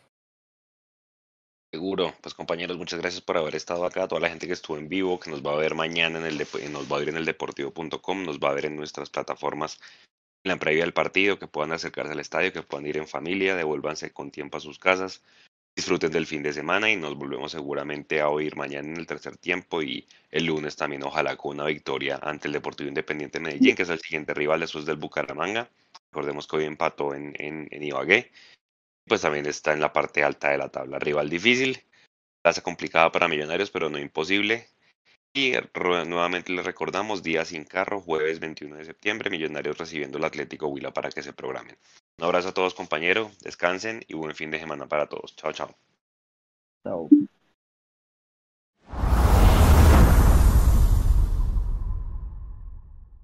Seguro, 1.73 2.13
pues 2.21 2.35
compañeros, 2.35 2.77
muchas 2.77 2.99
gracias 2.99 3.23
por 3.23 3.35
haber 3.35 3.55
estado 3.55 3.83
acá, 3.83 4.07
toda 4.07 4.21
la 4.21 4.29
gente 4.29 4.45
que 4.45 4.53
estuvo 4.53 4.77
en 4.77 4.87
vivo, 4.87 5.19
que 5.19 5.31
nos 5.31 5.43
va 5.43 5.53
a 5.53 5.57
ver 5.57 5.73
mañana 5.73 6.19
en 6.19 6.25
el 6.27 6.37
nos 6.71 6.91
va 6.91 6.97
a 6.97 6.99
ver 6.99 7.09
en 7.09 7.17
el 7.17 7.25
deportivo.com, 7.25 8.23
nos 8.23 8.37
va 8.37 8.51
a 8.51 8.53
ver 8.53 8.65
en 8.67 8.75
nuestras 8.75 9.09
plataformas 9.09 9.79
en 10.43 10.49
la 10.51 10.59
previa 10.59 10.83
del 10.83 10.93
partido, 10.93 11.39
que 11.39 11.47
puedan 11.47 11.71
acercarse 11.71 12.11
al 12.11 12.19
estadio, 12.19 12.53
que 12.53 12.61
puedan 12.61 12.85
ir 12.85 12.97
en 12.97 13.07
familia, 13.07 13.55
devuélvanse 13.55 14.11
con 14.13 14.29
tiempo 14.29 14.57
a 14.57 14.59
sus 14.59 14.77
casas, 14.77 15.23
disfruten 15.75 16.11
del 16.11 16.27
fin 16.27 16.43
de 16.43 16.53
semana 16.53 16.91
y 16.91 16.95
nos 16.95 17.15
volvemos 17.15 17.53
seguramente 17.53 18.21
a 18.21 18.29
oír 18.29 18.55
mañana 18.55 18.89
en 18.89 18.97
el 18.97 19.07
tercer 19.07 19.37
tiempo 19.37 19.81
y 19.81 20.05
el 20.29 20.45
lunes 20.45 20.75
también 20.75 21.01
ojalá 21.01 21.35
con 21.37 21.55
una 21.55 21.65
victoria 21.65 22.19
ante 22.21 22.49
el 22.49 22.53
Deportivo 22.53 22.89
Independiente 22.89 23.39
de 23.39 23.45
Medellín, 23.45 23.75
que 23.75 23.81
es 23.81 23.89
el 23.89 23.99
siguiente 23.99 24.35
rival 24.35 24.59
después 24.59 24.85
del 24.85 24.97
Bucaramanga. 24.97 25.67
Recordemos 26.11 26.45
que 26.45 26.57
hoy 26.57 26.65
empató 26.65 27.15
en, 27.15 27.33
en, 27.39 27.67
en 27.71 27.81
Ibagué 27.81 28.29
pues 29.07 29.21
también 29.21 29.45
está 29.45 29.73
en 29.73 29.81
la 29.81 29.93
parte 29.93 30.23
alta 30.23 30.49
de 30.49 30.57
la 30.57 30.69
tabla. 30.69 30.99
Rival 30.99 31.29
difícil, 31.29 31.83
plaza 32.41 32.61
complicada 32.61 33.11
para 33.11 33.27
Millonarios, 33.27 33.71
pero 33.71 33.89
no 33.89 33.99
imposible. 33.99 34.67
Y 35.35 35.53
nuevamente 36.05 36.51
les 36.51 36.63
recordamos, 36.63 37.23
día 37.23 37.43
sin 37.43 37.63
carro, 37.65 37.99
jueves 37.99 38.39
21 38.39 38.75
de 38.75 38.85
septiembre, 38.85 39.31
Millonarios 39.31 39.77
recibiendo 39.77 40.19
el 40.19 40.25
Atlético 40.25 40.67
Huila 40.67 40.93
para 40.93 41.09
que 41.09 41.23
se 41.23 41.33
programen. 41.33 41.75
Un 42.19 42.25
abrazo 42.25 42.49
a 42.49 42.53
todos 42.53 42.75
compañeros, 42.75 43.39
descansen 43.39 44.03
y 44.07 44.13
buen 44.13 44.35
fin 44.35 44.51
de 44.51 44.59
semana 44.59 44.87
para 44.87 45.07
todos. 45.07 45.35
Chao, 45.35 45.51
chao. 45.51 45.75
Chao. 46.83 47.09